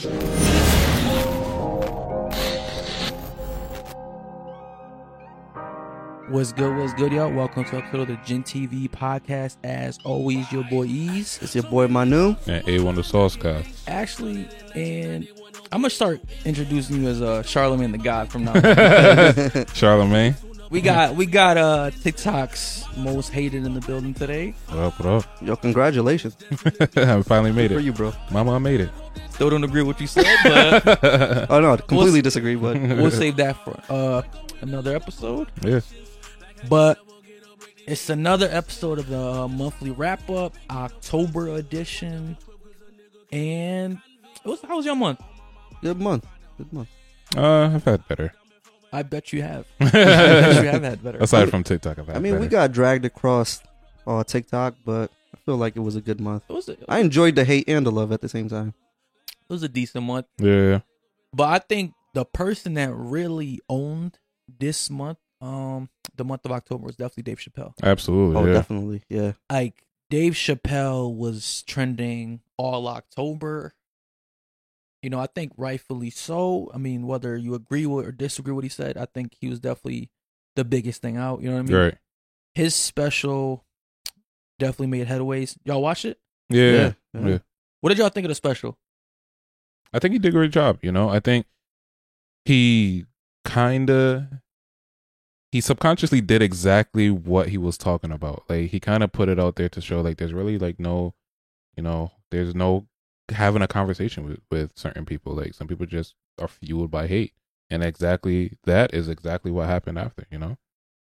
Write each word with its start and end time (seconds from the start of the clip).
What's 0.00 0.12
good? 6.54 6.74
What's 6.74 6.94
good, 6.94 7.12
y'all? 7.12 7.30
Welcome 7.30 7.66
to 7.66 7.76
episode 7.76 8.00
of 8.00 8.08
the 8.08 8.16
Gen 8.24 8.42
TV 8.42 8.88
podcast. 8.88 9.58
As 9.62 9.98
always, 10.04 10.50
your 10.50 10.64
boy 10.64 10.84
Ease, 10.84 11.38
It's 11.42 11.54
your 11.54 11.64
boy 11.64 11.88
Manu. 11.88 12.34
And 12.46 12.64
A1 12.64 12.94
the 12.94 13.04
Sauce 13.04 13.36
Guy. 13.36 13.62
Actually, 13.88 14.48
and 14.74 15.28
I'm 15.70 15.82
gonna 15.82 15.90
start 15.90 16.22
introducing 16.46 17.02
you 17.02 17.08
as 17.08 17.20
uh, 17.20 17.42
Charlemagne 17.42 17.92
the 17.92 17.98
God 17.98 18.32
from 18.32 18.44
now. 18.44 18.54
on. 18.54 19.66
Charlemagne. 19.74 20.34
We 20.70 20.80
got 20.80 21.14
we 21.16 21.26
got 21.26 21.56
uh 21.56 21.90
TikTok's 22.02 22.84
most 22.96 23.32
hated 23.32 23.64
in 23.64 23.74
the 23.74 23.80
building 23.80 24.14
today. 24.14 24.54
What 24.68 24.78
up, 24.78 25.00
what 25.00 25.26
Yo, 25.42 25.56
congratulations 25.56 26.36
up? 26.52 26.96
I 26.96 27.22
finally 27.22 27.52
made 27.52 27.72
it. 27.72 27.74
for 27.74 27.80
you, 27.80 27.92
bro. 27.92 28.12
Mama, 28.30 28.54
I 28.54 28.58
made 28.58 28.80
it. 28.80 28.90
Still 29.30 29.50
don't 29.50 29.64
agree 29.64 29.82
with 29.82 29.96
what 29.96 30.00
you 30.00 30.06
said, 30.06 30.26
but 30.44 31.50
Oh 31.50 31.60
no, 31.60 31.76
completely 31.76 32.22
disagree, 32.22 32.54
but 32.54 32.80
we'll 32.80 33.10
save 33.10 33.36
that 33.36 33.56
for 33.64 33.80
uh 33.88 34.22
another 34.60 34.94
episode. 34.94 35.50
Yeah. 35.62 35.80
But 36.68 36.98
it's 37.86 38.10
another 38.10 38.48
episode 38.52 38.98
of 38.98 39.08
the 39.08 39.18
uh, 39.20 39.48
monthly 39.48 39.90
wrap 39.90 40.28
up, 40.30 40.54
October 40.70 41.48
edition, 41.56 42.36
and 43.32 43.98
it 44.44 44.48
was, 44.48 44.60
how 44.62 44.76
was 44.76 44.86
your 44.86 44.94
month? 44.94 45.20
good 45.80 45.98
month. 45.98 46.26
Good 46.58 46.72
month. 46.72 46.88
Uh, 47.34 47.70
I've 47.74 47.84
had 47.84 48.06
better. 48.06 48.34
I 48.92 49.02
bet 49.02 49.32
you 49.32 49.42
have. 49.42 49.66
I 49.80 49.90
bet 49.90 50.62
you 50.64 50.68
have 50.70 50.82
had 50.82 51.02
better. 51.02 51.18
Aside 51.18 51.50
from 51.50 51.62
TikTok, 51.64 51.98
I've 51.98 52.06
had 52.08 52.16
I 52.16 52.18
mean, 52.20 52.32
better. 52.34 52.42
we 52.42 52.48
got 52.48 52.72
dragged 52.72 53.04
across 53.04 53.62
uh, 54.06 54.24
TikTok, 54.24 54.74
but 54.84 55.10
I 55.34 55.38
feel 55.46 55.56
like 55.56 55.76
it 55.76 55.80
was 55.80 55.96
a 55.96 56.00
good 56.00 56.20
month. 56.20 56.44
It 56.48 56.52
was 56.52 56.68
a, 56.68 56.76
I 56.88 56.98
enjoyed 57.00 57.34
the 57.36 57.44
hate 57.44 57.68
and 57.68 57.86
the 57.86 57.92
love 57.92 58.10
at 58.12 58.20
the 58.20 58.28
same 58.28 58.48
time. 58.48 58.74
it 59.48 59.52
was 59.52 59.62
a 59.62 59.68
decent 59.68 60.04
month, 60.04 60.26
Yeah. 60.38 60.80
but 61.32 61.48
I 61.48 61.58
think 61.60 61.92
the 62.14 62.24
person 62.24 62.74
that 62.74 62.92
really 62.92 63.60
owned 63.68 64.18
this 64.58 64.90
month, 64.90 65.18
um, 65.40 65.88
the 66.16 66.24
month 66.24 66.44
of 66.44 66.50
October, 66.52 66.84
was 66.84 66.96
definitely 66.96 67.22
Dave 67.22 67.38
Chappelle. 67.38 67.72
Absolutely. 67.82 68.36
Oh, 68.36 68.46
yeah. 68.46 68.52
definitely. 68.52 69.02
Yeah. 69.08 69.32
Like 69.48 69.84
Dave 70.10 70.32
Chappelle 70.32 71.14
was 71.14 71.62
trending 71.62 72.40
all 72.56 72.88
October. 72.88 73.74
You 75.02 75.10
know, 75.10 75.18
I 75.18 75.26
think 75.26 75.52
rightfully 75.56 76.10
so. 76.10 76.70
I 76.74 76.78
mean, 76.78 77.06
whether 77.06 77.36
you 77.36 77.54
agree 77.54 77.86
with 77.86 78.06
or 78.06 78.12
disagree 78.12 78.52
with 78.52 78.56
what 78.56 78.64
he 78.64 78.70
said, 78.70 78.96
I 78.96 79.06
think 79.06 79.34
he 79.40 79.48
was 79.48 79.60
definitely 79.60 80.10
the 80.56 80.64
biggest 80.64 81.00
thing 81.00 81.16
out. 81.16 81.40
You 81.40 81.48
know 81.48 81.54
what 81.54 81.60
I 81.60 81.64
mean? 81.64 81.76
Right. 81.76 81.98
His 82.54 82.74
special 82.74 83.64
definitely 84.58 84.88
made 84.88 85.08
headways. 85.08 85.56
Y'all 85.64 85.82
watch 85.82 86.04
it? 86.04 86.18
Yeah. 86.48 86.62
Yeah. 86.62 86.92
Yeah. 87.14 87.28
Yeah. 87.28 87.38
What 87.80 87.90
did 87.90 87.98
y'all 87.98 88.10
think 88.10 88.26
of 88.26 88.28
the 88.28 88.34
special? 88.34 88.78
I 89.92 89.98
think 89.98 90.12
he 90.12 90.18
did 90.18 90.28
a 90.28 90.32
great 90.32 90.52
job. 90.52 90.78
You 90.82 90.92
know, 90.92 91.08
I 91.08 91.20
think 91.20 91.46
he 92.44 93.06
kind 93.44 93.90
of 93.90 94.24
he 95.50 95.60
subconsciously 95.60 96.20
did 96.20 96.42
exactly 96.42 97.10
what 97.10 97.48
he 97.48 97.58
was 97.58 97.76
talking 97.76 98.12
about. 98.12 98.44
Like 98.48 98.70
he 98.70 98.78
kind 98.78 99.02
of 99.02 99.12
put 99.12 99.28
it 99.28 99.40
out 99.40 99.56
there 99.56 99.68
to 99.70 99.80
show 99.80 100.00
like 100.00 100.18
there's 100.18 100.32
really 100.32 100.58
like 100.58 100.78
no, 100.78 101.14
you 101.76 101.82
know, 101.82 102.12
there's 102.30 102.54
no 102.54 102.86
having 103.30 103.62
a 103.62 103.68
conversation 103.68 104.24
with 104.24 104.40
with 104.50 104.72
certain 104.76 105.04
people. 105.04 105.34
Like 105.34 105.54
some 105.54 105.68
people 105.68 105.86
just 105.86 106.14
are 106.38 106.48
fueled 106.48 106.90
by 106.90 107.06
hate, 107.06 107.32
and 107.68 107.82
exactly 107.82 108.58
that 108.64 108.94
is 108.94 109.08
exactly 109.08 109.50
what 109.50 109.68
happened 109.68 109.98
after. 109.98 110.26
You 110.30 110.38
know. 110.38 110.58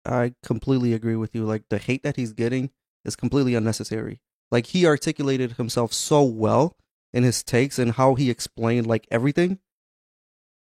I 0.05 0.33
completely 0.43 0.93
agree 0.93 1.15
with 1.15 1.33
you. 1.33 1.45
Like 1.45 1.63
the 1.69 1.77
hate 1.77 2.03
that 2.03 2.15
he's 2.15 2.33
getting 2.33 2.71
is 3.03 3.15
completely 3.15 3.55
unnecessary. 3.55 4.21
Like 4.51 4.67
he 4.67 4.85
articulated 4.85 5.53
himself 5.53 5.93
so 5.93 6.23
well 6.23 6.77
in 7.13 7.23
his 7.23 7.43
takes 7.43 7.79
and 7.79 7.93
how 7.93 8.15
he 8.15 8.29
explained 8.29 8.85
like 8.85 9.07
everything 9.09 9.59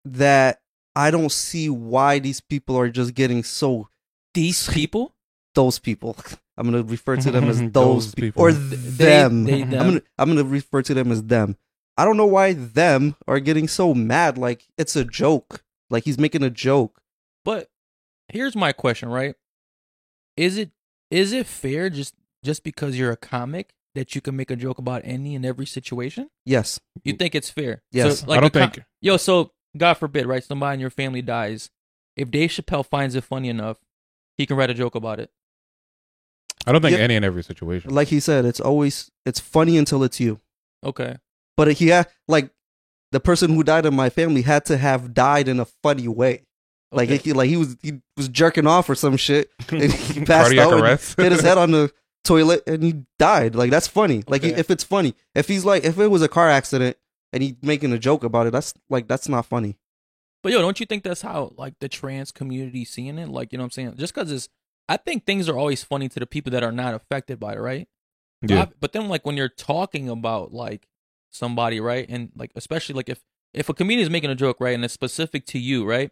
that 0.05 0.61
I 0.97 1.11
don't 1.11 1.31
see 1.31 1.69
why 1.69 2.19
these 2.19 2.41
people 2.41 2.77
are 2.77 2.89
just 2.89 3.15
getting 3.15 3.45
so 3.45 3.89
These 4.35 4.69
people? 4.69 5.15
those 5.55 5.79
people. 5.79 6.17
I'm 6.59 6.65
gonna 6.71 6.83
refer 6.83 7.17
to 7.17 7.31
them 7.31 7.45
as 7.49 7.59
those, 7.71 7.73
Those 7.73 8.15
people. 8.15 8.43
or 8.43 8.51
people. 8.53 8.77
them. 8.77 9.45
they, 9.45 9.63
I'm 9.63 9.71
gonna 9.71 10.03
I'm 10.19 10.29
gonna 10.29 10.45
refer 10.45 10.83
to 10.83 10.93
them 10.93 11.13
as 11.13 11.23
them. 11.23 11.57
I 11.97 12.05
don't 12.05 12.17
know 12.17 12.27
why 12.27 12.53
them 12.53 13.17
are 13.27 13.41
getting 13.41 13.69
so 13.69 13.95
mad. 13.95 14.37
Like 14.37 14.67
it's 14.77 14.97
a 14.97 15.05
joke. 15.05 15.63
Like 15.89 16.05
he's 16.05 16.19
making 16.19 16.43
a 16.43 16.51
joke. 16.51 17.01
But 17.45 17.71
here's 18.29 18.55
my 18.57 18.73
question, 18.73 19.09
right? 19.09 19.35
Is 20.37 20.59
it 20.59 20.73
is 21.11 21.33
it 21.33 21.47
fair 21.47 21.89
just 21.91 22.15
just 22.45 22.63
because 22.65 22.99
you're 22.99 23.13
a 23.13 23.17
comic 23.17 23.75
that 23.95 24.15
you 24.15 24.21
can 24.21 24.37
make 24.37 24.51
a 24.51 24.57
joke 24.57 24.79
about 24.79 25.03
any 25.05 25.35
and 25.35 25.45
every 25.47 25.67
situation? 25.67 26.29
Yes. 26.45 26.79
You 27.05 27.15
think 27.15 27.35
it's 27.35 27.51
fair? 27.51 27.83
Yes. 27.93 28.21
So, 28.21 28.27
like 28.27 28.39
I 28.39 28.41
don't 28.41 28.53
com- 28.53 28.71
think. 28.71 28.85
Yo, 29.01 29.17
so 29.17 29.53
God 29.77 29.95
forbid, 29.95 30.27
right? 30.27 30.43
Somebody 30.45 30.75
in 30.75 30.81
your 30.81 30.91
family 30.91 31.23
dies. 31.23 31.71
If 32.17 32.31
Dave 32.31 32.51
Chappelle 32.51 32.85
finds 32.87 33.15
it 33.15 33.25
funny 33.25 33.49
enough, 33.49 33.79
he 34.37 34.45
can 34.47 34.57
write 34.57 34.71
a 34.71 34.75
joke 34.75 34.95
about 34.95 35.21
it. 35.21 35.31
I 36.69 36.73
don't 36.73 36.83
think 36.83 36.97
Yeah. 36.97 37.03
any 37.05 37.17
and 37.17 37.25
every 37.25 37.43
situation. 37.43 37.95
Like 37.95 38.09
he 38.09 38.21
said, 38.21 38.45
it's 38.45 38.61
always 38.61 39.11
it's 39.27 39.41
funny 39.41 39.77
until 39.79 40.03
it's 40.05 40.21
you. 40.21 40.41
Okay. 40.85 41.17
But 41.57 41.73
he 41.75 41.89
had 41.89 42.09
like 42.29 42.51
the 43.13 43.21
person 43.21 43.55
who 43.55 43.63
died 43.65 43.87
in 43.87 43.95
my 43.95 44.11
family 44.11 44.43
had 44.43 44.65
to 44.67 44.77
have 44.77 45.15
died 45.15 45.49
in 45.49 45.59
a 45.61 45.65
funny 45.83 46.07
way. 46.09 46.45
Like 46.93 47.09
Okay. 47.11 47.19
he 47.19 47.33
like 47.33 47.49
he 47.49 47.57
was 47.57 47.77
he 47.83 48.01
was 48.17 48.29
jerking 48.29 48.67
off 48.67 48.89
or 48.89 48.95
some 48.95 49.17
shit 49.17 49.51
and 49.71 49.83
he 49.93 50.21
passed 50.25 50.55
Cardiac 50.55 50.67
out 50.69 50.85
and 50.85 51.01
hit 51.25 51.33
his 51.33 51.41
head 51.43 51.59
on 51.59 51.71
the 51.71 51.93
toilet 52.25 52.63
and 52.67 52.83
he 52.83 53.03
died. 53.19 53.55
Like 53.55 53.71
that's 53.71 53.89
funny. 53.89 54.23
Like 54.27 54.45
Okay. 54.45 54.55
if 54.59 54.71
it's 54.71 54.85
funny, 54.85 55.15
if 55.35 55.49
he's 55.49 55.65
like 55.65 55.85
if 55.85 55.99
it 55.99 56.09
was 56.09 56.23
a 56.23 56.29
car 56.29 56.49
accident 56.51 56.97
and 57.33 57.43
he 57.43 57.57
making 57.63 57.93
a 57.93 57.99
joke 57.99 58.25
about 58.25 58.47
it, 58.47 58.51
that's 58.53 58.75
like 58.91 59.09
that's 59.09 59.29
not 59.29 59.47
funny. 59.47 59.77
But 60.43 60.53
yo, 60.53 60.61
don't 60.61 60.79
you 60.79 60.87
think 60.87 61.03
that's 61.03 61.21
how 61.23 61.53
like 61.57 61.75
the 61.81 61.89
trans 61.89 62.31
community 62.31 62.85
seeing 62.85 63.19
it? 63.19 63.29
Like, 63.29 63.53
you 63.53 63.59
know 63.59 63.63
what 63.65 63.67
I'm 63.67 63.71
saying? 63.73 63.95
Just 63.97 64.15
because 64.15 64.31
it's, 64.31 64.49
I 64.89 64.97
think 64.97 65.27
things 65.27 65.49
are 65.49 65.59
always 65.59 65.83
funny 65.85 66.09
to 66.09 66.21
the 66.21 66.27
people 66.27 66.51
that 66.53 66.63
are 66.63 66.73
not 66.73 66.95
affected 66.95 67.39
by 67.39 67.55
it, 67.55 67.61
right? 67.61 67.89
yeah. 68.43 68.63
Ob- 68.63 68.75
But 68.81 68.93
then 68.93 69.09
like 69.09 69.27
when 69.27 69.37
you're 69.37 69.49
talking 69.49 70.09
about 70.09 70.53
like 70.53 70.89
somebody, 71.31 71.81
right? 71.81 72.07
And 72.09 72.31
like 72.37 72.53
especially 72.57 72.95
like 72.95 73.09
if 73.09 73.21
if 73.55 73.69
a 73.69 73.75
comedian 73.75 74.05
is 74.05 74.11
making 74.11 74.31
a 74.31 74.35
joke, 74.35 74.59
right, 74.61 74.75
and 74.75 74.85
it's 74.85 74.95
specific 74.95 75.47
to 75.47 75.59
you, 75.59 75.85
right? 75.85 76.11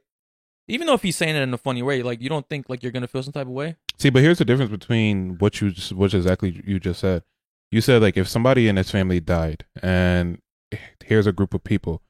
Even 0.69 0.87
though 0.87 0.95
if 0.95 1.03
he's 1.03 1.17
saying 1.17 1.37
it 1.37 1.43
in 1.43 1.55
a 1.55 1.59
funny 1.59 1.83
way, 1.83 2.03
like 2.03 2.21
you 2.21 2.29
don't 2.29 2.49
think 2.49 2.69
like 2.69 2.83
you're 2.83 2.93
gonna 2.93 3.07
feel 3.07 3.23
some 3.23 3.33
type 3.33 3.47
of 3.47 3.53
way. 3.53 3.77
See, 3.99 4.11
but 4.11 4.23
here's 4.23 4.39
the 4.39 4.45
difference 4.45 4.71
between 4.71 5.37
what 5.39 5.61
you 5.61 5.71
just, 5.71 5.93
what 5.93 6.13
exactly 6.13 6.61
you 6.67 6.81
just 6.81 7.01
said. 7.01 7.23
You 7.71 7.81
said 7.81 8.03
like 8.03 8.17
if 8.17 8.29
somebody 8.29 8.69
in 8.69 8.77
his 8.77 8.91
family 8.91 9.21
died, 9.21 9.65
and 9.83 10.41
here's 11.05 11.27
a 11.27 11.33
group 11.33 11.55
of 11.55 11.63
people, 11.63 12.03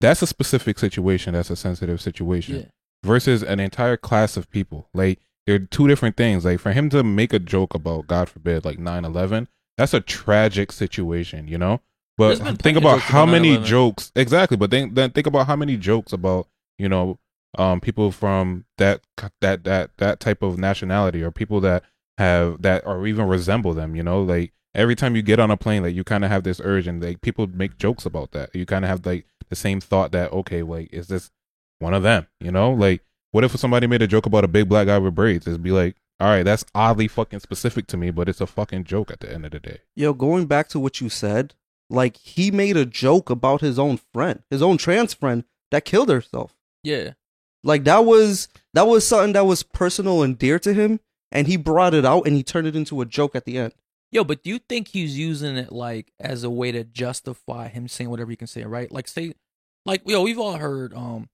that's 0.00 0.22
a 0.22 0.26
specific 0.26 0.78
situation. 0.78 1.34
That's 1.34 1.50
a 1.50 1.56
sensitive 1.56 2.00
situation. 2.00 2.56
Yeah. 2.56 2.64
Versus 3.04 3.42
an 3.44 3.60
entire 3.60 3.96
class 3.96 4.36
of 4.36 4.50
people. 4.50 4.88
Like 4.92 5.20
they're 5.48 5.58
two 5.58 5.88
different 5.88 6.18
things. 6.18 6.44
Like 6.44 6.60
for 6.60 6.72
him 6.72 6.90
to 6.90 7.02
make 7.02 7.32
a 7.32 7.38
joke 7.38 7.74
about, 7.74 8.06
God 8.06 8.28
forbid, 8.28 8.66
like 8.66 8.78
9-11, 8.78 9.46
that's 9.78 9.94
a 9.94 10.00
tragic 10.00 10.70
situation. 10.70 11.48
You 11.48 11.56
know. 11.56 11.80
But 12.18 12.36
think 12.60 12.76
about 12.76 13.00
how 13.00 13.22
about 13.22 13.32
many 13.32 13.56
jokes 13.58 14.12
exactly. 14.14 14.56
But 14.56 14.70
then 14.70 14.94
then 14.94 15.10
think 15.10 15.26
about 15.26 15.46
how 15.46 15.56
many 15.56 15.76
jokes 15.76 16.12
about 16.12 16.48
you 16.76 16.88
know 16.88 17.18
um 17.56 17.80
people 17.80 18.12
from 18.12 18.66
that 18.76 19.00
that 19.40 19.64
that 19.64 19.96
that 19.96 20.20
type 20.20 20.42
of 20.42 20.58
nationality 20.58 21.22
or 21.22 21.30
people 21.30 21.60
that 21.60 21.84
have 22.18 22.60
that 22.60 22.84
or 22.84 23.06
even 23.06 23.26
resemble 23.26 23.72
them 23.72 23.94
you 23.94 24.02
know 24.02 24.20
like 24.20 24.52
every 24.74 24.94
time 24.94 25.16
you 25.16 25.22
get 25.22 25.38
on 25.38 25.50
a 25.50 25.56
plane 25.56 25.82
like 25.82 25.94
you 25.94 26.04
kind 26.04 26.24
of 26.24 26.30
have 26.30 26.42
this 26.42 26.60
urge 26.64 26.86
and 26.86 27.02
like 27.02 27.22
people 27.22 27.46
make 27.46 27.78
jokes 27.78 28.04
about 28.04 28.32
that 28.32 28.54
you 28.54 28.66
kind 28.66 28.84
of 28.84 28.88
have 28.90 29.06
like 29.06 29.24
the 29.48 29.56
same 29.56 29.80
thought 29.80 30.12
that 30.12 30.30
okay 30.32 30.62
like 30.62 30.92
is 30.92 31.06
this 31.06 31.30
one 31.78 31.94
of 31.94 32.02
them 32.02 32.26
you 32.40 32.50
know 32.50 32.70
like 32.70 33.02
what 33.32 33.44
if 33.44 33.56
somebody 33.56 33.86
made 33.86 34.02
a 34.02 34.06
joke 34.06 34.26
about 34.26 34.44
a 34.44 34.48
big 34.48 34.68
black 34.68 34.86
guy 34.86 34.98
with 34.98 35.14
braids 35.14 35.46
it'd 35.46 35.62
be 35.62 35.70
like 35.70 35.96
all 36.20 36.28
right 36.28 36.44
that's 36.44 36.64
oddly 36.74 37.06
fucking 37.08 37.40
specific 37.40 37.86
to 37.86 37.96
me 37.96 38.10
but 38.10 38.28
it's 38.28 38.40
a 38.40 38.46
fucking 38.46 38.84
joke 38.84 39.10
at 39.10 39.20
the 39.20 39.32
end 39.32 39.44
of 39.44 39.52
the 39.52 39.60
day 39.60 39.78
Yo, 39.94 40.12
going 40.12 40.46
back 40.46 40.68
to 40.68 40.78
what 40.78 41.00
you 41.00 41.08
said, 41.08 41.54
like 41.90 42.16
he 42.16 42.50
made 42.50 42.76
a 42.76 42.86
joke 42.86 43.30
about 43.30 43.60
his 43.60 43.78
own 43.78 43.98
friend, 44.12 44.42
his 44.50 44.62
own 44.62 44.76
trans 44.78 45.12
friend 45.14 45.44
that 45.70 45.84
killed 45.84 46.08
herself. 46.08 46.54
Yeah. 46.82 47.14
Like 47.64 47.84
that 47.84 48.04
was 48.04 48.48
that 48.74 48.86
was 48.86 49.06
something 49.06 49.32
that 49.32 49.46
was 49.46 49.62
personal 49.64 50.22
and 50.22 50.38
dear 50.38 50.58
to 50.60 50.72
him, 50.72 51.00
and 51.32 51.46
he 51.46 51.56
brought 51.56 51.94
it 51.94 52.04
out 52.04 52.26
and 52.26 52.36
he 52.36 52.42
turned 52.42 52.66
it 52.68 52.76
into 52.76 53.00
a 53.00 53.06
joke 53.06 53.34
at 53.34 53.44
the 53.44 53.58
end. 53.58 53.74
Yo, 54.12 54.22
but 54.22 54.42
do 54.42 54.50
you 54.50 54.58
think 54.58 54.88
he's 54.88 55.18
using 55.18 55.56
it 55.56 55.72
like 55.72 56.12
as 56.20 56.44
a 56.44 56.50
way 56.50 56.70
to 56.72 56.84
justify 56.84 57.68
him 57.68 57.88
saying 57.88 58.08
whatever 58.08 58.30
he 58.30 58.36
can 58.36 58.46
say, 58.46 58.62
right? 58.62 58.92
Like 58.92 59.08
say 59.08 59.34
like 59.84 60.02
yo, 60.06 60.22
we've 60.22 60.38
all 60.38 60.58
heard 60.58 60.94
um 60.94 61.28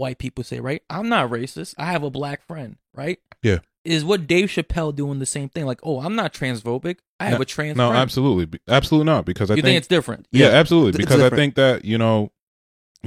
white 0.00 0.18
people 0.18 0.42
say, 0.42 0.58
right? 0.58 0.82
I'm 0.90 1.08
not 1.08 1.30
racist. 1.30 1.74
I 1.78 1.86
have 1.86 2.02
a 2.02 2.10
black 2.10 2.42
friend, 2.46 2.76
right? 2.94 3.20
Yeah. 3.42 3.58
Is 3.84 4.04
what 4.04 4.26
Dave 4.26 4.48
Chappelle 4.48 4.94
doing 4.94 5.20
the 5.20 5.26
same 5.26 5.48
thing? 5.48 5.64
Like, 5.64 5.80
oh, 5.82 6.00
I'm 6.00 6.16
not 6.16 6.34
transphobic. 6.34 6.98
I 7.20 7.26
have 7.26 7.40
a 7.40 7.44
trans 7.44 7.76
no 7.76 7.88
friend. 7.88 8.02
absolutely 8.02 8.58
absolutely 8.66 9.04
not 9.04 9.26
because 9.26 9.50
i 9.50 9.54
you 9.54 9.62
think 9.62 9.72
think 9.72 9.78
it's 9.78 9.86
different? 9.86 10.26
Yeah, 10.32 10.48
Yeah, 10.48 10.52
absolutely. 10.54 10.92
Because 10.98 11.20
I 11.20 11.28
think 11.28 11.54
that 11.54 11.84
you 11.84 11.98
know, 11.98 12.32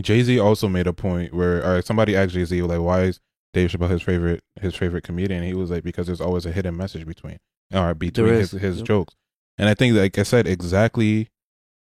Jay 0.01 0.21
Z 0.23 0.39
also 0.39 0.67
made 0.67 0.87
a 0.87 0.93
point 0.93 1.33
where 1.33 1.63
or 1.63 1.81
somebody 1.81 2.15
asked 2.15 2.33
Jay 2.33 2.45
Z 2.45 2.61
like, 2.61 2.79
"Why 2.79 3.01
is 3.03 3.19
Dave 3.53 3.71
Chappelle 3.71 3.89
his 3.89 4.03
favorite 4.03 4.43
his 4.61 4.75
favorite 4.75 5.03
comedian?" 5.03 5.43
He 5.43 5.53
was 5.53 5.71
like, 5.71 5.83
"Because 5.83 6.05
there's 6.07 6.21
always 6.21 6.45
a 6.45 6.51
hidden 6.51 6.77
message 6.77 7.07
between 7.07 7.39
or 7.73 7.93
between 7.95 8.33
his 8.33 8.51
his 8.51 8.77
yep. 8.77 8.87
jokes." 8.87 9.15
And 9.57 9.67
I 9.69 9.73
think, 9.73 9.95
like 9.95 10.17
I 10.17 10.23
said, 10.23 10.47
exactly 10.47 11.29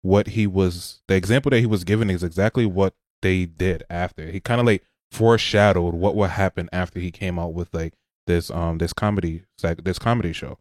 what 0.03 0.29
he 0.29 0.47
was 0.47 1.01
the 1.09 1.15
example 1.15 1.51
that 1.51 1.61
he 1.61 1.67
was 1.67 1.85
given 1.85 2.11
is 2.11 2.23
exactly 2.23 2.67
what 2.67 2.95
they 3.23 3.45
did 3.45 3.85
after. 3.91 4.31
He 4.31 4.41
kind 4.41 4.61
of 4.61 4.67
like 4.67 4.85
foreshadowed 5.11 5.95
what 5.95 6.15
would 6.17 6.31
happen 6.31 6.69
after 6.73 6.99
he 6.99 7.11
came 7.11 7.39
out 7.39 7.55
with 7.55 7.73
like 7.73 7.95
this 8.27 8.51
um 8.51 8.79
this 8.79 8.93
comedy 8.93 9.45
sec- 9.59 9.85
this 9.85 9.99
comedy 9.99 10.33
show. 10.33 10.59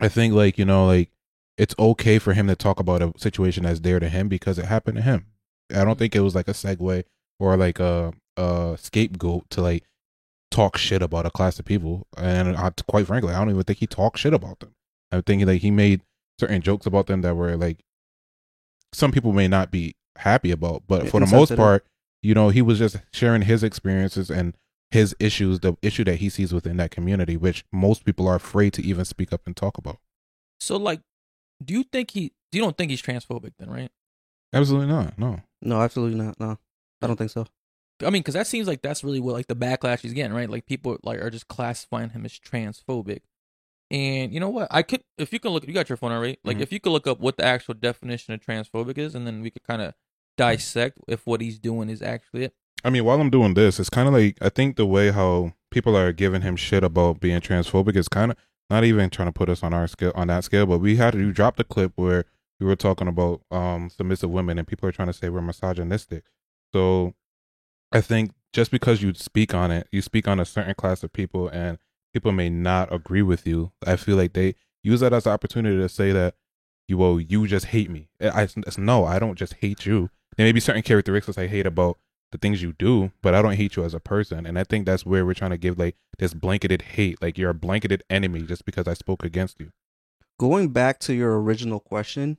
I 0.00 0.08
think 0.08 0.34
like 0.34 0.58
you 0.58 0.64
know 0.64 0.86
like 0.86 1.10
it's 1.58 1.74
okay 1.78 2.18
for 2.18 2.34
him 2.34 2.46
to 2.48 2.56
talk 2.56 2.80
about 2.80 3.02
a 3.02 3.12
situation 3.16 3.64
that's 3.64 3.80
dear 3.80 3.98
to 4.00 4.08
him 4.08 4.28
because 4.28 4.58
it 4.58 4.66
happened 4.66 4.96
to 4.96 5.02
him. 5.02 5.26
I 5.74 5.84
don't 5.84 5.98
think 5.98 6.14
it 6.14 6.20
was 6.20 6.34
like 6.34 6.48
a 6.48 6.52
segue 6.52 7.04
or 7.38 7.56
like 7.56 7.80
a 7.80 8.12
a 8.36 8.76
scapegoat 8.78 9.48
to 9.50 9.62
like 9.62 9.84
talk 10.50 10.76
shit 10.76 11.02
about 11.02 11.26
a 11.26 11.30
class 11.30 11.58
of 11.58 11.64
people. 11.64 12.06
And 12.16 12.56
I, 12.56 12.70
quite 12.88 13.06
frankly, 13.06 13.34
I 13.34 13.38
don't 13.38 13.50
even 13.50 13.62
think 13.62 13.78
he 13.78 13.86
talked 13.86 14.18
shit 14.18 14.34
about 14.34 14.60
them. 14.60 14.74
I'm 15.12 15.22
thinking 15.22 15.46
like 15.46 15.62
he 15.62 15.70
made 15.70 16.02
certain 16.38 16.60
jokes 16.60 16.86
about 16.86 17.06
them 17.06 17.22
that 17.22 17.34
were 17.34 17.56
like 17.56 17.78
some 18.92 19.12
people 19.12 19.32
may 19.32 19.48
not 19.48 19.70
be 19.70 19.94
happy 20.16 20.50
about, 20.50 20.84
but 20.86 21.08
for 21.08 21.20
the 21.20 21.26
most 21.26 21.54
part, 21.56 21.84
you 22.26 22.34
know, 22.34 22.48
he 22.48 22.60
was 22.60 22.78
just 22.78 22.96
sharing 23.12 23.42
his 23.42 23.62
experiences 23.62 24.30
and 24.30 24.54
his 24.90 25.14
issues, 25.20 25.60
the 25.60 25.76
issue 25.80 26.02
that 26.04 26.16
he 26.16 26.28
sees 26.28 26.52
within 26.52 26.76
that 26.78 26.90
community, 26.90 27.36
which 27.36 27.64
most 27.72 28.04
people 28.04 28.26
are 28.26 28.34
afraid 28.34 28.72
to 28.72 28.82
even 28.82 29.04
speak 29.04 29.32
up 29.32 29.42
and 29.46 29.56
talk 29.56 29.78
about. 29.78 29.98
So 30.58 30.76
like, 30.76 31.00
do 31.64 31.72
you 31.72 31.84
think 31.84 32.10
he? 32.10 32.32
You 32.52 32.62
don't 32.62 32.76
think 32.76 32.90
he's 32.90 33.02
transphobic 33.02 33.52
then, 33.58 33.70
right? 33.70 33.90
Absolutely 34.52 34.88
not. 34.88 35.18
No. 35.18 35.40
No, 35.62 35.80
absolutely 35.80 36.18
not. 36.18 36.38
No, 36.40 36.58
I 37.02 37.06
don't 37.06 37.16
think 37.16 37.30
so. 37.30 37.46
I 38.02 38.10
mean, 38.10 38.22
because 38.22 38.34
that 38.34 38.46
seems 38.46 38.66
like 38.66 38.82
that's 38.82 39.04
really 39.04 39.20
what 39.20 39.34
like 39.34 39.46
the 39.46 39.56
backlash 39.56 40.00
he's 40.00 40.12
getting, 40.12 40.34
right? 40.34 40.50
Like 40.50 40.66
people 40.66 40.98
like 41.02 41.20
are 41.20 41.30
just 41.30 41.48
classifying 41.48 42.10
him 42.10 42.24
as 42.24 42.32
transphobic. 42.32 43.20
And 43.90 44.32
you 44.34 44.40
know 44.40 44.50
what? 44.50 44.68
I 44.70 44.82
could, 44.82 45.02
if 45.16 45.32
you 45.32 45.38
can 45.38 45.52
look, 45.52 45.66
you 45.66 45.72
got 45.72 45.88
your 45.88 45.96
phone 45.96 46.12
already. 46.12 46.38
Like 46.44 46.58
Mhm. 46.58 46.62
if 46.62 46.72
you 46.72 46.80
could 46.80 46.90
look 46.90 47.06
up 47.06 47.20
what 47.20 47.36
the 47.36 47.44
actual 47.44 47.74
definition 47.74 48.34
of 48.34 48.40
transphobic 48.40 48.98
is, 48.98 49.14
and 49.14 49.26
then 49.26 49.42
we 49.42 49.50
could 49.50 49.62
kind 49.62 49.80
of 49.80 49.94
dissect 50.36 50.98
if 51.08 51.26
what 51.26 51.40
he's 51.40 51.58
doing 51.58 51.88
is 51.88 52.02
actually 52.02 52.44
it. 52.44 52.54
I 52.84 52.90
mean, 52.90 53.04
while 53.04 53.20
I'm 53.20 53.30
doing 53.30 53.54
this, 53.54 53.80
it's 53.80 53.90
kind 53.90 54.06
of 54.06 54.14
like 54.14 54.38
I 54.40 54.48
think 54.48 54.76
the 54.76 54.86
way 54.86 55.10
how 55.10 55.54
people 55.70 55.96
are 55.96 56.12
giving 56.12 56.42
him 56.42 56.56
shit 56.56 56.84
about 56.84 57.20
being 57.20 57.40
transphobic 57.40 57.96
is 57.96 58.08
kind 58.08 58.32
of 58.32 58.38
not 58.70 58.84
even 58.84 59.10
trying 59.10 59.28
to 59.28 59.32
put 59.32 59.48
us 59.48 59.62
on 59.62 59.72
our 59.72 59.86
scale 59.86 60.12
on 60.14 60.28
that 60.28 60.44
scale. 60.44 60.66
But 60.66 60.78
we 60.78 60.96
had 60.96 61.12
to 61.14 61.32
drop 61.32 61.56
the 61.56 61.64
clip 61.64 61.92
where 61.96 62.24
we 62.60 62.66
were 62.66 62.76
talking 62.76 63.08
about 63.08 63.42
um 63.50 63.90
submissive 63.90 64.30
women, 64.30 64.58
and 64.58 64.68
people 64.68 64.88
are 64.88 64.92
trying 64.92 65.08
to 65.08 65.14
say 65.14 65.28
we're 65.28 65.40
misogynistic. 65.40 66.24
So 66.72 67.14
I 67.92 68.00
think 68.00 68.32
just 68.52 68.70
because 68.70 69.02
you 69.02 69.14
speak 69.14 69.54
on 69.54 69.70
it, 69.70 69.88
you 69.90 70.02
speak 70.02 70.28
on 70.28 70.40
a 70.40 70.44
certain 70.44 70.74
class 70.74 71.02
of 71.02 71.12
people, 71.12 71.48
and 71.48 71.78
people 72.12 72.32
may 72.32 72.48
not 72.48 72.92
agree 72.92 73.22
with 73.22 73.46
you. 73.46 73.72
I 73.86 73.96
feel 73.96 74.16
like 74.16 74.32
they 74.32 74.54
use 74.82 75.00
that 75.00 75.12
as 75.12 75.26
an 75.26 75.32
opportunity 75.32 75.76
to 75.76 75.88
say 75.88 76.12
that 76.12 76.34
you 76.88 76.98
well 76.98 77.20
you 77.20 77.46
just 77.46 77.66
hate 77.66 77.90
me. 77.90 78.10
I, 78.20 78.42
it's, 78.42 78.78
no, 78.78 79.04
I 79.04 79.18
don't 79.18 79.36
just 79.36 79.54
hate 79.54 79.86
you. 79.86 80.10
There 80.36 80.46
may 80.46 80.52
be 80.52 80.60
certain 80.60 80.82
characteristics 80.82 81.38
I 81.38 81.46
hate 81.46 81.66
about 81.66 81.98
the 82.32 82.38
things 82.38 82.60
you 82.62 82.72
do, 82.78 83.12
but 83.22 83.34
I 83.34 83.40
don't 83.42 83.54
hate 83.54 83.76
you 83.76 83.84
as 83.84 83.94
a 83.94 84.00
person. 84.00 84.46
And 84.46 84.58
I 84.58 84.64
think 84.64 84.84
that's 84.84 85.06
where 85.06 85.24
we're 85.24 85.34
trying 85.34 85.52
to 85.52 85.56
give 85.56 85.78
like 85.78 85.96
this 86.18 86.34
blanketed 86.34 86.82
hate, 86.82 87.22
like 87.22 87.38
you're 87.38 87.50
a 87.50 87.54
blanketed 87.54 88.02
enemy 88.10 88.42
just 88.42 88.64
because 88.64 88.86
I 88.88 88.94
spoke 88.94 89.24
against 89.24 89.60
you. 89.60 89.70
Going 90.38 90.68
back 90.70 90.98
to 91.00 91.14
your 91.14 91.40
original 91.40 91.80
question, 91.80 92.36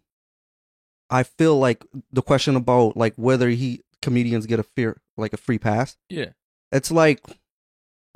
I 1.09 1.23
feel 1.23 1.57
like 1.57 1.85
the 2.11 2.21
question 2.21 2.55
about 2.55 2.95
like 2.97 3.13
whether 3.15 3.49
he 3.49 3.81
comedians 4.01 4.45
get 4.45 4.59
a 4.59 4.63
fear 4.63 5.01
like 5.15 5.33
a 5.33 5.37
free 5.37 5.57
pass. 5.57 5.97
Yeah. 6.09 6.29
It's 6.71 6.91
like 6.91 7.21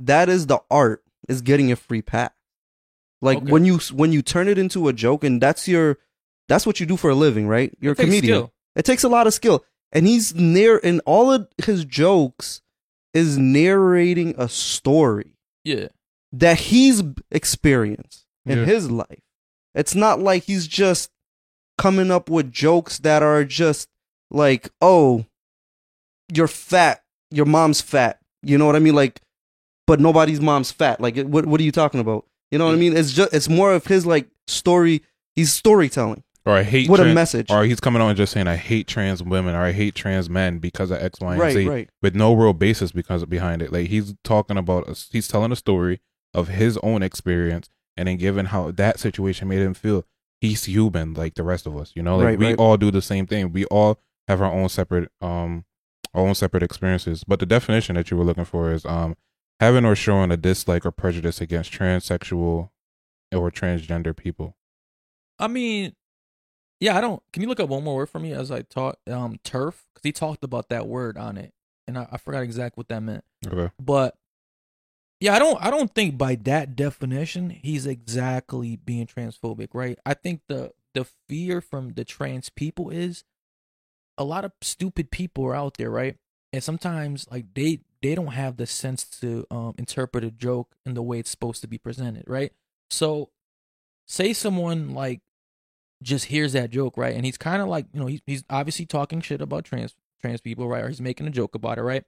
that 0.00 0.28
is 0.28 0.46
the 0.46 0.60
art 0.70 1.02
is 1.28 1.40
getting 1.42 1.72
a 1.72 1.76
free 1.76 2.02
pass. 2.02 2.30
Like 3.20 3.38
Okay. 3.38 3.50
when 3.50 3.64
you 3.64 3.78
when 3.92 4.12
you 4.12 4.20
turn 4.22 4.46
it 4.46 4.58
into 4.58 4.88
a 4.88 4.92
joke 4.92 5.24
and 5.24 5.40
that's 5.40 5.66
your 5.66 5.98
that's 6.48 6.66
what 6.66 6.78
you 6.80 6.86
do 6.86 6.96
for 6.96 7.10
a 7.10 7.14
living, 7.14 7.48
right? 7.48 7.72
You're 7.80 7.92
It 7.92 8.00
a 8.00 8.02
comedian. 8.04 8.22
skill. 8.34 8.52
It 8.76 8.84
takes 8.84 9.04
a 9.04 9.08
lot 9.08 9.26
of 9.26 9.34
skill. 9.34 9.64
And 9.92 10.06
he's 10.06 10.34
near 10.34 10.80
and 10.82 11.00
all 11.04 11.30
of 11.32 11.48
his 11.64 11.84
jokes 11.84 12.62
is 13.12 13.36
narrating 13.36 14.34
a 14.38 14.48
story 14.48 15.36
Yeah. 15.64 15.88
that 16.32 16.58
he's 16.58 17.02
experienced 17.30 18.24
in 18.46 18.58
Yeah. 18.60 18.64
his 18.64 18.90
life. 18.90 19.20
It's 19.74 19.94
not 19.94 20.20
like 20.20 20.44
he's 20.44 20.66
just 20.66 21.10
coming 21.76 22.10
up 22.10 22.30
with 22.30 22.50
jokes 22.52 22.98
that 23.00 23.22
are 23.22 23.44
just 23.44 23.88
like, 24.30 24.70
oh, 24.80 25.26
you're 26.34 26.48
fat, 26.48 27.02
your 27.30 27.46
mom's 27.46 27.80
fat. 27.82 28.18
You 28.42 28.56
know 28.58 28.66
what 28.66 28.76
I 28.76 28.80
mean? 28.80 28.94
Like, 28.94 29.20
but 29.86 30.00
nobody's 30.00 30.40
mom's 30.40 30.70
fat. 30.72 31.00
Like, 31.00 31.16
what 31.18 31.44
what 31.46 31.60
are 31.60 31.64
you 31.64 31.72
talking 31.72 32.00
about? 32.00 32.26
You 32.50 32.58
know 32.58 32.66
what 32.66 32.74
I 32.74 32.78
mean? 32.78 32.96
It's 32.96 33.12
just 33.12 33.32
it's 33.34 33.48
more 33.48 33.72
of 33.74 33.86
his 33.86 34.06
like 34.06 34.28
story. 34.46 35.02
He's 35.36 35.52
storytelling. 35.52 36.22
Or 36.44 36.54
I 36.54 36.64
hate 36.64 36.88
What 36.90 36.98
a 36.98 37.04
message. 37.14 37.50
Or 37.50 37.64
he's 37.64 37.78
coming 37.78 38.02
on 38.02 38.08
and 38.08 38.16
just 38.16 38.32
saying 38.32 38.48
I 38.48 38.56
hate 38.56 38.88
trans 38.88 39.22
women 39.22 39.54
or 39.54 39.62
I 39.62 39.70
hate 39.72 39.94
trans 39.94 40.28
men 40.28 40.58
because 40.58 40.90
of 40.90 41.00
X, 41.00 41.20
Y, 41.20 41.32
and 41.32 41.40
Right, 41.40 41.52
Z 41.54 41.68
right. 41.68 41.90
with 42.02 42.16
no 42.16 42.34
real 42.34 42.52
basis 42.52 42.90
because 42.90 43.24
behind 43.26 43.62
it. 43.62 43.72
Like 43.72 43.88
he's 43.88 44.14
talking 44.24 44.56
about 44.56 44.88
a, 44.88 44.96
he's 45.12 45.28
telling 45.28 45.52
a 45.52 45.56
story 45.56 46.00
of 46.34 46.48
his 46.48 46.76
own 46.78 47.02
experience 47.02 47.68
and 47.96 48.08
then 48.08 48.16
given 48.16 48.46
how 48.46 48.70
that 48.72 48.98
situation 48.98 49.48
made 49.48 49.60
him 49.60 49.74
feel. 49.74 50.04
He's 50.40 50.64
human 50.64 51.14
like 51.14 51.34
the 51.34 51.44
rest 51.44 51.66
of 51.66 51.76
us, 51.76 51.92
you 51.94 52.02
know. 52.02 52.16
Like 52.16 52.26
Right, 52.26 52.38
we 52.38 52.46
right. 52.46 52.58
all 52.58 52.76
do 52.76 52.90
the 52.90 53.02
same 53.02 53.26
thing. 53.26 53.52
We 53.52 53.64
all 53.66 54.00
have 54.26 54.42
our 54.42 54.52
own 54.52 54.68
separate 54.68 55.10
um 55.20 55.64
our 56.14 56.26
own 56.26 56.34
separate 56.34 56.64
experiences. 56.64 57.22
But 57.22 57.38
the 57.38 57.46
definition 57.46 57.94
that 57.94 58.10
you 58.10 58.16
were 58.16 58.24
looking 58.24 58.44
for 58.46 58.72
is 58.72 58.84
um 58.84 59.16
having 59.60 59.84
or 59.84 59.94
showing 59.94 60.32
a 60.32 60.36
dislike 60.36 60.84
or 60.84 60.90
prejudice 60.90 61.40
against 61.40 61.70
transsexual 61.70 62.70
or 63.32 63.50
transgender 63.52 64.16
people. 64.16 64.56
I 65.38 65.46
mean, 65.46 65.94
yeah, 66.82 66.98
I 66.98 67.00
don't. 67.00 67.22
Can 67.32 67.42
you 67.44 67.48
look 67.48 67.60
up 67.60 67.68
one 67.68 67.84
more 67.84 67.94
word 67.94 68.10
for 68.10 68.18
me 68.18 68.32
as 68.32 68.50
I 68.50 68.62
taught 68.62 68.98
um 69.08 69.38
TERF? 69.44 69.84
Because 69.94 70.02
he 70.02 70.10
talked 70.10 70.42
about 70.42 70.68
that 70.70 70.88
word 70.88 71.16
on 71.16 71.36
it, 71.36 71.52
and 71.86 71.96
I, 71.96 72.08
I 72.10 72.16
forgot 72.18 72.42
exactly 72.42 72.80
what 72.80 72.88
that 72.88 73.04
meant. 73.04 73.22
Okay. 73.46 73.72
But 73.80 74.16
yeah, 75.20 75.36
I 75.36 75.38
don't. 75.38 75.64
I 75.64 75.70
don't 75.70 75.94
think 75.94 76.18
by 76.18 76.34
that 76.34 76.74
definition 76.74 77.50
he's 77.50 77.86
exactly 77.86 78.74
being 78.74 79.06
transphobic, 79.06 79.68
right? 79.74 79.96
I 80.04 80.14
think 80.14 80.40
the 80.48 80.72
the 80.92 81.06
fear 81.28 81.60
from 81.60 81.90
the 81.90 82.04
trans 82.04 82.50
people 82.50 82.90
is 82.90 83.22
a 84.18 84.24
lot 84.24 84.44
of 84.44 84.50
stupid 84.60 85.12
people 85.12 85.46
are 85.46 85.54
out 85.54 85.76
there, 85.78 85.90
right? 85.90 86.16
And 86.52 86.64
sometimes 86.64 87.28
like 87.30 87.54
they 87.54 87.82
they 88.02 88.16
don't 88.16 88.32
have 88.32 88.56
the 88.56 88.66
sense 88.66 89.04
to 89.20 89.46
um 89.52 89.76
interpret 89.78 90.24
a 90.24 90.32
joke 90.32 90.74
in 90.84 90.94
the 90.94 91.02
way 91.02 91.20
it's 91.20 91.30
supposed 91.30 91.60
to 91.60 91.68
be 91.68 91.78
presented, 91.78 92.24
right? 92.26 92.50
So 92.90 93.30
say 94.08 94.32
someone 94.32 94.94
like 94.94 95.20
just 96.02 96.26
hears 96.26 96.52
that 96.52 96.70
joke, 96.70 96.96
right? 96.96 97.14
And 97.14 97.24
he's 97.24 97.36
kind 97.38 97.62
of 97.62 97.68
like, 97.68 97.86
you 97.92 98.00
know, 98.00 98.06
he's 98.06 98.20
he's 98.26 98.44
obviously 98.50 98.86
talking 98.86 99.20
shit 99.20 99.40
about 99.40 99.64
trans 99.64 99.94
trans 100.20 100.40
people, 100.40 100.68
right? 100.68 100.84
Or 100.84 100.88
he's 100.88 101.00
making 101.00 101.26
a 101.26 101.30
joke 101.30 101.54
about 101.54 101.78
it, 101.78 101.82
right? 101.82 102.04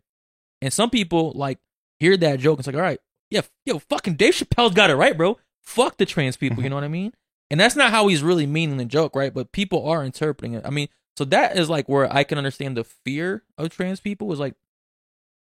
And 0.62 0.72
some 0.72 0.90
people 0.90 1.32
like 1.34 1.58
hear 1.98 2.16
that 2.16 2.40
joke 2.40 2.58
and 2.58 2.60
it's 2.60 2.66
like, 2.66 2.76
all 2.76 2.82
right, 2.82 3.00
yeah, 3.30 3.42
yo, 3.64 3.78
fucking 3.78 4.14
Dave 4.14 4.34
Chappelle's 4.34 4.74
got 4.74 4.90
it 4.90 4.96
right, 4.96 5.16
bro. 5.16 5.38
Fuck 5.62 5.96
the 5.96 6.06
trans 6.06 6.36
people, 6.36 6.58
you 6.58 6.64
mm-hmm. 6.64 6.70
know 6.70 6.76
what 6.76 6.84
I 6.84 6.88
mean? 6.88 7.12
And 7.50 7.60
that's 7.60 7.76
not 7.76 7.90
how 7.90 8.08
he's 8.08 8.22
really 8.22 8.46
meaning 8.46 8.76
the 8.76 8.84
joke, 8.84 9.14
right? 9.14 9.32
But 9.32 9.52
people 9.52 9.88
are 9.88 10.04
interpreting 10.04 10.54
it. 10.54 10.62
I 10.64 10.70
mean, 10.70 10.88
so 11.16 11.24
that 11.26 11.56
is 11.56 11.70
like 11.70 11.88
where 11.88 12.12
I 12.12 12.24
can 12.24 12.38
understand 12.38 12.76
the 12.76 12.84
fear 12.84 13.44
of 13.56 13.70
trans 13.70 14.00
people 14.00 14.32
is 14.32 14.38
like, 14.38 14.54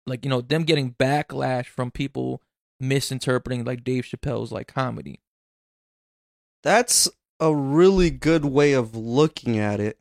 like 0.06 0.24
you 0.24 0.30
know, 0.30 0.40
them 0.40 0.64
getting 0.64 0.94
backlash 0.94 1.66
from 1.66 1.90
people 1.90 2.42
misinterpreting 2.80 3.64
like 3.64 3.84
Dave 3.84 4.04
Chappelle's 4.04 4.52
like 4.52 4.72
comedy. 4.72 5.20
That's 6.62 7.08
a 7.40 7.54
really 7.54 8.10
good 8.10 8.44
way 8.44 8.72
of 8.72 8.94
looking 8.96 9.58
at 9.58 9.80
it. 9.80 9.98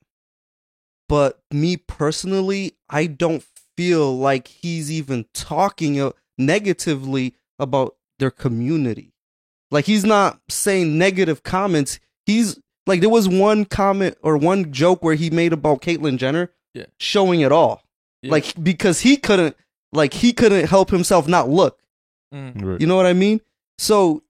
But 1.09 1.39
me 1.51 1.77
personally, 1.77 2.73
I 2.89 3.05
don't 3.05 3.43
feel 3.77 4.17
like 4.17 4.47
he's 4.47 4.91
even 4.91 5.25
talking 5.33 5.99
uh, 6.01 6.11
negatively 6.37 7.35
about 7.59 7.95
their 8.19 8.31
community. 8.31 9.13
Like 9.71 9.85
he's 9.85 10.05
not 10.05 10.39
saying 10.49 10.97
negative 10.97 11.43
comments. 11.43 11.99
He's 12.25 12.59
like 12.85 13.01
there 13.01 13.09
was 13.09 13.27
one 13.29 13.65
comment 13.65 14.17
or 14.21 14.37
one 14.37 14.71
joke 14.71 15.03
where 15.03 15.15
he 15.15 15.29
made 15.29 15.53
about 15.53 15.81
Caitlyn 15.81 16.17
Jenner 16.17 16.51
Yeah. 16.73 16.85
showing 16.99 17.41
it 17.41 17.51
all. 17.51 17.83
Yeah. 18.21 18.31
Like 18.31 18.53
because 18.61 19.01
he 19.01 19.17
couldn't 19.17 19.55
like 19.93 20.13
he 20.13 20.33
couldn't 20.33 20.67
help 20.67 20.89
himself 20.89 21.27
not 21.27 21.49
look. 21.49 21.79
Mm. 22.33 22.63
Right. 22.63 22.81
You 22.81 22.87
know 22.87 22.95
what 22.95 23.05
I 23.05 23.13
mean? 23.13 23.41
So 23.77 24.23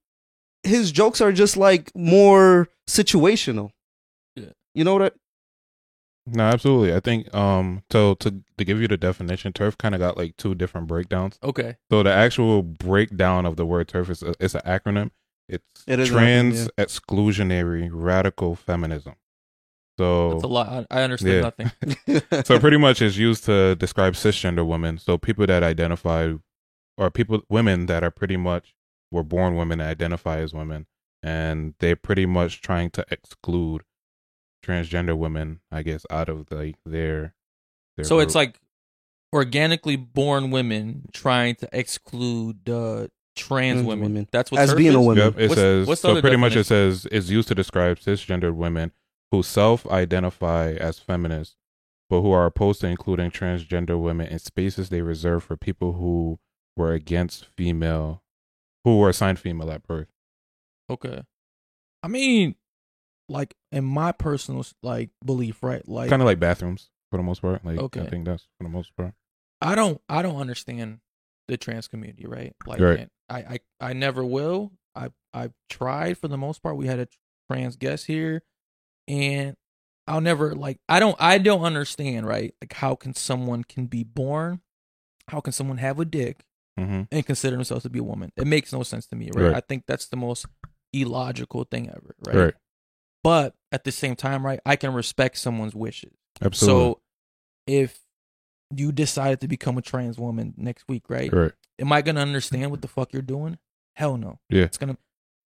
his 0.62 0.90
jokes 0.92 1.20
are 1.20 1.32
just 1.32 1.56
like 1.56 1.90
more 1.94 2.68
situational. 2.88 3.70
Yeah. 4.36 4.50
You 4.74 4.84
know 4.84 4.94
what 4.94 5.02
I 5.02 5.10
No, 6.26 6.44
absolutely. 6.44 6.94
I 6.94 7.00
think 7.00 7.32
um 7.34 7.82
so 7.90 8.14
to 8.16 8.42
to 8.58 8.64
give 8.64 8.80
you 8.80 8.88
the 8.88 8.96
definition, 8.96 9.52
TERF 9.52 9.78
kind 9.78 9.94
of 9.94 10.00
got 10.00 10.16
like 10.16 10.36
two 10.36 10.54
different 10.54 10.86
breakdowns. 10.86 11.38
Okay. 11.42 11.76
So 11.90 12.02
the 12.02 12.12
actual 12.12 12.62
breakdown 12.62 13.46
of 13.46 13.56
the 13.56 13.64
word 13.66 13.88
TERF 13.88 14.10
is 14.10 14.22
a, 14.22 14.34
it's 14.40 14.54
an 14.54 14.62
acronym. 14.66 15.10
It's 15.48 15.84
It 15.86 15.98
is 16.00 16.08
an 16.10 16.14
trans 16.14 16.68
acronym, 16.68 16.84
exclusionary 16.84 17.88
radical 17.92 18.54
feminism. 18.56 19.14
So 19.98 20.32
That's 20.32 20.44
a 20.44 20.48
lot. 20.48 20.86
I 20.90 21.00
I 21.00 21.02
understand 21.02 21.34
Yeah. 21.34 21.40
nothing. 22.10 22.44
so 22.44 22.58
pretty 22.60 22.76
much 22.76 23.00
it's 23.02 23.16
used 23.16 23.44
to 23.44 23.74
describe 23.76 24.14
cisgender 24.14 24.66
women. 24.66 24.98
So 24.98 25.18
people 25.18 25.46
that 25.46 25.62
identify 25.62 26.34
or 26.96 27.10
people 27.10 27.40
women 27.48 27.86
that 27.86 28.04
are 28.04 28.10
pretty 28.10 28.36
much 28.36 28.74
were 29.10 29.22
born 29.22 29.56
women 29.56 29.78
that 29.78 29.88
identify 29.90 30.38
as 30.38 30.52
women 30.52 30.86
and 31.22 31.74
they're 31.80 31.96
pretty 31.96 32.26
much 32.26 32.60
trying 32.60 32.90
to 32.90 33.04
exclude 33.10 33.82
transgender 34.64 35.16
women, 35.16 35.60
I 35.70 35.82
guess, 35.82 36.04
out 36.10 36.28
of 36.28 36.50
like 36.50 36.76
their. 36.84 37.34
their 37.96 38.04
So 38.04 38.18
it's 38.20 38.34
like 38.34 38.58
organically 39.34 39.96
born 39.96 40.50
women 40.50 41.06
trying 41.12 41.54
to 41.56 41.68
exclude 41.72 42.64
the 42.64 43.10
trans 43.36 43.74
Trans 43.76 43.86
women. 43.86 44.02
women. 44.04 44.28
That's 44.32 44.50
what 44.50 44.60
As 44.60 44.72
TERF 44.72 44.76
being 44.76 44.94
a 44.94 45.00
woman. 45.02 45.18
Yep, 45.18 45.38
it 45.38 45.48
What's- 45.48 45.54
says 45.60 45.86
what's 45.86 46.00
so. 46.00 46.10
other 46.10 46.20
Pretty 46.20 46.36
much, 46.36 46.56
it 46.56 46.64
says 46.64 47.06
it's 47.12 47.28
used 47.30 47.48
to 47.48 47.54
describe 47.54 47.98
cisgendered 47.98 48.54
women 48.54 48.92
who 49.30 49.42
self-identify 49.42 50.72
as 50.72 50.98
feminists, 50.98 51.56
but 52.10 52.22
who 52.22 52.32
are 52.32 52.46
opposed 52.46 52.80
to 52.80 52.86
including 52.88 53.30
transgender 53.30 54.00
women 54.00 54.26
in 54.26 54.38
spaces 54.38 54.88
they 54.88 55.02
reserve 55.02 55.44
for 55.44 55.56
people 55.56 55.92
who 55.94 56.38
were 56.76 56.92
against 56.92 57.44
female, 57.56 58.22
who 58.88 58.98
were 58.98 59.08
assigned 59.08 59.38
female 59.38 59.70
at 59.70 59.86
birth. 59.86 60.08
Okay. 60.90 61.22
I 62.02 62.08
mean, 62.08 62.54
like 63.28 63.54
in 63.72 63.84
my 63.84 64.12
personal 64.12 64.64
like 64.82 65.10
belief, 65.24 65.62
right? 65.62 65.86
Like 65.86 66.10
kind 66.10 66.22
of 66.22 66.26
like 66.26 66.40
bathrooms 66.40 66.90
for 67.10 67.16
the 67.16 67.22
most 67.22 67.42
part. 67.42 67.64
Like 67.64 67.78
Okay. 67.78 68.00
I 68.00 68.06
think 68.06 68.24
that's 68.24 68.44
for 68.58 68.64
the 68.64 68.70
most 68.70 68.96
part. 68.96 69.14
I 69.60 69.74
don't 69.74 70.00
I 70.08 70.22
don't 70.22 70.36
understand 70.36 71.00
the 71.48 71.56
trans 71.56 71.88
community, 71.88 72.26
right? 72.26 72.54
Like 72.66 72.80
Right. 72.80 73.00
and 73.00 73.10
I, 73.28 73.38
I 73.38 73.88
I 73.90 73.92
never 73.92 74.24
will. 74.24 74.72
I 74.94 75.10
I've 75.34 75.52
tried 75.68 76.18
for 76.18 76.28
the 76.28 76.38
most 76.38 76.62
part. 76.62 76.76
We 76.76 76.86
had 76.86 76.98
a 76.98 77.08
trans 77.50 77.76
guest 77.76 78.06
here 78.06 78.42
and 79.06 79.56
I'll 80.06 80.20
never 80.20 80.54
like 80.54 80.78
I 80.88 81.00
don't 81.00 81.16
I 81.18 81.38
don't 81.38 81.62
understand, 81.62 82.26
right? 82.26 82.54
Like 82.62 82.72
how 82.74 82.94
can 82.94 83.14
someone 83.14 83.64
can 83.64 83.86
be 83.86 84.04
born? 84.04 84.60
How 85.28 85.40
can 85.40 85.52
someone 85.52 85.78
have 85.78 86.00
a 86.00 86.06
dick 86.06 86.44
hmm 86.78 87.02
and 87.10 87.26
consider 87.26 87.56
themselves 87.56 87.82
to 87.84 87.90
be 87.90 87.98
a 87.98 88.02
woman? 88.02 88.32
It 88.36 88.46
makes 88.46 88.72
no 88.72 88.82
sense 88.82 89.06
to 89.08 89.16
me, 89.16 89.30
right? 89.34 89.46
Right. 89.46 89.56
I 89.56 89.60
think 89.60 89.84
that's 89.86 90.06
the 90.06 90.16
most 90.16 90.46
illogical 90.92 91.64
thing 91.64 91.88
ever, 91.88 92.14
right? 92.26 92.36
Right. 92.36 92.54
But 93.24 93.54
at 93.72 93.84
the 93.84 93.92
same 93.92 94.16
time, 94.16 94.44
right, 94.44 94.60
I 94.64 94.76
can 94.76 94.94
respect 94.94 95.38
someone's 95.38 95.74
wishes. 95.74 96.12
Absolutely. 96.40 96.82
So 96.82 97.00
if 97.66 97.98
you 98.74 98.92
decided 98.92 99.40
to 99.40 99.48
become 99.48 99.78
a 99.78 99.82
trans 99.82 100.18
woman 100.18 100.54
next 100.56 100.84
week, 100.88 101.04
right? 101.08 101.32
right. 101.32 101.52
Am 101.78 101.92
I 101.92 102.02
gonna 102.02 102.20
understand 102.20 102.70
what 102.70 102.82
the 102.82 102.88
fuck 102.88 103.12
you're 103.12 103.22
doing? 103.22 103.58
Hell 103.94 104.16
no. 104.16 104.38
Yeah. 104.50 104.64
It's 104.64 104.78
gonna 104.78 104.96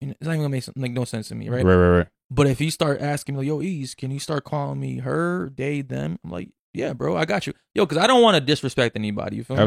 it's 0.01 0.21
not 0.21 0.31
even 0.31 0.41
gonna 0.41 0.49
make 0.49 0.67
like 0.75 0.91
no 0.91 1.05
sense 1.05 1.29
to 1.29 1.35
me, 1.35 1.49
Right. 1.49 1.63
right? 1.63 1.73
Right. 1.73 1.97
Right. 1.97 2.07
But 2.29 2.47
if 2.47 2.59
you 2.59 2.71
start 2.71 2.99
asking 2.99 3.35
me, 3.35 3.39
like, 3.39 3.47
yo, 3.47 3.61
Ease, 3.61 3.95
can 3.95 4.09
you 4.11 4.19
start 4.19 4.43
calling 4.43 4.79
me 4.79 4.97
her, 4.99 5.51
they, 5.55 5.81
them? 5.81 6.17
I'm 6.23 6.31
like, 6.31 6.49
yeah, 6.73 6.93
bro, 6.93 7.15
I 7.15 7.25
got 7.25 7.45
you. 7.45 7.53
Yo, 7.75 7.85
because 7.85 8.03
I 8.03 8.07
don't 8.07 8.23
want 8.23 8.35
to 8.35 8.41
disrespect 8.41 8.95
anybody. 8.95 9.35
You 9.37 9.43
feel 9.43 9.57
me? 9.57 9.61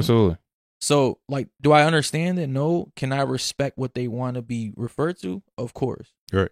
So, 0.80 1.18
like, 1.28 1.48
do 1.60 1.72
I 1.72 1.84
understand 1.84 2.38
it? 2.38 2.48
No. 2.48 2.92
Can 2.96 3.12
I 3.12 3.22
respect 3.22 3.78
what 3.78 3.94
they 3.94 4.08
want 4.08 4.34
to 4.34 4.42
be 4.42 4.72
referred 4.76 5.20
to? 5.22 5.42
Of 5.56 5.74
course. 5.74 6.12
Right. 6.32 6.50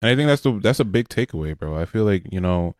And 0.00 0.10
I 0.10 0.16
think 0.16 0.28
that's 0.28 0.42
the 0.42 0.58
that's 0.60 0.80
a 0.80 0.84
big 0.84 1.08
takeaway, 1.08 1.58
bro. 1.58 1.76
I 1.76 1.86
feel 1.86 2.04
like 2.04 2.30
you 2.30 2.40
know, 2.40 2.76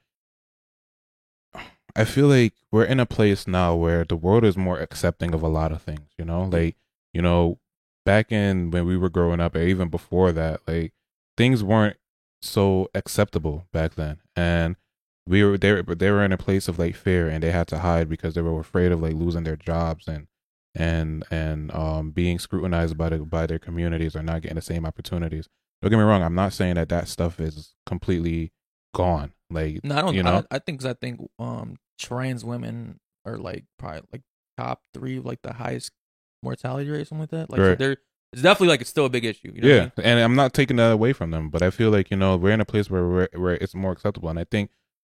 I 1.97 2.05
feel 2.05 2.29
like 2.29 2.53
we're 2.71 2.85
in 2.85 3.01
a 3.01 3.07
place 3.07 3.47
now 3.47 3.75
where 3.75 4.05
the 4.05 4.17
world 4.17 4.45
is 4.45 4.57
more 4.57 4.79
accepting 4.79 5.33
of 5.33 5.43
a 5.43 5.49
lot 5.49 5.73
of 5.73 5.81
things. 5.83 6.11
You 6.19 6.25
know, 6.25 6.45
like 6.45 6.77
you 7.13 7.23
know, 7.23 7.59
back 8.05 8.31
in 8.31 8.71
when 8.71 8.87
we 8.87 8.97
were 8.97 9.09
growing 9.09 9.41
up, 9.41 9.57
or 9.57 9.63
even 9.63 9.89
before 9.89 10.33
that, 10.33 10.61
like 10.67 10.93
things 11.37 11.65
weren't 11.65 11.97
so 12.43 12.91
acceptable 12.95 13.67
back 13.73 13.95
then, 13.95 14.19
and 14.37 14.77
we 15.27 15.43
were 15.45 15.57
they 15.57 15.81
they 15.83 16.11
were 16.11 16.25
in 16.25 16.33
a 16.33 16.37
place 16.37 16.69
of 16.69 16.79
like 16.79 16.95
fear, 16.95 17.29
and 17.29 17.43
they 17.43 17.51
had 17.51 17.69
to 17.69 17.79
hide 17.79 18.09
because 18.09 18.35
they 18.35 18.43
were 18.43 18.61
afraid 18.61 18.93
of 18.93 19.01
like 19.01 19.15
losing 19.15 19.45
their 19.45 19.57
jobs 19.57 20.07
and 20.07 20.27
and 20.75 21.25
and 21.31 21.73
um 21.75 22.11
being 22.11 22.39
scrutinized 22.39 22.97
by 22.97 23.09
the 23.09 23.19
by 23.19 23.47
their 23.47 23.59
communities 23.59 24.17
or 24.17 24.23
not 24.23 24.43
getting 24.43 24.57
the 24.57 24.63
same 24.63 24.85
opportunities. 24.85 25.49
Don't 25.83 25.91
get 25.91 25.97
me 25.99 26.03
wrong. 26.05 26.23
I'm 26.23 26.35
not 26.35 26.53
saying 26.53 26.75
that 26.77 26.89
that 26.89 27.09
stuff 27.09 27.39
is 27.41 27.75
completely 27.87 28.53
gone. 28.95 29.33
Like 29.51 29.85
No, 29.85 29.97
I 29.97 30.01
don't. 30.03 30.15
you 30.15 30.21
I, 30.21 30.25
know, 30.25 30.31
don't- 30.33 30.47
I 30.51 30.59
think 30.59 30.81
'cause 30.81 30.87
I 30.87 30.95
think 30.95 31.21
um 31.39 31.77
trans 31.99 32.45
women 32.45 32.99
are 33.25 33.37
like 33.39 33.65
probably 33.79 34.03
like 34.13 34.23
top 34.59 34.81
three 34.95 35.19
like 35.21 35.41
the 35.43 35.53
highest 35.53 35.93
mortality 36.43 36.91
rate, 36.91 37.07
something 37.07 37.21
like 37.21 37.31
that. 37.31 37.51
Like 37.51 37.61
so 37.61 37.75
they're 37.75 37.97
it's 38.33 38.43
definitely 38.43 38.69
like 38.69 38.81
it's 38.81 38.91
still 38.91 39.07
a 39.07 39.11
big 39.11 39.25
issue. 39.25 39.53
You 39.55 39.61
know 39.63 39.69
what 39.69 39.75
I 39.75 39.77
yeah, 39.77 39.83
mean? 39.83 40.07
and 40.07 40.21
I'm 40.21 40.35
not 40.35 40.55
taking 40.55 40.77
that 40.79 40.91
away 40.91 41.13
from 41.13 41.31
them, 41.31 41.51
but 41.51 41.63
I 41.63 41.71
feel 41.71 41.91
like 41.91 42.11
you 42.11 42.17
know 42.17 42.37
we're 42.37 42.51
in 42.51 42.61
a 42.61 42.65
place 42.65 42.91
where 42.91 43.07
we're, 43.07 43.29
where 43.37 43.55
it's 43.55 43.75
more 43.77 43.93
acceptable, 43.93 44.29
and 44.29 44.39
I 44.41 44.45
think 44.51 44.71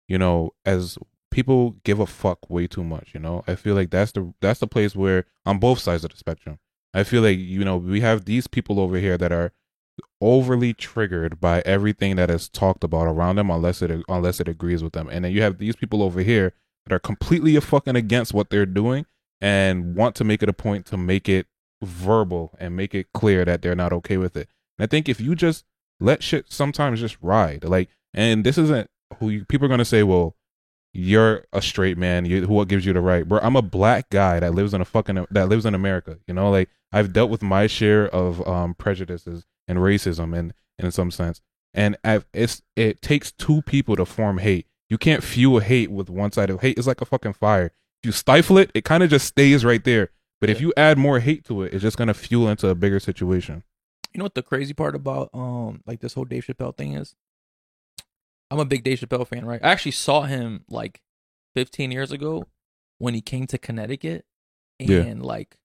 you 0.06 0.18
know 0.18 0.52
as 0.64 0.98
people 1.30 1.76
give 1.84 2.00
a 2.00 2.06
fuck 2.06 2.48
way 2.50 2.66
too 2.66 2.84
much. 2.84 3.10
You 3.14 3.20
know, 3.20 3.44
I 3.46 3.54
feel 3.54 3.74
like 3.74 3.90
that's 3.90 4.12
the 4.12 4.32
that's 4.40 4.60
the 4.60 4.66
place 4.66 4.96
where 4.96 5.24
on 5.46 5.58
both 5.58 5.78
sides 5.78 6.04
of 6.04 6.10
the 6.10 6.16
spectrum. 6.16 6.58
I 6.94 7.04
feel 7.04 7.22
like 7.22 7.38
you 7.38 7.64
know 7.64 7.76
we 7.76 8.00
have 8.00 8.24
these 8.24 8.46
people 8.46 8.80
over 8.80 8.98
here 8.98 9.18
that 9.18 9.32
are 9.32 9.52
overly 10.20 10.74
triggered 10.74 11.40
by 11.40 11.60
everything 11.60 12.16
that 12.16 12.30
is 12.30 12.48
talked 12.48 12.82
about 12.82 13.06
around 13.06 13.36
them 13.36 13.50
unless 13.50 13.82
it 13.82 14.02
unless 14.08 14.40
it 14.40 14.48
agrees 14.48 14.82
with 14.82 14.92
them 14.92 15.08
and 15.10 15.24
then 15.24 15.32
you 15.32 15.42
have 15.42 15.58
these 15.58 15.76
people 15.76 16.02
over 16.02 16.20
here 16.20 16.52
that 16.84 16.94
are 16.94 16.98
completely 16.98 17.56
a 17.56 17.60
fucking 17.60 17.96
against 17.96 18.34
what 18.34 18.50
they're 18.50 18.66
doing 18.66 19.06
and 19.40 19.94
want 19.94 20.16
to 20.16 20.24
make 20.24 20.42
it 20.42 20.48
a 20.48 20.52
point 20.52 20.86
to 20.86 20.96
make 20.96 21.28
it 21.28 21.46
verbal 21.82 22.56
and 22.58 22.74
make 22.74 22.94
it 22.94 23.06
clear 23.14 23.44
that 23.44 23.62
they're 23.62 23.76
not 23.76 23.92
okay 23.92 24.16
with 24.16 24.36
it 24.36 24.48
and 24.78 24.84
i 24.84 24.86
think 24.86 25.08
if 25.08 25.20
you 25.20 25.34
just 25.34 25.64
let 26.00 26.22
shit 26.22 26.50
sometimes 26.50 27.00
just 27.00 27.16
ride 27.20 27.62
like 27.64 27.88
and 28.12 28.44
this 28.44 28.58
isn't 28.58 28.88
who 29.18 29.30
you, 29.30 29.44
people 29.44 29.64
are 29.64 29.68
going 29.68 29.78
to 29.78 29.84
say 29.84 30.02
well 30.02 30.34
you're 30.98 31.44
a 31.52 31.62
straight 31.62 31.96
man 31.96 32.24
you 32.24 32.46
who 32.46 32.54
what 32.54 32.68
gives 32.68 32.84
you 32.84 32.92
the 32.92 33.00
right? 33.00 33.26
Bro 33.26 33.40
i'm 33.42 33.56
a 33.56 33.62
black 33.62 34.10
guy 34.10 34.40
that 34.40 34.54
lives 34.54 34.74
in 34.74 34.80
a 34.80 34.84
fucking 34.84 35.26
that 35.30 35.48
lives 35.48 35.64
in 35.64 35.74
america 35.74 36.18
you 36.26 36.34
know? 36.34 36.50
Like 36.50 36.68
i've 36.92 37.12
dealt 37.12 37.30
with 37.30 37.42
my 37.42 37.66
share 37.66 38.08
of 38.08 38.46
um 38.48 38.74
prejudices 38.74 39.46
and 39.68 39.78
racism 39.78 40.36
and 40.36 40.52
in 40.78 40.90
some 40.90 41.10
sense. 41.10 41.40
And 41.74 41.96
I've, 42.02 42.26
it's 42.32 42.62
it 42.76 43.02
takes 43.02 43.30
two 43.30 43.62
people 43.62 43.94
to 43.96 44.04
form 44.04 44.38
hate. 44.38 44.66
You 44.88 44.98
can't 44.98 45.22
fuel 45.22 45.60
hate 45.60 45.90
with 45.90 46.08
one 46.08 46.32
side 46.32 46.50
of 46.50 46.62
hate 46.62 46.78
It's 46.78 46.86
like 46.86 47.00
a 47.00 47.04
fucking 47.04 47.34
fire. 47.34 47.66
If 48.02 48.06
you 48.06 48.12
stifle 48.12 48.58
it 48.58 48.70
it 48.74 48.84
kind 48.84 49.02
of 49.02 49.10
just 49.10 49.26
stays 49.26 49.64
right 49.64 49.84
there. 49.84 50.10
But 50.40 50.50
if 50.50 50.60
you 50.60 50.72
add 50.76 50.98
more 50.98 51.20
hate 51.20 51.44
to 51.46 51.62
it 51.62 51.74
it's 51.74 51.82
just 51.82 51.96
going 51.96 52.08
to 52.08 52.14
fuel 52.14 52.48
into 52.48 52.68
a 52.68 52.74
bigger 52.74 53.00
situation. 53.00 53.64
You 54.12 54.18
know 54.18 54.24
what 54.24 54.34
the 54.34 54.42
crazy 54.42 54.72
part 54.72 54.94
about 54.94 55.30
um 55.34 55.82
like 55.86 56.00
this 56.00 56.14
whole 56.14 56.24
Dave 56.24 56.46
Chappelle 56.46 56.76
thing 56.76 56.94
is? 56.94 57.14
I'm 58.50 58.58
a 58.60 58.64
big 58.64 58.82
Dave 58.84 59.00
Chappelle 59.00 59.26
fan, 59.26 59.44
right? 59.44 59.60
I 59.62 59.70
actually 59.70 59.92
saw 59.92 60.22
him 60.22 60.64
like 60.68 61.00
15 61.54 61.90
years 61.90 62.12
ago 62.12 62.44
when 62.98 63.14
he 63.14 63.20
came 63.20 63.46
to 63.48 63.58
Connecticut, 63.58 64.24
and 64.80 64.88
Yeah. 64.88 65.14
like 65.20 65.56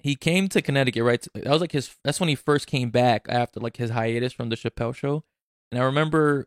he 0.00 0.14
came 0.14 0.48
to 0.50 0.62
Connecticut, 0.62 1.02
right? 1.02 1.26
That 1.34 1.46
was 1.50 1.60
like 1.60 1.72
his. 1.72 1.96
That's 2.04 2.20
when 2.20 2.28
he 2.28 2.34
first 2.34 2.66
came 2.66 2.90
back 2.90 3.26
after 3.28 3.58
like 3.60 3.76
his 3.78 3.90
hiatus 3.90 4.32
from 4.32 4.48
the 4.48 4.56
Chappelle 4.56 4.94
show, 4.94 5.24
and 5.72 5.80
I 5.80 5.84
remember 5.84 6.46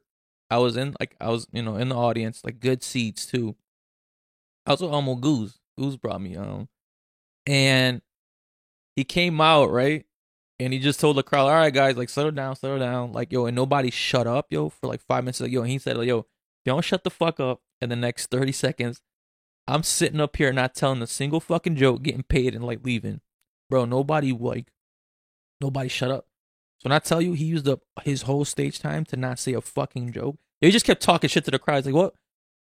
I 0.50 0.58
was 0.60 0.78
in 0.78 0.96
like 1.00 1.16
I 1.20 1.30
was 1.30 1.48
you 1.52 1.62
know 1.64 1.76
in 1.76 1.90
the 1.90 1.96
audience, 1.96 2.44
like 2.46 2.60
good 2.60 2.84
seats 2.84 3.26
too. 3.26 3.56
I 4.66 4.72
was 4.72 4.82
with 4.82 4.92
Elmo 4.94 5.16
Goose. 5.16 5.60
Goose 5.78 5.96
brought 5.98 6.22
me 6.22 6.36
um, 6.36 6.70
and 7.48 8.02
he 8.96 9.04
came 9.04 9.42
out 9.42 9.72
right 9.72 10.06
and 10.65 10.74
he 10.74 10.80
just 10.80 11.00
told 11.00 11.18
the 11.18 11.24
crowd, 11.24 11.48
"All 11.48 11.53
right, 11.53 11.74
guys, 11.74 11.98
like 11.98 12.10
settle 12.10 12.32
down, 12.32 12.56
settle 12.56 12.80
down." 12.80 13.12
Like 13.13 13.32
yo, 13.32 13.46
and 13.46 13.56
nobody 13.56 13.89
shut 13.91 14.27
up, 14.27 14.48
yo, 14.50 14.70
for 14.70 14.88
like 14.88 15.01
five 15.01 15.24
minutes. 15.24 15.41
Like 15.41 15.51
yo, 15.51 15.62
and 15.62 15.72
he 15.72 15.80
said, 15.80 15.98
like, 15.98 16.08
"Yo, 16.08 16.25
don't 16.65 16.84
shut 16.86 17.03
the 17.03 17.10
fuck 17.10 17.39
up." 17.39 17.62
In 17.82 17.89
the 17.89 17.96
next 17.96 18.27
thirty 18.27 18.51
seconds, 18.51 19.01
I'm 19.68 19.84
sitting 19.84 20.20
up 20.22 20.38
here 20.38 20.53
not 20.53 20.75
telling 20.75 21.01
a 21.01 21.08
single 21.08 21.39
fucking 21.39 21.75
joke, 21.77 22.03
getting 22.03 22.24
paid, 22.24 22.53
and 22.53 22.63
like 22.63 22.86
leaving, 22.86 23.22
bro. 23.70 23.86
Nobody 23.86 24.32
like, 24.32 24.72
nobody 25.60 25.89
shut 25.89 26.12
up. 26.12 26.27
So 26.77 26.89
when 26.89 26.96
I 26.96 27.00
tell 27.00 27.22
you, 27.22 27.34
he 27.34 27.46
used 27.46 27.68
up 27.68 27.82
his 28.03 28.24
whole 28.24 28.46
stage 28.46 28.80
time 28.80 29.06
to 29.06 29.18
not 29.18 29.39
say 29.39 29.53
a 29.53 29.62
fucking 29.62 30.12
joke. 30.13 30.38
He 30.60 30.70
just 30.70 30.86
kept 30.86 31.01
talking 31.01 31.27
shit 31.27 31.46
to 31.46 31.51
the 31.51 31.60
crowd. 31.60 31.77
He's 31.77 31.86
like, 31.88 31.96
"What? 31.96 32.13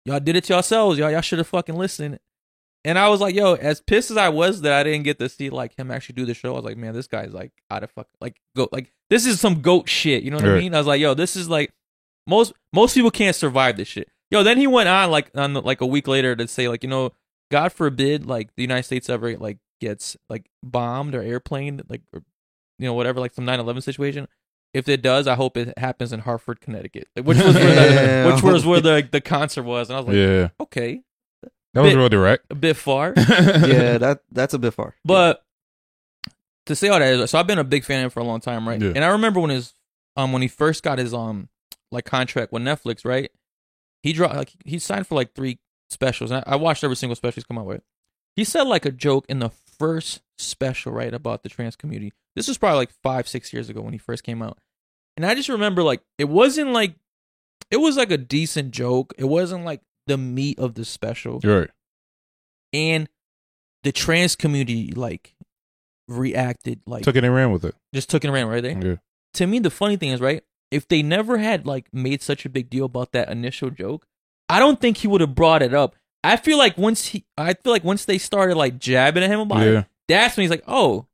Y'all 0.06 0.22
did 0.22 0.38
it 0.38 0.46
to 0.46 0.54
yourselves. 0.54 0.98
Y'all, 0.98 1.12
y'all 1.12 1.22
should 1.22 1.40
have 1.40 1.48
fucking 1.48 1.76
listened." 1.76 2.20
And 2.86 2.98
I 2.98 3.10
was 3.10 3.20
like, 3.20 3.36
yo, 3.36 3.56
as 3.56 3.82
pissed 3.82 4.10
as 4.10 4.18
I 4.18 4.30
was 4.30 4.62
that 4.62 4.72
I 4.74 4.84
didn't 4.84 5.04
get 5.04 5.20
to 5.20 5.28
see 5.28 5.50
like 5.50 5.76
him 5.78 5.92
actually 5.92 6.16
do 6.16 6.26
the 6.26 6.34
show, 6.34 6.54
I 6.54 6.56
was 6.56 6.66
like, 6.66 6.78
man, 6.78 6.94
this 6.94 7.08
guy's 7.08 7.34
like 7.34 7.52
out 7.70 7.84
of 7.84 7.92
fuck 7.92 8.08
like 8.22 8.38
goat 8.56 8.70
like 8.72 8.94
this 9.10 9.26
is 9.26 9.40
some 9.40 9.62
goat 9.62 9.90
shit. 9.90 10.24
You 10.24 10.32
know 10.32 10.38
what 10.38 10.46
I 10.46 10.60
mean? 10.60 10.74
I 10.74 10.78
was 10.78 10.88
like, 10.88 11.02
yo, 11.02 11.14
this 11.14 11.36
is 11.36 11.50
like 11.50 11.74
most 12.28 12.54
most 12.74 12.94
people 12.94 13.12
can't 13.12 13.36
survive 13.36 13.76
this 13.78 13.88
shit. 13.88 14.10
Yo, 14.32 14.44
then 14.44 14.58
he 14.58 14.68
went 14.68 14.88
on 14.88 15.12
like 15.12 15.30
on 15.36 15.54
the, 15.54 15.62
like 15.62 15.82
a 15.82 15.86
week 15.86 16.08
later 16.08 16.36
to 16.36 16.48
say 16.48 16.68
like, 16.70 16.84
you 16.84 16.90
know, 16.90 17.12
God 17.52 17.74
forbid 17.74 18.26
like 18.26 18.56
the 18.56 18.62
United 18.64 18.84
States 18.84 19.10
ever 19.10 19.36
like 19.38 19.58
gets 19.82 20.16
like 20.30 20.46
bombed 20.64 21.16
or 21.16 21.22
airplane 21.22 21.82
like 21.90 22.02
or, 22.14 22.22
you 22.78 22.86
know 22.86 22.94
whatever 22.94 23.20
like 23.20 23.34
some 23.34 23.46
9/11 23.46 23.84
situation. 23.84 24.28
If 24.74 24.88
it 24.88 25.02
does, 25.02 25.28
I 25.28 25.34
hope 25.34 25.58
it 25.58 25.78
happens 25.80 26.14
in 26.14 26.20
Hartford, 26.20 26.62
Connecticut, 26.62 27.08
like, 27.16 27.26
which 27.26 27.40
was 27.40 27.56
where 27.56 27.76
the, 27.76 27.94
Yeah. 27.94 28.26
which 28.34 28.44
was 28.44 28.66
where 28.66 28.80
the 28.82 29.10
the 29.12 29.20
concert 29.20 29.64
was, 29.64 29.90
and 29.90 29.98
I 29.98 30.00
was 30.00 30.08
like, 30.08 30.16
yeah 30.16 30.50
okay, 30.62 31.02
that 31.80 31.86
was 31.86 31.94
Bit- 31.94 32.00
real 32.00 32.10
direct 32.10 32.46
a 32.50 32.56
bit 32.56 32.76
far. 32.76 33.14
yeah, 33.18 33.98
that 33.98 34.22
that's 34.32 34.54
a 34.54 34.60
bit 34.60 34.74
far. 34.74 34.96
But 35.06 35.44
to 36.66 36.76
say 36.76 36.90
all 36.90 37.00
that, 37.00 37.30
so 37.30 37.40
I've 37.40 37.48
been 37.48 37.58
a 37.58 37.64
big 37.64 37.86
fan 37.86 38.00
of 38.00 38.04
him 38.06 38.10
for 38.12 38.20
a 38.20 38.24
long 38.24 38.42
time, 38.42 38.68
right? 38.68 38.82
Yeah. 38.82 38.92
And 38.96 39.04
I 39.04 39.08
remember 39.10 39.40
when 39.40 39.50
his 39.50 39.74
um 40.18 40.34
when 40.34 40.42
he 40.42 40.48
first 40.48 40.84
got 40.84 41.00
his 41.00 41.14
um 41.14 41.50
like 41.92 42.06
contract 42.06 42.52
with 42.52 42.62
Netflix, 42.64 43.06
right? 43.06 43.32
He 44.04 44.14
dropped 44.14 44.36
like 44.36 44.52
he 44.66 44.78
signed 44.80 45.08
for 45.08 45.16
like 45.16 45.34
three 45.34 45.60
specials. 45.90 46.32
And 46.32 46.44
I, 46.46 46.54
I 46.54 46.56
watched 46.58 46.84
every 46.84 46.96
single 46.96 47.16
special 47.16 47.36
he's 47.36 47.44
come 47.46 47.58
out 47.58 47.66
with. 47.66 47.82
He 48.36 48.44
said 48.44 48.64
like 48.64 48.86
a 48.86 48.92
joke 48.92 49.26
in 49.30 49.40
the 49.40 49.50
first 49.50 50.22
special, 50.38 50.92
right, 50.92 51.14
about 51.14 51.44
the 51.44 51.50
trans 51.50 51.76
community. 51.76 52.14
This 52.36 52.48
was 52.48 52.58
probably 52.58 52.78
like 52.78 52.92
five, 53.04 53.28
six 53.28 53.52
years 53.54 53.70
ago 53.70 53.82
when 53.82 53.94
he 53.94 54.00
first 54.00 54.24
came 54.24 54.42
out. 54.42 54.60
And 55.18 55.26
I 55.26 55.36
just 55.36 55.50
remember 55.50 55.82
like 55.84 56.02
it 56.18 56.30
wasn't 56.30 56.72
like 56.72 56.96
it 57.72 57.78
was 57.78 57.98
like 57.98 58.12
a 58.12 58.18
decent 58.18 58.72
joke. 58.72 59.14
It 59.18 59.26
wasn't 59.26 59.66
like 59.66 59.82
the 60.10 60.18
meat 60.18 60.60
of 60.60 60.74
the 60.76 60.84
special, 60.84 61.40
right. 61.44 61.70
and 62.74 63.08
the 63.84 63.92
trans 63.94 64.36
community 64.36 64.92
like 64.92 65.34
reacted 66.08 66.82
like 66.86 67.04
Took 67.04 67.16
it 67.16 67.24
and 67.24 67.34
ran 67.34 67.52
with 67.52 67.64
it. 67.66 67.76
just 67.94 68.10
took 68.10 68.24
it 68.26 68.30
around 68.30 68.48
right 68.50 68.64
there. 68.64 68.78
Yeah. 68.86 68.96
To 69.36 69.48
me, 69.48 69.60
the 69.60 69.70
funny 69.70 69.96
thing 69.96 70.10
is 70.10 70.20
right. 70.20 70.44
If 70.72 70.88
they 70.88 71.02
never 71.02 71.38
had 71.38 71.66
like 71.66 71.88
made 71.94 72.22
such 72.22 72.46
a 72.46 72.50
big 72.50 72.70
deal 72.70 72.86
about 72.86 73.12
that 73.14 73.30
initial 73.30 73.70
joke, 73.70 74.06
I 74.50 74.60
don't 74.60 74.80
think 74.82 74.98
he 74.98 75.08
would 75.08 75.22
have 75.22 75.36
brought 75.36 75.62
it 75.62 75.74
up. 75.74 75.96
I 76.24 76.36
feel 76.36 76.58
like 76.58 76.78
once 76.78 77.08
he, 77.08 77.26
I 77.38 77.54
feel 77.54 77.72
like 77.72 77.84
once 77.84 78.06
they 78.06 78.18
started 78.18 78.56
like 78.58 78.78
jabbing 78.80 79.24
at 79.24 79.30
him 79.30 79.40
about 79.40 79.60
Yeah. 79.62 79.80
it, 79.80 79.86
that's 80.08 80.36
when 80.36 80.44
he's 80.44 80.50
like, 80.52 80.64
"Oh, 80.68 81.06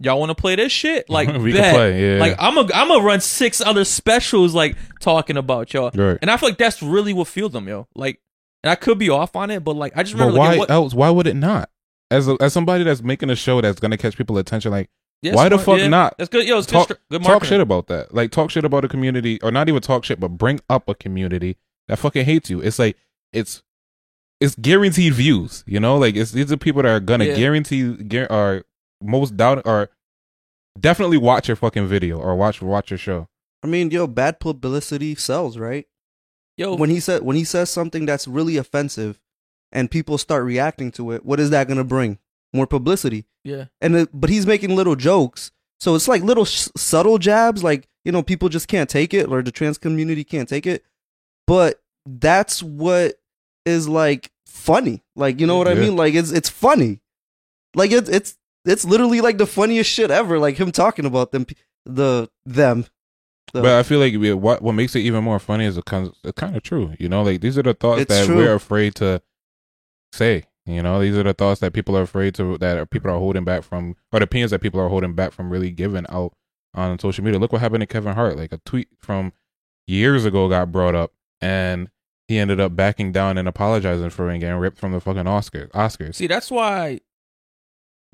y'all 0.00 0.18
want 0.20 0.30
to 0.30 0.34
play 0.34 0.56
this 0.56 0.70
shit? 0.72 1.08
Like, 1.08 1.28
we 1.40 1.52
bet. 1.52 1.62
can 1.62 1.74
play. 1.74 2.14
Yeah. 2.14 2.20
Like, 2.20 2.36
I'm 2.38 2.58
a, 2.58 2.62
I'm 2.74 2.88
gonna 2.88 3.02
run 3.04 3.20
six 3.20 3.60
other 3.60 3.84
specials 3.84 4.54
like 4.54 4.76
talking 5.00 5.36
about 5.36 5.72
y'all." 5.72 5.90
right. 5.94 6.18
And 6.20 6.30
I 6.30 6.36
feel 6.36 6.48
like 6.50 6.58
that's 6.58 6.82
really 6.82 7.12
what 7.12 7.28
fueled 7.28 7.52
them, 7.52 7.68
yo. 7.68 7.86
Like, 7.94 8.20
and 8.62 8.70
I 8.70 8.74
could 8.74 8.98
be 8.98 9.08
off 9.10 9.36
on 9.36 9.50
it, 9.50 9.64
but 9.64 9.76
like, 9.76 9.92
I 9.96 10.02
just 10.02 10.14
remember. 10.14 10.32
But 10.32 10.38
remember 10.38 10.56
why 10.56 10.60
like, 10.60 10.68
what, 10.68 10.70
else? 10.70 10.94
Why 10.94 11.10
would 11.10 11.26
it 11.26 11.36
not? 11.36 11.70
As 12.10 12.28
a, 12.28 12.36
as 12.40 12.52
somebody 12.52 12.84
that's 12.84 13.02
making 13.02 13.30
a 13.30 13.36
show 13.36 13.60
that's 13.60 13.80
gonna 13.80 13.96
catch 13.96 14.16
people 14.16 14.36
attention, 14.38 14.72
like 14.72 14.90
yeah, 15.22 15.34
why 15.34 15.48
the 15.48 15.58
fuck 15.58 15.78
yeah. 15.78 15.88
not? 15.88 16.16
That's 16.18 16.28
good. 16.30 16.46
Yo, 16.46 16.58
it's 16.58 16.66
Talk- 16.66 16.88
good, 16.88 16.96
str- 16.96 17.02
good 17.18 17.22
talk 17.22 17.44
shit 17.44 17.60
about 17.60 17.86
that. 17.88 18.14
Like 18.14 18.30
talk 18.30 18.50
shit 18.50 18.64
about 18.64 18.84
a 18.84 18.88
community, 18.88 19.40
or 19.42 19.50
not 19.50 19.68
even 19.68 19.80
talk 19.80 20.04
shit, 20.04 20.18
but 20.18 20.28
bring 20.28 20.60
up 20.68 20.88
a 20.88 20.94
community 20.94 21.56
that 21.88 21.98
fucking 21.98 22.24
hates 22.24 22.50
you. 22.50 22.60
It's 22.60 22.78
like 22.78 22.96
it's 23.32 23.62
it's 24.40 24.54
guaranteed 24.56 25.14
views. 25.14 25.62
You 25.66 25.78
know, 25.78 25.98
like 25.98 26.16
it's 26.16 26.32
these 26.32 26.50
are 26.50 26.56
people 26.56 26.82
that 26.82 26.88
are 26.88 27.00
gonna 27.00 27.26
Yeah. 27.26 27.36
guarantee 27.36 27.82
guar- 27.94 28.30
are 28.30 28.64
most 29.02 29.36
doubt 29.36 29.62
or 29.64 29.90
definitely 30.78 31.18
watch 31.18 31.48
your 31.48 31.56
fucking 31.56 31.86
video 31.86 32.18
or 32.18 32.34
watch 32.34 32.60
watch 32.62 32.90
your 32.90 32.98
show. 32.98 33.28
I 33.62 33.66
mean, 33.66 33.90
yo, 33.90 34.06
bad 34.06 34.40
publicity 34.40 35.14
sells, 35.14 35.58
right? 35.58 35.86
Yo, 36.60 36.74
When 36.74 36.90
he 36.90 37.00
said 37.00 37.22
when 37.22 37.36
he 37.36 37.44
says 37.44 37.70
something 37.70 38.04
that's 38.04 38.28
really 38.28 38.58
offensive, 38.58 39.18
and 39.72 39.90
people 39.90 40.18
start 40.18 40.44
reacting 40.44 40.90
to 40.92 41.10
it, 41.12 41.24
what 41.24 41.40
is 41.40 41.48
that 41.50 41.66
gonna 41.68 41.84
bring? 41.84 42.18
More 42.52 42.66
publicity. 42.66 43.24
yeah, 43.44 43.64
and 43.80 43.96
it, 43.96 44.08
but 44.12 44.28
he's 44.28 44.46
making 44.46 44.76
little 44.76 44.94
jokes. 44.94 45.52
So 45.80 45.94
it's 45.94 46.06
like 46.06 46.22
little 46.22 46.44
sh- 46.44 46.68
subtle 46.76 47.16
jabs 47.16 47.64
like 47.64 47.88
you 48.04 48.12
know 48.12 48.22
people 48.22 48.50
just 48.50 48.68
can't 48.68 48.90
take 48.90 49.14
it 49.14 49.26
or 49.30 49.40
the 49.42 49.50
trans 49.50 49.78
community 49.78 50.22
can't 50.22 50.48
take 50.48 50.66
it. 50.66 50.84
But 51.46 51.80
that's 52.04 52.62
what 52.62 53.18
is 53.64 53.88
like 53.88 54.30
funny. 54.44 55.02
Like 55.16 55.40
you 55.40 55.46
know 55.46 55.56
what 55.56 55.66
i 55.68 55.74
mean? 55.74 55.96
Like 55.96 56.12
it's 56.12 56.30
it's 56.30 56.50
funny. 56.50 57.00
Like 57.74 57.90
it's 57.90 58.10
it's 58.10 58.36
it's 58.66 58.84
literally 58.84 59.22
like 59.22 59.38
the 59.38 59.46
funniest 59.46 59.88
shit 59.88 60.10
ever. 60.10 60.38
Like 60.38 60.58
him 60.58 60.72
talking 60.72 61.06
about 61.06 61.32
them 61.32 61.46
the 61.86 62.28
them 62.44 62.84
the, 63.52 63.62
But 63.62 63.72
I 63.78 63.82
feel 63.82 63.98
like 64.00 64.14
we- 64.14 64.32
what 64.32 64.62
what 64.62 64.72
makes 64.72 64.94
it 64.96 65.00
even 65.00 65.24
more 65.24 65.38
funny 65.38 65.64
is 65.64 65.76
it 65.76 65.84
kind 65.84 66.12
it's 66.24 66.38
kind 66.38 66.56
of 66.56 66.62
true. 66.62 66.94
You 66.98 67.08
know, 67.08 67.22
like 67.22 67.40
these 67.40 67.56
are 67.58 67.62
the 67.62 67.74
thoughts 67.74 68.06
that 68.06 68.26
true. 68.26 68.36
we're 68.36 68.54
afraid 68.54 68.94
to 68.96 69.22
say. 70.12 70.44
You 70.66 70.82
know, 70.82 71.00
these 71.00 71.16
are 71.16 71.22
the 71.22 71.32
thoughts 71.34 71.60
that 71.60 71.72
people 71.72 71.96
are 71.96 72.02
afraid 72.02 72.34
to 72.36 72.56
that 72.58 72.76
are, 72.78 72.86
people 72.86 73.10
are 73.10 73.18
holding 73.18 73.44
back 73.44 73.62
from, 73.64 73.96
or 74.12 74.20
the 74.20 74.24
opinions 74.24 74.50
that 74.52 74.60
people 74.60 74.78
are 74.80 74.88
holding 74.88 75.14
back 75.14 75.32
from 75.32 75.50
really 75.50 75.70
giving 75.70 76.06
out 76.10 76.32
on 76.74 76.98
social 76.98 77.24
media. 77.24 77.40
Look 77.40 77.52
what 77.52 77.60
happened 77.60 77.80
to 77.80 77.86
Kevin 77.86 78.14
Hart. 78.14 78.36
Like 78.36 78.52
a 78.52 78.58
tweet 78.64 78.88
from 78.98 79.32
years 79.86 80.24
ago 80.24 80.48
got 80.48 80.70
brought 80.70 80.94
up, 80.94 81.12
and 81.40 81.88
he 82.28 82.38
ended 82.38 82.60
up 82.60 82.76
backing 82.76 83.10
down 83.10 83.38
and 83.38 83.48
apologizing 83.48 84.10
for 84.10 84.28
it 84.28 84.34
and 84.34 84.40
getting 84.40 84.58
ripped 84.58 84.78
from 84.78 84.92
the 84.92 85.00
fucking 85.00 85.26
Oscar 85.26 85.66
Oscars. 85.68 86.16
See, 86.16 86.28
that's 86.28 86.50
why 86.50 87.00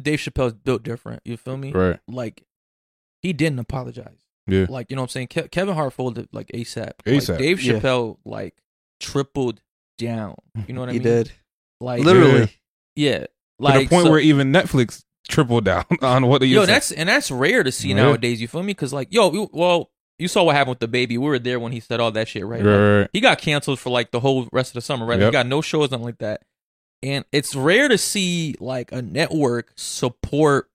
Dave 0.00 0.20
Chappelle's 0.20 0.54
built 0.54 0.82
different. 0.82 1.20
You 1.24 1.36
feel 1.36 1.56
me? 1.58 1.72
Right. 1.72 1.98
Like 2.08 2.44
he 3.20 3.32
didn't 3.34 3.58
apologize. 3.58 4.18
Yeah. 4.46 4.66
Like 4.68 4.90
you 4.90 4.96
know 4.96 5.02
what 5.02 5.16
I'm 5.16 5.28
saying. 5.28 5.28
Ke- 5.28 5.50
Kevin 5.50 5.74
Hart 5.74 5.92
folded 5.92 6.28
like 6.32 6.48
ASAP. 6.54 6.92
ASAP. 7.06 7.28
Like, 7.30 7.38
Dave 7.38 7.62
Yeah. 7.62 7.74
Chappelle 7.74 8.18
like 8.24 8.54
tripled 9.00 9.60
down. 9.98 10.36
You 10.66 10.74
know 10.74 10.80
what 10.80 10.90
I 10.90 10.92
mean? 10.92 11.00
he 11.02 11.06
mean? 11.08 11.16
did 11.16 11.32
Like 11.80 12.02
literally 12.02 12.56
yeah. 12.94 13.18
To 13.20 13.28
Like 13.58 13.80
the 13.80 13.94
point 13.94 14.04
so- 14.06 14.10
where 14.10 14.20
even 14.20 14.52
Netflix 14.52 15.02
tripled 15.28 15.64
down 15.64 15.84
on 16.02 16.26
what 16.26 16.40
they 16.40 16.46
yo, 16.46 16.60
used 16.60 16.68
to- 16.68 16.72
that's 16.72 16.92
and 16.92 17.08
that's 17.08 17.30
rare 17.30 17.62
to 17.62 17.72
see 17.72 17.88
Yeah. 17.88 17.96
nowadays. 17.96 18.40
You 18.40 18.48
feel 18.48 18.62
me? 18.62 18.68
Because 18.72 18.92
like 18.92 19.08
yo, 19.12 19.32
you- 19.32 19.50
well, 19.52 19.90
you 20.18 20.28
saw 20.28 20.44
what 20.44 20.54
happened 20.56 20.70
with 20.70 20.80
the 20.80 20.88
baby. 20.88 21.18
We 21.18 21.26
were 21.26 21.38
there 21.38 21.60
when 21.60 21.72
he 21.72 21.80
said 21.80 22.00
all 22.00 22.10
that 22.12 22.28
shit, 22.28 22.46
right? 22.46 22.62
Right, 22.62 22.70
Like, 22.70 22.78
right, 22.80 22.98
right. 23.00 23.10
he 23.12 23.20
got 23.20 23.38
canceled 23.38 23.78
for 23.78 23.90
like 23.90 24.12
the 24.12 24.20
whole 24.20 24.48
rest 24.52 24.70
of 24.70 24.74
the 24.74 24.80
summer, 24.80 25.04
right? 25.04 25.18
He 25.18 25.24
Yep. 25.24 25.32
got 25.32 25.46
no 25.46 25.60
shows, 25.60 25.90
nothing 25.90 26.06
like 26.06 26.18
that. 26.18 26.42
And 27.02 27.24
it's 27.32 27.54
rare 27.54 27.88
to 27.88 27.98
see 27.98 28.54
like 28.60 28.92
a 28.92 29.02
network 29.02 29.72
support 29.76 30.70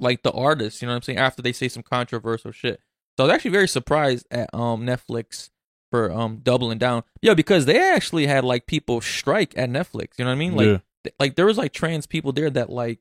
like 0.00 0.22
the 0.22 0.32
artists, 0.32 0.82
you 0.82 0.86
know 0.86 0.92
what 0.92 0.96
I'm 0.96 1.02
saying, 1.02 1.18
after 1.18 1.42
they 1.42 1.52
say 1.52 1.68
some 1.68 1.82
controversial 1.82 2.50
shit. 2.52 2.80
So 3.16 3.24
I 3.24 3.26
was 3.28 3.34
actually 3.34 3.52
very 3.52 3.68
surprised 3.68 4.26
at 4.30 4.52
um 4.54 4.84
Netflix 4.86 5.50
for 5.90 6.10
um 6.12 6.38
doubling 6.42 6.78
down. 6.78 7.04
Yeah, 7.22 7.34
because 7.34 7.66
they 7.66 7.80
actually 7.92 8.26
had 8.26 8.44
like 8.44 8.66
people 8.66 9.00
strike 9.00 9.56
at 9.56 9.70
Netflix, 9.70 10.18
you 10.18 10.24
know 10.24 10.30
what 10.30 10.36
I 10.36 10.38
mean? 10.38 10.56
Like 10.56 10.66
Yeah. 10.66 10.78
th- 11.04 11.14
like 11.20 11.34
there 11.36 11.46
was 11.46 11.58
like 11.58 11.72
trans 11.72 12.06
people 12.06 12.32
there 12.32 12.50
that 12.50 12.70
like 12.70 12.98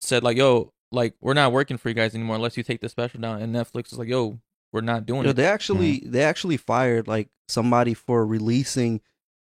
said 0.00 0.22
like, 0.22 0.36
"Yo, 0.36 0.72
like 0.92 1.14
we're 1.20 1.34
not 1.34 1.52
working 1.52 1.76
for 1.78 1.88
you 1.88 1.94
guys 1.94 2.14
anymore 2.14 2.36
unless 2.36 2.56
you 2.56 2.62
take 2.62 2.80
the 2.80 2.88
special 2.88 3.20
down." 3.20 3.42
And 3.42 3.54
Netflix 3.54 3.90
was 3.90 3.98
like, 3.98 4.08
"Yo, 4.08 4.38
we're 4.72 4.80
not 4.82 5.06
doing 5.06 5.24
Yo, 5.24 5.30
it." 5.30 5.36
they 5.36 5.46
actually 5.46 6.02
they 6.06 6.22
actually 6.22 6.56
fired 6.56 7.08
like 7.08 7.28
somebody 7.48 7.94
for 7.94 8.24
releasing 8.26 9.00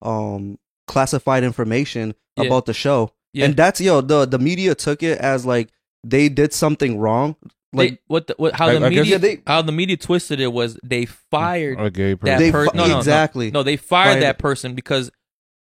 um 0.02 0.58
classified 0.86 1.44
information 1.44 2.14
Yeah. 2.36 2.44
about 2.46 2.66
the 2.66 2.72
show 2.74 3.12
Yeah. 3.32 3.44
and 3.46 3.56
that's 3.56 3.80
yo 3.80 4.00
the 4.00 4.24
the 4.26 4.38
media 4.38 4.74
took 4.74 5.02
it 5.02 5.18
as 5.18 5.44
like 5.44 5.70
they 6.04 6.28
did 6.28 6.52
something 6.52 6.98
wrong 6.98 7.36
like 7.72 7.90
they, 7.90 7.98
what 8.06 8.26
the, 8.28 8.34
what 8.38 8.54
how 8.54 8.68
I- 8.68 8.78
the 8.78 8.86
I 8.86 8.88
media 8.88 9.04
Yeah, 9.04 9.18
they- 9.18 9.42
how 9.46 9.62
the 9.62 9.72
media 9.72 9.96
twisted 9.96 10.40
it 10.40 10.52
was 10.52 10.78
they 10.82 11.04
fired 11.06 11.78
a 11.80 11.90
gay 11.90 12.12
that 12.14 12.20
person. 12.20 12.38
They 12.38 12.50
person. 12.52 12.72
fi- 12.72 12.76
No, 12.78 12.84
no, 12.86 12.92
no. 12.94 12.98
exactly. 12.98 13.50
No, 13.50 13.62
they 13.62 13.76
fired 13.76 14.12
Fired- 14.12 14.22
that 14.22 14.38
person 14.38 14.74
because 14.74 15.10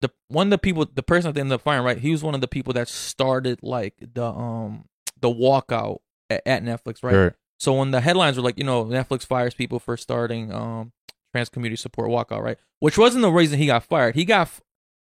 the 0.02 0.10
one 0.30 0.48
of 0.48 0.52
the 0.52 0.58
people, 0.58 0.86
the 0.94 1.04
person 1.04 1.28
that 1.30 1.34
they 1.34 1.42
ended 1.42 1.56
up 1.56 1.62
firing, 1.62 1.84
right? 1.84 1.98
He 1.98 2.12
was 2.12 2.24
one 2.24 2.36
of 2.36 2.42
the 2.42 2.48
people 2.48 2.72
that 2.74 2.88
started 2.88 3.60
like 3.62 3.96
the 4.14 4.26
um 4.26 4.86
the 5.20 5.28
walkout 5.30 5.98
at, 6.30 6.44
at 6.46 6.64
Netflix, 6.64 7.04
right? 7.04 7.16
Right. 7.16 7.34
So 7.60 7.74
when 7.74 7.90
the 7.92 8.02
headlines 8.02 8.38
were 8.38 8.44
like, 8.44 8.58
you 8.60 8.64
know, 8.64 8.86
Netflix 8.86 9.26
fires 9.26 9.54
people 9.56 9.80
for 9.80 9.98
starting 9.98 10.54
um 10.54 10.92
trans 11.34 11.50
community 11.50 11.76
support 11.78 12.10
walkout, 12.10 12.42
right? 12.42 12.58
Which 12.80 12.98
wasn't 12.98 13.24
the 13.24 13.32
reason 13.32 13.58
he 13.60 13.66
got 13.66 13.84
fired. 13.84 14.16
He 14.16 14.24
got 14.24 14.42
f- 14.48 14.62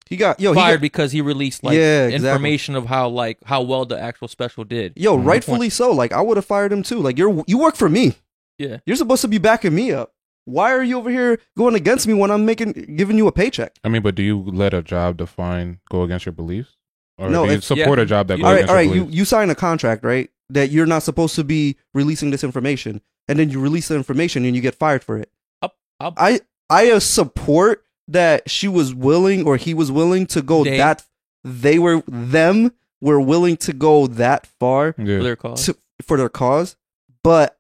he 0.10 0.18
got 0.18 0.40
yo 0.40 0.52
he 0.54 0.60
fired 0.60 0.76
got, 0.78 0.82
because 0.82 1.12
he 1.12 1.22
released 1.22 1.64
like 1.64 1.76
Yeah, 1.76 2.06
exactly. 2.08 2.30
information 2.30 2.76
of 2.76 2.86
how 2.86 3.08
like 3.10 3.38
how 3.46 3.62
well 3.62 3.86
the 3.86 4.00
actual 4.00 4.28
special 4.28 4.64
did. 4.64 4.94
yo 4.96 5.16
rightfully 5.18 5.70
so 5.70 5.92
like 5.92 6.12
i 6.12 6.22
would 6.22 6.38
have 6.38 6.46
fired 6.46 6.72
him 6.74 6.84
too 6.84 7.00
like 7.00 7.18
you're 7.18 7.44
you 7.48 7.58
work 7.58 7.76
for 7.76 7.90
me 7.90 8.16
Yeah. 8.58 8.78
you're 8.86 8.98
supposed 8.98 9.22
to 9.22 9.28
be 9.28 9.38
backing 9.38 9.74
me 9.76 9.92
up 9.92 10.14
why 10.46 10.72
are 10.74 10.84
you 10.84 10.98
over 10.98 11.10
here 11.10 11.40
going 11.58 11.76
against 11.76 12.08
me 12.08 12.14
when 12.14 12.32
i'm 12.32 12.46
making 12.46 12.72
giving 12.98 13.18
you 13.18 13.28
a 13.28 13.32
paycheck 13.32 13.78
I 13.84 13.90
mean, 13.90 14.02
but 14.02 14.16
do 14.16 14.24
you 14.24 14.42
let 14.44 14.74
a 14.74 14.82
job 14.82 15.18
define 15.18 15.80
go 15.90 16.04
against 16.04 16.26
your 16.26 16.34
beliefs, 16.34 16.76
or 17.18 17.30
No, 17.30 17.46
do 17.46 17.52
you 17.52 17.58
if- 17.60 17.64
support 17.64 18.00
yeah. 18.00 18.04
a 18.04 18.06
job 18.06 18.28
that 18.28 18.38
You- 18.40 18.44
goes 18.44 18.48
all 18.48 18.52
right 18.54 18.58
against 18.60 18.70
all 18.72 18.82
your 18.82 18.88
right 18.90 18.96
you 18.96 19.02
beliefs? 19.04 19.18
you 19.18 19.26
sign 19.26 19.50
a 19.50 19.56
contract 19.56 20.04
right 20.04 20.30
that 20.50 20.72
you're 20.72 20.86
not 20.88 21.04
supposed 21.04 21.36
to 21.36 21.44
be 21.46 21.78
releasing 21.94 22.32
this 22.32 22.44
information 22.44 23.02
and 23.30 23.40
then 23.40 23.50
you 23.50 23.62
release 23.62 23.88
the 23.88 23.96
information 23.96 24.44
and 24.44 24.56
you 24.56 24.62
get 24.62 24.76
fired 24.76 25.04
for 25.04 25.18
it 25.18 25.30
Up, 25.62 25.76
up. 26.00 26.16
I 26.18 26.42
I 26.70 26.98
support 27.00 27.86
that 28.12 28.50
she 28.50 28.67
was 28.67 28.93
willing 28.93 29.45
or 29.45 29.58
he 29.58 29.74
was 29.74 29.91
willing 29.91 30.26
to 30.28 30.41
go 30.41 30.63
They- 30.63 30.78
that 30.78 31.04
they 31.43 31.80
were 31.80 32.04
them 32.08 32.74
were 33.02 33.19
willing 33.19 33.58
to 33.58 33.74
go 33.74 34.06
that 34.08 34.45
far 34.60 34.93
yeah. 34.97 35.17
for 35.17 35.24
their 35.24 35.36
cause. 35.36 35.65
to, 35.65 35.78
for 36.04 36.17
their 36.17 36.30
cause, 36.30 36.76
but 37.24 37.58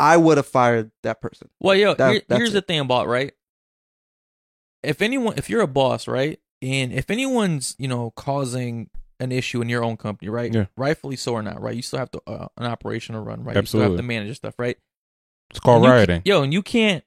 I 0.00 0.16
would 0.16 0.36
have 0.36 0.46
fired 0.46 0.90
that 1.02 1.20
person. 1.20 1.48
Well, 1.60 1.74
yo, 1.76 1.94
That- 1.94 2.12
here- 2.12 2.22
here's 2.28 2.50
it. 2.50 2.52
the 2.54 2.62
thing 2.62 2.80
about 2.80 3.06
right. 3.08 3.32
If 4.82 5.02
anyone, 5.02 5.34
if 5.36 5.50
you're 5.50 5.60
a 5.60 5.66
boss, 5.66 6.06
right, 6.08 6.38
and 6.62 6.92
if 6.92 7.10
anyone's 7.10 7.74
you 7.78 7.88
know 7.88 8.10
causing 8.12 8.90
an 9.20 9.32
issue 9.32 9.60
in 9.60 9.68
your 9.68 9.82
own 9.82 9.96
company, 9.96 10.28
right, 10.28 10.54
Yeah. 10.54 10.66
rightfully 10.76 11.16
so 11.16 11.32
or 11.34 11.42
not, 11.42 11.60
right, 11.60 11.74
you 11.74 11.82
still 11.82 11.98
have 11.98 12.10
to 12.12 12.22
uh, 12.28 12.46
an 12.56 12.66
operation 12.66 13.14
to 13.16 13.20
run, 13.20 13.42
right, 13.42 13.56
Absolutely. 13.56 13.60
you 13.60 13.66
still 13.66 13.80
have 13.80 13.88
to 13.90 13.94
Absolutely. 13.94 14.14
manage 14.16 14.36
stuff, 14.36 14.54
right. 14.58 14.78
It's 15.50 15.58
called 15.60 15.78
And 15.78 15.84
you 15.86 15.90
rioting. 15.90 16.22
yo, 16.24 16.42
and 16.42 16.52
you 16.52 16.62
can't 16.62 17.02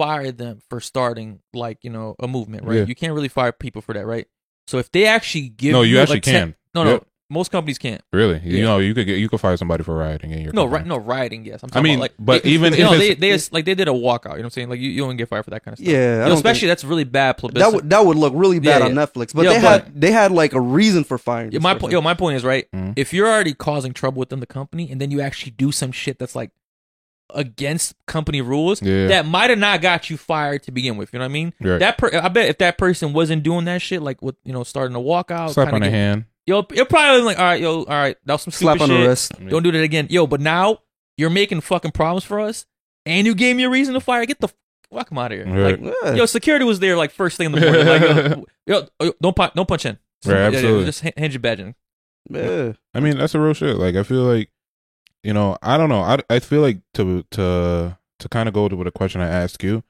fire 0.00 0.32
them 0.32 0.60
for 0.68 0.80
starting 0.80 1.40
like 1.52 1.78
you 1.82 1.90
know 1.90 2.16
a 2.18 2.26
movement, 2.28 2.64
right? 2.64 2.78
Yeah. 2.78 2.84
You 2.84 2.94
can't 2.94 3.12
really 3.12 3.28
fire 3.28 3.52
people 3.52 3.82
for 3.82 3.92
that, 3.94 4.06
right? 4.06 4.26
So 4.66 4.78
if 4.78 4.90
they 4.92 5.06
actually 5.06 5.48
give, 5.50 5.72
No, 5.72 5.82
you 5.82 5.98
a 5.98 6.02
actually 6.02 6.20
ten- 6.20 6.34
can. 6.34 6.54
No, 6.74 6.84
no, 6.84 6.90
Yep. 6.92 7.06
most 7.28 7.50
companies 7.50 7.78
can't. 7.78 8.00
Really, 8.12 8.40
you 8.44 8.62
know, 8.62 8.78
you 8.78 8.94
could 8.94 9.06
get 9.06 9.18
you 9.18 9.28
could 9.28 9.40
fire 9.40 9.56
somebody 9.56 9.82
for 9.84 9.96
rioting 9.96 10.30
in 10.30 10.40
your 10.42 10.52
No, 10.52 10.64
right? 10.66 10.86
No, 10.86 10.96
rioting. 10.96 11.44
Yes, 11.44 11.60
I'm 11.64 11.70
I 11.72 11.80
mean, 11.80 11.94
about, 11.98 12.02
like, 12.02 12.12
but 12.18 12.42
they- 12.44 12.50
even 12.50 12.72
you 12.74 12.78
if 12.84 12.84
know, 12.90 12.96
they 12.98 13.10
it's- 13.10 13.48
they 13.48 13.56
like 13.56 13.64
they 13.64 13.74
did 13.74 13.88
a 13.88 13.92
walkout. 13.92 14.24
You 14.24 14.28
know 14.28 14.34
what 14.36 14.44
I'm 14.44 14.50
saying? 14.50 14.68
Like 14.70 14.80
you, 14.80 14.90
you 14.90 15.02
don't 15.04 15.16
get 15.16 15.28
fired 15.28 15.44
for 15.44 15.50
that 15.50 15.64
kind 15.64 15.72
of 15.74 15.78
stuff. 15.78 15.92
Yeah, 15.92 15.98
I 15.98 16.22
Yo, 16.22 16.28
don't 16.28 16.32
especially 16.38 16.60
think- 16.68 16.70
that's 16.70 16.84
really 16.84 17.04
bad 17.04 17.32
publicity. 17.38 17.60
that 17.70 17.74
would 17.74 17.90
that 17.90 18.06
would 18.06 18.16
look 18.16 18.32
really 18.36 18.60
bad 18.60 18.80
Yeah, 18.80 18.86
on 18.88 18.94
yeah. 18.94 19.02
Netflix. 19.04 19.34
But 19.34 19.44
Yo, 19.44 19.50
they 19.54 19.60
but- 19.60 19.84
had 19.84 20.00
they 20.00 20.12
had 20.12 20.30
like 20.32 20.52
a 20.54 20.60
reason 20.60 21.02
for 21.04 21.18
firing. 21.18 21.50
Yeah, 21.52 21.58
my 21.60 21.74
person. 21.74 21.88
po- 21.88 21.92
yo, 21.92 22.00
my 22.00 22.14
point 22.14 22.36
is 22.36 22.44
right. 22.44 22.66
Mhm. 22.74 22.92
If 22.96 23.12
you're 23.12 23.28
already 23.28 23.54
causing 23.54 23.92
trouble 23.92 24.20
within 24.20 24.38
the 24.40 24.46
company, 24.46 24.88
and 24.90 25.00
then 25.00 25.10
you 25.10 25.20
actually 25.20 25.52
do 25.52 25.72
some 25.72 25.90
shit 25.92 26.18
that's 26.18 26.36
like 26.36 26.50
against 27.34 27.94
company 28.06 28.40
rules, 28.40 28.80
Yeah. 28.82 29.08
that 29.08 29.26
might 29.26 29.50
have 29.50 29.58
not 29.58 29.80
got 29.80 30.10
you 30.10 30.16
fired 30.16 30.62
to 30.64 30.72
begin 30.72 30.96
with. 30.96 31.12
You 31.12 31.18
know 31.18 31.24
what 31.24 31.30
I 31.30 31.32
mean? 31.32 31.52
Right. 31.60 31.78
That 31.78 31.98
per- 31.98 32.10
I 32.12 32.28
bet 32.28 32.48
if 32.48 32.58
that 32.58 32.78
person 32.78 33.12
wasn't 33.12 33.42
doing 33.42 33.64
that 33.66 33.82
shit, 33.82 34.02
like 34.02 34.20
with 34.22 34.36
you 34.44 34.52
know 34.52 34.64
starting 34.64 34.94
to 34.94 35.00
walk 35.00 35.30
out, 35.30 35.52
Slap 35.52 35.66
kinda 35.68 35.74
on 35.76 35.80
the 35.82 35.86
get- 35.86 35.92
hand. 35.92 36.24
Yo, 36.46 36.66
you're 36.72 36.84
probably 36.86 37.22
like, 37.22 37.38
all 37.38 37.44
right, 37.44 37.60
yo, 37.60 37.78
all 37.80 37.84
right, 37.84 38.16
that 38.24 38.32
was 38.32 38.42
some 38.42 38.50
slap 38.52 38.80
on 38.80 38.88
shit. 38.88 39.00
the 39.00 39.08
wrist. 39.08 39.32
Don't 39.48 39.62
do 39.62 39.70
that 39.70 39.82
again, 39.82 40.08
yo. 40.10 40.26
But 40.26 40.40
now 40.40 40.78
you're 41.16 41.30
making 41.30 41.60
fucking 41.60 41.92
problems 41.92 42.24
for 42.24 42.40
us, 42.40 42.66
and 43.06 43.26
you 43.26 43.34
gave 43.34 43.54
me 43.56 43.64
a 43.64 43.70
reason 43.70 43.94
to 43.94 44.00
fire. 44.00 44.24
Get 44.26 44.40
the 44.40 44.48
fuck 44.92 45.08
out 45.12 45.32
of 45.32 45.38
here. 45.38 45.46
Right. 45.46 45.80
Like, 45.80 45.94
Yeah. 46.04 46.14
yo, 46.14 46.26
security 46.26 46.64
was 46.64 46.80
there 46.80 46.96
like 46.96 47.12
first 47.12 47.36
thing 47.36 47.46
in 47.46 47.52
the 47.52 47.60
morning. 47.60 47.86
Like, 47.86 48.00
yo, 48.00 48.44
yo, 49.00 49.06
yo, 49.06 49.12
don't 49.22 49.36
punch, 49.36 49.52
don't 49.54 49.68
punch 49.68 49.86
in. 49.86 49.98
Right, 50.26 50.34
Yeah, 50.34 50.40
yeah, 50.40 50.46
absolutely. 50.48 50.84
just 50.86 51.00
hand, 51.02 51.14
hand 51.16 51.32
your 51.34 51.40
badge 51.40 51.60
in. 51.60 51.74
yeah. 52.30 52.72
I 52.94 53.00
mean, 53.00 53.16
that's 53.18 53.34
a 53.34 53.40
real 53.40 53.54
shit. 53.54 53.76
Like, 53.76 53.94
I 53.94 54.02
feel 54.02 54.22
like, 54.22 54.50
you 55.22 55.32
know, 55.32 55.56
I 55.62 55.76
don't 55.76 55.88
know. 55.88 56.00
I, 56.02 56.18
I 56.28 56.38
feel 56.38 56.60
like 56.62 56.80
to 56.94 57.24
to 57.32 57.98
to 58.18 58.28
kind 58.28 58.48
of 58.48 58.54
go 58.54 58.68
to 58.68 58.76
with 58.76 58.86
a 58.86 58.92
question 58.92 59.20
I 59.20 59.28
asked 59.28 59.62
you, 59.62 59.82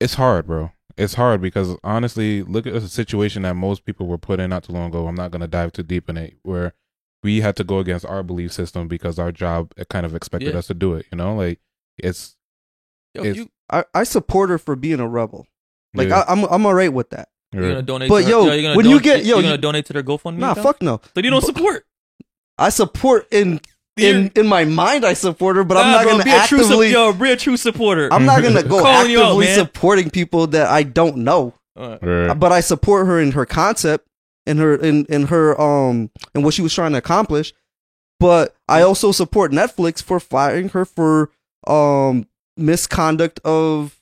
it's 0.00 0.14
hard, 0.14 0.46
bro. 0.46 0.72
It's 0.96 1.14
hard 1.14 1.40
because 1.40 1.76
honestly, 1.82 2.42
look 2.42 2.66
at 2.66 2.74
the 2.74 2.88
situation 2.88 3.42
that 3.42 3.54
most 3.54 3.84
people 3.84 4.06
were 4.06 4.18
put 4.18 4.40
in 4.40 4.50
not 4.50 4.64
too 4.64 4.72
long 4.72 4.88
ago. 4.88 5.06
I'm 5.06 5.14
not 5.14 5.30
gonna 5.30 5.48
dive 5.48 5.72
too 5.72 5.82
deep 5.82 6.08
in 6.10 6.16
it, 6.16 6.34
where 6.42 6.74
we 7.22 7.40
had 7.40 7.56
to 7.56 7.64
go 7.64 7.78
against 7.78 8.04
our 8.04 8.22
belief 8.22 8.52
system 8.52 8.88
because 8.88 9.18
our 9.18 9.32
job 9.32 9.72
it 9.76 9.88
kind 9.88 10.04
of 10.04 10.14
expected 10.14 10.52
Yeah. 10.52 10.58
us 10.58 10.66
to 10.66 10.74
do 10.74 10.94
it. 10.94 11.06
You 11.12 11.18
know, 11.18 11.34
like 11.36 11.60
it's 11.98 12.36
Yo, 13.14 13.22
It's- 13.22 13.36
you 13.36 13.48
I, 13.70 13.84
I 13.94 14.02
support 14.04 14.50
her 14.50 14.58
for 14.58 14.76
being 14.76 15.00
a 15.00 15.08
rebel. 15.08 15.46
Like 15.94 16.08
yeah, 16.08 16.20
I, 16.28 16.32
I'm 16.32 16.44
I'm 16.44 16.66
alright 16.66 16.92
with 16.92 17.10
that. 17.10 17.28
you 17.52 17.60
gonna 17.60 17.80
donate? 17.82 18.08
But 18.10 18.20
to 18.20 18.24
her, 18.24 18.30
yo, 18.30 18.44
you're 18.52 18.62
gonna 18.62 18.76
when 18.76 18.86
you 18.86 19.00
get- 19.00 19.24
yo, 19.24 19.34
you're 19.36 19.42
gonna 19.42 19.54
you- 19.54 19.58
donate 19.58 19.86
to 19.86 19.92
their 19.94 20.02
GoFundMe. 20.02 20.38
Nah, 20.38 20.52
account? 20.52 20.66
fuck 20.66 20.82
no. 20.82 21.00
So 21.14 21.20
you 21.22 21.30
don't 21.30 21.44
support. 21.44 21.86
I 22.58 22.68
support 22.70 23.28
in 23.32 23.60
in 23.96 24.30
in 24.36 24.46
my 24.46 24.64
mind. 24.64 25.04
I 25.04 25.12
support 25.14 25.56
her, 25.56 25.64
but 25.64 25.76
I'm 25.76 25.92
not 25.92 26.02
bro, 26.04 26.12
gonna 26.12 26.24
be 26.24 26.30
a 26.30 26.46
true 26.46 26.60
actively. 26.60 26.90
yo, 26.92 27.12
be 27.12 27.30
a 27.30 27.36
true 27.36 27.56
supporter. 27.56 28.08
I'm 28.12 28.24
not 28.24 28.42
gonna 28.42 28.62
go 28.62 28.80
Calling 28.80 29.10
you 29.10 29.18
out, 29.20 29.24
actively 29.26 29.46
man. 29.46 29.58
supporting 29.58 30.10
people 30.10 30.46
that 30.48 30.68
I 30.68 30.82
don't 30.82 31.18
know. 31.18 31.54
Uh, 31.76 31.98
Right. 32.02 32.34
But 32.38 32.52
I 32.52 32.60
support 32.60 33.06
her 33.06 33.20
in 33.20 33.32
her 33.32 33.46
concept, 33.46 34.06
in 34.46 34.58
her 34.58 34.74
in 34.76 35.04
in 35.06 35.26
her 35.28 35.58
um 35.60 36.10
and 36.34 36.44
what 36.44 36.54
she 36.54 36.62
was 36.62 36.74
trying 36.74 36.92
to 36.92 36.98
accomplish. 36.98 37.52
But 38.20 38.54
I 38.68 38.82
also 38.82 39.10
support 39.12 39.52
Netflix 39.52 40.02
for 40.02 40.20
firing 40.20 40.68
her 40.70 40.84
for 40.84 41.30
um 41.66 42.26
misconduct 42.56 43.40
of 43.44 43.98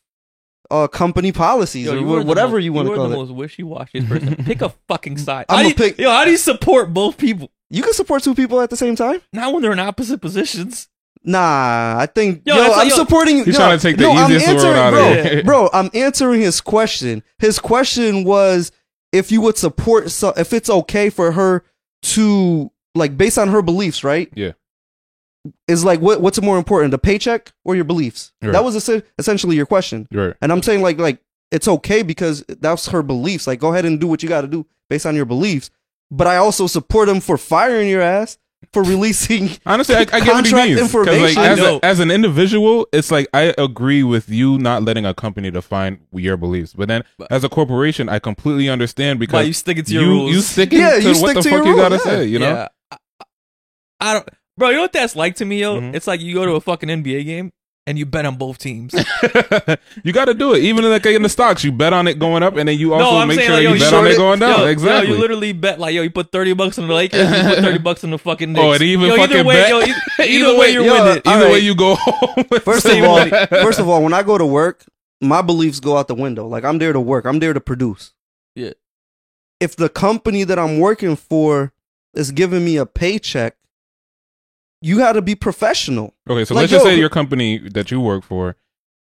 uh 0.70 0.86
company 0.88 1.32
policies 1.32 1.86
yo, 1.86 1.92
or 1.94 1.96
you 1.98 2.04
wha- 2.06 2.16
are 2.16 2.20
the 2.20 2.26
whatever 2.26 2.52
most- 2.56 2.64
you 2.64 2.72
want 2.72 2.86
to 2.88 2.92
are 2.92 2.96
call 2.96 3.08
the 3.08 3.14
it. 3.14 3.18
most 3.18 3.30
wishy-washy 3.32 4.00
person. 4.02 4.36
Pick 4.44 4.62
a 4.62 4.68
fucking 4.88 5.16
side. 5.18 5.46
I'm 5.48 5.56
How 5.56 5.62
gonna 5.64 5.74
do 5.74 5.84
you- 5.84 5.90
pick- 5.90 5.98
Yo, 5.98 6.10
how 6.10 6.24
do 6.24 6.30
you 6.30 6.36
support 6.36 6.92
both 6.94 7.16
people? 7.18 7.50
You 7.70 7.82
can 7.82 7.92
support 7.92 8.22
two 8.22 8.34
people 8.34 8.60
at 8.60 8.70
the 8.70 8.76
same 8.76 8.96
time. 8.96 9.20
Not 9.32 9.52
when 9.52 9.62
they're 9.62 9.72
in 9.72 9.78
opposite 9.78 10.20
positions. 10.20 10.88
Nah, 11.22 11.96
I 11.98 12.06
think 12.06 12.42
Yo, 12.46 12.56
yo, 12.56 12.62
I'm 12.64 12.70
like, 12.70 12.88
yo- 12.90 12.96
supporting. 12.96 13.36
He's 13.44 13.48
yo, 13.48 13.52
trying 13.54 13.78
to 13.78 13.82
take 13.82 13.96
the 13.96 14.02
no, 14.04 14.12
I'm 14.12 14.32
easiest 14.32 14.46
road 14.46 14.54
answering, 14.54 14.76
out 14.76 14.90
bro, 14.90 15.12
of 15.18 15.24
here. 15.24 15.44
bro. 15.44 15.70
I'm 15.72 15.90
answering 15.92 16.40
his 16.40 16.60
question. 16.60 17.22
His 17.38 17.58
question 17.58 18.24
was 18.24 18.72
if 19.12 19.30
you 19.30 19.40
would 19.42 19.58
support, 19.58 20.10
so, 20.10 20.30
if 20.36 20.52
it's 20.52 20.70
okay 20.70 21.10
for 21.10 21.32
her 21.32 21.62
to 22.02 22.70
like 22.94 23.16
based 23.18 23.38
on 23.38 23.48
her 23.48 23.60
beliefs, 23.62 24.02
right? 24.02 24.30
Yeah. 24.34 24.52
Is 25.68 25.84
like 25.84 26.00
what 26.00 26.20
what's 26.20 26.40
more 26.42 26.58
important, 26.58 26.90
the 26.90 26.98
paycheck 26.98 27.52
or 27.64 27.74
your 27.74 27.84
beliefs? 27.84 28.32
Right. 28.42 28.52
That 28.52 28.62
was 28.64 28.76
essen- 28.76 29.02
essentially 29.18 29.56
your 29.56 29.64
question, 29.66 30.06
Right. 30.12 30.34
and 30.42 30.52
I'm 30.52 30.62
saying 30.62 30.82
like 30.82 30.98
like 30.98 31.18
it's 31.50 31.66
okay 31.66 32.02
because 32.02 32.44
that's 32.46 32.88
her 32.88 33.02
beliefs. 33.02 33.46
Like 33.46 33.58
go 33.58 33.72
ahead 33.72 33.84
and 33.86 33.98
do 33.98 34.06
what 34.06 34.22
you 34.22 34.28
got 34.28 34.42
to 34.42 34.46
do 34.48 34.66
based 34.90 35.06
on 35.06 35.16
your 35.16 35.24
beliefs. 35.24 35.70
But 36.10 36.26
I 36.26 36.36
also 36.36 36.66
support 36.66 37.08
him 37.08 37.20
for 37.20 37.38
firing 37.38 37.88
your 37.88 38.02
ass 38.02 38.36
for 38.74 38.82
releasing 38.82 39.48
Honestly, 39.66 39.94
I, 39.94 40.00
I 40.00 40.04
get 40.04 40.12
what 40.12 40.44
he 40.44 40.52
Contract 40.52 40.68
means. 40.68 40.80
'Cause, 40.92 40.94
Like, 40.94 41.06
information. 41.08 41.42
As, 41.42 41.58
a, 41.58 41.80
as 41.84 42.00
an 42.00 42.10
individual, 42.10 42.86
it's 42.92 43.10
like 43.10 43.26
I 43.32 43.54
agree 43.56 44.02
with 44.02 44.28
you 44.28 44.58
not 44.58 44.82
letting 44.82 45.06
a 45.06 45.14
company 45.14 45.50
define 45.50 46.00
your 46.12 46.36
beliefs. 46.36 46.74
But 46.74 46.88
then, 46.88 47.02
But- 47.16 47.32
as 47.32 47.44
a 47.44 47.48
corporation, 47.48 48.10
I 48.10 48.18
completely 48.18 48.68
understand 48.68 49.18
But 49.18 49.28
because 49.28 49.46
you 49.46 49.52
stick 49.54 49.78
it 49.78 49.86
to 49.86 49.94
your 49.94 50.02
you 50.02 50.08
rules. 50.10 50.32
you 50.32 50.40
sticking 50.42 50.80
Yeah, 50.80 50.96
to 50.96 51.02
you 51.02 51.08
what 51.08 51.16
stick 51.16 51.34
the 51.36 51.42
to 51.44 51.48
fuck 51.48 51.52
your 51.52 51.66
you 51.66 51.72
rules, 51.80 51.80
gotta 51.80 51.94
yeah. 51.96 52.02
say. 52.16 52.24
You 52.26 52.38
know, 52.40 52.48
Yeah. 52.50 52.68
I, 52.90 52.96
I 54.00 54.12
don't, 54.14 54.28
bro. 54.60 54.68
You 54.68 54.76
know 54.76 54.82
what 54.82 54.92
that's 54.92 55.16
like 55.16 55.34
to 55.36 55.44
me, 55.44 55.60
yo? 55.60 55.80
Mhm. 55.80 55.94
It's 55.94 56.06
like 56.06 56.20
you 56.20 56.34
go 56.34 56.46
to 56.46 56.52
a 56.52 56.60
fucking 56.60 56.88
NBA 56.88 57.24
game 57.24 57.52
and 57.86 57.98
you 57.98 58.06
bet 58.06 58.24
on 58.26 58.36
both 58.36 58.58
teams. 58.58 58.94
you 60.04 60.12
got 60.12 60.26
to 60.26 60.34
do 60.34 60.54
it. 60.54 60.62
Even 60.62 60.88
like 60.88 61.04
in 61.06 61.22
the 61.22 61.28
stocks, 61.28 61.64
you 61.64 61.72
bet 61.72 61.92
on 61.92 62.06
it 62.06 62.18
going 62.18 62.42
up, 62.42 62.56
and 62.56 62.68
then 62.68 62.78
you 62.78 62.94
also 62.94 63.18
no, 63.20 63.26
make 63.26 63.38
saying 63.38 63.48
sure 63.48 63.56
like, 63.56 63.62
yo, 63.64 63.68
you 63.70 63.74
you 63.76 63.80
bet 63.80 63.94
on 63.94 64.06
it 64.06 64.10
it- 64.12 64.16
going 64.16 64.38
down. 64.38 64.60
Yo, 64.60 64.66
exactly. 64.66 65.08
Yo, 65.10 65.14
you 65.16 65.20
literally 65.20 65.52
bet 65.52 65.80
like 65.80 65.94
yo, 65.94 66.02
you 66.02 66.10
put 66.10 66.30
thirty 66.30 66.52
bucks 66.52 66.78
on 66.78 66.86
the 66.88 66.94
Lakers, 66.94 67.20
you 67.20 67.42
put 67.48 67.58
thirty 67.64 67.78
bucks 67.88 68.04
on 68.04 68.10
the 68.10 68.18
fucking 68.18 68.52
Knicks. 68.52 68.62
Oh, 68.64 68.72
and 68.72 68.82
even 68.82 69.08
yo, 69.08 69.16
fucking 69.16 69.36
either 69.38 69.44
way, 69.48 69.54
bet. 69.54 69.70
yo, 69.70 69.80
either, 70.20 70.30
either 70.30 70.58
way, 70.58 70.70
you're 70.72 70.84
yo, 70.84 71.04
winning. 71.04 71.22
all 71.26 71.32
Either 71.34 71.50
way, 71.50 71.58
you 71.58 71.74
go 71.74 71.94
home. 71.96 72.44
First 72.60 72.86
of 72.86 73.02
all, 73.04 73.18
money. 73.18 73.30
first 73.48 73.78
of 73.80 73.88
all, 73.88 74.02
when 74.02 74.12
I 74.12 74.22
go 74.22 74.38
to 74.38 74.46
work, 74.46 74.84
my 75.20 75.42
beliefs 75.42 75.80
go 75.80 75.96
out 75.96 76.06
the 76.08 76.14
window. 76.14 76.46
Like 76.46 76.64
I'm 76.64 76.78
there 76.78 76.92
to 76.92 77.00
work. 77.00 77.24
I'm 77.24 77.38
there 77.40 77.52
to 77.54 77.60
produce. 77.60 78.12
Yeah. 78.54 78.72
If 79.58 79.76
the 79.76 79.88
company 79.88 80.44
that 80.44 80.58
I'm 80.58 80.78
working 80.78 81.16
for 81.16 81.72
is 82.14 82.30
giving 82.30 82.64
me 82.64 82.76
a 82.76 82.86
paycheck, 82.86 83.56
you 84.82 84.96
got 84.98 85.12
to 85.12 85.22
be 85.22 85.34
professional. 85.34 86.14
Okay, 86.28 86.44
so 86.44 86.54
Like, 86.54 86.62
let's 86.62 86.72
just 86.72 86.84
yo, 86.84 86.90
say 86.90 86.98
your 86.98 87.08
company 87.10 87.58
that 87.58 87.90
you 87.90 88.00
work 88.00 88.24
for 88.24 88.56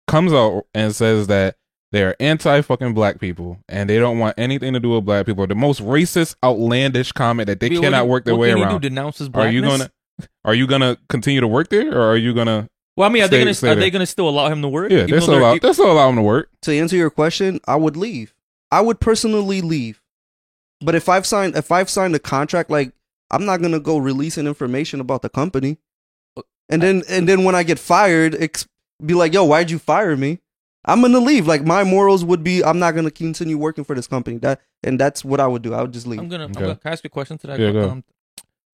comes 0.09 0.33
out 0.33 0.67
and 0.75 0.95
says 0.95 1.27
that 1.29 1.57
they're 1.93 2.17
anti 2.21 2.61
fucking 2.63 2.95
black 2.95 3.21
people 3.21 3.59
and 3.69 3.89
they 3.89 3.99
don't 3.99 4.19
want 4.19 4.35
anything 4.39 4.73
to 4.73 4.81
do 4.81 4.91
with 4.91 5.05
black 5.05 5.27
people. 5.27 5.47
The 5.47 5.55
most 5.55 5.81
racist, 5.83 6.37
outlandish 6.45 7.13
comment 7.13 7.47
that 7.49 7.61
they 7.61 7.69
Wait, 7.71 7.81
cannot 7.81 8.03
do- 8.05 8.09
work 8.09 8.25
their 8.25 8.35
what 8.35 8.41
way 8.43 8.49
can 8.51 8.59
you 8.59 8.65
around. 8.65 8.81
Do, 8.81 8.89
denounce 8.89 9.19
his 9.19 9.29
Are 9.35 9.49
you 9.49 9.61
gonna 9.63 9.91
are 10.45 10.55
you 10.55 10.67
gonna 10.67 10.97
continue 11.09 11.41
to 11.41 11.49
work 11.49 11.69
there 11.69 11.93
or 11.97 12.03
are 12.13 12.17
you 12.17 12.33
gonna 12.35 12.69
Well, 12.97 13.09
I 13.09 13.13
mean, 13.13 13.23
are 13.23 13.27
Stay- 13.27 13.39
they 13.39 13.45
gonna 13.45 13.51
are 13.51 13.55
there. 13.55 13.75
they 13.77 13.91
gonna 13.91 14.07
still 14.07 14.29
allow 14.29 14.49
him 14.49 14.63
to 14.63 14.69
work? 14.69 14.91
Yeah, 14.91 14.99
Even 14.99 15.11
they're 15.11 15.21
still 15.21 15.35
they're- 15.35 15.43
allow 15.43 15.59
they're 15.59 15.73
still 15.75 15.93
allow 15.93 16.07
them 16.09 16.17
to 16.17 16.23
work. 16.23 16.49
To 16.63 16.73
answer 16.75 16.97
your 16.97 17.11
question, 17.11 17.61
I 17.67 17.77
would 17.77 17.97
leave. 17.97 18.35
I 18.71 18.81
would 18.81 19.01
personally 19.01 19.61
leave. 19.61 20.03
But 20.81 20.95
if 20.95 21.09
I've 21.09 21.27
signed 21.27 21.57
if 21.57 21.71
I've 21.71 21.89
signed 21.91 22.15
a 22.15 22.19
contract, 22.19 22.71
like 22.71 22.93
I'm 23.33 23.45
not 23.45 23.61
gonna 23.63 23.81
go 23.81 23.99
releasing 23.99 24.47
information 24.47 25.01
about 25.01 25.23
the 25.23 25.29
company. 25.29 25.79
And 26.69 26.81
then 26.83 27.03
and 27.09 27.29
then 27.29 27.45
when 27.45 27.55
I 27.55 27.63
get 27.65 27.79
fired, 27.79 28.35
ex- 28.35 28.67
be 29.05 29.15
like, 29.15 29.33
yo, 29.35 29.45
why'd 29.45 29.71
you 29.71 29.79
fire 29.79 30.17
me? 30.17 30.39
I'm 30.85 31.01
gonna 31.01 31.19
leave. 31.21 31.47
Like 31.47 31.65
my 31.65 31.85
morals 31.85 32.25
would 32.25 32.43
be, 32.45 32.65
I'm 32.65 32.79
not 32.79 32.95
gonna 32.95 33.11
continue 33.11 33.59
working 33.59 33.85
for 33.85 33.95
this 33.95 34.07
company. 34.07 34.39
That 34.39 34.61
and 34.83 34.99
that's 34.99 35.25
what 35.25 35.41
I 35.41 35.47
would 35.47 35.63
do. 35.63 35.75
I 35.75 35.83
would 35.83 35.93
just 35.93 36.07
leave. 36.07 36.21
I'm 36.21 36.29
gonna, 36.29 36.45
I'm 36.45 36.53
gonna 36.53 36.77
can 36.77 36.89
I 36.89 36.93
ask 36.93 37.05
you 37.05 37.09
a 37.09 37.11
question 37.11 37.39
to 37.39 37.47
that. 37.49 37.59
Yeah, 37.61 37.73
go. 37.73 37.91
Um, 37.91 38.05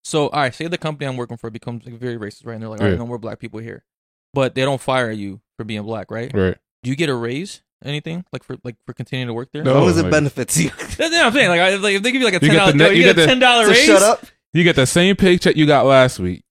so, 0.05 0.29
all 0.29 0.41
right, 0.41 0.55
say 0.55 0.67
the 0.69 0.79
company 0.79 1.07
I'm 1.07 1.17
working 1.17 1.37
for 1.37 1.51
becomes 1.51 1.85
like 1.85 1.95
very 1.99 2.17
racist, 2.17 2.47
right? 2.47 2.55
And 2.55 2.63
they're 2.63 2.69
like, 2.71 2.81
all 2.81 2.89
Yeah. 2.89 2.95
no 2.97 3.07
more 3.07 3.19
black 3.19 3.39
people 3.41 3.61
here, 3.61 3.85
but 4.33 4.55
they 4.55 4.63
don't 4.63 4.81
fire 4.81 5.11
you 5.11 5.41
for 5.57 5.65
being 5.65 5.83
black, 5.83 6.11
right? 6.11 6.33
Right. 6.33 6.57
Do 6.83 6.91
you 6.91 6.97
get 6.97 7.09
a 7.09 7.15
raise? 7.15 7.63
Anything 7.85 8.25
like 8.33 8.43
for 8.43 8.57
like 8.65 8.75
for 8.87 8.93
continuing 8.93 9.29
to 9.29 9.35
work 9.35 9.51
there? 9.53 9.63
as 9.63 9.67
long 9.69 9.83
No, 9.85 9.89
as 9.89 9.99
it 9.99 10.03
like- 10.05 10.11
benefits 10.11 10.57
you. 10.57 10.71
That's 10.71 10.99
what 10.99 11.15
I'm 11.27 11.33
saying. 11.33 11.49
Like, 11.49 11.61
I, 11.61 11.75
like 11.77 11.95
if 11.97 12.03
they 12.03 12.11
give 12.11 12.21
you 12.23 12.27
like 12.27 12.41
a 12.41 12.45
You 12.45 12.51
ten 12.53 12.57
get 12.57 12.57
the 12.57 12.59
dollars, 12.59 12.75
net- 12.75 12.91
you, 12.93 12.97
you 12.99 13.05
get 13.05 13.17
get 13.17 13.25
a 13.25 13.27
ten 13.27 13.39
dollar 13.39 13.65
so 13.67 13.71
raise. 13.71 13.85
shut 13.87 14.03
up. 14.03 14.25
You 14.55 14.65
get 14.65 14.77
the 14.77 14.87
same 14.87 15.17
paycheck 15.17 15.57
you 15.57 15.67
got 15.67 15.85
last 15.87 16.19
week. 16.19 16.45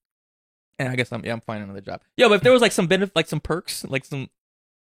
And 0.79 0.89
I 0.89 0.95
guess 0.95 1.11
I'm 1.11 1.25
yeah, 1.25 1.33
I'm 1.33 1.41
finding 1.41 1.63
another 1.63 1.81
job. 1.81 2.01
Yeah, 2.17 2.27
but 2.27 2.35
if 2.35 2.41
there 2.41 2.51
was 2.53 2.61
like 2.61 2.71
some 2.71 2.87
benefit, 2.87 3.15
like 3.15 3.27
some 3.27 3.39
perks, 3.39 3.83
like 3.85 4.05
some, 4.05 4.29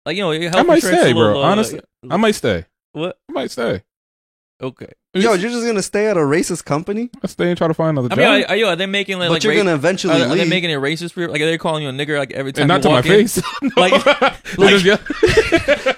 like 0.06 0.16
you 0.16 0.22
know, 0.22 0.30
health 0.30 0.54
I 0.54 0.62
might 0.62 0.74
insurance, 0.76 1.00
stay, 1.00 1.10
a 1.10 1.14
little, 1.14 1.32
bro. 1.32 1.42
uh, 1.42 1.46
Honestly, 1.46 1.80
I 2.08 2.16
might 2.16 2.34
stay. 2.36 2.66
what? 2.92 3.18
I 3.28 3.32
might 3.32 3.50
stay. 3.50 3.82
Okay. 4.62 4.92
Yo, 5.12 5.32
you're 5.32 5.50
just 5.50 5.66
gonna 5.66 5.82
stay 5.82 6.06
at 6.06 6.16
a 6.16 6.20
racist 6.20 6.64
company, 6.64 7.10
I 7.20 7.26
stay 7.26 7.48
and 7.48 7.58
try 7.58 7.66
to 7.66 7.74
find 7.74 7.98
another 7.98 8.12
I 8.12 8.14
job. 8.14 8.18
mean, 8.18 8.44
are, 8.44 8.48
are, 8.50 8.56
you, 8.56 8.66
are 8.66 8.76
they 8.76 8.86
making 8.86 9.18
like, 9.18 9.26
but 9.28 9.32
like 9.34 9.42
you're 9.42 9.54
ra- 9.54 9.58
gonna 9.58 9.74
eventually 9.74 10.14
are, 10.14 10.26
are 10.26 10.28
they 10.28 10.42
leave. 10.42 10.48
making 10.48 10.70
it 10.70 10.74
racist 10.78 11.14
for 11.14 11.22
you? 11.22 11.26
Like, 11.26 11.40
are 11.40 11.46
they 11.46 11.58
calling 11.58 11.82
you 11.82 11.88
a 11.88 11.92
nigger 11.92 12.16
like 12.16 12.30
every 12.30 12.52
time? 12.52 12.62
and 12.62 12.68
not 12.68 12.76
you 12.76 12.82
to 12.84 12.88
my 12.90 12.94
walk 12.94 13.06
in? 13.06 13.12
face. 13.26 13.42
Like- 13.76 14.36
They 14.56 14.68
just 14.68 14.84
yell- 14.84 14.98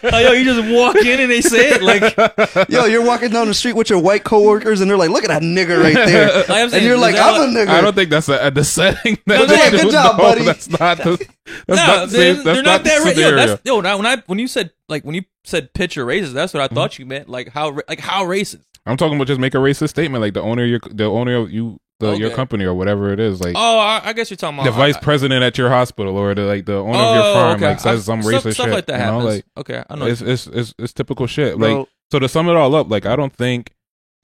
Oh, 0.15 0.19
yo, 0.19 0.33
you 0.33 0.45
just 0.45 0.73
walk 0.73 0.97
in 0.97 1.21
and 1.21 1.31
they 1.31 1.43
say 1.43 1.71
it 1.75 1.83
like. 1.83 2.69
Yo, 2.71 2.87
you're 2.87 3.05
walking 3.05 3.31
down 3.31 3.49
the 3.49 3.55
street 3.55 3.75
with 3.77 3.89
your 3.91 3.99
white 4.01 4.25
coworkers, 4.25 4.81
and 4.81 4.91
they're 4.91 4.97
like, 4.99 5.11
"Look 5.11 5.25
at 5.25 5.29
that 5.29 5.43
nigger 5.43 5.81
right 5.83 5.95
there," 5.95 6.29
Like 6.39 6.51
I'm 6.51 6.73
and 6.75 6.83
you're 6.85 6.95
is 6.95 7.01
like, 7.01 7.15
that 7.15 7.35
"I'm 7.35 7.51
a 7.55 7.59
nigger." 7.59 7.69
I 7.69 7.81
don't 7.83 7.95
think 7.95 8.11
that's 8.11 8.29
a, 8.29 8.51
the 8.53 8.65
setting. 8.65 9.19
No, 9.27 9.47
That 9.47 9.49
no, 9.49 9.71
they 9.71 9.83
good 9.83 9.93
job, 9.93 10.17
No, 10.17 10.23
buddy. 10.23 10.45
That's 10.45 10.69
not 10.71 10.99
the. 10.99 11.27
That's 11.45 11.67
no, 11.69 11.75
not 11.75 12.09
the 12.11 12.17
they're, 12.17 12.35
same. 12.37 12.45
That's 12.45 12.57
they're 12.57 12.63
not, 12.63 12.83
the 12.85 12.89
that 12.91 13.05
ra- 13.05 13.11
yo, 13.21 13.35
that's 13.37 13.63
yo. 13.65 13.77
When 13.97 14.07
I 14.07 14.17
when 14.27 14.39
you 14.39 14.47
said 14.49 14.71
like 14.89 15.05
when 15.05 15.15
you 15.15 15.23
said 15.45 15.73
pitch 15.75 15.97
or 15.97 16.07
racist, 16.07 16.33
that's 16.35 16.55
what 16.55 16.63
I 16.63 16.67
Mm-hmm. 16.67 16.75
thought 16.77 16.99
you 16.99 17.07
meant. 17.07 17.29
Like 17.29 17.49
how 17.49 17.79
like 17.89 18.01
how 18.01 18.25
racist? 18.25 18.63
I'm 18.87 18.97
talking 18.97 19.17
about 19.17 19.27
just 19.29 19.41
make 19.41 19.55
a 19.55 19.59
racist 19.59 19.91
statement, 19.91 20.23
like 20.23 20.35
the 20.35 20.43
owner, 20.43 20.65
of 20.65 20.69
your 20.71 20.81
the 20.91 21.05
owner 21.05 21.37
of 21.37 21.51
you, 21.53 21.79
the, 22.01 22.13
your 22.15 22.31
company 22.31 22.65
or 22.65 22.75
whatever 22.75 23.13
it 23.13 23.21
is, 23.21 23.41
like 23.41 23.55
Oh, 23.57 23.79
I, 23.79 24.01
I 24.05 24.13
guess 24.13 24.31
you're 24.31 24.37
talking 24.37 24.59
about 24.59 24.65
the 24.67 24.73
vice 24.73 24.97
I- 24.97 25.01
president 25.01 25.43
at 25.45 25.57
your 25.59 25.69
hospital 25.69 26.17
or 26.17 26.35
the 26.35 26.43
like 26.43 26.67
the 26.67 26.77
owner 26.77 26.91
of 26.91 26.97
oh, 26.97 27.15
your 27.15 27.35
farm, 27.35 27.57
okay. 27.57 27.67
like 27.71 27.81
says 27.81 28.01
I- 28.09 28.13
some 28.13 28.23
stuff, 28.23 28.43
racist 28.45 28.55
stuff 28.55 28.67
shit. 28.67 28.75
like 28.75 28.87
that 28.87 28.99
you 29.01 29.07
know, 29.07 29.21
happens. 29.21 29.35
like 29.37 29.45
okay, 29.59 29.85
I 29.91 29.97
know. 29.97 30.07
it's, 30.07 30.21
it's 30.21 30.47
it's 30.49 30.75
it's 30.79 30.93
typical 30.93 31.27
shit. 31.27 31.59
Bro, 31.59 31.79
Like 31.81 31.89
so 32.11 32.19
to 32.19 32.29
sum 32.29 32.49
it 32.49 32.57
all 32.57 32.75
up, 32.75 32.89
like 32.91 33.07
I 33.07 33.15
don't 33.17 33.33
think 33.35 33.73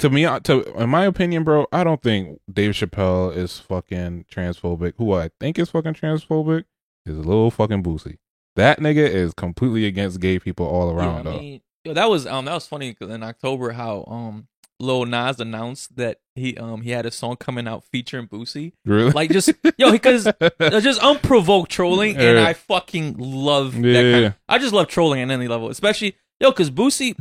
to 0.01 0.11
me 0.11 0.23
to 0.23 0.63
in 0.81 0.89
my 0.91 1.05
opinion, 1.05 1.43
bro, 1.45 1.67
I 1.73 1.83
don't 1.85 2.03
think 2.03 2.41
Dave 2.53 2.73
Chappelle 2.73 3.37
is 3.37 3.59
fucking 3.59 4.27
transphobic. 4.33 4.95
Who 4.99 5.13
I 5.15 5.31
think 5.41 5.59
is 5.59 5.71
fucking 5.71 5.95
transphobic 5.95 6.65
is 7.09 7.17
a 7.19 7.23
little 7.23 7.51
fucking 7.51 7.83
Boosie. 7.83 8.19
That 8.57 8.81
nigga 8.81 9.09
is 9.09 9.35
completely 9.35 9.87
against 9.87 10.21
gay 10.21 10.39
people 10.39 10.67
all 10.67 10.91
around. 10.91 11.21
I 11.21 11.23
though. 11.33 11.39
mean, 11.39 11.61
yo, 11.85 11.95
that 11.95 12.11
was 12.11 12.27
um 12.27 12.45
that 12.47 12.55
was 12.55 12.67
funny 12.67 12.93
'cause 12.95 13.11
in 13.11 13.23
October 13.23 13.71
how 13.73 14.05
um 14.09 14.49
Lil 14.81 15.07
Nas 15.07 15.41
announced 15.41 15.97
that 15.97 16.19
he 16.37 16.57
um 16.57 16.83
he 16.83 16.91
had 16.91 17.05
a 17.07 17.11
song 17.11 17.37
coming 17.37 17.67
out 17.69 17.85
featuring 17.85 18.27
Boosie. 18.29 18.73
Really? 18.85 19.11
Like 19.11 19.31
just 19.31 19.53
yo 19.77 19.91
because 19.93 20.29
just 20.61 21.01
unprovoked 21.03 21.71
trolling, 21.71 22.17
and 22.17 22.39
Yeah. 22.39 22.47
I 22.47 22.53
fucking 22.55 23.17
love 23.19 23.73
that 23.75 23.81
Yeah, 23.83 23.95
kind 24.13 24.21
yeah. 24.23 24.27
of. 24.29 24.35
I 24.49 24.59
just 24.59 24.73
love 24.73 24.89
trolling 24.89 25.21
at 25.21 25.31
any 25.31 25.49
level, 25.49 25.69
especially 25.69 26.17
yo 26.41 26.51
because 26.51 26.71
Boosie. 26.71 27.17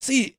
See, 0.00 0.36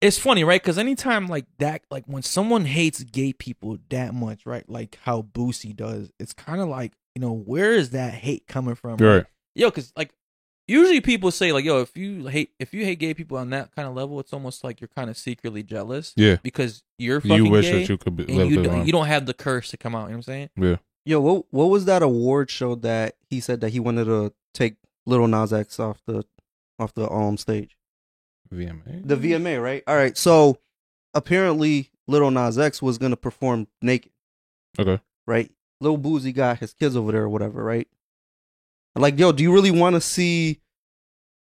it's 0.00 0.18
funny, 0.18 0.44
right? 0.44 0.60
Because 0.62 0.78
anytime 0.78 1.26
like 1.28 1.46
that, 1.58 1.82
like 1.90 2.04
when 2.06 2.22
someone 2.22 2.64
hates 2.64 3.02
gay 3.04 3.32
people 3.32 3.78
that 3.90 4.14
much, 4.14 4.46
right? 4.46 4.68
Like 4.68 4.98
how 5.02 5.22
Boosie 5.22 5.74
does, 5.74 6.10
it's 6.18 6.32
kind 6.32 6.60
of 6.60 6.68
like 6.68 6.92
you 7.18 7.26
know 7.26 7.32
where 7.32 7.72
is 7.72 7.90
that 7.90 8.14
hate 8.14 8.46
coming 8.46 8.76
from? 8.76 8.96
right. 8.98 9.26
Yo, 9.56 9.68
because 9.70 9.92
like 9.96 10.12
usually 10.68 11.00
people 11.00 11.32
say 11.32 11.50
like, 11.52 11.64
yo, 11.64 11.80
if 11.80 11.96
you 11.96 12.26
hate 12.28 12.52
if 12.60 12.72
you 12.72 12.84
hate 12.84 13.00
gay 13.00 13.12
people 13.12 13.36
on 13.36 13.50
that 13.50 13.74
kind 13.74 13.88
of 13.88 13.94
level, 13.96 14.20
it's 14.20 14.32
almost 14.32 14.62
like 14.62 14.80
you're 14.80 14.86
kind 14.86 15.10
of 15.10 15.16
secretly 15.16 15.64
jealous 15.64 16.12
Yeah, 16.14 16.36
because 16.44 16.84
you're 16.96 17.20
fucking 17.20 17.44
you 17.46 17.50
wish 17.50 17.64
gay 17.68 17.80
that 17.80 17.88
you 17.88 17.98
could 17.98 18.14
be, 18.16 18.22
and 18.28 18.36
live 18.36 18.50
you 18.52 18.62
don't, 18.62 18.86
you 18.86 18.92
don't 18.92 19.06
have 19.08 19.26
the 19.26 19.34
curse 19.34 19.70
to 19.70 19.76
come 19.76 19.96
out. 19.96 20.02
You 20.02 20.10
know 20.10 20.10
what 20.10 20.16
I'm 20.16 20.22
saying? 20.22 20.50
Yeah, 20.56 20.76
Yo, 21.04 21.20
what 21.20 21.46
what 21.50 21.64
was 21.66 21.86
that 21.86 22.02
award 22.02 22.50
show 22.50 22.76
that 22.76 23.16
he 23.28 23.40
said 23.40 23.60
that 23.62 23.70
he 23.70 23.80
wanted 23.80 24.04
to 24.04 24.32
take 24.54 24.76
Little 25.06 25.26
Nas 25.26 25.52
X 25.52 25.80
off 25.80 26.00
the 26.06 26.24
off 26.78 26.94
the 26.94 27.10
um 27.10 27.36
stage? 27.36 27.76
VMA. 28.54 29.08
The 29.08 29.16
VMA, 29.16 29.60
right? 29.60 29.82
All 29.88 29.96
right. 29.96 30.16
So 30.16 30.58
apparently, 31.14 31.90
Little 32.06 32.30
Nas 32.30 32.58
X 32.60 32.80
was 32.80 32.96
gonna 32.96 33.16
perform 33.16 33.66
naked, 33.82 34.12
Okay. 34.78 35.00
right? 35.26 35.50
Lil 35.80 35.98
Boosie 35.98 36.34
got 36.34 36.58
his 36.58 36.72
kids 36.72 36.96
over 36.96 37.12
there 37.12 37.22
or 37.22 37.28
whatever, 37.28 37.62
right? 37.62 37.88
Like, 38.94 39.18
yo, 39.18 39.32
do 39.32 39.42
you 39.42 39.52
really 39.52 39.70
want 39.70 39.94
to 39.94 40.00
see 40.00 40.60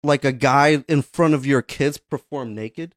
like 0.03 0.25
a 0.25 0.31
guy 0.31 0.83
in 0.87 1.01
front 1.01 1.33
of 1.33 1.45
your 1.45 1.61
kids 1.61 1.97
perform 1.97 2.55
naked? 2.55 2.95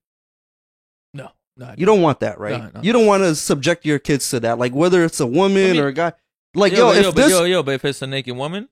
No, 1.13 1.31
no. 1.57 1.75
You 1.77 1.87
don't 1.87 2.03
want 2.03 2.21
that, 2.21 2.39
right? 2.39 2.63
No, 2.63 2.71
no. 2.75 2.81
You 2.83 2.93
don't 2.93 3.07
want 3.07 3.23
to 3.23 3.35
subject 3.35 3.85
your 3.85 3.99
kids 3.99 4.29
to 4.31 4.41
that, 4.41 4.59
like 4.59 4.73
whether 4.73 5.05
it's 5.05 5.21
a 5.21 5.27
woman 5.27 5.65
I 5.65 5.73
mean- 5.73 5.81
or 5.81 5.89
a 5.89 5.93
guy. 5.93 6.13
Like, 6.55 6.73
yo, 6.73 6.79
yo, 6.79 6.87
but, 6.87 6.97
if 6.97 7.05
yo, 7.05 7.11
this, 7.11 7.31
yo, 7.31 7.45
yo, 7.45 7.63
but 7.63 7.75
if 7.75 7.85
it's 7.85 8.01
a 8.01 8.07
naked 8.07 8.35
woman, 8.35 8.71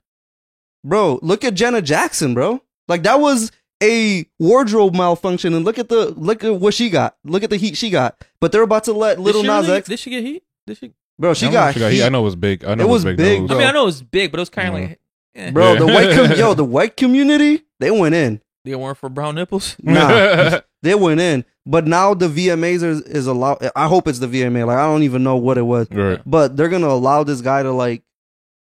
bro, 0.83 1.19
look 1.21 1.45
at 1.45 1.53
Janet 1.53 1.85
Jackson, 1.85 2.33
bro. 2.33 2.63
Like 2.89 3.03
that 3.03 3.21
was 3.21 3.53
a 3.83 4.25
wardrobe 4.39 4.95
malfunction, 4.95 5.53
and 5.53 5.67
look 5.67 5.79
at 5.79 5.91
the 5.91 6.07
look 6.13 6.43
at 6.45 6.55
what 6.55 6.73
she 6.73 6.89
got. 6.89 7.17
Look 7.25 7.43
at 7.43 7.51
the 7.51 7.59
heat 7.59 7.77
she 7.77 7.91
got. 7.91 8.17
But 8.41 8.53
they're 8.53 8.63
about 8.63 8.85
to 8.85 8.95
let 8.95 9.21
Little 9.21 9.43
Nas 9.43 9.67
really- 9.67 9.79
X, 9.79 9.89
Did 9.89 9.99
she 9.99 10.09
get 10.09 10.25
heat? 10.25 10.43
Did 10.67 10.79
she? 10.79 10.95
Bro. 11.19 11.35
She 11.35 11.47
I 11.47 11.53
got, 11.53 11.75
she 11.75 11.81
got 11.81 11.91
heat. 11.91 11.99
heat. 11.99 12.05
I 12.05 12.09
know 12.09 12.21
it 12.21 12.25
was 12.25 12.37
big. 12.37 12.65
I 12.65 12.75
know 12.75 12.85
It 12.85 12.87
it 12.87 12.91
was 12.91 13.05
was 13.05 13.17
big. 13.17 13.17
big. 13.19 13.51
I 13.51 13.55
mean, 13.59 13.67
I 13.67 13.73
know 13.73 13.83
it 13.83 13.87
was 13.87 14.03
big, 14.03 14.31
but 14.31 14.39
it 14.39 14.43
was 14.43 14.51
kind 14.51 14.69
of 14.69 14.75
No. 14.75 14.81
like, 14.81 15.01
eh. 15.37 15.51
bro. 15.51 15.77
The 15.77 15.87
white, 15.87 16.15
com- 16.15 16.39
yo, 16.39 16.55
the 16.55 16.65
white 16.65 16.97
community, 16.97 17.63
they 17.81 17.91
went 17.91 18.15
in. 18.15 18.41
they 18.65 18.75
weren't 18.75 18.99
for 18.99 19.09
brown 19.09 19.35
nipples. 19.35 19.77
Nah, 19.83 20.61
they 20.83 20.95
went 20.95 21.21
in. 21.21 21.45
But 21.67 21.87
now 21.87 22.13
the 22.15 22.29
VMAs 22.29 22.83
is, 22.83 23.01
is 23.03 23.27
allowed. 23.27 23.59
I 23.75 23.87
hope 23.89 24.07
it's 24.07 24.19
the 24.19 24.27
VMA. 24.27 24.67
Like 24.67 24.77
I 24.79 24.85
don't 24.87 25.03
even 25.03 25.23
know 25.23 25.37
what 25.37 25.57
it 25.59 25.63
was, 25.63 25.87
right. 25.91 26.21
but 26.27 26.57
they're 26.57 26.69
gonna 26.69 26.89
allow 26.89 27.25
this 27.25 27.41
guy 27.41 27.63
to 27.63 27.71
like 27.73 28.03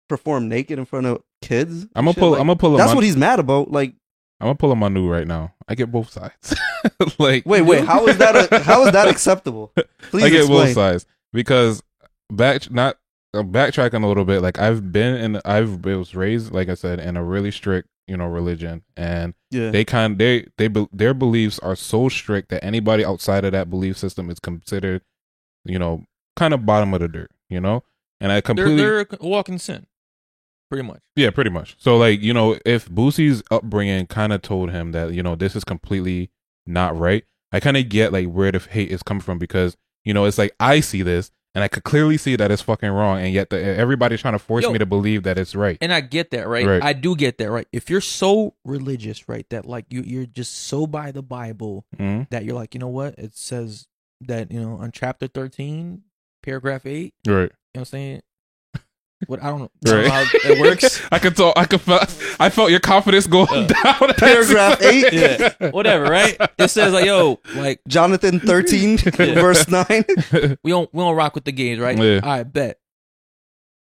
perform 0.07 0.47
naked 0.49 0.77
in 0.77 0.85
front 0.85 1.07
of 1.07 1.23
kids. 1.41 1.85
I'm 1.95 2.05
gonna 2.05 2.13
Shit, 2.13 2.19
pull. 2.19 2.31
like, 2.31 2.41
I'm 2.41 2.47
gonna 2.47 2.57
pull. 2.57 2.77
that's 2.77 2.91
him 2.91 2.95
what 2.95 3.03
he's 3.03 3.17
mad 3.17 3.39
about. 3.39 3.71
Like, 3.71 3.93
I'm 4.39 4.45
gonna 4.45 4.55
pull 4.55 4.71
him 4.71 4.83
on 4.83 4.93
new 4.93 5.09
right 5.09 5.25
now. 5.27 5.53
I 5.67 5.73
get 5.75 5.91
both 5.91 6.11
sides. 6.11 6.55
like 7.17 7.43
wait, 7.45 7.61
wait, 7.63 7.85
how 7.85 8.05
is 8.07 8.17
that? 8.17 8.51
A, 8.51 8.59
how 8.59 8.85
is 8.85 8.91
that 8.91 9.07
acceptable? 9.07 9.71
Please 10.11 10.23
I 10.25 10.29
get 10.29 10.39
explain. 10.41 10.65
both 10.67 10.73
sides 10.75 11.05
because 11.33 11.81
back 12.31 12.71
not 12.71 12.97
uh, 13.33 13.43
backtracking 13.43 14.03
a 14.03 14.07
little 14.07 14.25
bit. 14.25 14.41
Like 14.41 14.59
I've 14.59 14.91
been 14.91 15.15
in. 15.15 15.41
I've 15.45 15.83
was 15.85 16.15
raised, 16.15 16.51
like 16.51 16.69
I 16.69 16.73
said, 16.73 16.99
in 16.99 17.17
a 17.17 17.23
really 17.23 17.51
strict, 17.51 17.89
you 18.07 18.17
know, 18.17 18.25
religion, 18.25 18.83
and 18.97 19.33
Yeah, 19.51 19.71
they 19.71 19.85
kind 19.85 20.17
they 20.17 20.47
they 20.57 20.69
their 20.91 21.13
beliefs 21.13 21.59
are 21.59 21.75
so 21.75 22.09
strict 22.09 22.49
that 22.49 22.63
anybody 22.63 23.05
outside 23.05 23.45
of 23.45 23.51
that 23.53 23.69
belief 23.69 23.97
system 23.97 24.29
is 24.29 24.39
considered, 24.39 25.01
you 25.63 25.79
know, 25.79 26.05
kind 26.35 26.53
of 26.53 26.65
bottom 26.65 26.93
of 26.93 27.01
the 27.01 27.07
dirt. 27.07 27.31
You 27.49 27.61
know, 27.61 27.83
and 28.19 28.31
I 28.31 28.35
They're 28.35 28.41
completely 28.41 28.77
they're 28.77 29.07
walking 29.21 29.57
sin, 29.59 29.87
pretty 30.69 30.87
much. 30.87 31.01
Yeah, 31.15 31.31
pretty 31.31 31.49
much. 31.49 31.75
So 31.79 31.97
like, 31.97 32.21
you 32.21 32.33
know, 32.33 32.57
if 32.65 32.89
Boosie's 32.89 33.43
upbringing 33.51 34.07
kind 34.07 34.33
of 34.33 34.41
told 34.41 34.71
him 34.71 34.93
that, 34.93 35.13
you 35.13 35.21
know, 35.23 35.35
this 35.35 35.55
is 35.55 35.63
completely 35.63 36.31
not 36.65 36.97
right, 36.97 37.25
I 37.51 37.59
kind 37.59 37.77
of 37.77 37.89
get 37.89 38.13
like 38.13 38.27
where 38.27 38.51
the 38.51 38.59
hate 38.59 38.89
is 38.89 39.03
coming 39.03 39.21
from 39.21 39.37
because, 39.37 39.75
you 40.03 40.13
know, 40.13 40.25
it's 40.25 40.37
like 40.37 40.55
I 40.59 40.79
see 40.79 41.01
this 41.01 41.31
and 41.53 41.63
I 41.63 41.67
could 41.67 41.83
clearly 41.83 42.17
see 42.17 42.35
that 42.35 42.49
it's 42.51 42.61
fucking 42.61 42.89
wrong 42.89 43.19
and 43.19 43.33
yet 43.33 43.49
the, 43.49 43.57
everybody's 43.61 44.21
trying 44.21 44.33
to 44.35 44.39
force 44.39 44.63
Yo. 44.63 44.71
me 44.71 44.79
to 44.79 44.85
believe 44.85 45.23
that 45.23 45.37
it's 45.37 45.53
right. 45.55 45.77
And 45.81 45.93
I 45.93 46.01
get 46.01 46.31
that, 46.31 46.47
right? 46.47 46.65
Right. 46.65 46.83
I 46.83 46.93
do 46.93 47.15
get 47.15 47.37
that, 47.39 47.51
right? 47.51 47.67
If 47.71 47.89
you're 47.89 48.01
so 48.01 48.55
religious, 48.65 49.27
right, 49.27 49.45
that 49.49 49.65
like 49.65 49.85
you 49.89 50.01
you're 50.01 50.25
just 50.25 50.53
so 50.67 50.87
by 50.87 51.11
the 51.11 51.21
Bible 51.23 51.85
Mhm. 51.97 52.29
that 52.29 52.45
you're 52.45 52.55
like, 52.55 52.73
you 52.73 52.79
know 52.79 52.87
what? 52.87 53.15
It 53.17 53.35
says 53.35 53.87
that, 54.21 54.51
you 54.51 54.61
know, 54.61 54.75
on 54.77 54.91
chapter 54.91 55.27
13, 55.27 56.03
paragraph 56.43 56.85
8, 56.85 57.13
right? 57.27 57.33
you 57.33 57.33
know 57.35 57.43
what 57.43 57.79
I'm 57.81 57.85
saying? 57.85 58.21
What 59.27 59.41
I 59.43 59.49
don't 59.49 59.59
know, 59.59 59.69
I 59.85 59.89
don't 59.89 60.03
know 60.03 60.09
Right. 60.09 60.25
how 60.43 60.51
it 60.51 60.59
works. 60.59 61.01
I 61.11 61.19
could 61.19 61.35
tell 61.35 61.53
I 61.55 61.65
could 61.65 61.81
feel 61.81 61.99
I 62.39 62.49
felt 62.49 62.71
your 62.71 62.79
confidence 62.79 63.27
going 63.27 63.47
Uh, 63.49 63.67
down. 63.67 64.13
Paragraph 64.17 64.81
eight? 64.81 65.13
Yeah. 65.13 65.69
Whatever, 65.69 66.05
right? 66.05 66.35
It 66.57 66.69
says 66.69 66.91
like, 66.93 67.05
yo, 67.05 67.39
like 67.55 67.81
Jonathan 67.87 68.39
thirteen 68.39 68.97
verse 68.97 69.67
nine. 69.67 70.05
we 70.63 70.71
don't 70.71 70.91
we 70.93 71.03
don't 71.03 71.15
rock 71.15 71.35
with 71.35 71.43
the 71.45 71.51
games, 71.51 71.79
right? 71.79 71.97
Yeah. 71.97 72.19
All 72.23 72.29
right, 72.29 72.43
bet. 72.51 72.79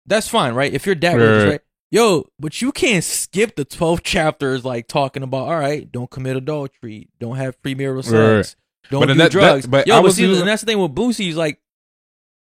That's 0.06 0.28
fine, 0.28 0.54
right? 0.54 0.72
If 0.72 0.86
you're 0.86 0.96
that 0.96 1.14
Right, 1.14 1.16
religious, 1.22 1.44
right. 1.46 1.52
right? 1.54 1.62
Yo, 1.92 2.26
but 2.40 2.62
you 2.62 2.72
can't 2.72 3.04
skip 3.04 3.56
the 3.56 3.64
12 3.66 4.04
chapters 4.04 4.66
like 4.66 4.88
talking 4.88 5.24
about, 5.24 5.48
all 5.48 5.58
right, 5.60 5.90
don't 5.92 6.10
commit 6.10 6.36
adultery, 6.36 7.10
don't 7.20 7.38
have 7.38 7.60
premarital 7.62 8.04
sex, 8.04 8.56
don't 8.92 9.02
But 9.02 9.08
do 9.08 9.14
that- 9.16 9.32
drugs. 9.32 9.64
that- 9.64 9.72
but 9.72 9.88
Yo, 9.88 9.98
I 9.98 10.02
but 10.02 10.12
see, 10.12 10.24
using- 10.24 10.42
and 10.42 10.50
that's 10.50 10.62
the 10.62 10.66
thing 10.68 10.80
with 10.80 10.94
Boosie, 10.94 11.20
he's 11.26 11.36
like, 11.36 11.60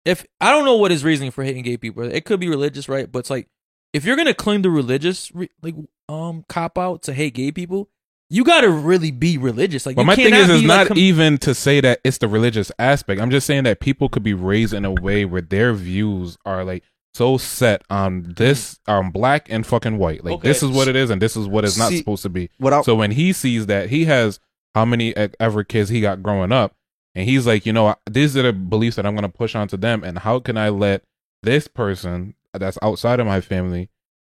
if 0.05 0.27
I 0.41 0.51
don't 0.51 0.65
know 0.65 0.77
what 0.77 0.91
his 0.91 1.05
reasoning 1.05 1.31
for 1.31 1.45
hating 1.45 1.63
gay 1.63 1.77
people, 1.77 2.03
it 2.05 2.25
could 2.25 2.41
be 2.41 2.49
religious, 2.49 2.89
right? 2.89 3.11
But 3.11 3.21
it's 3.21 3.31
like, 3.31 3.49
if 3.93 4.05
you're 4.05 4.17
gonna 4.17 4.35
claim 4.35 4.63
the 4.63 4.71
religious 4.71 5.31
like 5.63 5.75
um 6.09 6.45
cop 6.49 6.79
out 6.79 7.03
to 7.03 7.13
hate 7.13 7.35
gay 7.35 7.53
people, 7.53 7.89
you 8.31 8.45
gotta 8.45 8.71
really 8.71 9.11
be 9.11 9.37
religious. 9.39 9.85
Like, 9.87 9.97
But 9.97 10.03
you 10.03 10.07
my 10.07 10.17
thing 10.17 10.31
cannot 10.31 10.51
is, 10.51 10.57
it's 10.61 10.67
not 10.67 10.79
like, 10.79 10.89
com- 10.89 10.99
even 10.99 11.39
to 11.39 11.55
say 11.55 11.81
that 11.83 12.01
it's 12.03 12.19
the 12.19 12.29
religious 12.29 12.73
aspect. 12.79 13.21
I'm 13.21 13.31
just 13.31 13.47
saying 13.47 13.65
that 13.65 13.81
people 13.81 14.09
could 14.09 14.23
be 14.23 14.35
raised 14.35 14.73
in 14.73 14.85
a 14.85 14.91
way 14.93 15.25
where 15.25 15.43
their 15.43 15.75
views 15.75 16.39
are 16.47 16.65
like 16.65 16.83
so 17.15 17.37
set 17.37 17.83
on 17.91 18.33
this, 18.39 18.79
on 18.89 19.11
black 19.11 19.47
and 19.51 19.67
fucking 19.67 19.99
white. 19.99 20.25
Like 20.25 20.37
Okay. 20.37 20.49
this 20.49 20.63
is 20.63 20.71
what 20.71 20.89
it 20.89 20.97
is, 20.97 21.11
and 21.11 21.21
this 21.21 21.37
is 21.37 21.47
what 21.47 21.63
it's 21.65 21.77
not 21.77 21.91
See- 21.91 21.99
supposed 21.99 22.23
to 22.23 22.31
be. 22.31 22.49
Without 22.59 22.87
So 22.87 22.95
when 22.95 23.11
he 23.11 23.35
sees 23.35 23.67
that, 23.67 23.91
he 23.91 24.07
has 24.07 24.41
how 24.75 24.87
many 24.87 25.15
ever 25.39 25.63
kids 25.63 25.91
he 25.91 26.01
got 26.01 26.23
growing 26.23 26.53
up, 26.53 26.75
and 27.15 27.29
he's 27.29 27.47
like, 27.47 27.67
you 27.67 27.73
know, 27.73 27.95
these 28.11 28.37
are 28.37 28.43
the 28.43 28.53
beliefs 28.53 28.97
that 28.97 29.07
I'm 29.07 29.15
going 29.15 29.31
to 29.31 29.37
push 29.37 29.55
onto 29.55 29.77
them, 29.77 30.03
and 30.05 30.19
how 30.21 30.39
can 30.41 30.57
I 30.57 30.69
let 30.71 31.03
this 31.43 31.69
person 31.69 32.35
that's 32.55 32.79
outside 32.83 33.21
of 33.21 33.27
my 33.27 33.41
family 33.41 33.89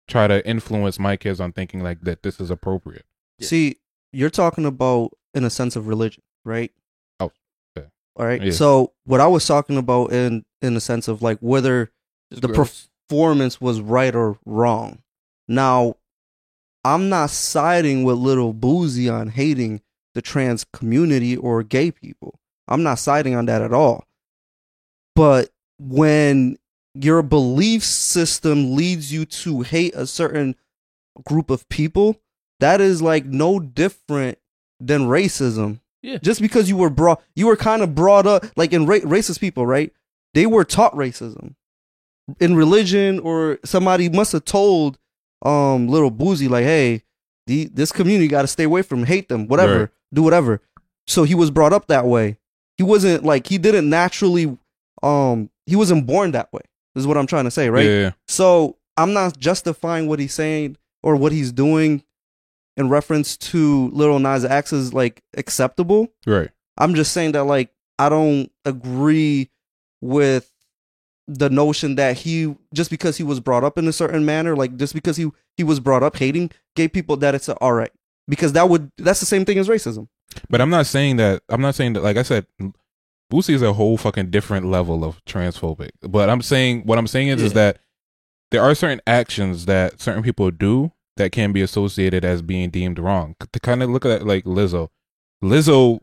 try 0.09 0.27
to 0.27 0.47
influence 0.47 0.99
my 0.99 1.17
kids 1.17 1.41
on 1.41 1.53
thinking 1.53 1.83
like 1.83 2.01
that 2.03 2.23
this 2.23 2.41
is 2.41 2.51
appropriate? 2.51 3.05
Yeah. 3.39 3.49
see, 3.49 3.77
you're 4.13 4.31
talking 4.31 4.65
about 4.65 5.13
in 5.35 5.45
a 5.45 5.51
sense 5.51 5.77
of 5.77 5.89
religion, 5.89 6.23
right? 6.45 6.73
Oh, 7.21 7.33
okay. 7.77 7.89
All 8.17 8.25
right. 8.27 8.43
Yeah. 8.43 8.53
So 8.53 8.93
what 9.05 9.21
I 9.21 9.27
was 9.27 9.47
talking 9.47 9.77
about 9.77 10.13
in 10.13 10.45
in 10.63 10.75
the 10.75 10.81
sense 10.81 11.09
of 11.09 11.23
like 11.23 11.39
whether 11.41 11.91
It's 12.31 12.41
the 12.41 12.49
gross. 12.49 12.89
performance 13.09 13.61
was 13.61 13.81
right 13.81 14.15
or 14.15 14.39
wrong. 14.47 15.03
Now, 15.49 15.97
I'm 16.85 17.09
not 17.09 17.31
siding 17.31 18.05
with 18.05 18.17
little 18.17 18.55
Boosie 18.55 19.13
on 19.13 19.29
hating 19.29 19.83
the 20.15 20.23
trans 20.23 20.65
community 20.65 21.37
or 21.37 21.63
gay 21.63 21.91
people. 21.91 22.39
I'm 22.69 22.83
not 22.83 22.99
siding 22.99 23.35
on 23.35 23.47
that 23.47 23.63
at 23.63 23.73
all. 23.73 24.05
But 25.15 25.51
when 25.79 26.59
your 26.95 27.23
belief 27.23 27.85
system 27.85 28.75
leads 28.75 29.13
you 29.13 29.25
to 29.27 29.63
hate 29.63 29.95
a 29.95 30.07
certain 30.07 30.57
group 31.25 31.51
of 31.51 31.69
people, 31.69 32.21
that 32.61 32.81
is 32.81 33.03
like 33.03 33.25
no 33.27 33.59
different 33.61 34.39
than 34.81 35.03
racism. 35.03 35.81
Yeah. 36.03 36.19
Just 36.19 36.41
because 36.41 36.69
you 36.69 36.77
were 36.77 36.91
brought, 36.91 37.23
you 37.35 37.47
were 37.47 37.57
kind 37.57 37.83
of 37.83 37.95
brought 37.95 38.27
up 38.27 38.45
like 38.57 38.73
in 38.73 38.87
ra- 38.87 38.99
racist 38.99 39.41
people, 39.41 39.67
right? 39.67 39.93
They 40.35 40.47
were 40.47 40.65
taught 40.65 40.95
racism 40.95 41.55
in 42.41 42.57
religion, 42.57 43.19
or 43.21 43.59
somebody 43.65 44.09
must 44.09 44.33
have 44.33 44.45
told 44.45 44.99
um 45.43 45.89
little 45.89 46.11
Boosie 46.11 46.49
like, 46.49 46.65
hey, 46.65 47.03
the, 47.47 47.67
this 47.73 47.93
community 47.93 48.29
got 48.29 48.43
to 48.43 48.49
stay 48.49 48.65
away 48.65 48.83
from, 48.83 49.05
hate 49.05 49.29
them, 49.29 49.47
whatever, 49.49 49.79
Right. 49.81 49.89
do 50.13 50.23
whatever. 50.23 50.61
So 51.07 51.23
he 51.25 51.35
was 51.35 51.51
brought 51.51 51.73
up 51.73 51.87
that 51.87 52.07
way. 52.07 52.39
He 52.77 52.83
wasn't 52.83 53.25
like 53.25 53.47
he 53.47 53.59
didn't 53.59 53.89
naturally, 53.89 54.57
um, 55.03 55.51
he 55.67 55.77
wasn't 55.77 56.07
born 56.07 56.33
that 56.33 56.53
way. 56.53 56.63
Is 56.95 57.07
what 57.07 57.19
I'm 57.19 57.27
trying 57.27 57.45
to 57.45 57.51
say, 57.51 57.69
right? 57.69 57.87
Yeah. 57.87 58.13
So 58.27 58.79
I'm 58.97 59.13
not 59.13 59.39
justifying 59.39 60.09
what 60.09 60.19
he's 60.19 60.33
saying 60.33 60.79
or 61.03 61.15
what 61.17 61.33
he's 61.33 61.53
doing 61.53 62.03
in 62.77 62.89
reference 62.89 63.37
to 63.37 63.89
Little 63.91 64.19
Nas 64.19 64.45
X 64.45 64.73
is 64.73 64.95
like 64.95 65.23
acceptable. 65.37 66.09
Right. 66.27 66.51
I'm 66.79 66.95
just 66.95 67.13
saying 67.13 67.33
that 67.33 67.45
like 67.45 67.71
I 67.99 68.09
don't 68.09 68.51
agree 68.65 69.51
with 70.01 70.51
the 71.29 71.51
notion 71.51 71.97
that 71.97 72.17
he 72.19 72.55
just 72.73 72.91
because 72.91 73.17
he 73.17 73.25
was 73.25 73.41
brought 73.41 73.65
up 73.65 73.79
in 73.79 73.89
a 73.89 73.93
certain 73.93 74.25
manner, 74.25 74.55
like 74.55 74.77
just 74.77 74.95
because 74.95 75.17
he 75.17 75.31
he 75.57 75.65
was 75.65 75.81
brought 75.81 76.03
up 76.03 76.17
hating 76.17 76.51
gay 76.75 76.89
people, 76.89 77.17
that 77.19 77.35
it's 77.35 77.49
all 77.49 77.73
right. 77.73 77.91
Because 78.29 78.53
that 78.53 78.69
would 78.69 78.91
that's 78.99 79.21
the 79.21 79.27
same 79.27 79.45
thing 79.45 79.59
as 79.59 79.69
racism. 79.69 80.09
But 80.51 80.61
I'm 80.61 80.71
not 80.71 80.87
saying 80.87 81.17
that. 81.17 81.43
I'm 81.49 81.61
not 81.61 81.75
saying 81.75 81.95
that. 81.95 82.03
Like 82.03 82.17
I 82.17 82.23
said, 82.23 82.47
Boosie 83.33 83.55
is 83.55 83.63
a 83.63 83.73
whole 83.73 83.97
fucking 83.97 84.31
different 84.31 84.67
level 84.67 85.05
of 85.05 85.25
transphobic. 85.25 85.91
But 86.03 86.31
I'm 86.31 86.43
saying 86.43 86.83
what 86.83 86.99
I'm 86.99 87.07
saying 87.07 87.29
is 87.29 87.43
is 87.43 87.53
that 87.55 87.79
there 88.51 88.63
are 88.63 88.75
certain 88.75 89.01
actions 89.07 89.67
that 89.67 90.01
certain 90.01 90.23
people 90.23 90.51
do 90.51 90.93
that 91.17 91.33
can 91.33 91.53
be 91.53 91.63
associated 91.63 92.25
as 92.25 92.43
being 92.43 92.71
deemed 92.71 92.99
wrong. 92.99 93.35
To 93.53 93.61
kind 93.61 93.83
of 93.83 93.91
look 93.91 94.05
at 94.05 94.23
it 94.23 94.27
like 94.27 94.45
Lizzo, 94.45 94.89
Lizzo, 95.43 96.01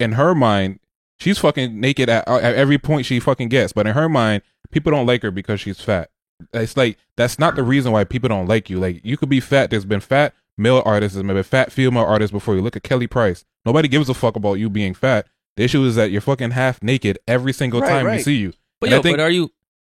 in 0.00 0.12
her 0.12 0.34
mind, 0.34 0.80
she's 1.18 1.38
fucking 1.38 1.78
naked 1.78 2.08
at, 2.08 2.26
uh, 2.26 2.36
at 2.36 2.54
every 2.54 2.78
point 2.78 3.06
she 3.06 3.20
fucking 3.20 3.48
gets. 3.48 3.72
But 3.72 3.86
in 3.86 3.94
her 3.94 4.08
mind, 4.08 4.42
people 4.70 4.90
don't 4.90 5.06
like 5.06 5.22
her 5.22 5.30
because 5.30 5.60
she's 5.60 5.80
fat. 5.80 6.10
It's 6.52 6.76
like 6.76 6.98
that's 7.16 7.38
not 7.38 7.54
the 7.54 7.62
reason 7.62 7.92
why 7.92 8.04
people 8.04 8.28
don't 8.28 8.48
like 8.48 8.68
you. 8.68 8.80
Like 8.80 9.00
you 9.04 9.16
could 9.16 9.28
be 9.28 9.40
fat. 9.40 9.70
There's 9.70 9.84
been 9.84 10.00
fat 10.00 10.34
male 10.56 10.82
artists 10.84 11.16
and 11.16 11.26
maybe 11.26 11.42
fat 11.42 11.72
female 11.72 12.04
artists 12.04 12.32
before 12.32 12.54
you. 12.54 12.62
Look 12.62 12.76
at 12.76 12.82
Kelly 12.82 13.06
Price. 13.06 13.44
Nobody 13.64 13.88
gives 13.88 14.08
a 14.08 14.14
fuck 14.14 14.36
about 14.36 14.54
you 14.54 14.68
being 14.70 14.94
fat. 14.94 15.26
The 15.56 15.62
issue 15.64 15.84
is 15.84 15.94
that 15.96 16.10
you're 16.10 16.20
fucking 16.20 16.50
half 16.52 16.82
naked 16.82 17.18
every 17.28 17.52
single 17.52 17.80
Right, 17.80 17.88
time 17.88 18.06
we 18.10 18.20
see 18.22 18.36
you. 18.36 18.52
But 18.80 18.88
And 18.88 18.96
yo, 18.96 19.02
think- 19.02 19.16
but 19.18 19.22
are 19.22 19.30
you? 19.30 19.50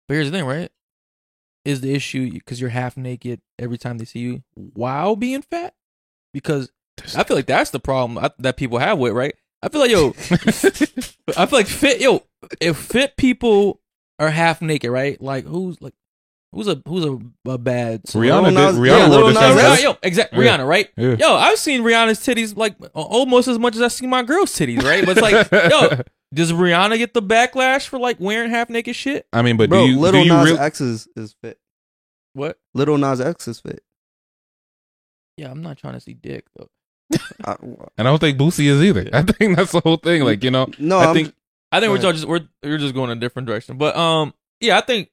But 0.09 0.14
here's 0.14 0.31
the 0.31 0.37
thing, 0.37 0.47
right? 0.47 0.71
Is 1.64 1.81
the 1.81 1.95
issue 1.95 2.31
because 2.31 2.61
you're 2.61 2.71
half 2.71 2.97
naked 2.97 3.40
every 3.59 3.79
time 3.79 3.97
they 3.99 4.05
see 4.05 4.19
you 4.19 4.43
while 4.55 5.17
being 5.17 5.40
fat? 5.43 5.75
Because 6.33 6.71
I 7.17 7.25
feel 7.25 7.37
like 7.37 7.47
that's 7.47 7.71
the 7.71 7.81
problem 7.81 8.19
I- 8.19 8.31
that 8.38 8.57
people 8.57 8.79
have 8.79 8.99
with 8.99 9.12
right. 9.14 9.35
I 9.62 9.69
feel 9.71 9.81
like 9.81 9.90
yo, 9.90 10.09
I 11.38 11.47
feel 11.47 11.59
like 11.59 11.67
fit 11.69 12.01
yo, 12.01 12.23
if 12.61 12.77
fit 12.77 13.17
people 13.17 13.81
are 14.19 14.29
half 14.29 14.61
naked, 14.61 14.90
right? 14.90 15.19
Like 15.23 15.47
who's 15.47 15.81
like 15.81 15.95
who's 16.55 16.69
a 16.69 16.81
who's 16.87 17.05
a, 17.05 17.19
a 17.51 17.59
bad 17.59 18.05
Rihanna 18.05 18.43
Lil 18.43 18.45
did. 18.45 18.55
Nas- 18.55 18.77
Rihanna 18.77 18.87
yeah, 18.87 19.09
wore 19.09 19.19
Lil 19.19 19.27
the 19.29 19.35
same 19.35 19.59
X. 19.59 19.81
Rihanna, 19.81 19.83
yo, 19.83 19.97
exactly. 20.03 20.45
Yeah. 20.45 20.57
Rihanna, 20.57 20.69
right? 20.69 20.88
Yeah. 20.97 21.17
Yo, 21.19 21.35
I've 21.35 21.59
seen 21.59 21.83
Rihanna's 21.83 22.21
titties 22.21 22.57
like 22.57 22.77
almost 22.95 23.49
as 23.49 23.59
much 23.59 23.75
as 23.77 23.83
I 23.83 23.88
see 23.88 24.07
my 24.07 24.23
girl's 24.23 24.53
titties, 24.55 24.83
right? 24.83 25.05
But 25.05 25.19
it's 25.19 25.23
like, 25.23 25.51
yo, 25.71 26.03
does 26.35 26.53
Rihanna 26.53 26.97
get 26.99 27.14
the 27.14 27.23
backlash 27.23 27.88
for 27.88 27.99
like 27.99 28.19
wearing 28.21 28.51
half 28.51 28.71
naked 28.71 28.97
shit? 28.97 29.27
I 29.33 29.43
mean, 29.43 29.57
but 29.57 29.69
Bro, 29.69 29.87
do 29.87 29.93
you, 29.93 29.99
Little 29.99 30.23
do 30.23 30.27
you 30.27 30.33
Nas 30.33 30.45
real- 30.47 30.59
X 30.59 30.81
is, 30.81 31.09
is 31.17 31.35
fit. 31.43 31.59
What? 32.35 32.59
Little 32.73 32.99
Nas 32.99 33.21
X 33.21 33.49
is 33.49 33.61
fit. 33.61 33.83
Yeah, 35.37 35.51
I'm 35.51 35.62
not 35.62 35.79
trying 35.79 35.95
to 35.95 36.01
see 36.01 36.14
dick 36.14 36.47
though. 36.57 36.69
I, 37.45 37.57
and 37.62 37.79
I 37.99 38.03
don't 38.05 38.19
think 38.19 38.38
Boosie 38.38 38.67
is 38.67 38.83
either. 38.83 39.09
I 39.12 39.23
think 39.23 39.57
that's 39.57 39.73
the 39.73 39.81
whole 39.81 39.97
thing. 39.97 40.23
Like 40.23 40.45
you 40.45 40.51
know, 40.51 40.69
no, 40.79 40.99
I 40.99 41.07
I'm, 41.07 41.14
think 41.14 41.35
I 41.73 41.81
think 41.81 41.90
we're 41.90 41.99
just 41.99 42.25
we're 42.25 42.47
we're 42.62 42.79
just 42.79 42.95
going 42.95 43.11
a 43.11 43.17
different 43.17 43.47
direction. 43.47 43.77
But 43.79 43.97
um, 43.97 44.33
yeah, 44.61 44.79
I 44.79 44.81
think. 44.81 45.11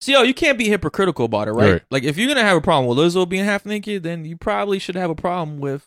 See, 0.00 0.12
yo, 0.12 0.22
you 0.22 0.32
can't 0.34 0.58
be 0.58 0.68
hypocritical 0.68 1.26
about 1.26 1.48
it, 1.48 1.52
right? 1.52 1.72
Right. 1.72 1.82
Like, 1.90 2.04
if 2.04 2.16
you're 2.16 2.28
gonna 2.28 2.42
have 2.46 2.56
a 2.56 2.60
problem 2.62 2.88
with 2.88 2.98
Lizzo 2.98 3.28
being 3.28 3.44
half 3.44 3.66
naked, 3.66 4.02
then 4.02 4.24
you 4.24 4.36
probably 4.36 4.78
should 4.78 4.94
have 4.96 5.10
a 5.10 5.14
problem 5.14 5.58
with 5.60 5.86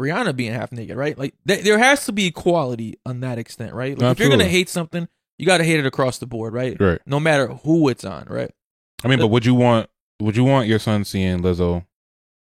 Rihanna 0.00 0.36
being 0.36 0.52
half 0.52 0.70
naked, 0.70 0.96
right? 0.96 1.18
Like, 1.18 1.34
th- 1.46 1.64
there 1.64 1.78
has 1.78 2.06
to 2.06 2.12
be 2.12 2.26
equality 2.26 2.98
on 3.04 3.20
that 3.20 3.38
extent, 3.38 3.74
right? 3.74 3.98
Like, 3.98 4.12
if 4.12 4.20
you're 4.20 4.30
gonna 4.30 4.44
hate 4.44 4.68
something, 4.68 5.08
you 5.38 5.46
got 5.46 5.58
to 5.58 5.64
hate 5.64 5.78
it 5.78 5.86
across 5.86 6.18
the 6.18 6.26
board, 6.26 6.52
right? 6.52 6.76
right. 6.80 7.00
No 7.06 7.20
matter 7.20 7.46
who 7.48 7.88
it's 7.88 8.04
on, 8.04 8.26
right? 8.28 8.50
I 9.04 9.08
mean, 9.08 9.18
but 9.20 9.28
would 9.28 9.46
you 9.46 9.54
want 9.54 9.88
would 10.20 10.36
you 10.36 10.44
want 10.44 10.66
your 10.66 10.80
son 10.80 11.04
seeing 11.04 11.40
Lizzo 11.40 11.86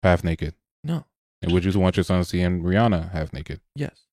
half 0.04 0.24
naked? 0.24 0.56
No. 0.84 1.06
And 1.42 1.52
would 1.52 1.64
you 1.64 1.80
want 1.80 1.96
your 1.96 2.04
son 2.04 2.24
seeing 2.24 2.64
Rihanna 2.64 3.12
half 3.12 3.32
naked? 3.32 3.62
Yes. 3.76 4.07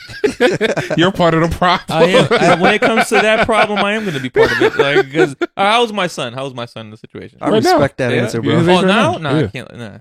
You're 0.96 1.12
part 1.12 1.34
of 1.34 1.48
the 1.48 1.54
problem. 1.56 1.98
I 1.98 2.04
am. 2.04 2.28
I, 2.30 2.60
when 2.60 2.74
it 2.74 2.80
comes 2.80 3.08
to 3.08 3.14
that 3.16 3.46
problem, 3.46 3.78
I 3.78 3.92
am 3.94 4.02
going 4.02 4.14
to 4.14 4.20
be 4.20 4.30
part 4.30 4.50
of 4.52 4.60
it. 4.62 4.76
Like, 4.76 5.06
because 5.06 5.36
how's 5.56 5.92
my 5.92 6.06
son? 6.06 6.32
How's 6.32 6.54
my 6.54 6.66
son 6.66 6.86
in 6.86 6.90
the 6.90 6.96
situation? 6.96 7.38
I 7.40 7.50
Right 7.50 7.62
now. 7.62 7.72
respect 7.74 7.98
that 7.98 8.12
Yeah. 8.12 8.22
answer, 8.22 8.38
You 8.38 8.42
bro. 8.50 8.58
think 8.64 8.68
Oh, 8.70 8.74
right 8.74 8.86
now? 8.86 9.12
now? 9.18 9.32
No, 9.40 9.44
I 9.44 9.46
can't. 9.48 9.76
Nah. 9.76 9.98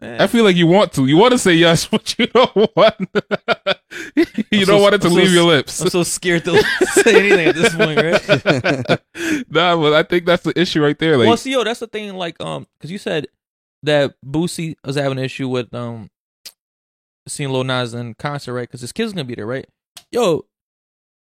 I 0.00 0.28
feel 0.28 0.44
like 0.44 0.54
you 0.54 0.68
want 0.68 0.92
to. 0.92 1.06
You 1.06 1.16
want 1.16 1.32
to 1.32 1.38
say 1.38 1.54
yes, 1.54 1.86
but 1.90 2.16
you 2.18 2.26
don't 2.28 2.54
want. 2.76 2.94
you 4.14 4.24
I'm 4.52 4.58
don't 4.60 4.66
so- 4.66 4.78
want 4.82 4.94
it 4.94 5.00
to 5.02 5.08
I'm 5.08 5.12
so 5.12 5.18
leave 5.18 5.32
your 5.32 5.44
lips. 5.44 5.80
I'm 5.80 5.90
so 5.90 6.02
scared 6.04 6.44
to 6.44 6.62
say 6.92 7.18
anything 7.18 7.46
at 7.46 7.54
this 7.56 7.74
point, 7.74 7.98
right? 8.00 9.00
nah, 9.50 9.76
but 9.76 9.92
I 9.94 10.02
think 10.04 10.24
that's 10.26 10.42
the 10.44 10.52
issue 10.58 10.82
right 10.82 10.98
there. 10.98 11.16
Like, 11.16 11.26
well, 11.26 11.36
see, 11.36 11.52
yo, 11.52 11.64
that's 11.64 11.80
the 11.80 11.86
thing. 11.88 12.14
Like, 12.14 12.40
um, 12.40 12.66
because 12.78 12.90
you 12.92 12.98
said 12.98 13.26
that 13.82 14.14
Boosie 14.24 14.76
was 14.84 14.96
having 14.96 15.18
an 15.18 15.24
issue 15.24 15.48
with 15.48 15.72
um 15.74 16.10
seeing 17.28 17.50
Lil 17.50 17.64
Nas 17.64 17.94
in 17.94 18.14
concert, 18.14 18.52
right? 18.54 18.68
Because 18.68 18.80
his 18.80 18.92
kid's 18.92 19.12
gonna 19.12 19.24
be 19.24 19.34
there, 19.34 19.46
right? 19.46 19.66
Yo, 20.10 20.44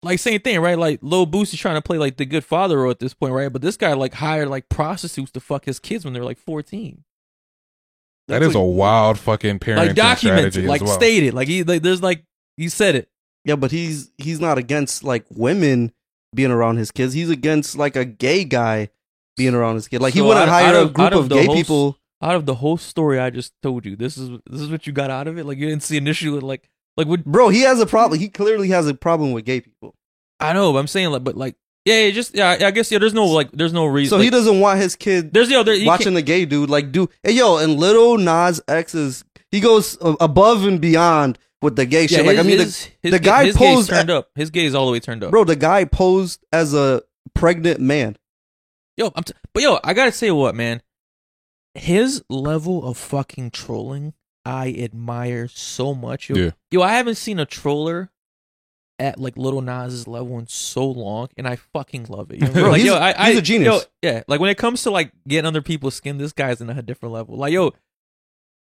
like 0.01 0.19
same 0.19 0.39
thing, 0.41 0.59
right? 0.59 0.77
Like 0.77 0.99
Lil 1.01 1.25
Boosie's 1.27 1.59
trying 1.59 1.75
to 1.75 1.81
play 1.81 1.97
like 1.97 2.17
the 2.17 2.25
good 2.25 2.43
father 2.43 2.79
role 2.81 2.91
at 2.91 2.99
this 2.99 3.13
point, 3.13 3.33
right? 3.33 3.51
But 3.51 3.61
this 3.61 3.77
guy 3.77 3.93
like 3.93 4.13
hired 4.15 4.49
like 4.49 4.69
prostitutes 4.69 5.31
to 5.31 5.39
fuck 5.39 5.65
his 5.65 5.79
kids 5.79 6.03
when 6.05 6.13
they 6.13 6.19
were 6.19 6.25
like 6.25 6.39
fourteen. 6.39 7.03
that 8.27 8.39
That's 8.39 8.49
is 8.51 8.55
a 8.55 8.61
wild 8.61 9.17
fucking 9.19 9.59
parenting 9.59 9.77
Like 9.87 9.95
documented, 9.95 10.53
strategy 10.53 10.67
like 10.67 10.81
as 10.81 10.87
well. 10.87 10.97
stated, 10.97 11.33
like 11.33 11.47
he 11.47 11.63
like 11.63 11.81
there's 11.81 12.01
like 12.01 12.23
he 12.57 12.69
said 12.69 12.95
it. 12.95 13.09
Yeah, 13.45 13.55
but 13.55 13.71
he's 13.71 14.11
he's 14.17 14.39
not 14.39 14.57
against 14.57 15.03
like 15.03 15.25
women 15.29 15.91
being 16.33 16.51
around 16.51 16.77
his 16.77 16.91
kids. 16.91 17.13
He's 17.13 17.29
against 17.29 17.77
like 17.77 17.95
a 17.95 18.05
gay 18.05 18.43
guy 18.43 18.89
being 19.37 19.53
around 19.53 19.75
his 19.75 19.87
kid. 19.87 20.01
Like 20.01 20.13
he 20.13 20.21
wouldn't 20.21 20.47
out- 20.47 20.49
hire 20.49 20.75
out 20.75 20.85
a 20.87 20.89
group 20.89 21.11
of 21.13 21.19
of, 21.25 21.29
gay 21.29 21.45
whole 21.45 21.55
people. 21.55 21.97
Out 22.23 22.35
of 22.35 22.45
the 22.45 22.55
whole 22.55 22.77
story 22.77 23.19
I 23.19 23.29
just 23.29 23.53
told 23.61 23.85
you, 23.85 23.95
this 23.97 24.17
is 24.17 24.29
this 24.49 24.61
is 24.61 24.69
what 24.69 24.87
you 24.87 24.93
got 24.93 25.09
out 25.09 25.27
of 25.27 25.37
it. 25.37 25.45
Like 25.45 25.57
you 25.57 25.67
didn't 25.67 25.83
see 25.83 25.97
an 25.97 26.07
issue 26.07 26.33
with 26.33 26.41
like 26.43 26.69
like 26.95 27.05
would 27.07 27.25
Bro, 27.25 27.49
he 27.49 27.61
has 27.61 27.79
a 27.81 27.85
problem. 27.85 28.19
He 28.19 28.29
clearly 28.29 28.69
has 28.69 28.87
a 28.87 28.93
problem 28.93 29.33
with 29.33 29.43
gay 29.45 29.59
people. 29.61 29.93
I 30.39 30.53
know, 30.53 30.71
but 30.71 30.79
I'm 30.79 30.87
saying 30.87 31.11
like, 31.11 31.23
but 31.23 31.35
like, 31.35 31.55
yeah, 31.85 32.05
yeah 32.05 32.11
just 32.11 32.33
yeah, 32.33 32.57
I 32.61 32.71
guess 32.71 32.91
yeah. 32.91 32.99
There's 32.99 33.13
no 33.13 33.25
like, 33.25 33.51
there's 33.51 33.73
no 33.73 33.85
reason. 33.85 34.11
So 34.11 34.15
like, 34.17 34.23
he 34.23 34.29
doesn't 34.29 34.59
want 34.61 34.79
his 34.79 34.95
kid 34.95 35.33
There's 35.33 35.49
yo, 35.49 35.63
there, 35.63 35.75
watching 35.85 36.13
the 36.13 36.21
gay 36.21 36.45
dude 36.45 36.69
like 36.69 36.91
do. 36.93 37.09
Hey 37.23 37.33
yo, 37.33 37.57
and 37.57 37.77
little 37.77 38.17
Nas 38.17 38.61
X 38.69 38.95
is 38.95 39.25
he 39.51 39.59
goes 39.59 39.97
above 40.01 40.65
and 40.65 40.79
beyond 40.79 41.37
with 41.61 41.75
the 41.75 41.85
gay 41.85 42.01
Yeah, 42.03 42.07
shit. 42.07 42.25
Like 42.25 42.37
I 42.37 42.43
his- 42.43 42.47
mean, 42.47 42.57
the, 42.57 42.63
his, 42.63 42.89
his, 43.01 43.11
the 43.11 43.19
guy 43.19 43.45
his 43.45 43.57
posed 43.57 43.89
turned 43.89 44.09
up. 44.09 44.29
His 44.35 44.49
gaze 44.49 44.73
all 44.75 44.85
the 44.85 44.93
way 44.93 44.99
turned 45.01 45.23
up. 45.23 45.31
bro, 45.31 45.43
the 45.43 45.55
guy 45.57 45.83
posed 45.85 46.43
as 46.53 46.73
a 46.73 47.01
pregnant 47.33 47.79
man. 47.81 48.17
Yo, 48.95 49.11
I'm 49.15 49.23
t- 49.23 49.33
but 49.53 49.61
yo, 49.63 49.79
I 49.83 49.93
gotta 49.93 50.11
say 50.11 50.31
what, 50.31 50.55
man. 50.55 50.81
His 51.75 52.23
level 52.29 52.85
of 52.87 52.97
fucking 52.97 53.51
trolling, 53.51 54.13
I 54.45 54.73
admire 54.77 55.47
so 55.47 55.93
much. 55.95 56.29
Yo, 56.29 56.35
Yeah. 56.35 56.51
yo, 56.71 56.81
I 56.81 56.93
haven't 56.93 57.15
seen 57.15 57.39
a 57.39 57.45
troller 57.45 58.11
at 58.99 59.19
like 59.19 59.35
Little 59.37 59.61
Nas's 59.61 60.07
level 60.07 60.37
in 60.37 60.47
so 60.47 60.85
long, 60.87 61.29
and 61.35 61.47
I 61.47 61.55
fucking 61.55 62.05
love 62.09 62.31
it. 62.31 62.41
You 62.41 62.47
know? 62.47 62.53
Bro, 62.53 62.69
like, 62.71 62.81
he's- 62.81 62.85
yo, 62.93 62.99
I, 62.99 63.07
he's 63.27 63.35
I- 63.37 63.39
a 63.39 63.41
genius. 63.41 63.87
Yo, 64.03 64.09
yeah, 64.11 64.23
like 64.27 64.39
when 64.39 64.49
it 64.51 64.57
comes 64.57 64.83
to 64.83 64.91
like 64.91 65.11
getting 65.27 65.47
under 65.47 65.61
people's 65.61 65.95
skin, 65.95 66.17
this 66.19 66.31
guy's 66.31 66.61
in 66.61 66.69
a 66.69 66.81
different 66.81 67.13
level. 67.13 67.35
Like, 67.37 67.53
yo, 67.53 67.73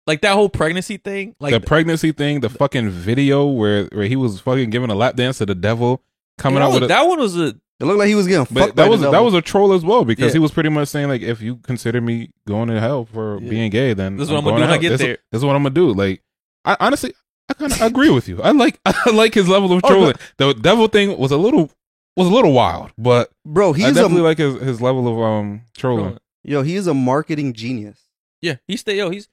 like 0.06 0.20
that 0.22 0.34
whole 0.34 0.48
pregnancy 0.48 0.96
thing, 0.96 1.34
like 1.40 1.52
the 1.52 1.60
pregnancy 1.60 2.12
thing, 2.12 2.40
the 2.40 2.48
fucking 2.48 2.90
video 2.90 3.46
where 3.46 3.86
where 3.92 4.06
he 4.06 4.16
was 4.16 4.40
fucking 4.40 4.70
giving 4.70 4.90
a 4.90 4.94
lap 4.94 5.16
dance 5.16 5.38
to 5.38 5.46
the 5.46 5.54
devil, 5.54 6.00
coming 6.38 6.60
that, 6.60 6.66
out 6.66 6.74
with 6.74 6.84
a, 6.84 6.86
that 6.86 7.02
one 7.08 7.18
was 7.18 7.36
a 7.36 7.56
It 7.80 7.84
looked 7.86 7.98
like 7.98 8.08
he 8.08 8.14
was 8.14 8.26
getting 8.26 8.46
But 8.52 8.60
fucked 8.60 8.76
by 8.76 8.82
that 8.82 8.84
the 8.84 8.90
was 8.90 9.00
devil. 9.00 9.12
that 9.12 9.22
was 9.22 9.34
a 9.34 9.40
troll 9.40 9.72
as 9.72 9.82
well 9.84 10.04
because 10.04 10.26
Yeah. 10.26 10.32
he 10.34 10.38
was 10.38 10.52
pretty 10.52 10.68
much 10.68 10.88
saying 10.88 11.08
like, 11.08 11.22
if 11.22 11.40
you 11.40 11.56
consider 11.56 12.00
me 12.00 12.30
going 12.46 12.68
to 12.68 12.78
hell 12.78 13.06
for 13.06 13.40
Yeah. 13.40 13.48
being 13.50 13.70
gay, 13.70 13.94
then 13.94 14.16
This 14.18 14.24
is 14.26 14.30
what 14.30 14.38
I'm 14.38 14.44
going 14.44 14.54
gonna 14.56 14.58
do 14.58 14.60
when 14.62 14.70
I 14.70 14.72
hell. 14.74 14.80
get 14.82 14.88
this, 14.90 15.00
there. 15.00 15.18
This 15.32 15.38
is 15.40 15.44
what 15.44 15.56
I'm 15.56 15.62
gonna 15.62 15.74
do. 15.74 15.92
Like, 15.94 16.22
I 16.64 16.76
honestly, 16.78 17.14
I 17.48 17.54
kind 17.54 17.72
of 17.72 17.80
agree 17.80 18.10
with 18.10 18.28
you. 18.28 18.42
I 18.42 18.50
like 18.50 18.78
I 18.84 19.10
like 19.10 19.32
his 19.34 19.48
level 19.48 19.72
of 19.72 19.80
Oh, 19.84 19.88
trolling. 19.88 20.14
the 20.36 20.52
devil 20.54 20.88
thing 20.88 21.16
was 21.18 21.30
a 21.32 21.38
little 21.38 21.70
was 22.16 22.26
a 22.28 22.30
little 22.30 22.52
wild, 22.52 22.92
but 22.98 23.30
bro. 23.46 23.72
I 23.72 23.76
He's 23.78 23.86
a 23.86 23.94
definitely 23.94 24.22
like 24.22 24.38
his 24.38 24.60
his 24.60 24.80
level 24.82 25.08
of 25.08 25.18
um 25.18 25.62
trolling. 25.76 26.18
yo. 26.44 26.62
He 26.62 26.76
is 26.76 26.86
a 26.86 26.92
marketing 26.94 27.54
genius. 27.54 27.98
Yeah, 28.42 28.56
he 28.68 28.76
stay 28.76 28.98
yo. 28.98 29.08
He's 29.10 29.28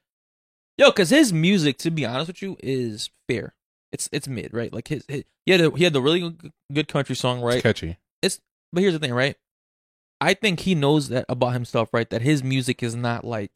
yo 0.78 0.92
because 0.92 1.10
his 1.10 1.34
music, 1.34 1.78
to 1.80 1.92
be 1.92 2.06
honest 2.06 2.28
with 2.28 2.42
you, 2.42 2.56
is 2.64 3.10
fair. 3.28 3.56
It's 3.92 4.08
it's 4.14 4.28
mid, 4.28 4.54
right? 4.54 4.72
Like 4.72 4.88
his, 4.88 5.04
his 5.08 5.24
he 5.46 5.52
had 5.52 5.62
a, 5.62 5.72
he 5.72 5.84
had 5.84 5.94
the 5.94 6.02
really 6.02 6.20
good, 6.22 6.52
good 6.74 6.88
country 6.88 7.16
song, 7.16 7.38
It's 7.40 7.46
right? 7.46 7.64
catchy. 7.64 7.98
But 8.74 8.82
here's 8.82 8.94
the 8.94 9.00
thing, 9.00 9.14
right? 9.14 9.36
I 10.20 10.34
think 10.34 10.62
he 10.62 10.76
knows 10.76 11.10
that 11.10 11.26
about 11.30 11.54
himself, 11.54 11.90
right? 11.94 12.10
That 12.10 12.22
his 12.22 12.44
music 12.44 12.82
is 12.82 12.96
not 12.96 13.24
like 13.24 13.52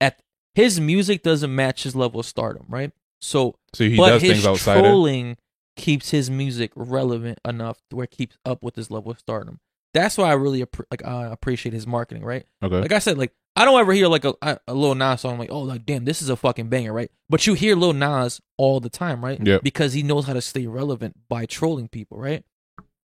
at 0.00 0.20
his 0.54 0.80
music 0.80 1.22
doesn't 1.22 1.54
match 1.54 1.82
his 1.82 1.96
level 1.96 2.20
of 2.20 2.26
stardom, 2.26 2.66
right? 2.68 2.92
So, 3.20 3.56
So 3.74 3.84
he 3.84 3.96
but 3.96 4.10
does 4.10 4.22
his 4.22 4.32
things 4.32 4.46
outside 4.46 4.78
it. 4.78 4.80
trolling 4.82 5.36
keeps 5.76 6.10
his 6.10 6.30
music 6.30 6.72
relevant 6.74 7.40
enough 7.44 7.80
to 7.90 7.96
where 7.96 8.04
it 8.04 8.10
keeps 8.10 8.36
up 8.44 8.62
with 8.62 8.76
his 8.76 8.90
level 8.90 9.10
of 9.10 9.18
stardom. 9.18 9.60
That's 9.94 10.18
why 10.18 10.28
I 10.30 10.34
really 10.34 10.64
like 10.90 11.04
uh, 11.04 11.28
appreciate 11.32 11.72
his 11.72 11.86
marketing, 11.86 12.24
right? 12.24 12.44
Okay. 12.62 12.80
Like 12.80 12.92
I 12.92 12.98
said, 12.98 13.18
like 13.18 13.32
I 13.56 13.64
don't 13.64 13.80
ever 13.80 13.92
hear 13.92 14.06
like 14.06 14.24
a 14.24 14.34
a, 14.42 14.74
Lil 14.74 14.94
Nas 14.94 15.22
song 15.22 15.38
like, 15.38 15.50
oh, 15.50 15.62
like 15.62 15.86
damn, 15.86 16.04
this 16.04 16.22
is 16.22 16.28
a 16.28 16.36
fucking 16.36 16.68
banger, 16.68 16.92
right? 16.92 17.10
But 17.28 17.46
you 17.46 17.54
hear 17.54 17.74
Lil 17.74 17.94
Nas 17.94 18.40
all 18.56 18.80
the 18.80 18.90
time, 18.90 19.24
right? 19.24 19.44
Yep. 19.44 19.62
Because 19.62 19.94
he 19.94 20.02
knows 20.02 20.26
how 20.26 20.34
to 20.34 20.42
stay 20.42 20.66
relevant 20.66 21.16
by 21.28 21.46
trolling 21.46 21.88
people, 21.88 22.18
right? 22.18 22.44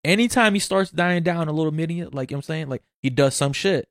Anytime 0.04 0.54
he 0.54 0.60
starts 0.60 0.90
dying 0.90 1.22
down 1.22 1.48
a 1.48 1.52
little 1.52 1.72
mini, 1.72 2.04
like 2.04 2.30
you 2.30 2.34
know 2.34 2.38
what 2.38 2.38
I'm 2.38 2.42
saying, 2.42 2.68
like 2.68 2.82
he 3.02 3.10
does 3.10 3.34
some 3.34 3.52
shit, 3.52 3.88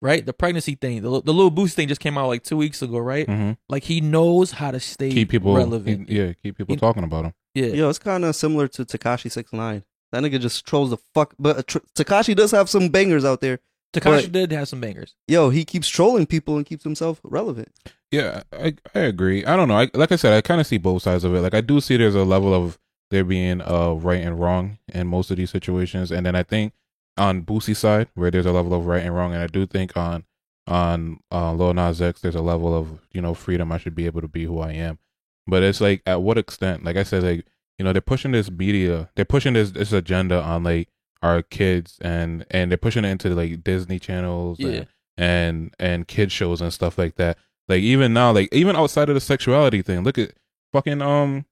right? 0.00 0.24
The 0.24 0.32
pregnancy 0.32 0.74
thing, 0.74 1.02
the 1.02 1.10
the 1.22 1.32
little 1.34 1.50
boost 1.50 1.76
thing 1.76 1.88
just 1.88 2.00
came 2.00 2.16
out 2.16 2.28
like 2.28 2.42
two 2.42 2.56
weeks 2.56 2.80
ago, 2.82 2.98
right? 2.98 3.26
hmm 3.28 3.52
Like 3.68 3.84
he 3.84 4.00
knows 4.00 4.52
how 4.52 4.70
to 4.70 4.80
stay 4.80 5.10
Keep 5.10 5.28
people 5.30 5.54
relevant. 5.54 6.08
he- 6.08 6.18
yeah, 6.18 6.32
keep 6.42 6.56
people 6.56 6.74
He- 6.74 6.80
talking 6.80 7.04
about 7.04 7.26
him. 7.26 7.34
yeah. 7.54 7.66
Yo, 7.66 7.88
it's 7.90 7.98
kind 7.98 8.24
of 8.24 8.34
similar 8.34 8.66
to 8.68 8.84
Tekashi 8.84 9.30
Six 9.30 9.52
Nine. 9.52 9.84
That 10.12 10.22
nigga 10.22 10.40
just 10.40 10.66
trolls 10.66 10.90
the 10.90 10.98
fuck. 11.14 11.34
But 11.38 11.58
uh, 11.58 11.62
tr- 11.66 11.78
Tekashi 11.96 12.34
does 12.36 12.50
have 12.50 12.68
some 12.68 12.88
bangers 12.88 13.24
out 13.24 13.40
there. 13.40 13.60
Tekashi 13.94 14.30
did 14.32 14.52
have 14.52 14.68
some 14.68 14.80
bangers. 14.80 15.14
Yo, 15.28 15.50
he 15.50 15.64
keeps 15.66 15.86
trolling 15.88 16.24
people 16.26 16.56
and 16.56 16.64
keeps 16.64 16.82
himself 16.84 17.20
relevant. 17.24 17.68
Yeah, 18.10 18.42
I 18.52 18.74
I 18.94 19.00
agree. 19.00 19.44
I 19.44 19.54
don't 19.56 19.68
know. 19.68 19.76
I, 19.78 19.90
like 19.94 20.12
I 20.12 20.16
said, 20.16 20.32
I 20.34 20.40
kind 20.40 20.60
of 20.62 20.66
see 20.66 20.78
both 20.78 21.02
sides 21.02 21.24
of 21.24 21.34
it. 21.34 21.40
Like 21.40 21.52
I 21.54 21.60
do 21.60 21.78
see 21.80 21.96
there's 21.98 22.14
a 22.14 22.24
level 22.24 22.54
of 22.54 22.78
there 23.12 23.24
being 23.24 23.60
uh 23.60 23.92
right 23.92 24.22
and 24.22 24.40
wrong 24.40 24.78
in 24.92 25.06
most 25.06 25.30
of 25.30 25.36
these 25.36 25.50
situations, 25.50 26.10
and 26.10 26.26
then 26.26 26.34
I 26.34 26.42
think 26.42 26.72
on 27.16 27.42
Boosie's 27.42 27.78
side 27.78 28.08
where 28.14 28.30
there's 28.30 28.46
a 28.46 28.52
level 28.52 28.74
of 28.74 28.86
right 28.86 29.02
and 29.02 29.14
wrong, 29.14 29.32
and 29.32 29.42
I 29.42 29.46
do 29.46 29.66
think 29.66 29.96
on 29.96 30.24
on 30.66 31.20
uh, 31.30 31.52
Lil 31.52 31.74
Nas 31.74 32.00
X 32.00 32.20
there's 32.20 32.34
a 32.34 32.42
level 32.42 32.76
of 32.76 33.00
you 33.12 33.20
know 33.20 33.34
freedom. 33.34 33.70
I 33.70 33.78
should 33.78 33.94
be 33.94 34.06
able 34.06 34.20
to 34.20 34.28
be 34.28 34.44
who 34.44 34.58
I 34.60 34.72
am, 34.72 34.98
but 35.46 35.62
it's 35.62 35.80
like 35.80 36.02
at 36.06 36.22
what 36.22 36.38
extent? 36.38 36.84
Like 36.84 36.96
I 36.96 37.02
said, 37.04 37.22
like 37.22 37.46
you 37.78 37.84
know 37.84 37.92
they're 37.92 38.00
pushing 38.00 38.32
this 38.32 38.50
media, 38.50 39.10
they're 39.14 39.24
pushing 39.24 39.52
this 39.54 39.70
this 39.72 39.92
agenda 39.92 40.42
on 40.42 40.64
like 40.64 40.88
our 41.22 41.42
kids, 41.42 41.98
and 42.00 42.46
and 42.50 42.70
they're 42.70 42.78
pushing 42.78 43.04
it 43.04 43.08
into 43.08 43.28
like 43.34 43.62
Disney 43.62 43.98
channels, 43.98 44.58
and 44.60 44.86
and 45.16 45.74
and 45.78 46.08
kid 46.08 46.32
shows 46.32 46.60
and 46.60 46.72
stuff 46.72 46.96
like 46.98 47.16
that. 47.16 47.38
Like 47.68 47.82
even 47.82 48.12
now, 48.12 48.32
like 48.32 48.48
even 48.52 48.76
outside 48.76 49.08
of 49.08 49.14
the 49.14 49.20
sexuality 49.20 49.82
thing, 49.82 50.02
look 50.04 50.18
at 50.18 50.32
fucking 50.72 51.02
um, 51.02 51.44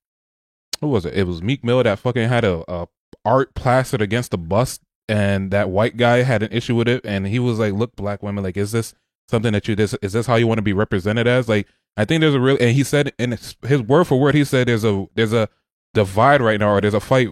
who 0.81 0.89
was 0.89 1.05
it? 1.05 1.15
It 1.15 1.27
was 1.27 1.43
Meek 1.43 1.65
Mill 1.65 1.83
that 1.83 1.99
fucking 1.99 2.29
had 2.29 2.45
a, 2.45 2.65
a 2.69 2.89
art 3.25 3.55
plastered 3.55 4.01
against 4.01 4.31
the 4.31 4.39
bust, 4.39 4.83
and 5.09 5.51
that 5.51 5.71
white 5.71 5.97
guy 5.97 6.23
had 6.23 6.43
an 6.43 6.53
issue 6.53 6.75
with 6.75 6.89
it, 6.89 7.05
and 7.05 7.27
he 7.27 7.39
was 7.39 7.59
like, 7.59 7.75
"Look, 7.75 7.97
black 7.97 8.23
women, 8.23 8.45
like, 8.45 8.57
is 8.57 8.73
this 8.73 8.95
something 9.29 9.53
that 9.53 9.69
you 9.69 9.77
this 9.77 9.95
is 10.03 10.13
this 10.13 10.27
how 10.27 10.37
you 10.37 10.47
want 10.47 10.59
to 10.59 10.63
be 10.63 10.73
represented 10.73 11.27
as?" 11.27 11.49
Like, 11.49 11.67
I 11.97 12.05
think 12.05 12.21
there's 12.21 12.35
a 12.35 12.41
real, 12.41 12.57
and 12.61 12.71
he 12.71 12.85
said, 12.85 13.13
in 13.19 13.33
his, 13.33 13.57
his 13.63 13.83
word 13.83 14.05
for 14.05 14.19
word, 14.19 14.35
he 14.35 14.45
said, 14.45 14.69
"There's 14.69 14.85
a 14.85 15.07
there's 15.15 15.33
a 15.33 15.49
divide 15.93 16.41
right 16.41 16.61
now, 16.61 16.71
or 16.71 16.81
there's 16.81 16.95
a 16.95 17.01
fight 17.01 17.29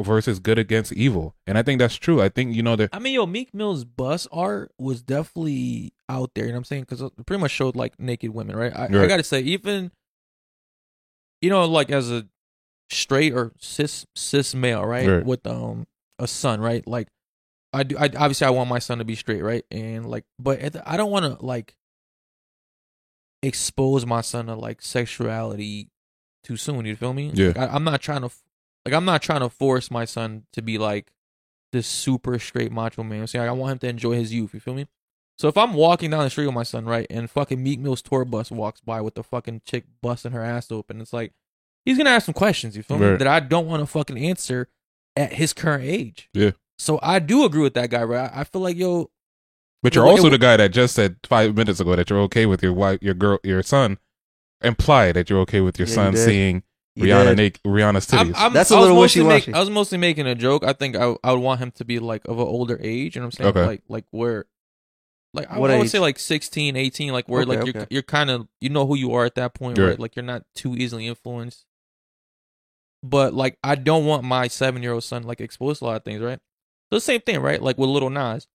versus 0.00 0.38
good 0.38 0.58
against 0.58 0.92
evil," 0.92 1.34
and 1.46 1.58
I 1.58 1.62
think 1.62 1.80
that's 1.80 1.96
true. 1.96 2.22
I 2.22 2.28
think 2.28 2.54
you 2.54 2.62
know 2.62 2.76
that 2.76 2.90
I 2.92 2.98
mean, 2.98 3.14
yo, 3.14 3.26
Meek 3.26 3.52
Mill's 3.52 3.84
bus 3.84 4.26
art 4.32 4.72
was 4.78 5.02
definitely 5.02 5.92
out 6.08 6.30
there. 6.34 6.44
You 6.44 6.52
know 6.52 6.56
what 6.56 6.58
I'm 6.60 6.64
saying? 6.64 6.82
Because 6.82 7.02
it 7.02 7.26
pretty 7.26 7.40
much 7.40 7.50
showed 7.50 7.76
like 7.76 7.98
naked 8.00 8.30
women, 8.30 8.56
right? 8.56 8.74
I, 8.74 8.84
I 8.84 9.06
gotta 9.06 9.22
say, 9.22 9.40
even 9.40 9.90
you 11.40 11.50
know, 11.50 11.64
like 11.64 11.90
as 11.90 12.10
a 12.10 12.26
straight 12.90 13.32
or 13.32 13.52
cis 13.58 14.06
cis 14.14 14.54
male, 14.54 14.84
right, 14.84 15.08
Right. 15.08 15.24
with 15.24 15.46
um 15.46 15.86
a 16.18 16.26
son, 16.26 16.60
right? 16.60 16.86
Like, 16.86 17.08
I 17.72 17.82
do. 17.84 17.96
I 17.96 18.04
obviously 18.04 18.46
I 18.46 18.50
want 18.50 18.68
my 18.68 18.78
son 18.80 18.98
to 18.98 19.04
be 19.04 19.14
straight, 19.14 19.42
right? 19.42 19.64
And 19.70 20.06
like, 20.10 20.24
but 20.38 20.58
at 20.60 20.72
the- 20.74 20.88
I 20.90 20.96
don't 20.96 21.10
want 21.10 21.24
to 21.38 21.44
like 21.44 21.74
expose 23.42 24.04
my 24.04 24.20
son 24.20 24.46
to 24.46 24.54
like 24.54 24.82
sexuality 24.82 25.88
too 26.44 26.56
soon. 26.56 26.84
You 26.84 26.96
feel 26.96 27.14
me? 27.14 27.30
Yeah. 27.34 27.48
Like, 27.48 27.58
I, 27.58 27.66
I'm 27.68 27.84
not 27.84 28.00
trying 28.00 28.22
to, 28.22 28.30
like, 28.84 28.94
I'm 28.94 29.04
not 29.04 29.22
trying 29.22 29.40
to 29.40 29.48
force 29.48 29.90
my 29.90 30.04
son 30.04 30.44
to 30.52 30.62
be 30.62 30.78
like 30.78 31.12
this 31.72 31.86
super 31.86 32.38
straight 32.38 32.72
macho 32.72 33.02
man. 33.02 33.26
See, 33.26 33.38
like, 33.38 33.48
I 33.48 33.52
want 33.52 33.72
him 33.72 33.78
to 33.80 33.88
enjoy 33.88 34.12
his 34.14 34.32
youth. 34.34 34.52
You 34.54 34.60
feel 34.60 34.74
me? 34.74 34.86
So 35.38 35.48
if 35.48 35.56
I'm 35.56 35.72
walking 35.72 36.10
down 36.10 36.24
the 36.24 36.30
street 36.30 36.46
with 36.46 36.54
my 36.54 36.64
son, 36.64 36.84
right, 36.84 37.06
and 37.08 37.30
fucking 37.30 37.62
Meek 37.62 37.80
Mill's 37.80 38.02
tour 38.02 38.26
bus 38.26 38.50
walks 38.50 38.82
by 38.82 39.00
with 39.00 39.14
the 39.14 39.22
fucking 39.22 39.62
chick 39.64 39.84
busting 40.02 40.32
her 40.32 40.44
ass 40.44 40.70
open, 40.70 41.00
it's 41.00 41.14
like 41.14 41.32
he's 41.84 41.96
gonna 41.98 42.10
ask 42.10 42.26
some 42.26 42.34
questions. 42.34 42.76
You 42.76 42.82
feel 42.82 42.98
me? 42.98 43.16
That 43.16 43.26
I 43.26 43.40
don't 43.40 43.66
want 43.66 43.80
to 43.82 43.86
fucking 43.86 44.18
answer 44.18 44.68
at 45.16 45.32
his 45.34 45.52
current 45.52 45.84
age. 45.84 46.28
Yeah. 46.34 46.52
So 46.78 46.98
I 47.02 47.18
do 47.18 47.44
agree 47.44 47.62
with 47.62 47.74
that 47.74 47.90
guy, 47.90 48.02
right? 48.04 48.30
I 48.32 48.40
I 48.40 48.44
feel 48.44 48.62
like 48.62 48.76
yo, 48.76 49.10
But 49.82 49.94
you're 49.94 50.04
Well, 50.04 50.12
also 50.14 50.26
it- 50.28 50.30
the 50.30 50.38
guy 50.38 50.56
that 50.56 50.70
just 50.72 50.94
said 50.94 51.16
five 51.24 51.54
minutes 51.56 51.80
ago 51.80 51.96
that 51.96 52.08
you're 52.10 52.20
okay 52.20 52.46
with 52.46 52.62
your 52.62 52.72
wife, 52.72 52.98
your 53.02 53.14
girl, 53.14 53.38
your 53.42 53.62
son. 53.62 53.98
Imply 54.62 55.10
that 55.12 55.30
you're 55.30 55.40
okay 55.40 55.60
with 55.62 55.78
your 55.78 55.88
Yeah, 55.88 55.94
son 55.94 56.12
did. 56.14 56.24
seeing 56.24 56.62
You 56.96 57.04
Rihanna 57.04 57.28
did. 57.28 57.36
naked, 57.38 57.62
Rihanna's 57.62 58.06
titties. 58.06 58.18
I'm, 58.28 58.34
I'm, 58.36 58.52
That's 58.52 58.70
a 58.70 58.74
I 58.74 58.78
was 58.78 58.82
little 58.88 58.96
mostly 59.02 59.22
wishy-washy. 59.22 59.54
I 59.54 59.60
was 59.60 59.70
mostly 59.70 59.96
making 59.96 60.26
a 60.26 60.34
joke. 60.34 60.64
I 60.64 60.74
think 60.74 60.96
I 60.96 61.16
I 61.24 61.32
would 61.32 61.40
want 61.40 61.60
him 61.60 61.70
to 61.72 61.84
be 61.86 61.98
like 61.98 62.26
of 62.26 62.38
an 62.38 62.46
older 62.46 62.78
age. 62.82 63.14
You 63.16 63.22
know 63.22 63.28
what 63.28 63.38
I'm 63.40 63.44
saying? 63.44 63.56
Okay. 63.56 63.64
Like 63.66 63.82
like 63.88 64.04
where, 64.10 64.44
like 65.32 65.50
I, 65.50 65.58
What 65.58 65.70
I 65.70 65.78
would 65.78 65.88
say 65.88 65.98
like 65.98 66.18
16, 66.18 66.76
18, 66.76 67.12
like 67.14 67.26
where 67.26 67.40
Okay, 67.42 67.48
like 67.56 67.66
you're 67.66 67.82
okay. 67.84 67.86
you're 67.90 68.02
kind 68.02 68.28
of 68.28 68.48
you 68.60 68.68
know 68.68 68.86
who 68.86 68.96
you 68.96 69.14
are 69.14 69.24
at 69.24 69.34
that 69.36 69.54
point, 69.54 69.78
Right. 69.78 69.88
right? 69.90 69.98
Like 69.98 70.14
you're 70.14 70.24
not 70.26 70.44
too 70.54 70.74
easily 70.76 71.06
influenced. 71.06 71.64
But 73.02 73.32
like 73.34 73.58
I 73.64 73.74
don't 73.76 74.04
want 74.06 74.24
my 74.24 74.48
seven 74.48 74.82
year 74.82 74.92
old 74.92 75.04
son 75.04 75.22
like 75.22 75.40
exposed 75.40 75.78
to 75.80 75.84
a 75.84 75.86
lot 75.86 75.96
of 75.96 76.04
things, 76.04 76.20
right? 76.20 76.38
So 76.90 76.96
the 76.96 77.00
same 77.00 77.20
thing, 77.20 77.40
right? 77.40 77.62
Like 77.62 77.78
with 77.78 77.88
Little 77.90 78.10
Nas. 78.10 78.46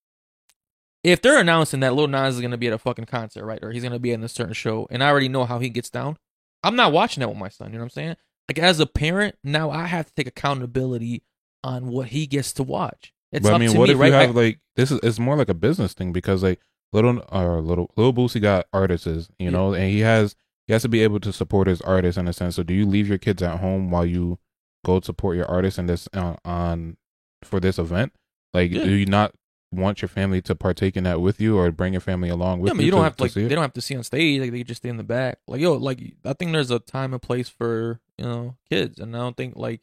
If 1.03 1.21
they're 1.21 1.39
announcing 1.39 1.81
that 1.81 1.93
Lil 1.93 2.07
Nas 2.07 2.35
is 2.35 2.41
gonna 2.41 2.57
be 2.57 2.67
at 2.67 2.73
a 2.73 2.77
fucking 2.79 3.05
concert, 3.05 3.45
right, 3.45 3.59
or 3.61 3.71
he's 3.71 3.83
gonna 3.83 3.99
be 3.99 4.11
in 4.11 4.23
a 4.23 4.27
certain 4.29 4.53
show, 4.53 4.87
and 4.89 5.03
I 5.03 5.09
already 5.09 5.29
know 5.29 5.45
how 5.45 5.59
he 5.59 5.69
gets 5.69 5.89
down, 5.89 6.17
I'm 6.63 6.75
not 6.75 6.91
watching 6.91 7.21
that 7.21 7.29
with 7.29 7.37
my 7.37 7.49
son. 7.49 7.67
You 7.67 7.73
know 7.73 7.79
what 7.79 7.85
I'm 7.85 7.89
saying? 7.91 8.15
Like 8.49 8.59
as 8.59 8.79
a 8.79 8.85
parent, 8.87 9.35
now 9.43 9.69
I 9.69 9.85
have 9.85 10.07
to 10.07 10.13
take 10.15 10.27
accountability 10.27 11.23
on 11.63 11.87
what 11.87 12.07
he 12.07 12.25
gets 12.27 12.53
to 12.53 12.63
watch. 12.63 13.13
It's 13.31 13.43
but 13.43 13.49
up 13.49 13.55
I 13.55 13.59
mean, 13.59 13.71
to 13.71 13.79
what 13.79 13.87
me, 13.89 13.93
if 13.93 13.99
right? 13.99 14.07
you 14.07 14.13
have 14.13 14.37
I- 14.37 14.41
like 14.41 14.59
this 14.75 14.91
is 14.91 14.99
it's 15.03 15.19
more 15.19 15.35
like 15.35 15.49
a 15.49 15.53
business 15.55 15.93
thing 15.93 16.11
because 16.11 16.41
like 16.43 16.59
little 16.91 17.19
or 17.31 17.57
uh, 17.57 17.61
little 17.61 17.91
little 17.97 18.13
Boosie 18.13 18.41
got 18.41 18.65
artists, 18.73 19.05
you 19.07 19.25
Yeah. 19.39 19.49
know, 19.51 19.73
and 19.73 19.91
he 19.91 19.99
has 19.99 20.35
he 20.68 20.74
has 20.74 20.82
to 20.84 20.89
be 20.89 21.01
able 21.01 21.20
to 21.20 21.32
support 21.34 21.68
his 21.68 21.82
artists 21.82 22.18
in 22.18 22.28
a 22.28 22.34
sense. 22.34 22.55
So 22.55 22.63
do 22.63 22.74
you 22.74 22.86
leave 22.86 23.07
your 23.07 23.18
kids 23.18 23.41
at 23.43 23.59
home 23.59 23.91
while 23.91 24.05
you 24.05 24.39
go 24.86 24.99
support 25.01 25.36
your 25.38 25.45
artist 25.47 25.78
in 25.80 25.86
this 25.88 26.07
uh, 26.13 26.36
on 26.45 26.97
for 27.43 27.59
this 27.59 27.78
event? 27.78 28.13
Like, 28.53 28.72
Yeah. 28.72 28.84
do 28.86 28.91
you 28.93 29.05
not 29.05 29.34
want 29.72 30.01
your 30.01 30.09
family 30.09 30.41
to 30.41 30.55
partake 30.55 30.95
in 30.95 31.03
that 31.03 31.20
with 31.22 31.41
you, 31.41 31.57
or 31.57 31.70
bring 31.72 31.91
your 31.93 31.99
family 31.99 32.30
along 32.30 32.59
with 32.61 32.70
yeah, 32.70 32.74
you? 32.74 32.78
but 32.78 32.86
you 32.86 32.91
don't 32.91 32.99
to- 33.01 33.03
have 33.03 33.16
to 33.18 33.24
like 33.24 33.32
see 33.32 33.43
they 33.47 33.55
don't 33.55 33.61
have 33.63 33.74
to 33.74 33.82
see 33.82 33.95
on 33.95 34.03
stage. 34.03 34.39
Like 34.41 34.51
they 34.51 34.63
just 34.63 34.82
stay 34.82 34.89
in 34.89 34.97
the 34.97 35.03
back. 35.03 35.39
Like 35.47 35.59
yo, 35.61 35.74
like 35.74 35.99
I 36.24 36.34
think 36.34 36.51
there's 36.53 36.72
a 36.72 36.80
time 36.80 37.13
and 37.13 37.22
place 37.22 37.49
for 37.49 37.99
you 38.18 38.26
know 38.26 38.55
kids, 38.70 38.99
and 38.99 39.16
I 39.16 39.20
don't 39.20 39.36
think 39.38 39.55
like 39.57 39.82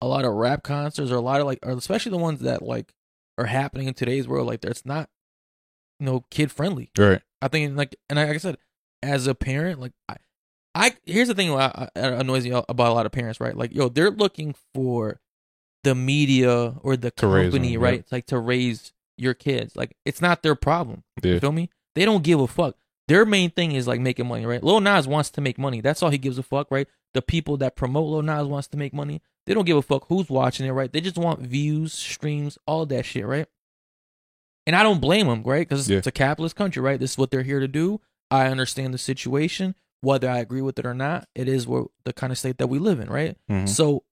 a 0.00 0.06
lot 0.06 0.24
of 0.24 0.32
rap 0.34 0.62
concerts 0.62 1.10
or 1.10 1.16
a 1.16 1.20
lot 1.20 1.40
of 1.40 1.46
like, 1.46 1.60
or 1.62 1.70
especially 1.72 2.10
the 2.10 2.18
ones 2.18 2.40
that 2.40 2.60
like 2.62 2.92
are 3.38 3.46
happening 3.46 3.86
in 3.88 3.94
today's 3.94 4.28
world. 4.28 4.46
Like 4.48 4.64
it's 4.64 4.84
not 4.84 5.08
you 5.98 6.06
know 6.06 6.24
kid 6.30 6.50
friendly. 6.52 6.90
right. 6.98 7.22
I 7.40 7.48
think 7.48 7.76
like 7.76 7.96
and 8.10 8.18
like 8.18 8.28
I 8.28 8.36
said, 8.36 8.58
as 9.02 9.26
a 9.26 9.34
parent, 9.34 9.80
like 9.80 9.92
I, 10.08 10.16
I 10.74 10.92
here's 11.04 11.28
the 11.28 11.34
thing 11.34 11.54
that 11.54 11.90
annoys 11.96 12.44
me 12.44 12.50
about 12.50 12.90
a 12.90 12.94
lot 12.94 13.06
of 13.06 13.12
parents, 13.12 13.40
right? 13.40 13.56
Like 13.56 13.74
yo, 13.74 13.88
they're 13.88 14.10
looking 14.10 14.54
for 14.74 15.20
the 15.84 15.94
media 15.94 16.74
or 16.82 16.96
the 16.96 17.10
company, 17.10 17.74
them, 17.74 17.82
right? 17.82 17.98
yeah. 18.00 18.14
Like 18.16 18.26
to 18.26 18.38
raise 18.38 18.92
your 19.18 19.34
kids. 19.34 19.76
Like 19.76 19.96
it's 20.04 20.22
not 20.22 20.42
their 20.42 20.54
problem. 20.54 21.02
Yeah. 21.22 21.32
You 21.32 21.40
feel 21.40 21.52
me? 21.52 21.70
They 21.94 22.04
don't 22.04 22.22
give 22.24 22.40
a 22.40 22.46
fuck. 22.46 22.76
Their 23.08 23.26
main 23.26 23.50
thing 23.50 23.72
is 23.72 23.86
like 23.86 24.00
making 24.00 24.26
money, 24.28 24.46
right? 24.46 24.62
Lil 24.62 24.80
Nas 24.80 25.06
wants 25.08 25.30
to 25.30 25.40
make 25.40 25.58
money. 25.58 25.80
That's 25.80 26.02
all 26.02 26.10
he 26.10 26.18
gives 26.18 26.38
a 26.38 26.42
fuck, 26.42 26.68
right? 26.70 26.86
The 27.14 27.20
people 27.20 27.56
that 27.58 27.76
promote 27.76 28.06
Lil 28.08 28.22
Nas 28.22 28.46
wants 28.46 28.68
to 28.68 28.76
make 28.78 28.94
money. 28.94 29.20
They 29.44 29.54
don't 29.54 29.64
give 29.66 29.76
a 29.76 29.82
fuck 29.82 30.06
who's 30.08 30.30
watching 30.30 30.66
it, 30.66 30.70
right? 30.70 30.90
They 30.90 31.00
just 31.00 31.18
want 31.18 31.40
views, 31.40 31.92
streams, 31.92 32.56
all 32.66 32.86
that 32.86 33.04
shit, 33.04 33.26
right? 33.26 33.46
And 34.66 34.76
I 34.76 34.84
don't 34.84 35.00
blame 35.00 35.26
them, 35.26 35.42
right? 35.42 35.68
Because 35.68 35.90
Yeah. 35.90 35.98
it's 35.98 36.06
a 36.06 36.12
capitalist 36.12 36.54
country, 36.56 36.80
right? 36.80 36.98
This 36.98 37.12
is 37.12 37.18
what 37.18 37.30
they're 37.32 37.42
here 37.42 37.58
to 37.60 37.68
do. 37.68 38.00
I 38.32 38.46
understand 38.48 38.94
the 38.94 38.98
situation, 38.98 39.74
whether 40.00 40.28
I 40.28 40.38
agree 40.38 40.62
with 40.62 40.78
it 40.78 40.86
or 40.86 40.94
not. 40.94 41.28
It 41.34 41.48
is 41.48 41.66
what 41.66 41.88
the 42.04 42.12
kind 42.12 42.32
of 42.32 42.38
state 42.38 42.58
that 42.58 42.68
we 42.68 42.78
live 42.78 42.98
in, 43.00 43.08
right? 43.10 43.36
Mhm. 43.50 43.68
So 43.68 44.04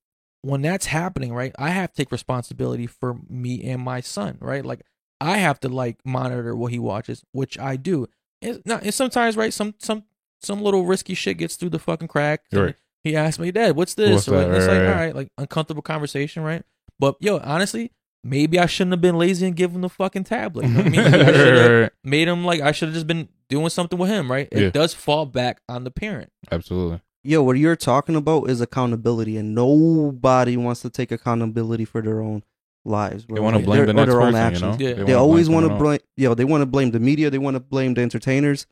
when 0.43 0.63
that's 0.63 0.87
happening, 0.87 1.33
right, 1.35 1.55
I 1.59 1.71
have 1.71 1.91
to 1.93 1.97
take 1.97 2.13
responsibility 2.13 2.87
for 2.87 3.17
me 3.29 3.63
and 3.65 3.83
my 3.83 4.01
son, 4.01 4.37
right? 4.41 4.65
Like 4.65 4.83
I 5.21 5.39
have 5.39 5.61
to 5.61 5.69
like 5.69 5.99
monitor 6.05 6.55
what 6.55 6.73
he 6.73 6.79
watches, 6.79 7.25
which 7.33 7.59
I 7.59 7.77
do. 7.77 8.07
It's 8.41 8.61
not 8.65 8.83
and 8.85 8.95
sometimes, 8.95 9.37
right, 9.37 9.53
some 9.53 9.75
some 9.79 10.05
some 10.41 10.63
little 10.63 10.87
risky 10.87 11.15
shit 11.15 11.37
gets 11.39 11.57
through 11.57 11.71
the 11.71 11.79
fucking 11.79 12.09
crack. 12.09 12.43
Right. 12.53 12.75
He 13.05 13.17
asked 13.17 13.39
me, 13.41 13.51
Dad, 13.51 13.77
what's 13.77 13.95
this? 13.95 14.11
What's 14.11 14.27
that? 14.27 14.51
it's 14.55 14.67
like, 14.67 14.79
Right, 14.81 14.87
all 14.87 14.93
right. 14.95 14.97
right, 15.07 15.15
like 15.17 15.33
uncomfortable 15.39 15.83
conversation, 15.83 16.43
right? 16.43 16.63
But 16.99 17.17
yo, 17.21 17.39
honestly, 17.39 17.93
maybe 18.25 18.59
I 18.59 18.67
shouldn't 18.67 18.93
have 18.93 19.01
been 19.01 19.17
lazy 19.19 19.47
and 19.47 19.57
give 19.57 19.73
him 19.73 19.81
the 19.81 19.89
fucking 19.89 20.25
tablet. 20.25 20.67
You 20.67 20.73
know 20.73 20.83
what 20.83 20.87
I 20.87 20.91
mean? 20.91 21.01
Like, 21.13 21.15
I 21.15 21.33
should've 21.33 21.91
made 22.05 22.29
him 22.29 22.45
like 22.45 22.61
I 22.61 22.73
should 22.73 22.89
have 22.89 22.95
just 22.95 23.07
been 23.07 23.29
doing 23.49 23.69
something 23.71 23.99
with 23.99 24.11
him, 24.11 24.31
right? 24.31 24.49
It 24.53 24.61
Yeah. 24.63 24.71
does 24.71 24.95
fall 24.95 25.27
back 25.27 25.61
on 25.69 25.85
the 25.85 25.91
parent. 25.91 26.31
Absolutely. 26.51 27.01
Yo, 27.23 27.43
what 27.43 27.59
you're 27.59 27.77
talking 27.77 28.17
about 28.17 28.49
is 28.49 28.61
accountability, 28.63 29.37
and 29.37 29.55
nobody 29.55 30.57
wants 30.57 30.81
to 30.83 30.89
take 30.91 31.13
accountability 31.13 31.85
for 31.85 32.01
their 32.01 32.21
own 32.21 32.43
lives. 32.85 33.27
They 33.29 33.41
want 33.41 33.55
to 33.55 33.59
Like, 33.59 33.67
blame 33.67 33.77
their- 33.79 33.87
the 33.87 33.93
next 33.93 34.11
their 34.11 34.23
own 34.23 34.33
person, 34.33 34.55
you 34.55 34.61
know. 34.61 34.77
Yeah. 34.79 34.95
They 34.95 35.03
wanna 35.13 35.19
always 35.19 35.49
want 35.51 35.69
to 35.69 35.75
blame. 35.75 35.99
Yo, 36.17 36.35
they 36.35 36.45
want 36.45 36.63
to 36.63 36.67
blame 36.67 36.93
the 36.93 37.01
media. 37.01 37.29
They 37.29 37.37
want 37.39 37.57
to 37.57 37.61
blame 37.61 37.93
the 37.95 38.01
entertainers. 38.01 38.67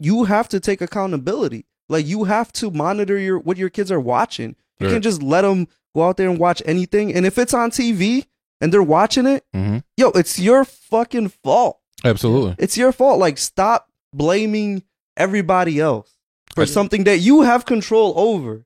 You 0.00 0.24
have 0.24 0.48
to 0.50 0.60
take 0.60 0.80
accountability. 0.80 1.66
Like 1.88 2.06
you 2.06 2.24
have 2.24 2.50
to 2.54 2.70
monitor 2.70 3.18
your 3.18 3.38
what 3.38 3.58
your 3.58 3.68
kids 3.68 3.92
are 3.92 4.00
watching. 4.00 4.56
You 4.80 4.86
Right. 4.86 4.92
can't 4.94 5.04
just 5.04 5.22
let 5.22 5.42
them 5.42 5.68
go 5.94 6.04
out 6.04 6.16
there 6.16 6.30
and 6.30 6.38
watch 6.38 6.62
anything. 6.64 7.12
And 7.12 7.26
if 7.26 7.36
it's 7.36 7.52
on 7.52 7.70
TV 7.70 8.24
and 8.62 8.72
they're 8.72 8.82
watching 8.82 9.26
it, 9.26 9.44
Mhm. 9.54 9.82
yo, 9.98 10.08
it's 10.10 10.38
your 10.38 10.64
fucking 10.64 11.28
fault. 11.44 11.78
Absolutely. 12.04 12.54
It's 12.58 12.76
your 12.78 12.92
fault. 12.92 13.18
Like 13.18 13.36
stop 13.36 13.88
blaming 14.14 14.82
everybody 15.16 15.80
else 15.80 16.16
for 16.54 16.64
something 16.64 17.04
that 17.04 17.18
you 17.18 17.42
have 17.42 17.66
control 17.66 18.14
over. 18.16 18.64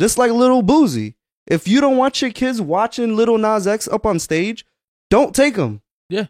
Just 0.00 0.18
like 0.18 0.32
Little 0.32 0.62
Boosie. 0.62 1.14
If 1.46 1.68
you 1.68 1.80
don't 1.80 1.96
want 1.96 2.20
your 2.20 2.30
kids 2.32 2.60
watching 2.60 3.14
Little 3.14 3.38
Nas 3.38 3.66
X 3.66 3.86
up 3.88 4.04
on 4.04 4.18
stage, 4.18 4.64
don't 5.10 5.34
take 5.34 5.54
them. 5.54 5.80
Yeah. 6.08 6.26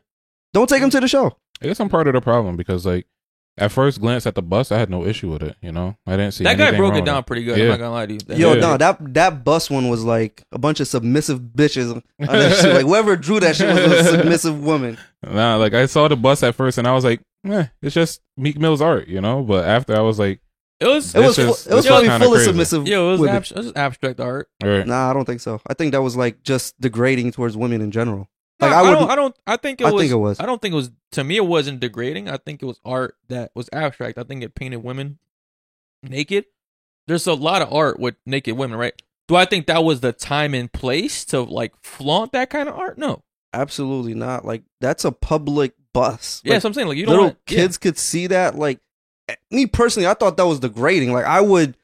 Don't 0.52 0.68
take 0.68 0.80
them 0.82 0.90
to 0.90 1.00
the 1.00 1.08
show. 1.08 1.36
I 1.62 1.66
guess 1.66 1.80
I'm 1.80 1.88
part 1.88 2.06
of 2.06 2.12
the 2.14 2.20
problem 2.20 2.56
because 2.56 2.84
like 2.84 3.06
at 3.58 3.72
first 3.72 4.00
glance 4.00 4.26
at 4.26 4.34
the 4.34 4.42
bus, 4.42 4.70
I 4.70 4.78
had 4.78 4.90
no 4.90 5.04
issue 5.06 5.30
with 5.32 5.42
it. 5.42 5.56
You 5.62 5.72
know, 5.72 5.96
I 6.06 6.12
didn't 6.16 6.32
see 6.32 6.44
that 6.44 6.58
guy 6.58 6.70
broke 6.72 6.80
wrong 6.90 6.92
it 6.92 7.00
with 7.00 7.04
down 7.06 7.24
pretty 7.24 7.44
good. 7.44 7.56
Yeah. 7.58 7.64
I'm 7.64 7.70
not 7.70 7.78
gonna 7.78 7.90
lie 7.92 8.06
to 8.06 8.12
you. 8.12 8.18
That- 8.20 8.38
Yo, 8.38 8.52
Yeah. 8.54 8.60
no, 8.60 8.76
that 8.76 9.14
that 9.14 9.44
bus 9.44 9.70
one 9.70 9.88
was 9.88 10.04
like 10.04 10.42
a 10.52 10.58
bunch 10.58 10.80
of 10.80 10.88
submissive 10.88 11.40
bitches. 11.40 11.92
on 11.94 12.02
that 12.18 12.56
shit. 12.56 12.74
Like 12.74 12.84
whoever 12.86 13.16
drew 13.16 13.40
that 13.40 13.56
shit 13.56 13.72
was 13.74 13.92
a 13.92 14.04
submissive 14.04 14.62
woman. 14.62 14.98
Nah, 15.26 15.56
like 15.56 15.74
I 15.74 15.86
saw 15.86 16.08
the 16.08 16.16
bus 16.16 16.42
at 16.42 16.54
first 16.54 16.78
and 16.78 16.86
I 16.86 16.92
was 16.92 17.04
like, 17.04 17.20
eh, 17.48 17.66
it's 17.82 17.94
just 17.94 18.20
Meek 18.36 18.58
Mill's 18.58 18.80
art, 18.82 19.08
you 19.08 19.20
know. 19.20 19.42
But 19.42 19.64
after 19.64 19.96
I 19.96 20.00
was 20.00 20.18
like, 20.18 20.40
It 20.78 20.86
was 20.86 21.14
It 21.14 21.20
was 21.20 21.36
This 21.36 21.46
fu- 21.46 21.52
is- 21.52 21.66
it 21.66 21.74
was 21.74 21.86
probably 21.86 22.08
kinda 22.08 22.26
full 22.26 22.34
of 22.34 22.42
submissive 22.42 22.86
yo, 22.86 23.08
it 23.08 23.10
was, 23.12 23.20
women. 23.20 23.36
abs- 23.36 23.50
it 23.52 23.56
was 23.56 23.72
abstract 23.74 24.20
art. 24.20 24.48
all 24.62 24.68
right, 24.68 24.86
Nah, 24.86 25.10
I 25.10 25.14
don't 25.14 25.24
think 25.24 25.40
so. 25.40 25.60
I 25.66 25.72
think 25.72 25.92
that 25.92 26.02
was 26.02 26.16
like 26.16 26.42
just 26.42 26.78
degrading 26.78 27.32
towards 27.32 27.56
women 27.56 27.80
in 27.80 27.90
general. 27.90 28.28
No, 28.60 28.66
Like 28.68 28.76
I, 28.76 28.78
I 28.80 28.82
would. 28.82 28.90
don't. 28.92 29.10
I 29.10 29.16
don't. 29.16 29.36
I 29.46 29.56
think 29.56 29.80
it 29.80 29.86
I 29.86 29.92
was. 29.92 30.02
think 30.02 30.12
it 30.12 30.16
was. 30.16 30.40
I 30.40 30.46
don't 30.46 30.60
think 30.62 30.72
it 30.72 30.76
was. 30.76 30.90
To 31.12 31.24
me, 31.24 31.36
it 31.36 31.46
wasn't 31.46 31.80
degrading. 31.80 32.28
I 32.28 32.36
think 32.38 32.62
it 32.62 32.66
was 32.66 32.80
art 32.84 33.16
that 33.28 33.50
was 33.54 33.68
abstract. 33.72 34.18
I 34.18 34.22
think 34.22 34.42
it 34.42 34.54
painted 34.54 34.78
women 34.82 35.18
naked. 36.02 36.46
There's 37.06 37.26
a 37.26 37.34
lot 37.34 37.62
of 37.62 37.72
art 37.72 37.98
with 38.00 38.16
naked 38.26 38.56
women, 38.56 38.78
right? 38.78 39.00
Do 39.28 39.36
I 39.36 39.44
think 39.44 39.66
that 39.66 39.84
was 39.84 40.00
the 40.00 40.12
time 40.12 40.54
and 40.54 40.72
place 40.72 41.24
to 41.26 41.40
like 41.42 41.74
flaunt 41.82 42.32
that 42.32 42.50
kind 42.50 42.68
of 42.68 42.76
art? 42.76 42.96
No. 42.98 43.22
Absolutely 43.52 44.14
not. 44.14 44.44
Like 44.44 44.62
that's 44.80 45.04
a 45.04 45.12
public 45.12 45.74
bus. 45.92 46.42
Yeah, 46.44 46.54
Like, 46.54 46.62
so 46.62 46.68
I'm 46.68 46.74
saying 46.74 46.88
like 46.88 46.96
you 46.96 47.04
don't 47.06 47.12
little 47.12 47.26
want, 47.28 47.38
yeah. 47.48 47.56
kids 47.58 47.78
could 47.78 47.98
see 47.98 48.26
that. 48.28 48.54
Like 48.56 48.80
me 49.50 49.66
personally, 49.66 50.06
I 50.08 50.14
thought 50.14 50.36
that 50.36 50.46
was 50.46 50.60
degrading. 50.60 51.12
Like 51.12 51.24
I 51.24 51.40
would, 51.40 51.76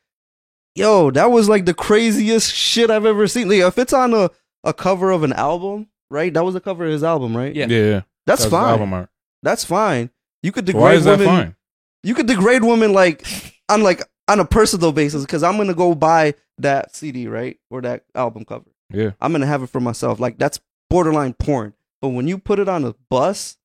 yo, 0.74 1.10
that 1.12 1.30
was 1.30 1.48
like 1.48 1.64
the 1.64 1.74
craziest 1.74 2.52
shit 2.54 2.90
I've 2.90 3.06
ever 3.06 3.26
seen. 3.26 3.48
Like, 3.48 3.58
if 3.60 3.78
it's 3.78 3.92
on 3.92 4.14
a 4.14 4.30
a 4.64 4.72
cover 4.74 5.10
of 5.10 5.22
an 5.24 5.32
album, 5.32 5.88
right? 6.12 6.32
That 6.32 6.44
was 6.44 6.54
the 6.54 6.60
cover 6.60 6.84
of 6.84 6.92
his 6.92 7.02
album, 7.02 7.36
right? 7.36 7.54
Yeah. 7.54 7.66
Yeah, 7.66 8.02
that's 8.26 8.42
That's 8.42 8.46
fine. 8.46 8.68
album 8.68 8.92
art. 8.92 9.08
That's 9.42 9.64
fine. 9.64 10.10
You 10.42 10.52
could 10.52 10.64
degrade 10.66 10.82
women. 10.82 10.90
Why 10.92 10.98
is 10.98 11.04
that 11.04 11.18
women. 11.18 11.26
fine? 11.26 11.56
You 12.04 12.14
could 12.14 12.26
degrade 12.26 12.62
women 12.62 12.92
like 12.92 13.26
on 13.68 13.82
like 13.82 14.02
on 14.28 14.38
a 14.40 14.44
personal 14.44 14.92
basis 14.92 15.24
because 15.24 15.42
I'm 15.42 15.56
gonna 15.56 15.74
go 15.74 15.94
buy 15.94 16.34
that 16.58 16.94
CD, 16.94 17.26
right, 17.28 17.58
or 17.70 17.80
that 17.82 18.04
album 18.14 18.44
cover. 18.44 18.70
Yeah. 18.90 19.12
I'm 19.20 19.32
gonna 19.32 19.46
have 19.46 19.62
it 19.62 19.68
for 19.68 19.80
myself. 19.80 20.20
Like 20.20 20.38
that's 20.38 20.60
borderline 20.90 21.34
porn. 21.34 21.74
But 22.00 22.08
when 22.08 22.28
you 22.28 22.38
put 22.38 22.58
it 22.58 22.68
on 22.68 22.84
a 22.84 22.94
bus, 23.08 23.56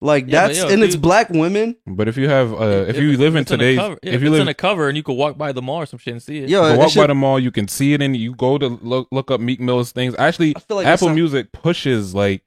like 0.00 0.26
Yeah, 0.26 0.42
but 0.42 0.46
that's 0.48 0.58
yo, 0.58 0.68
and 0.68 0.82
it's 0.82 0.94
dude- 0.94 1.02
black 1.02 1.30
women. 1.30 1.76
But 1.86 2.08
if 2.08 2.16
you 2.16 2.28
have, 2.28 2.52
uh, 2.52 2.84
if, 2.88 2.96
you 2.96 3.08
it's- 3.10 3.18
live 3.18 3.36
in 3.36 3.42
it's 3.42 3.50
on 3.52 3.54
a 3.54 3.58
today's, 3.58 3.78
cover, 3.78 3.98
yeah, 4.02 4.12
if 4.12 4.20
you 4.22 4.26
it's 4.28 4.32
live, 4.32 4.40
on 4.42 4.48
a 4.48 4.54
cover 4.54 4.88
and 4.88 4.96
you 4.96 5.02
could 5.02 5.14
walk 5.14 5.38
by 5.38 5.52
the 5.52 5.62
mall 5.62 5.78
or 5.82 5.86
some 5.86 5.98
shit 5.98 6.12
and 6.12 6.22
see 6.22 6.38
it. 6.38 6.48
Yo, 6.48 6.66
you 6.66 6.74
it 6.74 6.78
walk 6.78 6.90
should- 6.90 6.98
by 7.00 7.06
the 7.06 7.14
mall, 7.14 7.38
you 7.40 7.50
can 7.50 7.68
see 7.68 7.92
it, 7.94 8.02
and 8.02 8.16
you 8.16 8.34
go 8.34 8.58
to 8.58 8.66
look 8.68 9.08
look 9.12 9.30
up 9.30 9.40
Meek 9.40 9.60
Mill's 9.60 9.92
things. 9.92 10.14
Actually, 10.18 10.54
I 10.56 10.60
feel 10.60 10.76
like 10.76 10.84
that's 10.84 11.00
Apple 11.02 11.08
not- 11.08 11.14
Music 11.14 11.52
pushes 11.52 12.14
like 12.14 12.42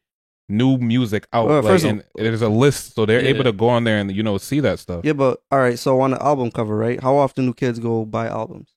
new 0.49 0.77
music 0.77 1.27
out. 1.33 1.49
Uh, 1.49 1.55
like, 1.55 1.63
first 1.65 1.83
of- 1.85 1.91
and 1.91 2.03
there's 2.15 2.41
a 2.41 2.47
list, 2.49 2.95
so 2.95 3.05
they're 3.05 3.21
Yeah. 3.21 3.29
able 3.29 3.43
to 3.45 3.51
go 3.51 3.67
on 3.69 3.83
there 3.83 3.97
and 3.97 4.15
you 4.15 4.23
know 4.23 4.37
see 4.37 4.59
that 4.61 4.79
stuff. 4.79 5.01
Yeah, 5.03 5.13
but 5.13 5.41
all 5.51 5.59
right. 5.59 5.77
So 5.79 5.99
on 6.01 6.11
the 6.11 6.23
album 6.23 6.51
cover, 6.51 6.75
right? 6.77 7.01
How 7.01 7.15
often 7.17 7.47
do 7.47 7.53
kids 7.53 7.79
go 7.79 8.05
buy 8.05 8.27
albums? 8.27 8.69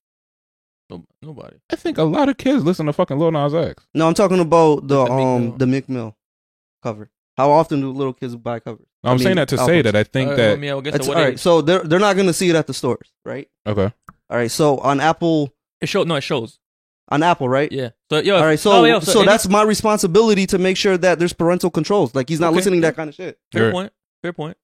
No- 0.88 1.04
nobody. 1.22 1.56
I 1.70 1.76
think 1.76 1.98
a 1.98 2.02
lot 2.02 2.28
of 2.28 2.36
kids 2.38 2.64
listen 2.64 2.86
to 2.86 2.92
fucking 2.92 3.16
Lil 3.18 3.30
Nas 3.30 3.54
X. 3.54 3.86
No, 3.94 4.08
I'm 4.08 4.14
talking 4.14 4.40
about 4.40 4.88
the, 4.88 5.04
The 5.04 5.10
Meek 5.10 5.10
um 5.12 5.42
Mill. 5.44 5.56
the 5.58 5.66
Meek 5.66 5.88
Mill 5.88 6.16
cover. 6.82 7.10
How 7.40 7.50
often 7.50 7.80
do 7.80 7.90
little 7.92 8.12
kids 8.12 8.36
buy 8.36 8.60
covers? 8.60 8.86
I'm 9.02 9.10
I 9.10 9.14
mean, 9.14 9.22
saying 9.24 9.36
that 9.36 9.48
to 9.48 9.58
say 9.58 9.82
that 9.82 9.96
I 9.96 10.04
think 10.04 10.30
Uh, 10.32 10.36
that 10.36 10.52
I 10.52 10.56
mean, 10.56 10.72
I 10.72 10.80
guess 10.80 10.94
It's, 10.96 11.06
at 11.06 11.08
what 11.08 11.16
right. 11.22 11.32
age? 11.34 11.38
So 11.40 11.60
they're 11.62 11.82
they're 11.84 11.98
not 11.98 12.16
gonna 12.16 12.32
see 12.32 12.48
it 12.50 12.56
at 12.56 12.66
the 12.66 12.74
stores, 12.74 13.08
right? 13.24 13.48
okay. 13.66 13.92
All 14.30 14.36
right. 14.36 14.50
So 14.50 14.78
on 14.78 15.00
Apple 15.00 15.52
It 15.80 15.88
shows. 15.88 16.06
No, 16.06 16.16
it 16.16 16.20
shows. 16.22 16.58
on 17.10 17.22
Apple, 17.22 17.48
right? 17.48 17.70
Yeah. 17.72 17.90
So 18.10 18.18
yo. 18.20 18.36
All 18.36 18.44
right, 18.44 18.58
so 18.58 18.70
oh, 18.72 18.84
yo, 18.84 19.00
so, 19.00 19.20
any- 19.20 19.26
that's 19.28 19.48
my 19.48 19.62
responsibility 19.62 20.46
to 20.46 20.58
make 20.58 20.76
sure 20.76 20.96
that 20.98 21.18
there's 21.18 21.32
parental 21.32 21.70
controls. 21.70 22.14
Like 22.14 22.28
he's 22.28 22.38
not 22.40 22.48
Okay. 22.48 22.56
listening 22.56 22.80
to 22.82 22.86
that 22.88 22.96
kind 22.96 23.08
of 23.08 23.14
shit. 23.16 23.38
fair 23.52 23.62
Sure. 23.62 23.72
point. 23.72 23.92
Fair 24.22 24.32
point. 24.32 24.56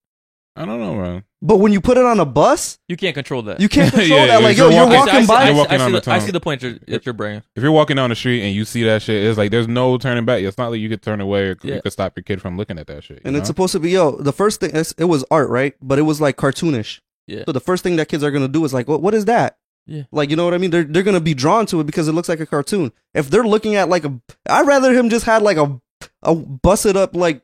I 0.57 0.65
don't 0.65 0.81
know, 0.81 0.95
man. 0.95 1.25
But 1.43 1.59
when 1.59 1.73
you 1.73 1.81
put 1.81 1.99
it 1.99 2.05
on 2.05 2.19
a 2.19 2.25
bus, 2.25 2.79
You 2.89 2.97
can't 2.97 3.15
control 3.15 3.43
that. 3.43 3.61
you 3.61 3.69
can't 3.69 3.93
control 3.95 4.19
Yeah, 4.21 4.27
that. 4.27 4.43
Like 4.43 4.57
yo, 4.57 4.65
you're 4.71 4.73
you're 4.73 4.85
walking- 4.87 4.99
walking 4.99 5.15
I 5.15 5.21
see, 5.21 5.27
by. 5.27 5.35
I 5.35 5.41
see, 5.43 5.47
You're 5.49 5.57
walking 5.57 5.75
I 5.75 5.77
see 5.79 5.83
on 5.85 5.93
the, 5.93 6.01
the 6.01 6.03
I 6.11 6.15
tunnel. 6.15 6.27
see 6.27 6.33
the 6.33 6.41
point 6.41 6.63
you're, 6.63 6.79
that 6.89 7.07
you're 7.07 7.13
bringing. 7.13 7.43
If 7.55 7.63
you're 7.63 7.73
walking 7.73 7.97
down 7.97 8.11
the 8.11 8.17
street 8.17 8.43
and 8.43 8.55
you 8.55 8.65
see 8.65 8.83
that 8.85 9.03
shit, 9.03 9.23
it's 9.25 9.37
like 9.39 9.51
there's 9.51 9.69
no 9.69 9.99
turning 9.99 10.25
back. 10.25 10.43
It's 10.43 10.57
not 10.59 10.71
like 10.71 10.81
you 10.81 10.89
could 10.89 11.03
turn 11.03 11.21
away 11.21 11.49
or 11.51 11.57
Yeah. 11.63 11.75
you 11.77 11.83
could 11.83 11.93
stop 11.93 12.17
your 12.17 12.25
kid 12.25 12.41
from 12.41 12.57
looking 12.57 12.79
at 12.79 12.87
that 12.87 13.05
shit. 13.05 13.21
and 13.25 13.35
you 13.35 13.39
it's 13.41 13.49
know? 13.49 13.53
supposed 13.53 13.73
to 13.73 13.81
be 13.81 13.91
yo. 13.91 14.13
The 14.17 14.33
first 14.33 14.61
thing 14.61 14.71
it's- 14.71 14.95
it 14.97 15.05
was 15.05 15.25
art, 15.31 15.51
right? 15.51 15.75
But 15.83 15.99
it 15.99 16.03
was 16.03 16.21
like 16.21 16.37
cartoonish. 16.37 17.01
Yeah. 17.27 17.43
So 17.45 17.53
the 17.53 17.61
first 17.61 17.83
thing 17.83 17.97
that 17.97 18.09
kids 18.09 18.25
are 18.25 18.31
gonna 18.31 18.49
do 18.49 18.65
is 18.65 18.73
like, 18.73 18.89
what 18.89 19.03
what 19.03 19.13
is 19.15 19.27
that? 19.27 19.59
Yeah. 19.87 20.05
Like 20.11 20.31
you 20.31 20.37
know 20.37 20.45
what 20.47 20.55
I 20.55 20.59
mean? 20.59 20.71
They're 20.71 20.85
they're 20.85 21.03
gonna 21.03 21.21
be 21.21 21.35
drawn 21.35 21.67
to 21.67 21.81
it 21.81 21.85
because 21.87 22.09
it 22.09 22.13
looks 22.13 22.29
like 22.31 22.41
a 22.41 22.47
cartoon. 22.47 22.93
If 23.15 23.29
they're 23.31 23.45
looking 23.47 23.75
at 23.77 23.89
like 23.89 24.05
a, 24.05 24.19
I'd 24.49 24.67
rather 24.67 24.93
him 24.95 25.11
just 25.11 25.27
had 25.27 25.43
like 25.43 25.59
a 25.59 25.81
a 26.23 26.35
busted 26.35 26.97
up 26.97 27.15
like 27.15 27.43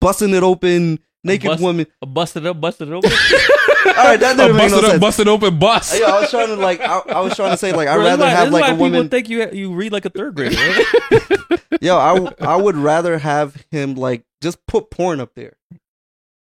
busting 0.00 0.34
it 0.34 0.42
open 0.42 0.98
naked 1.24 1.48
bust- 1.48 1.62
woman. 1.62 1.86
A 2.02 2.06
busted 2.06 2.46
up, 2.46 2.60
busted 2.60 2.92
open. 2.92 3.10
All 3.86 3.92
right, 3.92 4.18
that 4.18 4.34
a 4.34 4.36
didn't 4.36 4.56
make 4.56 4.70
no 4.70 4.76
busted, 4.80 4.84
up, 4.84 4.90
sense. 4.92 5.00
busted 5.00 5.28
open 5.28 5.58
bus. 5.58 5.98
Yeah, 5.98 6.06
I 6.06 6.20
was 6.20 6.30
trying 6.30 6.46
to 6.48 6.56
like 6.56 6.80
I, 6.80 6.98
I 6.98 7.20
was 7.20 7.34
trying 7.36 7.50
to 7.50 7.56
say 7.56 7.72
like 7.72 7.88
I'd 7.88 7.96
Bro, 7.96 8.04
rather 8.04 8.22
why- 8.24 8.30
have 8.30 8.50
like 8.52 8.62
why 8.62 8.68
a 8.68 8.72
people 8.72 8.84
woman. 8.86 9.08
think 9.08 9.28
you 9.28 9.50
you 9.50 9.74
read 9.74 9.92
like 9.92 10.04
a 10.04 10.10
third 10.10 10.34
grader. 10.34 10.56
right? 10.56 11.60
Yo, 11.80 11.96
I 11.98 12.32
I 12.44 12.56
would 12.56 12.76
rather 12.76 13.18
have 13.18 13.62
him 13.70 13.94
like 13.94 14.24
just 14.40 14.64
put 14.66 14.90
porn 14.90 15.20
up 15.20 15.34
there 15.34 15.56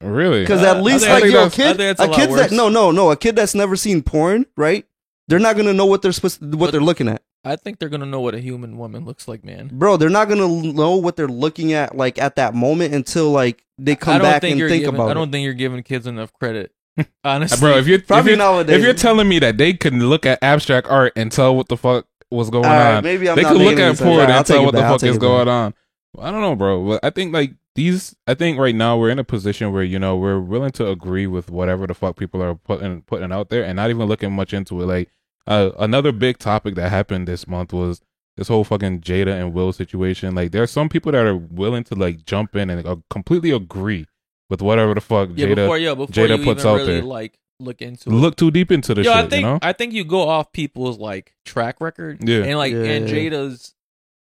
Really? 0.01 0.41
because 0.41 0.61
Uh, 0.61 0.75
at 0.75 0.83
least 0.83 1.05
think- 1.05 1.13
like 1.13 1.23
I 1.23 1.25
think 1.27 1.33
yo, 1.33 1.45
a 1.45 1.49
kid, 1.49 1.77
that's 1.77 1.99
a 2.01 2.03
a 2.09 2.13
kid 2.15 2.29
that 2.31 2.51
no 2.51 2.69
no 2.69 2.91
no 2.91 3.11
a 3.11 3.15
kid 3.17 3.35
that's 3.35 3.55
never 3.55 3.75
seen 3.75 4.01
porn, 4.03 4.45
right? 4.57 4.85
They're 5.27 5.39
not 5.39 5.55
gonna 5.57 5.73
know 5.73 5.85
what 5.85 6.01
they're 6.01 6.11
supposed 6.11 6.41
what 6.41 6.57
But- 6.59 6.71
they're 6.71 6.81
looking 6.81 7.07
at, 7.09 7.21
I 7.45 7.55
think 7.57 7.79
they're 7.79 7.89
gonna 7.89 8.05
know 8.05 8.21
what 8.21 8.35
a 8.35 8.39
human 8.39 8.77
woman 8.77 9.03
looks 9.05 9.27
like, 9.27 9.43
man. 9.43 9.69
bro. 9.73 9.97
They're 9.97 10.09
not 10.09 10.29
gonna 10.29 10.47
know 10.47 10.95
what 10.95 11.15
they're 11.15 11.27
looking 11.27 11.73
at 11.73 11.95
like 11.97 12.17
at 12.17 12.35
that 12.37 12.53
moment 12.55 12.93
until 12.93 13.31
like 13.31 13.63
they 13.77 13.95
come 13.95 14.21
back 14.21 14.41
think 14.41 14.51
and 14.51 14.59
you're 14.59 14.69
think 14.69 14.83
giving, 14.85 14.95
about 14.95 15.09
I 15.09 15.13
don't 15.13 15.29
it. 15.29 15.31
think 15.33 15.43
you're 15.45 15.53
giving 15.53 15.83
kids 15.83 16.07
enough 16.07 16.31
credit. 16.33 16.71
Honestly, 17.23 17.59
bro, 17.59 17.77
if 17.77 17.87
you're 17.87 17.99
if 17.99 18.25
you're, 18.25 18.37
nowadays. 18.37 18.77
if 18.77 18.83
you're 18.83 18.93
telling 18.93 19.27
me 19.27 19.39
that 19.39 19.57
they 19.57 19.73
can 19.73 20.07
look 20.09 20.25
at 20.25 20.39
abstract 20.41 20.87
art 20.87 21.11
and 21.15 21.31
tell 21.31 21.55
what 21.55 21.67
the 21.67 21.75
fuck 21.77 22.07
was 22.31 22.49
going 22.49 22.65
All 22.65 22.71
right, 22.71 22.95
on, 22.97 23.03
maybe 23.03 23.29
I'm 23.29 23.35
they 23.35 23.41
not 23.41 23.53
could 23.53 23.57
look 23.61 23.75
making 23.77 23.79
any 23.79 23.91
at 23.91 23.97
sense. 23.97 24.07
porn 24.07 24.19
All 24.21 24.27
right, 24.27 24.29
and 24.37 24.45
tell 24.45 24.63
what 24.65 24.71
the 24.73 24.77
back, 24.79 24.91
I'll 24.91 24.99
fuck 24.99 25.09
is 25.09 25.17
going 25.17 25.45
back. 25.45 25.51
on. 25.51 25.73
I 26.19 26.31
don't 26.31 26.41
know, 26.41 26.55
bro. 26.55 26.87
But 26.87 26.99
I 27.03 27.09
think 27.09 27.33
like 27.33 27.53
these. 27.75 28.15
I 28.27 28.35
think 28.35 28.59
right 28.59 28.75
now 28.75 28.97
we're 28.97 29.09
in 29.09 29.19
a 29.19 29.23
position 29.23 29.71
where 29.73 29.83
you 29.83 29.97
know 29.99 30.15
we're 30.15 30.39
willing 30.39 30.71
to 30.73 30.87
agree 30.87 31.25
with 31.27 31.49
whatever 31.49 31.87
the 31.87 31.93
fuck 31.95 32.15
people 32.15 32.41
are 32.43 32.55
putting 32.55 33.01
putting 33.01 33.31
out 33.31 33.49
there, 33.49 33.63
and 33.63 33.75
not 33.75 33.89
even 33.89 34.07
looking 34.07 34.31
much 34.31 34.53
into 34.53 34.79
it. 34.81 34.85
Like 34.85 35.09
uh, 35.47 35.71
another 35.79 36.11
big 36.11 36.37
topic 36.37 36.75
that 36.75 36.89
happened 36.89 37.27
this 37.27 37.47
month 37.47 37.73
was 37.73 38.01
this 38.37 38.47
whole 38.47 38.63
fucking 38.63 39.01
Jada 39.01 39.39
and 39.39 39.53
Will 39.53 39.73
situation. 39.73 40.35
Like 40.35 40.51
there 40.51 40.63
are 40.63 40.67
some 40.67 40.89
people 40.89 41.11
that 41.11 41.25
are 41.25 41.35
willing 41.35 41.83
to 41.85 41.95
like 41.95 42.25
jump 42.25 42.55
in 42.55 42.69
and 42.69 42.85
uh, 42.85 42.97
completely 43.09 43.51
agree 43.51 44.07
with 44.49 44.61
whatever 44.61 44.93
the 44.93 45.01
fuck 45.01 45.29
yeah, 45.35 45.47
Jada 45.47 45.55
before 45.55 45.77
yeah, 45.77 45.93
before 45.93 46.07
Jada 46.07 46.37
you 46.37 46.43
puts 46.43 46.61
even 46.61 46.71
out 46.71 46.75
really 46.77 46.93
there. 46.95 47.03
like 47.03 47.37
look 47.59 47.81
into 47.81 48.09
it. 48.09 48.13
look 48.13 48.35
too 48.35 48.51
deep 48.51 48.71
into 48.71 48.93
the 48.93 49.03
Yo, 49.03 49.13
shit. 49.13 49.25
I 49.25 49.27
think 49.27 49.41
you 49.41 49.47
know? 49.47 49.59
I 49.61 49.73
think 49.73 49.93
you 49.93 50.03
go 50.03 50.27
off 50.27 50.51
people's 50.51 50.97
like 50.97 51.33
track 51.45 51.79
record. 51.81 52.27
Yeah. 52.27 52.43
and 52.43 52.57
like 52.57 52.73
Yeah, 52.73 52.83
and 52.83 53.09
yeah. 53.09 53.15
Jada's 53.15 53.73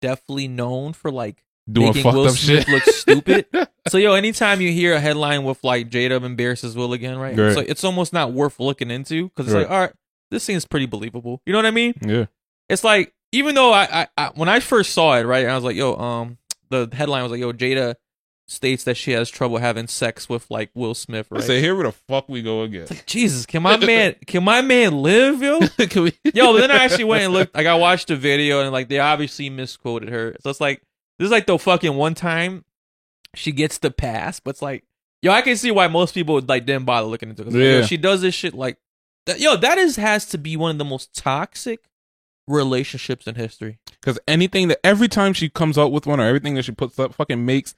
definitely 0.01 0.47
known 0.47 0.93
for 0.93 1.11
like 1.11 1.43
Doing 1.69 1.87
making 1.87 2.03
fucked 2.03 2.15
Will 2.15 2.27
up 2.27 2.31
Smith 2.35 2.65
shit. 2.65 2.67
look 2.69 2.83
stupid. 2.83 3.45
So 3.87 3.97
yo, 3.97 4.15
anytime 4.15 4.59
you 4.59 4.69
hear 4.69 4.95
a 4.95 4.99
headline 4.99 5.45
with 5.45 5.63
like 5.63 5.89
Jada 5.89 6.21
embarrasses 6.21 6.75
Will 6.75 6.91
again, 6.91 7.17
right? 7.17 7.37
Right. 7.37 7.57
It's 7.57 7.69
it's 7.69 7.83
almost 7.85 8.11
not 8.11 8.33
worth 8.33 8.59
looking 8.59 8.91
into 8.91 9.29
because 9.29 9.45
it's 9.45 9.55
like, 9.55 9.69
all 9.69 9.79
right, 9.79 9.93
this 10.31 10.45
thing 10.45 10.55
is 10.55 10.65
pretty 10.65 10.85
believable. 10.85 11.41
You 11.45 11.53
know 11.53 11.59
what 11.59 11.65
I 11.65 11.71
mean? 11.71 11.93
yeah. 12.05 12.25
It's 12.69 12.83
like 12.83 13.13
even 13.31 13.55
though 13.55 13.71
I, 13.73 13.87
I, 14.01 14.07
I 14.17 14.31
when 14.35 14.49
I 14.49 14.59
first 14.59 14.91
saw 14.93 15.15
it, 15.17 15.23
right, 15.25 15.45
I 15.45 15.55
was 15.55 15.63
like, 15.63 15.75
yo, 15.75 15.95
um, 15.95 16.37
the 16.69 16.89
headline 16.91 17.23
was 17.23 17.31
like, 17.31 17.39
yo, 17.41 17.53
Jada 17.53 17.95
states 18.49 18.85
that 18.85 18.95
she 18.95 19.11
has 19.11 19.29
trouble 19.29 19.57
having 19.57 19.87
sex 19.87 20.29
with 20.29 20.49
like 20.49 20.69
Will 20.73 20.93
Smith, 20.93 21.27
I 21.31 21.35
right? 21.35 21.43
say, 21.43 21.59
here 21.61 21.75
where 21.75 21.83
the 21.85 21.91
fuck 21.91 22.29
we 22.29 22.41
go 22.41 22.61
again. 22.63 22.83
It's 22.83 22.91
like, 22.91 23.05
Jesus, 23.05 23.45
can 23.45 23.61
my 23.63 23.75
man, 23.77 24.15
can 24.27 24.43
my 24.43 24.61
man 24.61 25.01
live, 25.01 25.41
yo? 25.41 25.59
Can 25.77 26.03
we- 26.03 26.13
Yo, 26.33 26.53
but 26.53 26.59
then 26.61 26.71
I 26.71 26.83
actually 26.85 27.03
went 27.05 27.23
and 27.23 27.33
looked. 27.33 27.55
Like 27.55 27.67
I 27.67 27.75
watched 27.75 28.07
the 28.07 28.15
video 28.15 28.61
and 28.61 28.71
like 28.71 28.87
they 28.89 28.99
obviously 28.99 29.49
misquoted 29.49 30.09
her. 30.09 30.35
So 30.41 30.49
it's 30.49 30.61
like 30.61 30.81
this 31.19 31.25
is 31.25 31.31
like 31.31 31.45
the 31.45 31.57
fucking 31.57 31.93
one 31.95 32.13
time 32.15 32.63
she 33.35 33.51
gets 33.51 33.77
the 33.79 33.91
pass, 33.91 34.39
but 34.39 34.51
it's 34.51 34.61
like 34.61 34.83
yo, 35.21 35.31
I 35.31 35.41
can 35.41 35.57
see 35.57 35.71
why 35.71 35.87
most 35.87 36.13
people 36.13 36.39
like 36.47 36.65
didn't 36.65 36.85
bother 36.85 37.07
looking 37.07 37.29
into 37.29 37.41
it. 37.43 37.47
like, 37.47 37.55
Yeah. 37.55 37.81
she 37.85 37.97
does 37.97 38.21
this 38.21 38.33
shit 38.35 38.53
like 38.53 38.77
that. 39.27 39.39
Yo, 39.39 39.55
that 39.55 39.77
is 39.77 39.95
has 39.97 40.25
to 40.27 40.37
be 40.37 40.57
one 40.57 40.71
of 40.71 40.77
the 40.77 40.85
most 40.85 41.13
toxic 41.15 41.85
relationships 42.47 43.27
in 43.27 43.35
history. 43.35 43.79
Because 44.01 44.19
anything 44.27 44.67
that 44.69 44.79
every 44.83 45.07
time 45.07 45.33
she 45.33 45.49
comes 45.49 45.77
out 45.77 45.91
with 45.91 46.05
one 46.05 46.19
or 46.19 46.25
everything 46.25 46.55
that 46.55 46.63
she 46.63 46.71
puts 46.71 46.97
up 46.99 47.13
fucking 47.13 47.45
makes 47.45 47.75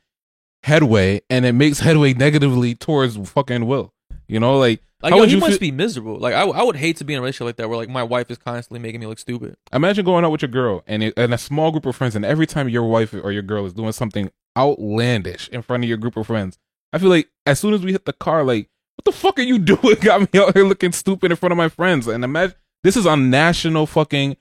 headway 0.63 1.21
and 1.29 1.45
it 1.45 1.53
makes 1.53 1.79
headway 1.79 2.13
negatively 2.13 2.75
towards 2.75 3.17
fucking 3.29 3.65
Will. 3.65 3.93
You 4.27 4.39
know, 4.39 4.57
like, 4.59 4.81
Like 5.01 5.11
how 5.11 5.17
yo, 5.17 5.21
would 5.21 5.29
he 5.29 5.35
you 5.35 5.41
must 5.41 5.51
feel- 5.53 5.59
be 5.59 5.71
miserable. 5.71 6.19
Like 6.19 6.35
I, 6.35 6.43
I 6.43 6.61
would 6.63 6.75
hate 6.75 6.97
to 6.97 7.03
be 7.03 7.13
in 7.13 7.17
a 7.17 7.21
relationship 7.21 7.45
like 7.45 7.55
that 7.57 7.69
where 7.69 7.77
like 7.77 7.89
my 7.89 8.03
wife 8.03 8.29
is 8.29 8.37
constantly 8.37 8.79
making 8.79 8.99
me 9.01 9.07
look 9.07 9.19
stupid. 9.19 9.55
imagine 9.73 10.05
going 10.05 10.23
out 10.25 10.31
with 10.31 10.41
your 10.43 10.49
girl 10.49 10.83
and, 10.85 11.01
it, 11.03 11.13
and 11.17 11.33
a 11.33 11.37
small 11.37 11.71
group 11.71 11.85
of 11.85 11.95
friends, 11.95 12.15
and 12.15 12.23
every 12.25 12.45
time 12.45 12.69
your 12.69 12.83
wife 12.83 13.13
or 13.13 13.31
your 13.31 13.41
girl 13.41 13.65
is 13.65 13.73
doing 13.73 13.91
something 13.91 14.29
outlandish 14.57 15.49
in 15.49 15.61
front 15.61 15.83
of 15.83 15.87
your 15.89 15.97
group 15.97 16.15
of 16.17 16.27
friends, 16.27 16.59
I 16.93 16.99
feel 16.99 17.09
like 17.09 17.29
as 17.45 17.59
soon 17.59 17.73
as 17.73 17.81
we 17.81 17.91
hit 17.91 18.05
the 18.05 18.13
car, 18.13 18.43
like, 18.43 18.69
what 18.99 19.05
the 19.05 19.17
fuck 19.17 19.39
are 19.39 19.43
you 19.43 19.57
doing? 19.73 19.95
Got 20.01 20.33
me 20.33 20.39
out 20.39 20.53
here 20.53 20.65
looking 20.65 20.91
stupid 20.91 21.31
in 21.31 21.37
front 21.37 21.51
of 21.51 21.57
my 21.57 21.69
friends. 21.69 22.05
And 22.07 22.23
imagine 22.23 22.55
this 22.83 22.97
is 22.97 23.05
on 23.05 23.29
national 23.29 23.85
fucking 23.85 24.35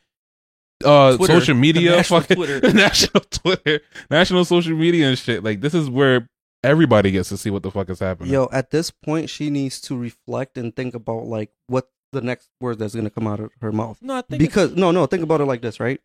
uh 0.85 1.17
Twitter. 1.17 1.33
social 1.41 1.55
media, 1.55 1.93
National 1.93 2.21
fucking 2.21 2.37
Twitter. 2.45 2.73
national 2.73 3.21
Twitter, 3.31 3.81
national 4.11 4.45
social 4.45 4.77
media 4.77 5.09
and 5.09 5.19
shit. 5.19 5.45
Like 5.45 5.61
this 5.61 5.75
is 5.75 5.89
where 5.89 6.29
everybody 6.65 7.13
gets 7.13 7.29
to 7.29 7.37
see 7.37 7.51
what 7.51 7.63
the 7.63 7.71
fuck 7.71 7.89
is 7.89 8.01
happening. 8.01 8.33
Yo, 8.33 8.49
at 8.53 8.71
this 8.71 8.91
point, 8.91 9.31
she 9.31 9.49
needs 9.49 9.81
to 9.83 9.97
reflect 9.97 10.59
and 10.59 10.75
think 10.75 10.95
about 10.95 11.27
like 11.27 11.51
what 11.69 11.89
the 12.13 12.21
next 12.21 12.49
word 12.61 12.79
that's 12.81 12.95
gonna 12.97 13.11
come 13.11 13.27
out 13.29 13.39
of 13.39 13.51
her 13.61 13.71
mouth. 13.71 13.99
No, 14.03 14.17
I 14.17 14.23
think 14.23 14.41
Because 14.41 14.75
no, 14.75 14.91
no, 14.91 15.07
think 15.07 15.23
about 15.23 15.41
it 15.41 15.45
like 15.47 15.63
this, 15.63 15.79
right? 15.79 16.01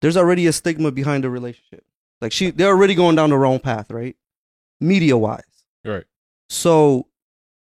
There's 0.00 0.16
already 0.16 0.46
a 0.46 0.52
stigma 0.52 0.90
behind 0.92 1.24
the 1.24 1.30
relationship. 1.30 1.84
Like 2.20 2.32
she, 2.32 2.50
they're 2.50 2.68
already 2.68 2.94
going 2.94 3.16
down 3.16 3.30
the 3.30 3.36
wrong 3.38 3.58
path, 3.58 3.90
right? 3.90 4.16
Media 4.80 5.16
wise. 5.16 5.42
Right. 5.84 6.04
So, 6.48 7.06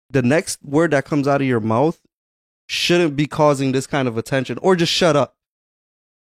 the 0.10 0.22
next 0.22 0.64
word 0.64 0.92
that 0.92 1.06
comes 1.06 1.28
out 1.28 1.42
of 1.42 1.48
your 1.48 1.60
mouth 1.60 2.00
shouldn't 2.68 3.16
be 3.16 3.28
causing 3.28 3.72
this 3.72 3.88
kind 3.88 4.08
of 4.08 4.18
attention, 4.18 4.58
or 4.62 4.76
just 4.76 4.92
shut 4.92 5.16
up. 5.16 5.36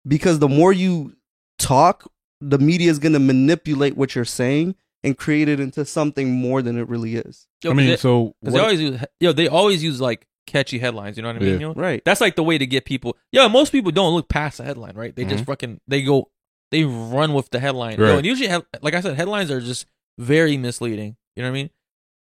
Because 0.06 0.38
the 0.38 0.48
more 0.48 0.72
you 0.72 1.16
talk, 1.58 2.10
the 2.40 2.58
media 2.58 2.90
is 2.90 2.98
gonna 2.98 3.18
manipulate 3.18 3.96
what 3.96 4.14
you're 4.14 4.24
saying 4.24 4.74
and 5.02 5.16
create 5.16 5.48
it 5.48 5.58
into 5.60 5.84
something 5.84 6.30
more 6.32 6.62
than 6.62 6.78
it 6.78 6.88
really 6.88 7.16
is. 7.16 7.46
Yo, 7.62 7.70
I 7.70 7.72
'cause 7.72 7.76
mean, 7.76 7.86
they- 7.90 7.96
so 7.96 8.34
'cause 8.44 8.54
they 8.54 8.60
always 8.60 8.80
use 8.80 9.00
yo, 9.20 9.32
they 9.32 9.48
always 9.48 9.82
use 9.82 10.00
like 10.00 10.26
catchy 10.46 10.78
headlines. 10.78 11.16
You 11.16 11.22
know 11.24 11.28
what 11.30 11.36
I 11.36 11.40
mean? 11.40 11.48
Yeah. 11.48 11.54
You 11.54 11.60
know? 11.60 11.74
Right. 11.74 12.02
That's 12.04 12.20
like 12.20 12.36
the 12.36 12.42
way 12.44 12.56
to 12.58 12.66
get 12.66 12.84
people. 12.84 13.16
Yeah, 13.32 13.48
most 13.48 13.72
people 13.72 13.90
don't 13.90 14.14
look 14.14 14.28
past 14.28 14.58
the 14.58 14.64
headline, 14.64 14.94
right? 14.94 15.14
They 15.14 15.24
just 15.24 15.42
Mhm. 15.44 15.46
fucking 15.46 15.80
they 15.88 16.02
go 16.02 16.30
they 16.72 16.82
run 16.84 17.32
with 17.32 17.50
the 17.50 17.60
headline. 17.60 17.98
Yo, 17.98 18.16
and 18.18 18.26
usually, 18.26 18.48
like 18.82 18.94
I 18.94 19.00
said, 19.00 19.16
headlines 19.16 19.50
are 19.52 19.60
just 19.60 19.86
very 20.18 20.56
misleading. 20.56 21.16
You 21.36 21.42
know 21.42 21.48
what 21.50 21.58
I 21.58 21.62
mean? 21.62 21.70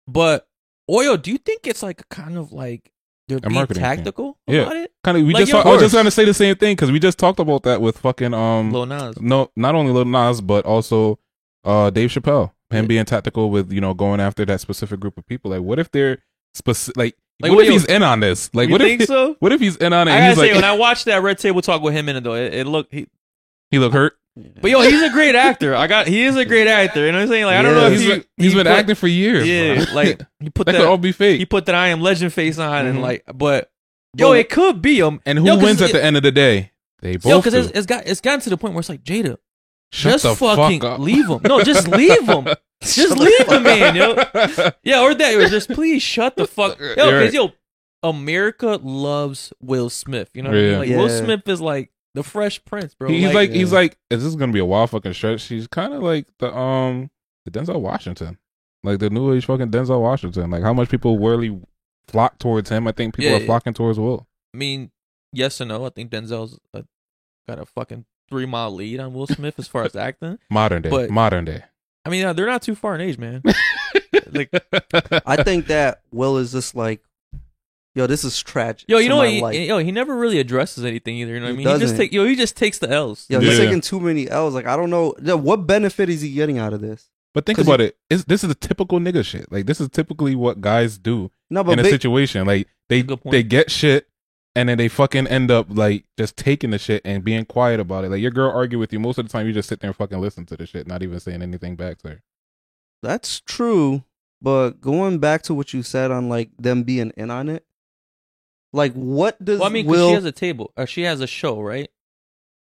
But 0.09 0.49
Oyo, 0.91 1.20
do 1.20 1.30
you 1.32 1.39
think 1.39 1.66
it's 1.66 1.82
like 1.82 2.09
kind 2.09 2.37
of 2.37 2.53
like 2.53 2.93
they're 3.28 3.41
being 3.41 3.55
marketing 3.55 3.82
thing. 3.82 3.97
tactical 3.97 4.39
Yeah. 4.47 4.62
about 4.62 4.76
it? 4.76 4.93
Kind 5.03 5.18
of. 5.18 5.24
We 5.24 5.32
Like, 5.34 5.41
just. 5.43 5.53
yeah, 5.53 5.59
talk- 5.62 5.66
I 5.66 5.70
was 5.72 5.80
just 5.80 5.93
course. 5.95 6.01
gonna 6.01 6.11
say 6.12 6.24
the 6.24 6.34
same 6.34 6.55
thing 6.57 6.76
because 6.76 6.93
we 6.93 6.99
just 7.01 7.18
talked 7.18 7.41
about 7.41 7.64
that 7.64 7.80
with 7.80 7.99
fucking 7.99 8.32
um. 8.34 8.72
Lil 8.72 8.87
Nas. 8.87 9.20
No, 9.20 9.51
not 9.57 9.74
only 9.74 9.93
Lil 9.93 10.05
Nas, 10.05 10.41
but 10.41 10.64
also 10.64 11.18
uh 11.64 11.91
Dave 11.91 12.11
Chappelle. 12.11 12.53
Him 12.70 12.84
Yeah. 12.84 12.89
being 12.89 13.05
tactical 13.05 13.51
with 13.51 13.72
you 13.72 13.80
know 13.80 13.95
going 13.95 14.20
after 14.20 14.45
that 14.45 14.61
specific 14.61 15.01
group 15.01 15.18
of 15.18 15.26
people. 15.26 15.51
Like, 15.51 15.62
what 15.62 15.78
if 15.78 15.91
they're 15.91 16.18
specific? 16.55 16.97
Like, 16.97 17.16
Like, 17.41 17.51
what 17.51 17.57
what 17.57 17.62
if 17.64 17.68
do 17.68 17.72
you- 17.74 17.80
he's 17.80 17.89
in 17.89 18.03
on 18.03 18.20
this? 18.20 18.51
Like, 18.55 18.68
you 18.68 18.72
what 18.72 18.80
think 18.80 19.01
if 19.03 19.09
so? 19.09 19.37
what 19.41 19.53
if 19.53 19.61
he's 19.61 19.76
in 19.76 19.93
on 19.93 20.07
it? 20.09 20.12
I 20.12 20.14
and 20.14 20.20
gotta 20.22 20.28
he's 20.28 20.39
say, 20.39 20.55
like, 20.55 20.62
when 20.62 20.70
I 20.70 20.76
watched 20.76 21.05
that 21.07 21.22
Red 21.22 21.39
Table 21.39 21.62
Talk 21.62 21.82
with 21.82 21.95
him 21.95 22.09
in 22.09 22.16
it, 22.16 22.22
though, 22.24 22.34
it, 22.34 22.55
it 22.55 22.66
looked. 22.66 22.93
He, 22.95 23.07
he 23.70 23.78
look 23.80 23.93
hurt. 23.93 24.16
But 24.61 24.70
yo, 24.70 24.80
he's 24.82 25.03
a 25.03 25.11
great 25.11 25.34
actor. 25.34 25.74
I 25.74 25.87
got. 25.87 26.07
He 26.07 26.22
is 26.24 26.37
a 26.37 26.45
great 26.45 26.66
actor. 26.66 27.07
You 27.07 27.12
know 27.12 27.18
what 27.18 27.22
I'm 27.22 27.28
saying? 27.28 27.45
Like 27.47 27.57
I 27.57 27.62
don't 27.62 27.74
know 27.74 27.87
if 27.87 27.93
He's 27.93 28.03
he, 28.03 28.09
been, 28.09 28.24
he's 28.37 28.53
he 28.53 28.59
been 28.59 28.66
put- 28.66 28.72
acting 28.78 28.95
for 28.95 29.09
years. 29.09 29.49
Yeah, 29.49 29.84
bro. 29.84 29.95
like 29.95 30.22
he 30.41 30.51
put 30.51 30.66
that 30.66 30.72
that. 30.72 30.78
could 30.78 30.87
all 30.89 30.99
be 30.99 31.12
fake. 31.12 31.39
he 31.39 31.47
put 31.47 31.66
that 31.66 31.74
I 31.74 31.89
am 31.89 32.01
Legend 32.01 32.32
face 32.32 32.59
on, 32.59 32.87
and 32.87 32.99
Mhm. 32.99 33.03
like, 33.03 33.24
but 33.34 33.70
yo, 34.16 34.30
But- 34.30 34.39
it 34.39 34.51
could 34.51 34.82
be 34.82 34.99
him. 34.99 35.20
and 35.24 35.39
who 35.39 35.47
yo, 35.47 35.55
'cause 35.57 35.64
wins 35.64 35.82
at 35.82 35.91
it- 35.91 35.93
the 35.95 36.05
end 36.05 36.16
of 36.16 36.22
the 36.22 36.32
day? 36.32 36.72
They 37.03 37.16
both 37.16 37.26
Yo, 37.26 37.39
because 37.39 37.53
do. 37.55 37.59
it's, 37.61 37.70
it's 37.78 37.87
got 37.87 38.07
it's 38.07 38.20
gotten 38.20 38.41
to 38.41 38.51
the 38.51 38.57
point 38.57 38.74
where 38.74 38.80
it's 38.80 38.89
like 38.89 39.05
Jada, 39.05 39.37
Shut 39.93 40.20
just 40.20 40.39
fucking 40.39 40.80
fuck 40.80 40.99
leave 40.99 41.28
him. 41.28 41.41
No, 41.45 41.62
just 41.62 41.89
leave 41.97 42.26
him. 42.28 42.47
Just 42.82 43.16
leave 43.18 43.47
the 43.49 43.61
man, 43.61 43.97
yo. 43.97 44.14
Yeah, 44.82 45.01
or 45.03 45.14
that, 45.14 45.34
or 45.34 45.49
just 45.49 45.70
please 45.70 46.03
shut 46.03 46.37
the 46.37 46.47
fuck. 46.47 46.78
Yo, 46.80 46.95
because 46.95 47.32
yo, 47.32 47.53
America 48.03 48.78
loves 48.82 49.53
Will 49.61 49.89
Smith. 49.91 50.28
You 50.34 50.43
know 50.43 50.51
what 50.51 50.59
I 50.59 50.62
mean? 50.62 50.78
Like 50.80 50.89
Will 50.91 51.09
Smith 51.09 51.49
is 51.49 51.61
like 51.61 51.91
the 52.16 52.22
Fresh 52.24 52.64
Prince, 52.64 52.94
bro. 52.94 53.08
he's 53.08 53.32
like, 53.34 53.50
he's 53.50 53.70
yeah. 53.70 53.78
like, 53.78 53.98
is 54.10 54.24
this 54.24 54.34
gonna 54.34 54.52
be 54.52 54.58
a 54.58 54.64
wild 54.64 54.90
fucking 54.90 55.12
stretch? 55.12 55.42
She's 55.42 55.68
kind 55.68 55.92
of 55.92 56.02
like 56.02 56.26
the 56.38 56.52
um 56.56 57.10
the 57.44 57.50
Denzel 57.52 57.80
Washington, 57.80 58.38
like 58.82 58.98
the 58.98 59.10
new 59.10 59.32
age 59.34 59.44
fucking 59.46 59.70
Denzel 59.70 60.00
Washington. 60.00 60.50
Like 60.50 60.62
how 60.62 60.72
much 60.72 60.88
people 60.88 61.18
really 61.18 61.60
flock 62.08 62.38
towards 62.38 62.70
him. 62.70 62.88
I 62.88 62.92
think 62.92 63.14
people 63.14 63.30
Yeah, 63.30 63.36
are 63.36 63.40
yeah. 63.40 63.46
flocking 63.46 63.74
towards 63.74 64.00
Will. 64.00 64.26
I 64.54 64.56
mean, 64.56 64.90
yes 65.32 65.60
and 65.60 65.68
no. 65.68 65.84
I 65.84 65.90
think 65.90 66.10
Denzel's 66.10 66.58
uh 66.74 66.82
got 67.46 67.58
a 67.60 67.66
fucking 67.66 68.06
three 68.28 68.46
mile 68.46 68.72
lead 68.74 68.98
on 68.98 69.12
Will 69.12 69.26
Smith 69.26 69.58
as 69.58 69.68
far 69.68 69.84
as 69.84 69.94
acting. 70.08 70.38
Modern 70.50 70.82
day, 70.82 70.90
But- 70.90 71.10
modern 71.10 71.44
day. 71.44 71.64
I 72.04 72.08
mean, 72.08 72.24
uh, 72.24 72.32
they're 72.32 72.46
not 72.46 72.62
too 72.62 72.76
far 72.76 72.94
in 72.94 73.00
age, 73.00 73.18
man. 73.18 73.42
like, 74.32 74.48
I 75.26 75.42
think 75.42 75.66
that 75.66 76.02
Will 76.12 76.36
is 76.38 76.52
just 76.52 76.76
like, 76.76 77.02
yo, 77.97 78.07
this 78.07 78.22
is 78.22 78.40
tragic. 78.40 78.88
yo, 78.88 78.99
you 78.99 79.09
know 79.09 79.16
what? 79.16 79.30
He, 79.30 79.40
life. 79.40 79.55
yo, 79.57 79.78
he 79.78 79.90
never 79.90 80.14
really 80.14 80.38
addresses 80.38 80.84
anything 80.84 81.16
either. 81.16 81.32
You 81.34 81.40
know 81.40 81.47
what 81.47 81.55
I 81.55 81.59
He 81.59 81.64
mean? 81.64 81.74
He 81.74 81.80
just 81.80 81.97
take 81.97 82.12
yo, 82.12 82.24
he 82.26 82.36
just 82.36 82.57
takes 82.57 82.78
the 82.78 82.88
L's. 82.88 83.26
Yo, 83.28 83.40
he's 83.40 83.59
Yeah. 83.59 83.64
taking 83.64 83.80
too 83.80 83.99
many 83.99 84.30
L's. 84.30 84.55
Like 84.55 84.66
I 84.66 84.76
don't 84.76 84.90
know, 84.90 85.14
yo, 85.20 85.36
what 85.36 85.66
benefit 85.66 86.09
is 86.09 86.20
he 86.20 86.32
getting 86.32 86.59
out 86.59 86.72
of 86.72 86.80
this? 86.80 87.09
But 87.34 87.44
think 87.44 87.59
about 87.59 87.80
it. 87.80 87.97
It's, 88.09 88.24
this 88.24 88.42
is 88.44 88.51
a 88.51 88.55
typical 88.55 88.99
nigga 89.01 89.24
shit. 89.24 89.51
Like 89.51 89.66
this 89.66 89.80
is 89.80 89.88
typically 89.88 90.34
what 90.36 90.61
guys 90.61 90.97
do 90.99 91.30
No, 91.51 91.64
but 91.64 91.72
in 91.72 91.80
a 91.80 91.82
ba- 91.82 91.88
situation. 91.90 92.47
Like 92.47 92.68
they 92.88 93.03
they 93.24 93.42
get 93.42 93.70
shit 93.70 94.09
and 94.55 94.70
then 94.70 94.78
they 94.78 94.88
fucking 94.88 95.26
end 95.26 95.51
up 95.51 95.66
like 95.68 96.05
just 96.16 96.36
taking 96.38 96.70
the 96.70 96.78
shit 96.78 97.03
and 97.05 97.22
being 97.24 97.44
quiet 97.44 97.78
about 97.78 98.05
it. 98.05 98.11
Like 98.11 98.22
your 98.22 98.30
girl 98.30 98.51
argue 98.51 98.78
with 98.78 98.90
you 98.92 98.99
most 99.01 99.18
of 99.18 99.26
the 99.26 99.30
time. 99.32 99.47
You 99.47 99.53
just 99.53 99.68
sit 99.68 99.80
there 99.80 99.88
and 99.90 99.97
fucking 99.97 100.18
listen 100.18 100.47
to 100.47 100.57
the 100.57 100.66
shit, 100.66 100.86
not 100.86 101.03
even 101.03 101.20
saying 101.20 101.42
anything 101.42 101.76
back 101.76 101.99
to 101.99 102.09
her. 102.09 102.22
That's 103.03 103.40
true, 103.40 104.05
but 104.40 104.80
going 104.80 105.18
back 105.18 105.42
to 105.42 105.55
what 105.55 105.74
you 105.74 105.82
said 105.82 106.11
on 106.11 106.30
like 106.30 106.49
them 106.59 106.84
being 106.84 107.12
in 107.18 107.30
on 107.30 107.51
it, 107.51 107.64
like 108.76 108.92
what 108.92 109.42
does 109.44 109.58
Well, 109.60 109.68
I 109.68 109.72
mean, 109.72 109.86
'cause 109.86 109.90
Will? 109.96 110.08
she 110.10 110.14
has 110.14 110.24
a 110.24 110.32
table, 110.32 110.72
or 110.76 110.86
she 110.86 111.02
has 111.02 111.20
a 111.20 111.26
show, 111.26 111.60
right? 111.60 111.90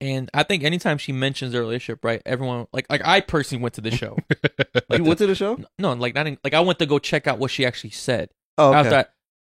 And 0.00 0.30
I 0.34 0.42
think 0.42 0.62
anytime 0.62 0.98
she 0.98 1.12
mentions 1.12 1.52
their 1.52 1.62
relationship, 1.62 2.04
right, 2.04 2.20
everyone 2.26 2.66
like 2.72 2.86
like 2.90 3.00
I 3.04 3.20
personally 3.20 3.62
went 3.62 3.74
to 3.74 3.80
the 3.80 3.90
show. 3.90 4.16
you 4.90 5.04
went 5.04 5.18
to 5.18 5.26
the 5.26 5.34
show? 5.34 5.59
no, 5.78 5.92
like 5.94 6.14
not 6.14 6.26
in, 6.26 6.38
like 6.44 6.54
I 6.54 6.61
went 6.61 6.78
to 6.80 6.86
go 6.86 6.98
check 6.98 7.26
out 7.26 7.38
what 7.38 7.50
she 7.50 7.64
actually 7.66 7.90
said. 7.90 8.30
Oh, 8.59 8.70
okay. 8.70 8.78
After 8.78 8.94
I- 8.96 9.04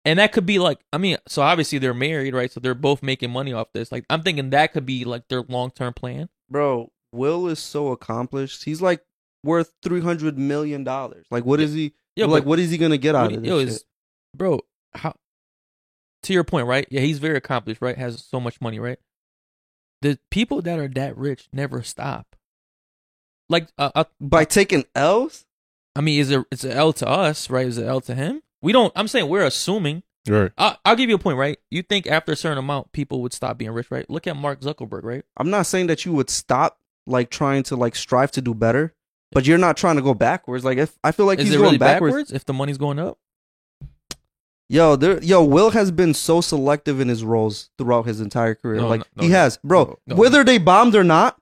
and 0.05 0.19
that 0.19 0.31
could 0.31 0.45
be 0.45 0.57
like 0.57 0.79
I 0.93 0.97
mean, 0.99 1.17
so 1.27 1.41
obviously 1.41 1.79
they're 1.79 1.93
married, 1.93 2.33
right? 2.33 2.49
So 2.51 2.61
they're 2.61 2.73
both 2.73 3.03
making 3.03 3.29
money 3.29 3.51
off 3.51 3.67
this. 3.73 3.91
Like 3.91 4.05
I'm 4.09 4.23
thinking 4.23 4.51
that 4.51 4.71
could 4.71 4.85
be 4.85 5.03
like 5.03 5.27
their 5.27 5.41
long 5.49 5.69
term 5.71 5.93
plan. 5.93 6.29
Bro, 6.49 6.91
Will 7.11 7.47
is 7.47 7.59
so 7.59 7.89
accomplished. 7.89 8.63
He's 8.63 8.81
like 8.81 9.01
worth 9.43 9.73
three 9.83 9.99
hundred 10.01 10.37
million 10.37 10.85
dollars. 10.85 11.25
Like, 11.29 11.43
what 11.45 11.59
is 11.59 11.73
he? 11.73 11.93
Yeah, 12.15 12.25
like, 12.25 12.43
but 12.45 12.49
what 12.49 12.59
is 12.59 12.71
he 12.71 12.77
gonna 12.77 12.97
get 12.97 13.15
out 13.15 13.31
what- 13.31 13.35
of 13.37 13.41
this? 13.43 13.49
yo, 13.49 13.59
shit? 13.59 13.67
is- 13.67 13.83
bro, 14.33 14.61
how 14.93 15.13
to 16.23 16.33
your 16.33 16.43
point, 16.43 16.67
right? 16.67 16.87
Yeah, 16.89 17.01
he's 17.01 17.19
very 17.19 17.37
accomplished, 17.37 17.81
right? 17.81 17.97
Has 17.97 18.23
so 18.23 18.39
much 18.39 18.59
money, 18.61 18.79
right? 18.79 18.99
The 20.01 20.19
people 20.31 20.61
that 20.61 20.79
are 20.79 20.87
that 20.89 21.17
rich 21.17 21.47
never 21.51 21.81
stop. 21.83 22.35
Like, 23.49 23.67
uh, 23.77 23.91
uh, 23.95 24.03
By 24.19 24.45
taking 24.45 24.85
L's? 24.93 25.45
I 25.95 26.01
mean, 26.01 26.19
is 26.19 26.29
it 26.31 26.45
it's 26.51 26.63
an 26.63 26.71
L 26.71 26.93
to 26.93 27.07
us, 27.07 27.49
right? 27.49 27.65
Is 27.65 27.77
it 27.77 27.87
L 27.87 28.01
to 28.01 28.13
him? 28.13 28.41
We 28.61 28.71
don't. 28.73 28.93
I'm 28.95 29.07
saying 29.07 29.27
we're 29.29 29.45
assuming. 29.45 30.03
right. 30.27 30.51
I, 30.57 30.77
I'll 30.85 30.95
give 30.95 31.09
you 31.09 31.15
a 31.15 31.19
point, 31.19 31.37
right? 31.37 31.57
You 31.71 31.81
think 31.81 32.05
after 32.07 32.33
a 32.33 32.35
certain 32.35 32.57
amount, 32.57 32.91
people 32.91 33.21
would 33.21 33.33
stop 33.33 33.57
being 33.57 33.71
rich, 33.71 33.89
right? 33.89 34.07
Look 34.09 34.27
at 34.27 34.35
Mark 34.35 34.61
Zuckerberg, 34.61 35.03
right? 35.03 35.23
I'm 35.37 35.49
not 35.49 35.65
saying 35.65 35.87
that 35.87 36.05
you 36.05 36.13
would 36.13 36.29
stop 36.29 36.77
like 37.07 37.29
trying 37.29 37.63
to 37.63 37.75
like 37.75 37.95
strive 37.95 38.31
to 38.31 38.41
do 38.41 38.53
better, 38.53 38.93
but 39.31 39.47
you're 39.47 39.57
not 39.57 39.77
trying 39.77 39.95
to 39.95 40.01
go 40.01 40.13
backwards. 40.13 40.63
Like, 40.65 40.77
if 40.77 40.97
I 41.03 41.11
feel 41.11 41.25
like 41.25 41.39
Is 41.39 41.45
he's 41.45 41.53
it 41.55 41.57
going 41.57 41.65
really 41.67 41.77
backwards. 41.77 42.13
backwards 42.13 42.31
if 42.33 42.45
the 42.45 42.53
money's 42.53 42.77
going 42.77 42.99
up? 42.99 43.17
Yo, 44.69 44.95
there, 44.97 45.23
yo, 45.23 45.43
Will 45.43 45.71
has 45.71 45.91
been 45.91 46.13
so 46.13 46.41
selective 46.41 46.99
in 46.99 47.07
his 47.07 47.23
roles 47.23 47.69
throughout 47.77 48.05
his 48.05 48.19
entire 48.19 48.53
career. 48.53 48.81
No, 48.81 48.89
like 48.89 48.99
no, 49.01 49.05
no, 49.17 49.23
he 49.23 49.29
no. 49.29 49.35
has, 49.35 49.57
bro. 49.63 49.85
No, 49.85 49.97
no. 50.07 50.15
Whether 50.17 50.43
they 50.43 50.57
bombed 50.57 50.93
or 50.95 51.05
not, 51.05 51.37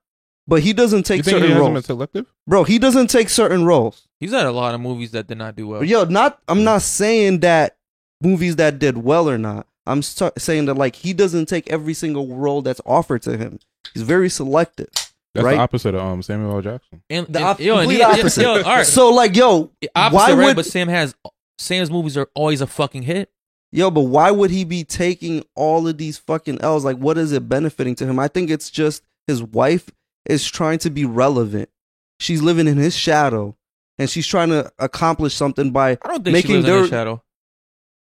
but 0.48 0.62
he 0.62 0.74
doesn't 0.74 1.00
You 1.00 1.04
take 1.04 1.26
think 1.26 1.26
he 1.26 1.32
certain 1.32 1.48
hasn't 1.50 1.66
been 1.66 1.74
roles. 1.74 1.86
selective? 1.86 2.26
Bro, 2.48 2.66
he 2.66 2.78
doesn't 2.78 3.08
take 3.08 3.30
certain 3.30 3.66
roles. 3.66 4.08
He's 4.20 4.32
had 4.32 4.46
a 4.46 4.52
lot 4.52 4.76
of 4.76 4.82
movies 4.82 5.10
that 5.12 5.26
did 5.26 5.40
not 5.40 5.56
do 5.56 5.68
well. 5.68 5.84
Yo, 5.84 6.04
not. 6.04 6.40
I'm 6.48 6.64
not 6.64 6.84
saying 6.84 7.40
that 7.40 7.78
movies 8.22 8.58
that 8.58 8.78
did 8.78 8.98
well 9.00 9.28
or 9.28 9.40
not. 9.40 9.66
I'm 9.88 10.04
st- 10.04 10.34
saying 10.40 10.66
that 10.66 10.76
like 10.76 10.96
he 10.96 11.12
doesn't 11.14 11.48
take 11.48 11.68
every 11.72 11.94
single 11.96 12.36
role 12.36 12.62
that's 12.62 12.82
offered 12.86 13.24
to 13.24 13.38
him. 13.38 13.60
He's 13.94 14.04
very 14.04 14.30
selective. 14.30 14.90
That's 15.34 15.44
Right. 15.46 15.56
the 15.56 15.62
opposite 15.62 15.96
of 15.96 16.02
um 16.02 16.22
Samuel 16.22 16.52
L. 16.56 16.62
Jackson. 16.62 17.02
And, 17.10 17.28
The 17.28 17.40
and- 17.40 17.48
op- 17.48 17.60
yo, 17.60 17.74
and 17.78 17.82
complete 17.90 17.98
he- 17.98 18.04
opposite. 18.20 18.42
Yo, 18.44 18.54
all 18.58 18.62
right, 18.64 18.86
So 18.86 19.10
like, 19.10 19.36
yo, 19.36 19.72
opposite, 19.96 20.16
why 20.16 20.34
right? 20.34 20.46
would- 20.46 20.56
But 20.56 20.66
Sam 20.66 20.88
has 20.88 21.14
Sam's 21.58 21.90
movies 21.92 22.18
are 22.18 22.30
always 22.36 22.62
a 22.62 22.68
fucking 22.68 23.04
hit. 23.04 23.30
yo, 23.72 23.90
but 23.92 24.02
why 24.02 24.32
would 24.32 24.52
he 24.52 24.64
be 24.64 24.84
taking 24.84 25.44
all 25.56 25.88
of 25.88 25.98
these 25.98 26.18
fucking 26.18 26.62
L's? 26.62 26.86
Like, 26.86 26.98
what 26.98 27.18
is 27.18 27.32
it 27.32 27.48
benefiting 27.50 27.96
to 27.96 28.06
him? 28.06 28.20
I 28.20 28.28
think 28.28 28.50
it's 28.50 28.70
just 28.70 29.04
his 29.28 29.42
wife 29.44 29.90
is 30.26 30.46
trying 30.50 30.80
to 30.80 30.90
be 30.90 31.06
relevant. 31.06 31.70
She's 32.20 32.42
living 32.42 32.68
in 32.68 32.78
his 32.78 32.96
shadow, 32.96 33.56
and 34.00 34.10
she's 34.10 34.28
trying 34.28 34.50
to 34.50 34.72
accomplish 34.80 35.34
something 35.36 35.72
by. 35.72 35.92
I 35.92 36.08
don't 36.08 36.24
think 36.24 36.34
Making 36.34 36.50
she 36.50 36.56
lives 36.58 36.68
in 36.68 36.74
his 36.74 36.90
their- 36.90 36.98
shadow. 37.00 37.22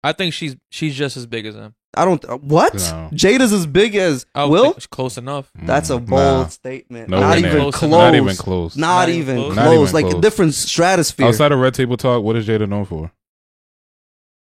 I 0.04 0.12
think 0.14 0.34
she's 0.34 0.56
she's 0.70 0.96
just 0.96 1.18
as 1.18 1.26
big 1.26 1.46
as 1.48 1.56
him. 1.56 1.74
I 1.96 2.06
don't. 2.06 2.24
uh, 2.26 2.38
what? 2.38 2.76
No. 2.76 3.10
Jada's 3.14 3.52
as 3.52 3.66
big 3.66 3.96
as 3.96 4.26
I 4.36 4.46
Will. 4.46 4.64
think 4.66 4.78
it's 4.78 4.86
close 4.88 5.18
enough. 5.18 5.50
That's 5.56 5.90
a 5.90 5.94
Mm, 5.98 6.06
bold 6.06 6.20
nah. 6.20 6.48
statement. 6.48 7.10
No 7.10 7.20
not 7.20 7.40
even. 7.40 7.52
Close 7.52 7.76
close. 7.76 7.92
Not 7.92 8.14
even 8.16 8.36
close. 8.36 8.78
Not, 8.78 8.88
Not 8.88 9.10
even 9.10 9.20
even 9.20 9.36
close. 9.36 9.46
close. 9.56 9.56
Not 9.66 9.74
even 9.74 9.94
like 10.10 10.16
a 10.18 10.22
different 10.22 10.54
stratosphere. 10.54 11.26
Outside 11.28 11.52
of 11.52 11.60
Red 11.60 11.74
Table 11.74 11.98
Talk, 11.98 12.24
what 12.24 12.36
is 12.36 12.48
Jada 12.48 12.70
known 12.70 12.86
for? 12.86 13.12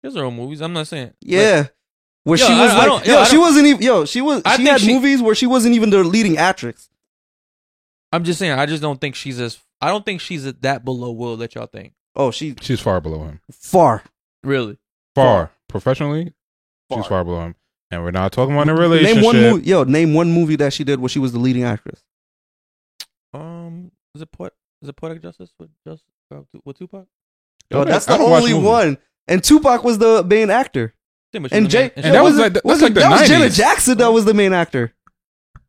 There's 0.02 0.16
her 0.16 0.24
own 0.24 0.36
movies. 0.36 0.60
I'm 0.60 0.72
not 0.72 0.86
saying. 0.86 1.12
yeah. 1.20 1.66
Where 2.24 2.38
Yo, 2.38 2.44
she 2.46 2.52
was 2.52 2.70
I 2.70 2.76
like, 2.76 2.86
don't- 2.86 3.06
yo, 3.06 3.14
yo, 3.18 3.24
she 3.24 3.30
don't- 3.32 3.40
wasn't 3.40 3.66
even, 3.66 3.82
yo, 3.82 4.04
she 4.04 4.20
was, 4.20 4.42
I 4.44 4.56
she 4.58 4.66
had 4.66 4.80
she- 4.82 4.92
movies 4.94 5.22
where 5.22 5.34
she 5.34 5.46
wasn't 5.46 5.74
even 5.74 5.88
the 5.90 6.04
leading 6.04 6.36
actress. 6.36 6.90
I'm 8.12 8.24
just 8.24 8.38
saying. 8.38 8.52
I 8.52 8.66
just 8.66 8.82
don't 8.82 9.00
think 9.00 9.14
she's 9.14 9.40
as. 9.40 9.58
I 9.80 9.88
don't 9.88 10.04
think 10.04 10.20
she's 10.20 10.44
that 10.44 10.84
below 10.84 11.12
Will 11.12 11.36
that 11.38 11.54
y'all 11.54 11.66
think. 11.66 11.94
Oh, 12.16 12.30
she 12.30 12.54
She's 12.60 12.80
far 12.80 13.00
below 13.00 13.24
him. 13.24 13.40
far. 13.50 14.02
Really? 14.44 14.76
Far. 15.14 15.50
Professionally, 15.68 16.34
Far. 16.90 16.98
she's 16.98 17.06
far 17.06 17.24
below 17.24 17.40
him. 17.46 17.54
And 17.90 18.02
we're 18.04 18.10
not 18.10 18.32
talking 18.32 18.54
about 18.54 18.68
a 18.68 18.74
relationship. 18.74 19.16
Name 19.16 19.24
one 19.24 19.36
movie, 19.36 19.66
yo, 19.68 19.84
name 19.84 20.12
one 20.12 20.30
movie 20.32 20.56
that 20.56 20.72
she 20.74 20.84
did 20.84 21.00
where 21.00 21.08
she 21.08 21.18
was 21.20 21.32
the 21.32 21.38
leading 21.38 21.62
actress. 21.64 22.02
Um, 23.32 23.92
is 24.14 24.22
it 24.22 24.30
poet? 24.32 24.52
Is 24.82 24.88
it 24.88 24.96
poetic 24.96 25.22
justice 25.22 25.52
with 25.58 25.70
just 25.86 26.02
uh, 26.34 26.40
with 26.64 26.78
Tupac? 26.78 27.06
Yo, 27.70 27.80
Okay, 27.80 27.90
that's 27.92 28.08
I 28.08 28.18
the 28.18 28.24
only 28.24 28.52
movies. 28.52 28.66
one. 28.68 28.98
And 29.30 29.42
Tupac 29.42 29.82
was 29.84 29.96
the 29.98 30.22
main 30.24 30.50
actor. 30.50 30.92
Yeah, 31.32 31.40
but 31.40 31.50
she's 31.50 31.56
And 31.56 31.66
the 31.66 31.70
Jay, 31.70 31.80
main- 31.82 31.90
and 31.96 32.04
that 32.06 32.12
that 32.12 32.22
was 32.24 32.32
was 32.34 32.40
like- 32.40 32.52
the- 32.52 32.60
that's 32.60 32.64
was 32.64 32.82
like 32.82 32.94
the 32.94 33.00
that 33.00 33.10
was 33.20 33.28
Janet 33.28 33.52
Jackson 33.52 33.98
that 33.98 34.12
was 34.12 34.24
the 34.26 34.34
main 34.34 34.52
actor. 34.52 34.92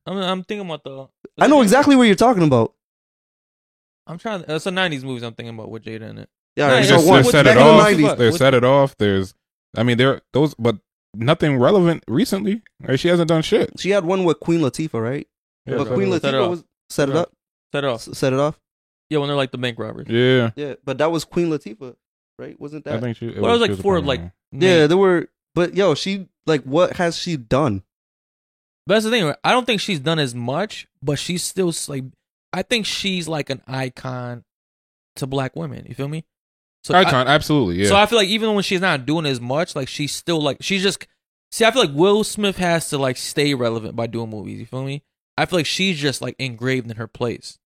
I'm, 0.05 0.18
I'm 0.18 0.43
thinking 0.43 0.66
about 0.66 0.84
the. 0.84 1.07
I 1.39 1.47
know 1.47 1.62
exactly 1.62 1.95
what 1.95 2.03
you're 2.03 2.16
talking 2.16 2.43
about. 2.43 2.74
I'm 4.07 4.18
trying. 4.18 4.43
It's 4.47 4.66
a 4.66 4.72
'90s 4.72 5.03
movies. 5.03 5.24
I'm 5.24 5.34
thinking 5.36 5.53
about 5.53 5.70
with 5.70 5.84
Jada 5.84 6.09
in 6.09 6.18
it. 6.18 6.30
Yeah, 6.55 6.66
Yeah, 6.66 6.66
all 6.66 6.72
right, 6.72 6.84
yeah, 6.84 6.89
so 6.89 6.95
Just 6.95 7.07
one. 7.07 7.24
to 7.24 7.30
set 7.30 7.47
it 7.47 7.51
in 7.51 7.55
the 7.57 7.64
off. 7.64 7.88
90s. 7.88 8.18
They 8.18 8.32
set 8.32 8.53
it 8.55 8.64
off. 8.64 8.97
There's, 8.97 9.36
I 9.78 9.84
mean, 9.84 9.97
there 9.97 10.22
those, 10.34 10.53
but 10.55 10.78
nothing 11.16 11.57
relevant 11.57 12.03
recently. 12.07 12.64
Right? 12.82 12.99
She 12.99 13.07
hasn't 13.09 13.30
done 13.30 13.43
shit. 13.43 13.80
She 13.80 13.91
had 13.91 14.03
one 14.03 14.24
with 14.24 14.39
Queen 14.39 14.59
Latifah, 14.62 15.01
right? 15.01 15.28
Yeah, 15.68 15.78
but 15.78 15.86
set 15.88 15.93
Queen 15.93 16.07
it 16.12 16.16
off. 16.16 16.22
Set 16.22 16.34
it 16.34 16.38
Latifah 16.38 16.49
was 16.49 16.64
set 16.89 17.09
it 17.09 17.16
up, 17.16 17.32
Set 17.72 17.84
it 17.84 17.88
off. 17.88 18.01
Set 18.01 18.34
it 18.34 18.39
off. 18.39 18.59
Yeah, 19.12 19.20
when 19.20 19.28
they're 19.28 19.38
like 19.38 19.51
the 19.51 19.57
bank 19.59 19.78
robbers. 19.78 20.07
Yeah, 20.09 20.49
Yeah, 20.55 20.74
but 20.84 20.97
that 20.97 21.12
was 21.12 21.24
Queen 21.26 21.49
Latifah, 21.49 21.95
right? 22.42 22.60
Wasn't 22.60 22.86
I 22.88 22.92
that? 22.92 23.02
think 23.02 23.18
she. 23.18 23.28
It 23.28 23.39
Well, 23.39 23.52
it 23.52 23.60
was 23.60 23.62
like 23.62 23.80
a 23.80 23.82
four 23.82 24.02
like. 24.02 24.22
Yeah, 24.52 24.88
there 24.88 24.98
were, 24.98 25.30
but 25.56 25.76
yo, 25.76 25.96
she 25.96 26.28
like, 26.46 26.64
what 26.64 26.98
has 26.98 27.18
she 27.18 27.38
done? 27.38 27.84
But 28.86 28.96
that's 28.96 29.06
the 29.06 29.12
thing. 29.12 29.24
right? 29.24 29.38
I 29.44 29.52
don't 29.52 29.66
think 29.66 29.80
she's 29.80 30.00
done 30.00 30.20
as 30.20 30.36
much, 30.36 30.88
but 31.02 31.20
she's 31.20 31.44
still 31.44 31.72
like. 31.88 32.04
I 32.52 32.64
think 32.64 32.86
she's 32.86 33.30
like 33.30 33.50
an 33.50 33.62
icon 33.66 34.44
to 35.16 35.28
black 35.28 35.56
women. 35.56 35.86
You 35.88 35.96
feel 35.96 36.10
me? 36.10 36.26
So 36.84 36.96
I, 36.96 37.02
Icon, 37.02 37.28
absolutely, 37.28 37.84
yeah. 37.84 37.89
so 37.89 37.96
I 37.96 38.08
feel 38.08 38.18
like 38.18 38.28
even 38.28 38.56
when 38.56 38.64
she's 38.64 38.82
not 38.82 39.06
doing 39.06 39.28
as 39.28 39.39
much, 39.39 39.76
like 39.76 39.88
she's 39.88 40.14
still 40.14 40.42
like 40.42 40.58
she's 40.62 40.82
just 40.82 41.06
see. 41.52 41.64
I 41.64 41.70
feel 41.72 41.84
like 41.84 41.94
Will 41.94 42.24
Smith 42.24 42.58
has 42.58 42.89
to 42.89 42.98
like 42.98 43.18
stay 43.18 43.54
relevant 43.54 43.96
by 43.96 44.08
doing 44.08 44.32
movies. 44.32 44.60
You 44.60 44.66
feel 44.66 44.84
me? 44.84 45.04
I 45.38 45.46
feel 45.46 45.60
like 45.60 45.68
she's 45.68 46.00
just 46.00 46.22
like 46.22 46.36
engraved 46.39 46.89
in 46.89 46.98
her 46.98 47.08
place. 47.08 47.60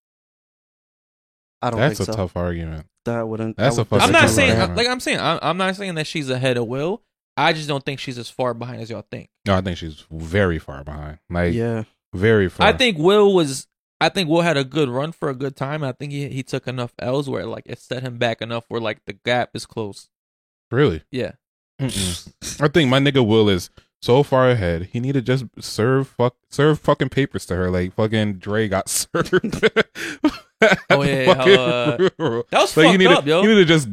I 1.62 1.70
don't 1.70 1.80
That's 1.80 1.98
think 1.98 2.10
a 2.10 2.14
so. 2.14 2.18
tough 2.18 2.36
argument. 2.36 2.86
That 3.06 3.28
wouldn't. 3.28 3.58
That's 3.58 3.76
that 3.76 3.82
a 3.82 3.84
would 3.84 4.02
fucking 4.02 4.16
I'm 4.16 4.22
not 4.22 4.30
saying 4.30 4.58
right. 4.60 4.76
like 4.76 4.88
I'm 4.88 5.00
saying 5.00 5.20
I'm, 5.20 5.40
I'm 5.42 5.58
not 5.58 5.76
saying 5.76 5.96
that 5.96 6.08
she's 6.08 6.30
ahead 6.30 6.58
of 6.58 6.68
Will. 6.68 7.02
I 7.38 7.54
just 7.54 7.68
don't 7.68 7.84
think 7.84 8.00
she's 8.00 8.18
as 8.18 8.30
far 8.30 8.54
behind 8.54 8.82
as 8.82 8.90
y'all 8.90 9.06
think. 9.12 9.30
No, 9.46 9.56
I 9.56 9.62
think 9.62 9.78
she's 9.78 10.06
very 10.10 10.58
far 10.60 10.84
behind. 10.84 11.20
Like 11.30 11.54
Yeah, 11.54 11.84
very 12.14 12.50
far. 12.50 12.68
I 12.68 12.74
think 12.74 12.98
Will 12.98 13.34
was. 13.34 13.68
I 14.02 14.10
think 14.10 14.30
Will 14.30 14.42
had 14.42 14.58
a 14.58 14.64
good 14.64 14.90
run 14.90 15.12
for 15.12 15.30
a 15.30 15.36
good 15.36 15.56
time. 15.56 15.84
I 15.84 15.92
think 15.94 16.12
he 16.12 16.28
he 16.30 16.44
took 16.44 16.68
enough 16.68 16.94
L's 17.00 17.30
where 17.30 17.46
like 17.46 17.64
it 17.66 17.80
set 17.80 18.04
him 18.04 18.18
back 18.18 18.42
enough 18.42 18.66
where 18.68 18.82
like 18.82 19.00
the 19.06 19.14
gap 19.14 19.52
is 19.54 19.66
close. 19.66 20.10
really. 20.72 21.04
Yeah. 21.12 21.34
Mm-mm. 21.82 22.62
I 22.62 22.68
think 22.70 22.90
my 22.90 23.00
nigga 23.00 23.26
Will 23.26 23.50
is 23.50 23.70
so 24.02 24.24
far 24.24 24.50
ahead. 24.50 24.90
He 24.94 25.00
need 25.00 25.14
to 25.14 25.22
just 25.22 25.46
serve 25.60 26.08
fuck 26.08 26.36
serve 26.50 26.80
fucking 26.80 27.10
papers 27.10 27.46
to 27.48 27.56
her 27.56 27.70
like 27.70 27.94
fucking 27.94 28.36
Dre 28.36 28.68
got 28.68 28.88
served. 28.90 29.62
Oh, 30.90 31.04
yeah, 31.04 31.34
how, 31.34 31.42
uh, 31.44 31.98
That 32.18 32.46
was 32.52 32.76
like 32.78 32.86
fucked 32.88 32.92
you 32.94 32.98
need 32.98 33.08
up, 33.08 33.24
to, 33.24 33.30
yo. 33.30 33.42
You 33.44 33.50
need 33.50 33.56
to 33.56 33.66
just 33.66 33.90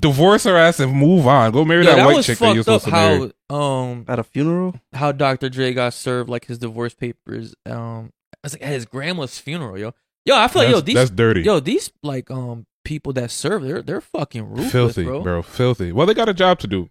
divorce 0.00 0.44
her 0.44 0.56
ass 0.56 0.80
and 0.80 0.92
move 0.92 1.26
on. 1.26 1.52
Go 1.52 1.64
marry 1.64 1.84
Yeah, 1.84 1.96
that, 1.96 1.96
that 1.96 2.06
white 2.06 2.24
chick 2.24 2.38
that 2.38 2.54
you're 2.54 2.64
fucked 2.64 2.76
up. 2.76 2.80
supposed 2.82 2.84
to 2.84 2.90
marry. 3.18 3.32
How 3.50 3.56
um 3.56 4.04
at 4.08 4.18
a 4.18 4.24
funeral. 4.24 4.74
how 4.92 5.12
Dr. 5.12 5.48
Dre 5.48 5.72
got 5.72 5.92
served 5.94 6.28
like 6.30 6.46
his 6.46 6.58
divorce 6.58 6.94
papers. 6.94 7.54
Um, 7.66 8.10
I 8.34 8.38
was 8.44 8.52
like 8.54 8.62
at 8.62 8.68
his 8.68 8.84
grandma's 8.86 9.38
funeral, 9.38 9.78
yo. 9.78 9.92
Yo, 10.24 10.36
I 10.36 10.48
feel 10.48 10.62
like 10.62 10.70
yo 10.72 10.80
these 10.80 10.94
that's 10.94 11.10
dirty. 11.10 11.42
yo 11.42 11.60
these 11.60 11.90
like 12.02 12.30
um 12.30 12.66
people 12.84 13.12
that 13.14 13.30
serve 13.30 13.62
they're 13.62 13.82
they're 13.82 14.00
fucking 14.00 14.48
ruthless, 14.48 14.72
filthy, 14.72 15.04
bro. 15.04 15.20
bro. 15.22 15.42
Filthy. 15.42 15.92
Well, 15.92 16.06
they 16.06 16.14
got 16.14 16.28
a 16.28 16.34
job 16.34 16.58
to 16.60 16.66
do. 16.66 16.88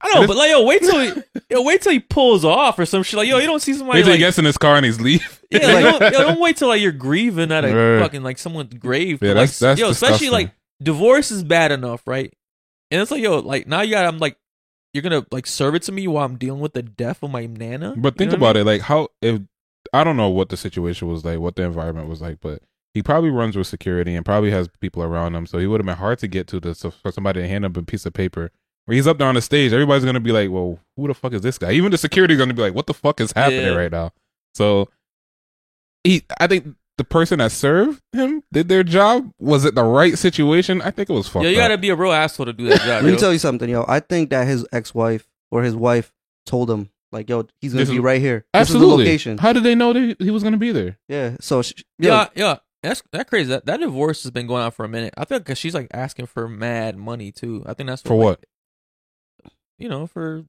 I 0.00 0.12
know, 0.14 0.26
but 0.26 0.36
like 0.36 0.50
yo, 0.50 0.64
wait 0.64 0.80
till 0.82 1.00
he 1.00 1.22
yo 1.50 1.62
wait 1.62 1.80
till 1.82 1.92
he 1.92 2.00
pulls 2.00 2.44
off 2.44 2.78
or 2.78 2.86
some 2.86 3.02
shit. 3.02 3.16
Like 3.18 3.28
yo, 3.28 3.38
you 3.38 3.46
don't 3.46 3.60
see 3.60 3.72
somebody 3.72 3.98
Wait 3.98 4.02
till 4.02 4.12
like 4.12 4.18
he 4.18 4.24
gets 4.24 4.38
in 4.38 4.44
his 4.44 4.58
car 4.58 4.76
and 4.76 4.84
he's 4.84 5.00
leave. 5.00 5.42
yeah, 5.50 5.66
like, 5.66 5.84
don't, 5.98 6.12
yo, 6.12 6.18
don't 6.22 6.40
wait 6.40 6.56
till 6.56 6.68
like 6.68 6.80
you're 6.82 6.92
grieving 6.92 7.50
at 7.50 7.64
a 7.64 7.74
Right. 7.74 8.02
fucking 8.02 8.22
like 8.22 8.38
someone's 8.38 8.74
grave. 8.74 9.18
Yeah, 9.22 9.30
But, 9.30 9.34
that's- 9.34 9.62
like, 9.62 9.68
that's 9.70 9.80
yo, 9.80 9.88
especially 9.90 10.30
like 10.30 10.52
divorce 10.82 11.30
is 11.30 11.42
bad 11.42 11.72
enough, 11.72 12.02
right? 12.06 12.32
And 12.90 13.00
it's 13.00 13.10
like 13.10 13.22
yo, 13.22 13.38
like 13.38 13.66
now 13.66 13.80
you 13.80 13.92
got 13.92 14.04
I'm 14.06 14.18
like 14.18 14.36
you're 14.92 15.02
gonna 15.02 15.26
like 15.30 15.46
serve 15.46 15.74
it 15.74 15.82
to 15.82 15.92
me 15.92 16.06
while 16.08 16.24
I'm 16.24 16.36
dealing 16.36 16.60
with 16.60 16.72
the 16.74 16.82
death 16.82 17.22
of 17.22 17.30
my 17.30 17.46
nana. 17.46 17.94
But 17.96 18.16
think 18.16 18.32
about 18.32 18.56
it, 18.56 18.64
like 18.64 18.82
how 18.82 19.08
if 19.22 19.40
I 19.92 20.04
don't 20.04 20.16
know 20.16 20.28
what 20.30 20.50
the 20.50 20.56
situation 20.56 21.08
was 21.08 21.24
like, 21.24 21.38
what 21.38 21.56
the 21.56 21.62
environment 21.62 22.08
was 22.08 22.20
like, 22.20 22.40
but 22.40 22.62
he 22.92 23.02
probably 23.02 23.30
runs 23.30 23.56
with 23.56 23.66
security 23.66 24.14
and 24.14 24.24
probably 24.24 24.50
has 24.50 24.68
people 24.80 25.02
around 25.02 25.34
him, 25.34 25.46
so 25.46 25.58
he 25.58 25.66
would 25.66 25.80
have 25.80 25.86
been 25.86 25.96
hard 25.96 26.18
to 26.20 26.28
get 26.28 26.46
to. 26.48 26.60
To 26.60 26.74
for 26.74 27.12
somebody 27.12 27.40
to 27.40 27.48
hand 27.48 27.64
him 27.64 27.72
a 27.76 27.82
piece 27.82 28.06
of 28.06 28.12
paper 28.14 28.50
where 28.86 28.94
he's 28.96 29.06
up 29.06 29.18
there 29.18 29.28
on 29.28 29.34
the 29.34 29.42
stage, 29.42 29.72
everybody's 29.72 30.04
gonna 30.04 30.20
be 30.20 30.32
like, 30.32 30.50
"Well, 30.50 30.78
who 30.96 31.06
the 31.08 31.14
fuck 31.14 31.32
is 31.34 31.42
this 31.42 31.58
guy?" 31.58 31.72
Even 31.72 31.90
the 31.92 31.98
security's 31.98 32.38
gonna 32.38 32.54
be 32.54 32.62
like, 32.62 32.74
"What 32.74 32.86
the 32.86 32.94
fuck 32.94 33.20
is 33.20 33.32
happening 33.32 33.62
Yeah. 33.66 33.74
right 33.74 33.92
now?" 33.92 34.12
So 34.54 34.88
he, 36.04 36.22
I 36.40 36.46
think 36.46 36.74
the 36.98 37.04
person 37.04 37.38
that 37.40 37.52
served 37.52 38.00
him 38.12 38.42
did 38.52 38.68
their 38.68 38.82
job. 38.82 39.30
Was 39.38 39.64
it 39.64 39.74
the 39.74 39.84
right 39.84 40.16
situation? 40.16 40.80
I 40.82 40.90
think 40.90 41.10
it 41.10 41.12
was 41.12 41.28
fucked 41.28 41.44
Yo, 41.44 41.50
you 41.50 41.56
up. 41.58 41.64
gotta 41.64 41.78
be 41.78 41.90
a 41.90 41.96
real 41.96 42.12
asshole 42.12 42.46
to 42.46 42.52
do 42.52 42.64
that 42.68 42.80
job. 42.80 43.04
Let 43.04 43.12
me 43.12 43.16
tell 43.18 43.32
you 43.32 43.38
something, 43.38 43.68
yo. 43.68 43.84
I 43.86 44.00
think 44.00 44.30
that 44.30 44.46
his 44.46 44.66
ex-wife 44.72 45.28
or 45.50 45.62
his 45.62 45.74
wife 45.76 46.12
told 46.46 46.70
him, 46.70 46.88
like, 47.12 47.28
yo, 47.28 47.46
he's 47.60 47.72
gonna 47.72 47.82
This 47.82 47.90
be 47.90 47.96
is- 47.96 48.02
right 48.02 48.20
here. 48.20 48.46
This 48.54 48.68
is 48.68 48.74
the 48.74 48.78
Absolutely. 48.78 49.04
location. 49.04 49.38
How 49.38 49.52
did 49.52 49.62
they 49.64 49.74
know 49.74 49.92
that 49.92 50.16
he 50.18 50.30
was 50.30 50.42
gonna 50.42 50.56
be 50.56 50.72
there? 50.72 50.96
Yeah. 51.08 51.36
So, 51.40 51.62
sh- 51.62 51.82
yo, 51.98 52.10
yeah, 52.10 52.28
yeah. 52.34 52.56
That's 52.82 53.02
that 53.12 53.28
crazy. 53.28 53.48
That 53.50 53.66
that 53.66 53.80
divorce 53.80 54.22
has 54.22 54.30
been 54.30 54.46
going 54.46 54.62
on 54.62 54.70
for 54.70 54.84
a 54.84 54.88
minute. 54.88 55.12
I 55.16 55.24
feel 55.24 55.38
because 55.40 55.58
she's 55.58 55.74
like 55.74 55.88
asking 55.92 56.26
for 56.26 56.48
mad 56.48 56.96
money 56.96 57.32
too. 57.32 57.64
I 57.66 57.74
think 57.74 57.88
that's 57.88 58.02
For 58.02 58.14
like, 58.14 58.24
what? 58.24 58.44
You 59.78 59.88
know, 59.88 60.06
for 60.06 60.44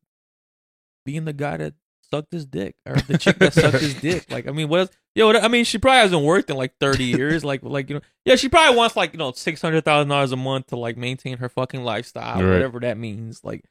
being 1.06 1.26
the 1.26 1.34
guy 1.34 1.58
that 1.58 1.74
sucked 2.10 2.32
his 2.32 2.46
dick 2.46 2.76
or 2.86 2.96
the 2.96 3.18
chick 3.18 3.38
that 3.40 3.54
sucked 3.54 3.80
his 3.80 3.96
dick. 3.96 4.26
Like, 4.30 4.48
I 4.48 4.52
mean, 4.52 4.70
what? 4.70 4.82
Else? 4.82 4.90
Yo, 5.16 5.32
I 5.32 5.48
mean, 5.48 5.66
she 5.66 5.78
probably 5.78 6.00
hasn't 6.00 6.24
worked 6.24 6.50
in 6.50 6.58
like 6.58 6.74
thirty 6.80 7.06
years. 7.06 7.44
Like, 7.44 7.64
like 7.64 7.90
you 7.90 7.96
know, 7.96 8.02
yeah, 8.26 8.36
she 8.36 8.50
probably 8.50 8.78
wants 8.78 8.96
like 8.96 9.14
you 9.14 9.20
know 9.20 9.32
six 9.32 9.62
hundred 9.62 9.84
thousand 9.84 10.10
dollars 10.10 10.32
a 10.32 10.36
month 10.38 10.68
to 10.68 10.76
like 10.78 10.98
maintain 10.98 11.38
her 11.38 11.50
fucking 11.50 11.84
lifestyle, 11.84 12.42
Right. 12.42 12.54
whatever 12.54 12.80
that 12.82 12.98
means. 12.98 13.44
Like, 13.44 13.64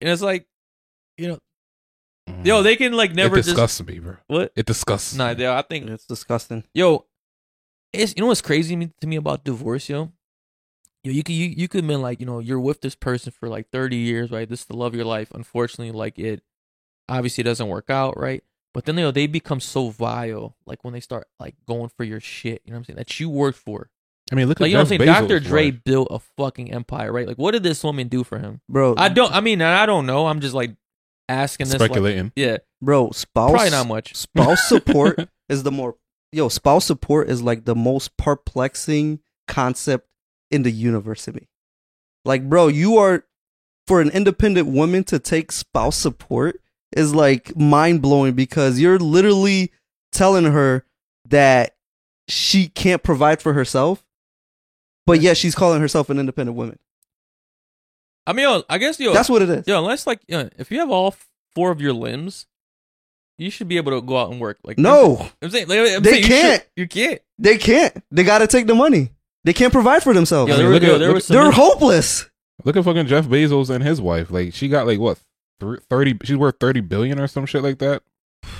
and 0.00 0.08
it's 0.10 0.22
like, 0.22 0.46
you 1.18 1.28
know, 1.28 1.38
yo, 2.44 2.60
mm. 2.60 2.62
they 2.62 2.76
can 2.76 2.92
like 2.92 3.14
never 3.14 3.38
it 3.38 3.44
just 3.46 3.86
me, 3.86 3.98
bro. 3.98 4.16
what? 4.28 4.52
It 4.54 4.66
disgusts. 4.66 5.14
Nah, 5.14 5.30
yo, 5.30 5.54
I 5.54 5.62
think 5.62 5.88
it's 5.88 6.06
disgusting. 6.06 6.64
yo, 6.74 7.06
it's 7.92 8.14
you 8.16 8.20
know 8.20 8.28
what's 8.28 8.42
crazy 8.42 8.90
to 9.00 9.06
me 9.06 9.16
about 9.16 9.44
divorce, 9.44 9.88
yo. 9.88 10.12
Yo, 11.06 11.12
you 11.12 11.22
could 11.22 11.36
you, 11.36 11.46
you 11.46 11.68
could 11.68 11.86
been 11.86 12.02
like 12.02 12.18
you 12.18 12.26
know 12.26 12.40
you're 12.40 12.58
with 12.58 12.80
this 12.80 12.96
person 12.96 13.30
for 13.30 13.48
like 13.48 13.70
30 13.70 13.94
years, 13.94 14.32
right? 14.32 14.48
This 14.48 14.62
is 14.62 14.66
the 14.66 14.76
love 14.76 14.88
of 14.88 14.96
your 14.96 15.04
life. 15.04 15.30
Unfortunately, 15.32 15.92
like 15.92 16.18
it 16.18 16.42
obviously 17.08 17.44
doesn't 17.44 17.68
work 17.68 17.90
out, 17.90 18.18
right? 18.18 18.42
But 18.74 18.86
then 18.86 18.96
you 18.96 19.02
know 19.02 19.12
they 19.12 19.28
become 19.28 19.60
so 19.60 19.90
vile, 19.90 20.56
like 20.66 20.82
when 20.82 20.92
they 20.94 20.98
start 20.98 21.28
like 21.38 21.54
going 21.64 21.90
for 21.96 22.02
your 22.02 22.18
shit. 22.18 22.60
You 22.64 22.72
know 22.72 22.74
what 22.74 22.78
I'm 22.78 22.84
saying? 22.86 22.96
That 22.96 23.20
you 23.20 23.30
worked 23.30 23.58
for. 23.58 23.88
I 24.32 24.34
mean, 24.34 24.48
look 24.48 24.58
Like 24.58 24.66
at 24.66 24.70
you 24.70 24.74
know 24.74 24.80
what 24.80 24.92
I'm 24.92 24.98
saying? 24.98 25.00
Jeff 25.02 25.28
Dr. 25.28 25.38
Bezos' 25.38 25.44
Dre 25.44 25.70
wife. 25.70 25.84
built 25.84 26.08
a 26.10 26.18
fucking 26.36 26.72
empire, 26.72 27.12
right? 27.12 27.28
Like 27.28 27.38
what 27.38 27.52
did 27.52 27.62
this 27.62 27.84
woman 27.84 28.08
do 28.08 28.24
for 28.24 28.40
him? 28.40 28.60
Bro, 28.68 28.96
I 28.96 29.08
don't. 29.08 29.32
I 29.32 29.40
mean, 29.40 29.62
I 29.62 29.86
don't 29.86 30.06
know. 30.06 30.26
I'm 30.26 30.40
just 30.40 30.54
like 30.54 30.74
asking 31.28 31.68
this. 31.68 31.78
Like, 31.78 32.32
yeah, 32.34 32.56
bro, 32.82 33.12
spouse 33.12 33.52
probably 33.52 33.70
not 33.70 33.86
much. 33.86 34.16
spouse 34.16 34.64
support 34.68 35.28
is 35.48 35.62
the 35.62 35.70
more 35.70 35.94
yo, 36.32 36.48
spouse 36.48 36.84
support 36.84 37.30
is 37.30 37.42
like 37.42 37.64
the 37.64 37.76
most 37.76 38.16
perplexing 38.16 39.20
concept 39.46 40.08
in 40.50 40.62
the 40.62 40.70
universe 40.70 41.24
to 41.24 41.32
me. 41.32 41.48
Like, 42.24 42.48
bro, 42.48 42.68
you 42.68 42.96
are 42.98 43.24
for 43.86 44.00
an 44.00 44.10
independent 44.10 44.66
woman 44.68 45.04
to 45.04 45.18
take 45.18 45.52
spouse 45.52 45.96
support 45.96 46.60
is 46.96 47.14
like 47.14 47.56
mind 47.56 48.02
blowing 48.02 48.34
because 48.34 48.80
you're 48.80 48.98
literally 48.98 49.72
telling 50.12 50.44
her 50.44 50.84
that 51.28 51.76
she 52.28 52.68
can't 52.68 53.02
provide 53.02 53.40
for 53.40 53.52
herself, 53.52 54.04
but 55.04 55.20
yet 55.20 55.36
she's 55.36 55.54
calling 55.54 55.80
herself 55.80 56.10
an 56.10 56.18
independent 56.18 56.56
woman. 56.56 56.78
I 58.26 58.32
mean, 58.32 58.42
yo, 58.44 58.64
I 58.68 58.78
guess 58.78 58.98
yo, 58.98 59.12
That's 59.12 59.28
what 59.28 59.42
it 59.42 59.50
is. 59.50 59.66
Yo, 59.68 59.78
unless 59.78 60.06
like, 60.06 60.20
yo, 60.26 60.48
if 60.58 60.70
you 60.72 60.80
have 60.80 60.90
all 60.90 61.14
four 61.54 61.70
of 61.70 61.80
your 61.80 61.92
limbs, 61.92 62.46
you 63.38 63.50
should 63.50 63.68
be 63.68 63.76
able 63.76 63.92
to 63.92 64.04
go 64.04 64.18
out 64.18 64.30
and 64.32 64.40
work. 64.40 64.58
Like, 64.64 64.78
No, 64.78 65.28
I'm 65.42 65.50
saying, 65.50 65.68
like, 65.68 65.78
I'm 65.78 66.02
They 66.02 66.10
saying 66.12 66.24
can't. 66.24 66.62
should- 66.62 66.70
You, 66.74 66.88
can't. 66.88 67.20
they 67.38 67.58
can't. 67.58 68.02
They 68.10 68.24
got 68.24 68.38
to 68.38 68.46
take 68.48 68.66
the 68.66 68.74
money. 68.74 69.10
They 69.46 69.52
can't 69.54 69.72
provide 69.72 70.02
for 70.02 70.12
themselves. 70.12 70.50
Yo, 70.50 70.54
I 70.54 70.58
there, 70.58 70.66
mean, 70.66 70.74
look 70.74 70.82
yo, 70.82 70.94
at- 70.94 70.98
there 70.98 71.08
look 71.08 71.14
was. 71.14 71.28
They're 71.28 71.50
hopeless. 71.50 72.28
Look 72.64 72.76
at 72.76 72.84
fucking 72.84 73.06
Jeff 73.06 73.26
Bezos 73.26 73.70
and 73.70 73.82
his 73.82 74.00
wife. 74.00 74.30
Like 74.30 74.52
she 74.52 74.68
got 74.68 74.86
like 74.86 74.98
what 74.98 75.18
thr- 75.60 75.76
thirty? 75.88 76.14
She's 76.24 76.36
worth 76.36 76.56
thirty 76.60 76.80
billion 76.80 77.18
or 77.18 77.26
some 77.28 77.46
shit 77.46 77.62
like 77.62 77.78
that, 77.78 78.02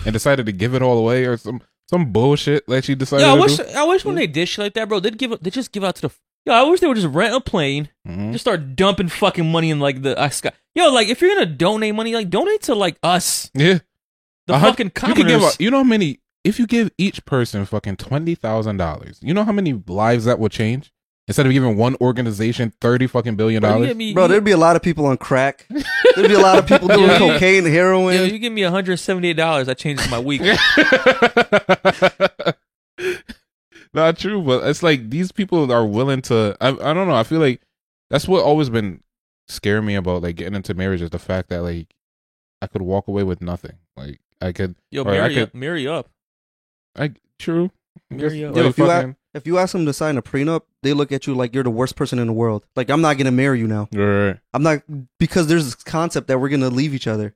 and 0.06 0.12
decided 0.14 0.46
to 0.46 0.52
give 0.52 0.74
it 0.74 0.80
all 0.82 0.96
away 0.96 1.24
or 1.26 1.36
some 1.36 1.60
some 1.90 2.12
bullshit 2.12 2.66
that 2.68 2.84
she 2.84 2.94
decided. 2.94 3.24
Yeah, 3.24 3.32
I 3.32 3.36
to 3.36 3.40
wish, 3.42 3.56
do. 3.56 3.64
I 3.76 3.84
wish 3.84 4.04
when 4.04 4.14
they 4.14 4.26
did 4.26 4.48
shit 4.48 4.62
like 4.62 4.74
that, 4.74 4.88
bro, 4.88 5.00
they'd 5.00 5.18
give, 5.18 5.38
they 5.42 5.50
just 5.50 5.72
give 5.72 5.82
out 5.84 5.96
to 5.96 6.02
the. 6.02 6.10
Yo, 6.44 6.52
I 6.52 6.62
wish 6.62 6.78
they 6.80 6.86
would 6.86 6.94
just 6.96 7.08
rent 7.12 7.34
a 7.34 7.40
plane, 7.40 7.88
Mhm. 8.06 8.30
just 8.32 8.44
start 8.44 8.76
dumping 8.76 9.08
fucking 9.08 9.50
money 9.50 9.70
in 9.70 9.80
like 9.80 10.02
the 10.02 10.16
uh, 10.16 10.28
sky. 10.28 10.52
Yo, 10.76 10.92
like 10.92 11.08
if 11.08 11.20
you're 11.20 11.34
gonna 11.34 11.46
donate 11.46 11.94
money, 11.96 12.14
like 12.14 12.30
donate 12.30 12.62
to 12.62 12.74
like 12.76 12.96
us, 13.02 13.50
Yeah, 13.54 13.78
the 14.46 14.54
A 14.54 14.58
hun- 14.58 14.70
fucking 14.70 14.86
you 14.86 14.90
commoners. 14.92 15.16
could 15.24 15.26
give. 15.28 15.42
A, 15.42 15.50
you 15.58 15.70
know 15.72 15.78
how 15.78 15.82
many? 15.84 16.20
If 16.46 16.58
you 16.58 16.66
give 16.66 16.90
each 16.96 17.24
person 17.24 17.64
fucking 17.66 17.96
twenty 17.96 18.34
thousand 18.34 18.76
dollars, 18.78 19.18
you 19.22 19.34
know 19.34 19.44
how 19.44 19.52
many 19.52 19.82
lives 19.86 20.24
that 20.26 20.38
will 20.38 20.48
change. 20.48 20.92
Instead 21.28 21.44
of 21.44 21.50
giving 21.52 21.76
one 21.76 21.96
organization 22.00 22.72
thirty 22.80 23.08
fucking 23.08 23.34
billion 23.34 23.60
Bro, 23.60 23.68
you 23.70 23.74
dollars. 23.74 23.88
give 23.88 23.96
me, 23.96 24.14
Bro, 24.14 24.28
there'd 24.28 24.44
be 24.44 24.52
a 24.52 24.56
lot 24.56 24.76
of 24.76 24.82
people 24.82 25.06
on 25.06 25.16
crack. 25.16 25.66
There'd 26.14 26.28
be 26.28 26.34
a 26.34 26.38
lot 26.38 26.56
of 26.58 26.66
people 26.68 26.86
doing 26.86 27.00
Yeah, 27.00 27.12
you- 27.18 27.32
cocaine, 27.32 27.64
heroin. 27.64 28.14
yo, 28.14 28.22
you 28.24 28.38
give 28.38 28.52
me 28.52 28.62
178 28.62 29.32
dollars, 29.32 29.66
that 29.66 29.76
changes 29.76 30.08
my 30.08 30.20
week. 30.20 30.40
Not 33.92 34.18
true, 34.18 34.42
but 34.42 34.66
it's 34.68 34.82
like 34.82 35.08
these 35.10 35.32
people 35.32 35.72
are 35.72 35.86
willing 35.86 36.20
to. 36.22 36.56
I 36.60 36.68
I 36.68 36.92
don't 36.94 37.08
know. 37.08 37.14
I 37.14 37.22
feel 37.22 37.40
like 37.40 37.62
that's 38.10 38.28
what 38.28 38.42
always 38.44 38.68
been 38.68 39.02
scaring 39.48 39.86
me 39.86 39.94
about 39.94 40.22
like 40.22 40.36
getting 40.36 40.54
into 40.54 40.74
marriage 40.74 41.00
is 41.02 41.10
the 41.10 41.18
fact 41.18 41.48
that 41.48 41.62
like 41.62 41.94
I 42.60 42.66
could 42.66 42.82
walk 42.82 43.08
away 43.08 43.22
with 43.22 43.40
nothing. 43.40 43.78
Like 43.96 44.20
I 44.40 44.52
could. 44.52 44.74
Yo, 44.90 45.02
Or 45.02 45.08
I 45.10 45.12
marry 45.12 45.34
could- 45.34 45.42
up, 45.44 45.54
marry 45.54 45.88
up. 45.88 46.10
I 46.96 47.12
true. 47.38 47.70
Marry 48.10 48.44
up. 48.44 48.54
Yo, 48.54 48.62
Like, 48.62 48.70
if 48.70 48.78
you 48.78 48.86
fucking- 48.86 49.16
If 49.34 49.46
you 49.46 49.58
ask 49.58 49.72
them 49.72 49.84
to 49.84 49.92
sign 49.92 50.16
a 50.16 50.22
prenup, 50.22 50.62
they 50.82 50.94
look 50.94 51.12
at 51.12 51.26
you 51.26 51.34
like 51.34 51.54
you're 51.54 51.62
the 51.64 51.68
worst 51.70 51.94
person 51.94 52.18
in 52.18 52.26
the 52.26 52.32
world. 52.32 52.64
Like 52.74 52.88
I'm 52.88 53.02
not 53.02 53.18
gonna 53.18 53.30
marry 53.32 53.58
you 53.58 53.66
now. 53.66 53.86
Right, 53.92 54.38
I'm 54.54 54.62
not 54.62 54.82
because 55.18 55.46
there's 55.46 55.64
this 55.66 55.74
concept 55.74 56.28
that 56.28 56.38
we're 56.40 56.48
gonna 56.48 56.70
leave 56.70 56.94
each 56.94 57.06
other. 57.06 57.34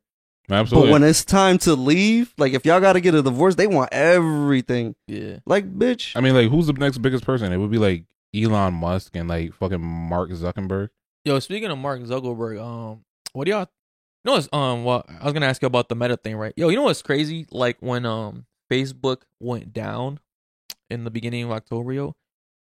absolutely. 0.51 0.89
But 0.89 0.93
when 0.95 1.05
it's 1.05 1.25
time 1.25 1.59
to 1.59 1.75
leave, 1.75 2.33
like 2.39 2.55
if 2.55 2.65
y'all 2.65 2.81
gotta 2.81 3.01
get 3.01 3.15
a 3.15 3.23
divorce, 3.23 3.55
they 3.57 3.67
want 3.67 3.93
everything. 3.93 4.95
Yeah. 5.07 5.41
Like, 5.47 5.71
bitch. 5.79 6.17
I 6.17 6.21
mean, 6.21 6.35
like, 6.35 6.51
who's 6.51 6.67
the 6.69 6.73
next 6.73 6.99
biggest 6.99 7.25
person? 7.25 7.53
It 7.53 7.59
would 7.59 7.71
be 7.71 7.79
like 7.79 8.05
Elon 8.35 8.75
Musk 8.75 9.15
and 9.17 9.29
like 9.29 9.53
fucking 9.55 9.81
Mark 9.83 10.31
Zuckerberg. 10.31 10.89
Yo, 11.27 11.39
speaking 11.41 11.71
of 11.71 11.77
Mark 11.79 12.01
Zuckerberg, 12.01 12.59
um, 12.63 13.05
what 13.35 13.45
do 13.45 13.51
y'all? 13.51 13.61
You 14.25 14.31
know, 14.31 14.33
what's, 14.33 14.49
um, 14.53 14.85
well, 14.85 15.05
I 15.21 15.25
was 15.25 15.33
gonna 15.35 15.47
ask 15.47 15.61
you 15.61 15.67
about 15.67 15.89
the 15.91 15.97
Meta 15.97 16.17
thing, 16.17 16.37
right? 16.37 16.55
Yo, 16.57 16.69
you 16.71 16.77
know 16.77 16.83
what's 16.85 17.03
crazy? 17.03 17.47
Like 17.51 17.77
when 17.81 18.07
um 18.07 18.47
Facebook 18.71 19.23
went 19.39 19.73
down 19.73 20.21
in 20.89 21.05
the 21.05 21.11
beginning 21.11 21.45
of 21.45 21.51
October, 21.51 21.93
yo, 21.93 22.16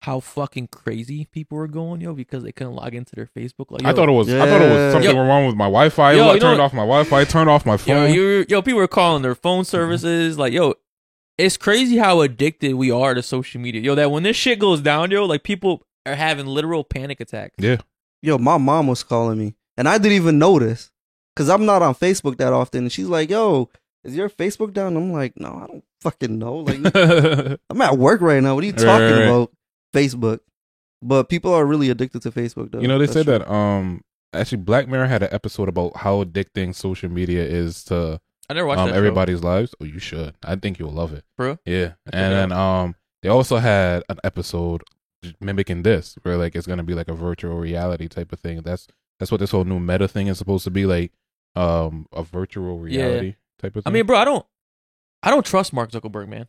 how 0.02 0.20
fucking 0.20 0.68
crazy 0.68 1.26
people 1.32 1.56
were 1.56 1.66
going, 1.66 2.00
yo, 2.00 2.12
because 2.12 2.42
they 2.44 2.52
couldn't 2.52 2.74
log 2.74 2.94
into 2.94 3.16
their 3.16 3.26
Facebook. 3.26 3.70
Like, 3.70 3.84
I 3.84 3.92
thought 3.92 4.08
it 4.08 4.12
was. 4.12 4.28
I 4.28 4.46
thought 4.46 4.60
it 4.60 4.70
was 4.70 4.92
something 4.92 5.16
Yo. 5.16 5.26
wrong 5.26 5.46
with 5.46 5.56
my 5.56 5.64
Wi-Fi. 5.64 6.12
Yo, 6.12 6.24
I 6.24 6.34
you 6.34 6.40
know 6.40 6.46
turned 6.46 6.60
off 6.60 6.72
my 6.74 6.82
Wi-Fi. 6.82 7.24
Turned 7.24 7.48
off 7.48 7.64
my 7.64 7.78
phone. 7.78 8.12
you, 8.12 8.44
yo, 8.48 8.60
people 8.60 8.80
were 8.80 8.88
calling 8.88 9.22
their 9.22 9.34
phone 9.34 9.62
mm-hmm. 9.62 9.70
services. 9.70 10.38
Like, 10.38 10.52
yo, 10.52 10.74
it's 11.38 11.56
crazy 11.56 11.96
how 11.96 12.20
addicted 12.20 12.74
we 12.74 12.90
are 12.90 13.14
to 13.14 13.22
social 13.22 13.60
media. 13.60 13.80
Yo, 13.80 13.94
that 13.94 14.10
when 14.10 14.24
this 14.24 14.36
shit 14.36 14.58
goes 14.58 14.82
down, 14.82 15.10
yo, 15.10 15.24
like 15.24 15.42
people 15.42 15.82
are 16.04 16.14
having 16.14 16.46
literal 16.46 16.84
panic 16.84 17.20
attacks. 17.20 17.54
yeah, 17.58 17.78
Yo, 18.20 18.36
my 18.36 18.58
mom 18.58 18.88
was 18.88 19.02
calling 19.02 19.38
me, 19.38 19.54
and 19.78 19.88
I 19.88 19.96
didn't 19.96 20.16
even 20.16 20.38
notice 20.38 20.90
because 21.34 21.48
I'm 21.48 21.64
not 21.64 21.80
on 21.80 21.94
Facebook 21.94 22.36
that 22.36 22.52
often. 22.52 22.84
And 22.84 22.92
she's 22.92 23.06
like, 23.08 23.30
"Yo, 23.30 23.70
is 24.04 24.14
your 24.16 24.28
Facebook 24.30 24.72
down?" 24.72 24.96
I'm 24.96 25.12
like, 25.12 25.32
"No, 25.36 25.48
I 25.62 25.66
don't 25.66 25.84
fucking 26.00 26.38
know. 26.38 26.56
Like, 26.58 26.78
I'm 27.70 27.80
at 27.82 27.98
work 27.98 28.20
right 28.20 28.42
now. 28.42 28.54
What 28.54 28.64
are 28.64 28.66
you 28.66 28.72
talking 28.72 28.88
right, 29.06 29.12
right. 29.12 29.22
about? 29.28 29.52
Facebook." 29.94 30.40
But 31.02 31.28
people 31.28 31.52
are 31.52 31.66
really 31.66 31.90
addicted 31.90 32.22
to 32.22 32.30
Facebook, 32.30 32.72
though. 32.72 32.80
you 32.80 32.88
know 32.88 32.98
they 32.98 33.04
That's 33.06 33.12
said 33.14 33.26
true. 33.26 33.38
that. 33.38 33.50
Um, 33.52 34.00
actually, 34.32 34.58
Black 34.62 34.88
Mirror 34.88 35.06
had 35.06 35.22
an 35.22 35.28
episode 35.32 35.68
about 35.68 35.96
how 35.98 36.24
addicting 36.24 36.74
social 36.74 37.10
media 37.10 37.44
is 37.44 37.84
to 37.84 38.20
I 38.48 38.54
never 38.54 38.66
watched 38.66 38.80
um 38.80 38.86
that. 38.88 38.92
show. 38.92 38.98
everybody's 38.98 39.42
lives. 39.42 39.74
Oh, 39.80 39.84
you 39.84 39.98
should. 39.98 40.34
I 40.42 40.56
think 40.56 40.78
you'll 40.78 40.92
love 40.92 41.12
it. 41.12 41.24
Bro? 41.36 41.58
Yeah, 41.66 41.88
Check 41.88 41.96
and 42.14 42.32
then 42.32 42.52
um, 42.52 42.94
they 43.22 43.28
also 43.28 43.58
had 43.58 44.02
an 44.08 44.18
episode 44.24 44.82
mimicking 45.40 45.82
this, 45.82 46.16
where 46.22 46.36
like 46.36 46.54
it's 46.54 46.66
gonna 46.66 46.82
be 46.82 46.94
like 46.94 47.08
a 47.08 47.14
virtual 47.14 47.56
reality 47.56 48.08
type 48.08 48.32
of 48.32 48.40
thing. 48.40 48.62
That's 48.62 48.86
that's 49.18 49.30
what 49.30 49.40
this 49.40 49.50
whole 49.50 49.64
new 49.64 49.80
meta 49.80 50.08
thing 50.08 50.26
is 50.28 50.38
supposed 50.38 50.64
to 50.64 50.70
be 50.70 50.86
like, 50.86 51.12
um, 51.54 52.06
a 52.12 52.22
virtual 52.22 52.88
Yeah. 52.88 53.32
Reality 53.64 53.74
type 53.80 53.86
of 53.86 53.86
I 53.86 53.90
mean, 53.90 54.06
bro, 54.06 54.18
I 54.18 54.24
don't, 54.24 54.44
I 55.22 55.30
don't 55.30 55.44
trust 55.44 55.72
Mark 55.72 55.90
Zuckerberg, 55.90 56.28
man. 56.28 56.46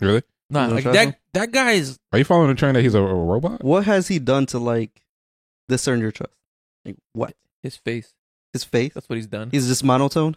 really? 0.00 0.22
Nah, 0.50 0.62
You 0.64 0.66
don't 0.68 0.74
like 0.84 0.84
that. 0.94 1.06
him? 1.08 1.14
That 1.32 1.52
guy 1.52 1.72
is. 1.72 1.98
Are 2.12 2.18
you 2.18 2.24
following 2.24 2.48
the 2.48 2.54
trend 2.54 2.76
that 2.76 2.82
he's 2.82 2.94
a, 2.94 3.02
a 3.02 3.14
robot? 3.14 3.64
What 3.64 3.84
has 3.86 4.08
he 4.08 4.18
done 4.18 4.46
to 4.46 4.58
like 4.58 5.02
discern 5.68 6.00
your 6.00 6.12
trust? 6.12 6.32
Like 6.84 6.96
what? 7.12 7.34
His 7.62 7.76
face. 7.76 8.12
His 8.52 8.62
face? 8.62 8.92
That's 8.94 9.08
what 9.08 9.16
he's 9.16 9.26
done. 9.26 9.48
He's 9.50 9.66
just 9.66 9.82
monotone. 9.82 10.36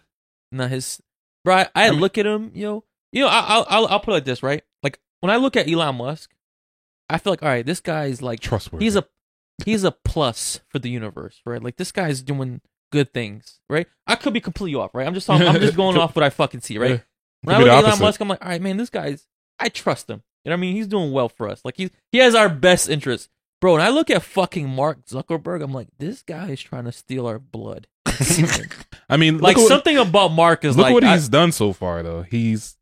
Nah, 0.50 0.66
his. 0.68 1.00
Bro, 1.44 1.56
I, 1.56 1.60
I 1.74 1.88
I 1.88 1.90
mean- 1.90 2.00
look 2.00 2.16
at 2.18 2.26
him, 2.26 2.50
yo. 2.54 2.84
You 3.12 3.22
know, 3.22 3.28
I, 3.28 3.40
I'll, 3.48 3.66
I'll, 3.68 3.86
I'll 3.86 4.00
put 4.00 4.10
it 4.10 4.14
like 4.14 4.24
this, 4.24 4.42
right? 4.42 4.62
Like 4.82 4.98
when 5.20 5.30
I 5.30 5.36
look 5.36 5.56
at 5.56 5.68
Elon 5.70 5.96
Musk, 5.96 6.30
I 7.08 7.18
feel 7.18 7.32
like, 7.32 7.42
all 7.42 7.48
right, 7.48 7.64
this 7.64 7.80
guy's 7.80 8.20
like, 8.20 8.40
Trustworthy. 8.40 8.84
he's 8.84 8.96
a, 8.96 9.04
he's 9.64 9.84
a 9.84 9.92
plus 9.92 10.60
for 10.68 10.78
the 10.78 10.90
universe, 10.90 11.40
right? 11.46 11.62
Like 11.62 11.76
this 11.76 11.90
guy's 11.92 12.20
doing 12.22 12.60
good 12.90 13.12
things, 13.12 13.60
right? 13.68 13.86
I 14.06 14.14
could 14.16 14.32
be 14.32 14.40
completely 14.40 14.78
off, 14.78 14.94
right? 14.94 15.06
I'm 15.06 15.14
just, 15.14 15.26
talking, 15.26 15.46
I'm 15.46 15.60
just 15.60 15.76
going 15.76 15.96
off 15.98 16.14
what 16.16 16.22
I 16.22 16.30
fucking 16.30 16.60
see, 16.60 16.78
right? 16.78 17.02
When 17.42 17.56
I 17.56 17.58
look 17.60 17.68
at 17.68 17.84
Elon. 17.84 17.98
Musk, 18.00 18.20
I'm 18.20 18.28
like, 18.28 18.42
all 18.44 18.50
right, 18.50 18.60
man, 18.62 18.76
this 18.76 18.90
guy's, 18.90 19.26
I 19.58 19.68
trust 19.68 20.08
him. 20.10 20.22
You 20.44 20.50
know 20.50 20.54
what 20.54 20.58
I 20.58 20.60
mean? 20.60 20.76
He's 20.76 20.86
doing 20.86 21.12
well 21.12 21.28
for 21.28 21.48
us. 21.48 21.60
Like 21.64 21.76
he's, 21.76 21.90
he 22.12 22.18
has 22.18 22.34
our 22.34 22.48
best 22.48 22.88
interests. 22.88 23.28
Bro, 23.60 23.72
when 23.72 23.82
I 23.82 23.88
look 23.90 24.08
at 24.08 24.22
fucking 24.22 24.68
Mark 24.68 25.04
Zuckerberg, 25.06 25.62
I'm 25.62 25.72
like, 25.72 25.88
this 25.98 26.22
guy 26.22 26.50
is 26.50 26.60
trying 26.62 26.84
to 26.84 26.92
steal 26.92 27.26
our 27.26 27.38
blood. 27.40 27.86
I 29.08 29.16
mean, 29.16 29.38
like 29.38 29.56
what- 29.56 29.68
something 29.68 29.96
about 29.98 30.28
Mark 30.32 30.64
is 30.64 30.76
Look 30.76 30.84
like, 30.84 30.94
what 30.94 31.04
I- 31.04 31.14
he's 31.14 31.28
done 31.28 31.52
so 31.52 31.72
far, 31.72 32.02
though. 32.02 32.22
He's 32.22 32.76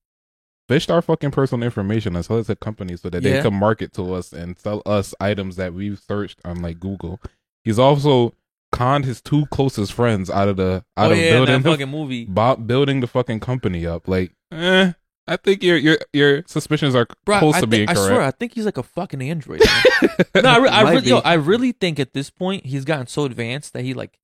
fished 0.68 0.90
our 0.90 1.00
fucking 1.00 1.30
personal 1.30 1.64
information 1.64 2.16
as 2.16 2.28
well 2.28 2.38
as 2.40 2.48
the 2.48 2.56
company 2.56 2.96
so 2.96 3.08
that 3.08 3.22
Yeah. 3.22 3.36
they 3.36 3.42
can 3.42 3.54
market 3.54 3.92
to 3.94 4.14
us 4.14 4.32
and 4.32 4.58
sell 4.58 4.82
us 4.84 5.14
items 5.20 5.56
that 5.56 5.72
we've 5.74 5.98
searched 5.98 6.40
on 6.44 6.60
like 6.60 6.80
Google. 6.80 7.20
He's 7.64 7.78
also 7.78 8.34
conned 8.76 9.04
his 9.04 9.20
two 9.20 9.46
closest 9.46 9.92
friends 9.92 10.28
out 10.30 10.48
of 10.48 10.56
the 10.56 10.84
out 10.96 11.10
oh 11.10 11.12
of 11.12 11.18
yeah, 11.18 11.30
building 11.32 11.54
that 11.54 11.62
the, 11.62 11.70
fucking 11.70 11.88
movie. 11.90 12.24
bo- 12.28 12.56
building 12.56 13.00
the 13.00 13.06
fucking 13.06 13.40
company 13.40 13.86
up. 13.86 14.06
Like, 14.08 14.32
eh, 14.52 14.92
I 15.26 15.36
think 15.36 15.62
your 15.62 15.76
your 15.76 15.98
your 16.12 16.44
suspicions 16.46 16.94
are 16.94 17.06
Bro, 17.24 17.38
close 17.40 17.54
I, 17.56 17.60
to 17.60 17.66
think, 17.66 17.70
being 17.70 17.88
I 17.88 17.94
swear, 17.94 18.22
I 18.22 18.30
think 18.30 18.54
he's 18.54 18.64
like 18.64 18.78
a 18.78 18.82
fucking 18.82 19.20
android. 19.22 19.60
no, 20.34 20.50
I, 20.50 20.58
re- 20.58 20.68
I, 20.68 20.84
Might 20.84 20.92
really, 20.92 21.08
yo. 21.08 21.18
I 21.18 21.34
really 21.34 21.72
think 21.72 21.98
at 21.98 22.12
this 22.12 22.30
point 22.30 22.66
he's 22.66 22.84
gotten 22.84 23.06
so 23.06 23.24
advanced 23.24 23.72
that 23.72 23.82
he 23.82 23.94
like, 23.94 24.18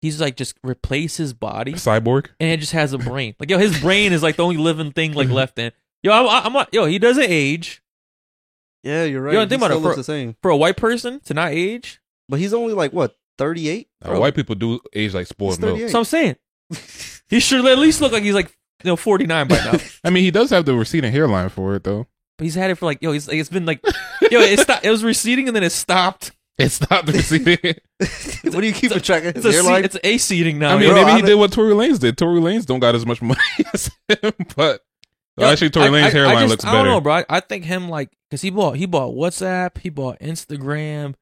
he's 0.00 0.20
like 0.20 0.36
just 0.36 0.54
replaced 0.64 1.18
his 1.18 1.32
body 1.32 1.74
Cyborg. 1.74 2.28
and 2.40 2.50
it 2.50 2.58
just 2.60 2.72
has 2.72 2.92
a 2.92 2.98
brain. 2.98 3.34
Like 3.38 3.50
yo, 3.50 3.58
his 3.58 3.78
brain 3.80 4.12
is 4.12 4.22
like 4.22 4.36
the 4.36 4.42
only 4.44 4.56
living 4.56 4.90
thing 4.92 5.12
like 5.12 5.28
left 5.28 5.58
in. 5.58 5.70
Yo, 6.02 6.12
I'm, 6.12 6.46
I'm 6.46 6.52
not- 6.52 6.72
yo, 6.72 6.86
he 6.86 6.98
doesn't 6.98 7.26
age 7.28 7.82
Yeah, 8.82 9.04
you're 9.04 9.20
right. 9.22 9.34
Yo, 9.34 9.40
he 9.40 9.46
think 9.48 9.60
about 9.60 9.70
it, 9.70 9.74
still 9.74 9.80
looks 9.82 9.94
for- 9.94 10.00
the 10.00 10.04
same. 10.04 10.36
for 10.42 10.50
a 10.50 10.56
white 10.56 10.76
person 10.76 11.20
to 11.26 11.34
not 11.34 11.52
age. 11.52 12.00
But 12.28 12.38
he's 12.40 12.52
only 12.54 12.74
like 12.74 12.92
what, 12.92 13.16
38? 13.38 13.88
Uh, 14.04 14.18
white 14.18 14.34
people 14.34 14.54
do 14.54 14.80
age 14.94 15.14
like 15.14 15.26
spoiled 15.26 15.52
He's 15.54 15.60
milk. 15.60 15.74
38. 15.76 15.90
So 15.90 15.98
I'm 15.98 16.04
saying 16.04 16.36
he 17.28 17.40
should 17.40 17.64
at 17.64 17.78
least 17.78 18.00
look 18.00 18.12
like 18.12 18.22
he's 18.22 18.34
like 18.34 18.48
you 18.84 18.88
know 18.88 18.96
49 18.96 19.48
by 19.48 19.56
now. 19.56 19.72
I 20.04 20.10
mean, 20.10 20.24
he 20.24 20.30
does 20.30 20.50
have 20.50 20.64
the 20.66 20.74
receding 20.74 21.12
hairline 21.12 21.48
for 21.48 21.74
it 21.74 21.84
though. 21.84 22.06
But 22.36 22.44
he's 22.44 22.54
had 22.54 22.70
it 22.70 22.76
for 22.76 22.84
like 22.86 22.98
yo, 23.02 23.12
he's 23.12 23.26
like, 23.26 23.38
it's 23.38 23.48
been 23.50 23.66
like 23.66 23.80
yo, 24.30 24.40
it 24.40 24.60
stopped. 24.60 24.84
It 24.84 24.90
was 24.90 25.02
receding 25.02 25.48
and 25.48 25.56
then 25.56 25.62
it 25.62 25.70
stopped. 25.72 26.32
It 26.58 26.70
stopped 26.70 27.06
receding. 27.06 27.56
what 28.42 28.60
do 28.60 28.66
you 28.66 28.72
keep 28.72 28.90
a 28.90 28.98
track 28.98 29.22
of 29.24 29.36
It's 29.36 29.46
a 29.46 29.52
hairline? 29.52 29.84
it's 29.84 29.96
a 30.02 30.18
seating 30.18 30.58
now. 30.58 30.74
I 30.74 30.78
mean, 30.80 30.88
yo. 30.88 30.94
Bro, 30.94 31.02
maybe 31.02 31.10
he 31.12 31.16
I'm- 31.18 31.24
did 31.26 31.34
what 31.36 31.52
Tory 31.52 31.72
Lanez 31.72 32.00
did. 32.00 32.18
Tory 32.18 32.40
Lanez 32.40 32.66
don't 32.66 32.80
got 32.80 32.96
as 32.96 33.06
much 33.06 33.22
money 33.22 33.38
as 33.72 33.88
him, 34.08 34.32
but 34.56 34.80
Yo, 35.38 35.46
actually, 35.46 35.70
Tory 35.70 35.86
I- 35.86 35.90
Lanez 35.90 36.02
I- 36.02 36.06
I 36.06 36.10
hairline 36.10 36.36
just- 36.38 36.50
looks 36.50 36.64
I 36.64 36.72
don't 36.72 36.80
better. 36.80 36.90
know, 36.90 37.00
bro. 37.00 37.12
I, 37.14 37.24
I 37.28 37.38
think 37.38 37.64
him 37.64 37.88
like 37.88 38.10
because 38.28 38.42
he 38.42 38.50
bought 38.50 38.76
he 38.76 38.86
bought 38.86 39.14
WhatsApp, 39.14 39.78
he 39.78 39.88
bought 39.88 40.18
Instagram. 40.18 41.14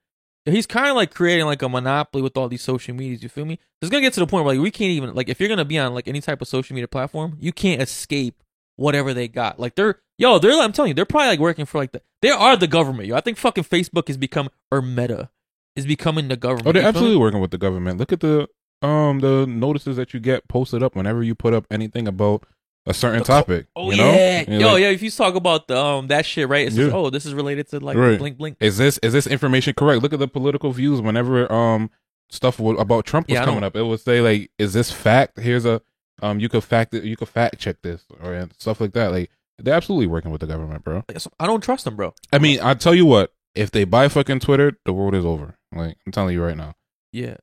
He's 0.47 0.67
kind 0.67 0.89
of 0.89 0.97
like 0.97 1.13
creating 1.13 1.45
like 1.47 1.61
a 1.63 1.69
monopoly 1.69 2.23
with 2.23 2.37
all 2.37 2.49
these 2.49 2.63
social 2.63 2.95
medias. 2.95 3.23
You 3.23 3.29
feel 3.29 3.45
me? 3.45 3.59
It's 3.83 3.91
gonna 3.91 4.01
get 4.01 4.13
to 4.15 4.21
the 4.21 4.27
point 4.27 4.45
where 4.45 4.55
like 4.55 4.63
we 4.63 4.71
can't 4.71 4.91
even 4.93 5.15
like 5.15 5.29
if 5.29 5.41
you're 5.41 5.49
gonna 5.49 5.65
be 5.65 5.79
on 5.79 5.93
like 5.95 6.07
any 6.09 6.21
type 6.21 6.41
of 6.41 6.49
social 6.49 6.75
media 6.75 6.89
platform, 6.89 7.37
you 7.41 7.53
can't 7.53 7.83
escape 7.83 8.43
whatever 8.77 9.13
they 9.13 9.27
got. 9.29 9.59
Like 9.59 9.75
they're 9.75 9.99
yo, 10.19 10.39
they're 10.39 10.53
I'm 10.63 10.73
telling 10.73 10.91
you, 10.91 10.95
they're 10.95 11.05
probably 11.05 11.29
like 11.29 11.41
working 11.41 11.67
for 11.67 11.79
like 11.79 11.93
the 11.93 12.01
they 12.23 12.31
are 12.31 12.57
the 12.57 12.69
government. 12.69 13.09
Yo, 13.09 13.17
I 13.17 13.21
think 13.21 13.39
fucking 13.39 13.65
Facebook 13.65 14.07
has 14.09 14.17
become 14.17 14.49
or 14.71 14.81
Meta 14.81 15.31
is 15.75 15.85
becoming 15.87 16.29
the 16.29 16.37
government. 16.37 16.69
Oh, 16.69 16.73
they're 16.73 16.83
You 16.83 16.93
feel 16.93 16.93
me? 16.93 16.99
absolutely 16.99 17.19
working 17.19 17.41
with 17.41 17.51
the 17.51 17.59
government. 17.59 17.99
Look 17.99 18.13
at 18.13 18.21
the 18.21 18.49
um 18.83 19.21
the 19.21 19.47
notices 19.47 19.97
that 19.97 20.15
you 20.15 20.21
get 20.21 20.47
posted 20.49 20.83
up 20.83 20.95
whenever 20.95 21.23
you 21.23 21.35
put 21.35 21.55
up 21.55 21.67
anything 21.71 22.07
about 22.07 22.45
a 22.87 22.95
certain 22.95 23.23
topic. 23.25 23.67
Oh 23.77 23.91
you 23.91 23.97
know? 23.97 24.13
yeah, 24.13 24.51
yo, 24.51 24.73
like, 24.73 24.81
yeah. 24.83 24.89
If 24.91 25.03
you 25.03 25.11
talk 25.11 25.35
about 25.35 25.69
the 25.69 25.77
um 25.79 26.07
that 26.09 26.25
shit, 26.25 26.49
right? 26.49 26.67
It's 26.67 26.77
just, 26.77 26.95
oh, 26.95 27.11
this 27.11 27.27
is 27.27 27.35
related 27.35 27.69
to 27.71 27.81
like 27.81 27.97
Right. 27.97 28.19
blink 28.19 28.39
blink. 28.39 28.57
Is 28.61 28.79
this 28.79 28.99
is 28.99 29.13
this 29.13 29.27
information 29.27 29.75
correct? 29.75 30.03
Look 30.03 30.13
at 30.13 30.19
the 30.19 30.29
political 30.29 30.73
views 30.73 31.01
whenever 31.01 31.51
um 31.53 31.91
stuff 32.31 32.59
wa- 32.59 32.75
about 32.75 33.05
Trump 33.07 33.29
was 33.29 33.35
Yeah, 33.35 33.45
coming 33.45 33.65
up. 33.65 33.77
It 33.77 33.83
would 33.83 34.01
say 34.01 34.21
like, 34.21 34.51
is 34.59 34.73
this 34.73 34.91
fact? 34.91 35.39
Here's 35.39 35.65
a 35.65 35.83
um 36.23 36.41
you 36.41 36.49
could 36.49 36.65
fact 36.65 36.95
it, 36.95 37.05
you 37.05 37.17
could 37.17 37.29
fact 37.29 37.59
check 37.59 37.77
this 37.83 38.05
or 38.23 38.49
stuff 38.59 38.81
like 38.81 38.93
that. 38.93 39.13
Like 39.13 39.31
they're 39.59 39.75
absolutely 39.75 40.07
working 40.07 40.31
with 40.31 40.41
the 40.41 40.47
government, 40.47 40.85
bro. 40.85 41.03
I 41.41 41.47
don't 41.47 41.63
trust 41.63 41.85
them, 41.85 41.97
bro. 41.97 42.15
I 42.33 42.39
mean, 42.39 42.61
I 42.61 42.75
tell 42.75 42.95
you 42.95 43.07
what, 43.07 43.33
if 43.55 43.71
they 43.71 43.85
buy 43.85 44.09
fucking 44.09 44.41
Twitter, 44.41 44.79
the 44.85 44.93
world 44.93 45.15
is 45.15 45.25
over. 45.25 45.57
Like 45.75 45.97
I'm 46.07 46.13
telling 46.13 46.35
you 46.35 46.43
right 46.43 46.57
now. 46.57 46.75
Yeah. 47.13 47.37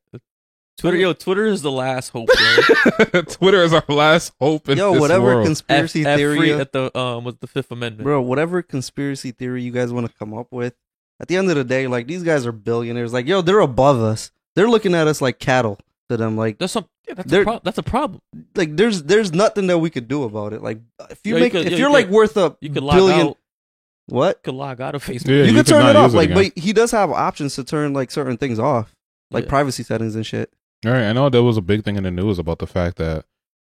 Twitter, 0.78 0.97
yo, 0.97 1.13
Twitter 1.13 1.45
is 1.45 1.61
the 1.61 1.71
last 1.71 2.09
hope, 2.09 2.28
bro. 3.11 3.21
Twitter 3.24 3.63
is 3.63 3.74
our 3.74 3.84
last 3.88 4.34
hope 4.39 4.67
in 4.69 4.78
Yo, 4.78 4.93
this 4.93 5.01
whatever 5.01 5.24
world. 5.26 5.41
F, 5.41 5.45
conspiracy 5.45 6.05
F 6.05 6.17
theory, 6.17 6.38
free 6.38 6.51
at 6.53 6.71
the 6.71 6.95
um 6.97 7.24
was 7.24 7.36
the 7.39 7.47
Fifth 7.47 7.71
Amendment. 7.71 8.03
bro, 8.03 8.21
whatever 8.21 8.61
conspiracy 8.61 9.32
theory 9.32 9.61
you 9.61 9.71
guys 9.71 9.93
want 9.93 10.07
to 10.07 10.13
come 10.17 10.34
up 10.34 10.47
with, 10.51 10.74
at 11.19 11.28
the 11.28 11.38
end 11.38 11.49
of 11.49 11.55
the 11.55 11.63
day, 11.63 11.88
like 11.88 12.07
these 12.07 12.24
guys 12.24 12.45
are 12.45 12.51
billionaires. 12.51 13.13
Like, 13.13 13.28
yo, 13.28 13.41
they're 13.41 13.59
above 13.59 14.01
us. 14.01 14.32
They're 14.55 14.67
looking 14.67 14.93
at 14.95 15.07
us 15.07 15.21
like 15.21 15.39
cattle 15.39 15.80
to 16.09 16.17
them. 16.17 16.36
Like, 16.38 16.57
That's 16.57 16.74
some. 16.74 16.86
Yeah, 17.07 17.15
that's 17.15 17.32
a 17.34 17.43
pro- 17.43 17.59
that's 17.63 17.78
a 17.78 17.84
problem. 17.84 18.21
like 18.55 18.76
there's 18.78 19.03
there's 19.03 19.34
nothing 19.34 19.67
that 19.67 19.78
we 19.78 19.89
could 19.89 20.07
do 20.07 20.24
about 20.24 20.53
it. 20.53 20.61
Like, 20.63 20.80
if 21.09 21.19
you 21.26 21.32
Yo, 21.34 21.38
you 21.38 21.43
make 21.43 21.51
could- 21.51 21.65
if 21.65 21.74
yo, 21.74 21.78
you're 21.78 21.88
you 21.89 21.93
like 21.93 22.05
could- 22.05 22.13
worth 22.15 22.38
a 22.38 22.55
You 22.61 22.69
could 22.69 22.84
log 22.84 22.95
billion, 22.95 23.28
out. 23.28 23.38
what? 24.07 24.38
You 24.38 24.51
could 24.51 24.57
log 24.57 24.80
out 24.82 24.95
of 24.95 25.03
Facebook. 25.05 25.28
Yeah, 25.28 25.36
you, 25.36 25.43
you 25.43 25.47
could 25.53 25.65
could 25.65 25.67
turn 25.67 25.86
it 25.86 25.95
off. 25.97 26.13
it 26.13 26.15
Like, 26.17 26.30
again. 26.32 26.51
but 26.55 26.61
he 26.63 26.71
does 26.74 26.91
have 26.91 27.11
options 27.11 27.55
to 27.55 27.63
turn 27.63 27.91
like 27.93 28.09
certain 28.09 28.38
things 28.38 28.57
off, 28.57 28.95
like 29.32 29.43
Yeah. 29.45 29.49
privacy 29.49 29.84
settings 29.84 30.15
and 30.15 30.26
shit. 30.26 30.51
All 30.86 30.91
right, 30.91 31.03
I 31.03 31.13
know 31.13 31.29
there 31.29 31.43
was 31.43 31.57
a 31.57 31.61
big 31.61 31.84
thing 31.84 31.95
in 31.95 32.03
the 32.03 32.11
news 32.11 32.39
about 32.39 32.59
the 32.59 32.67
fact 32.67 32.97
that, 32.97 33.25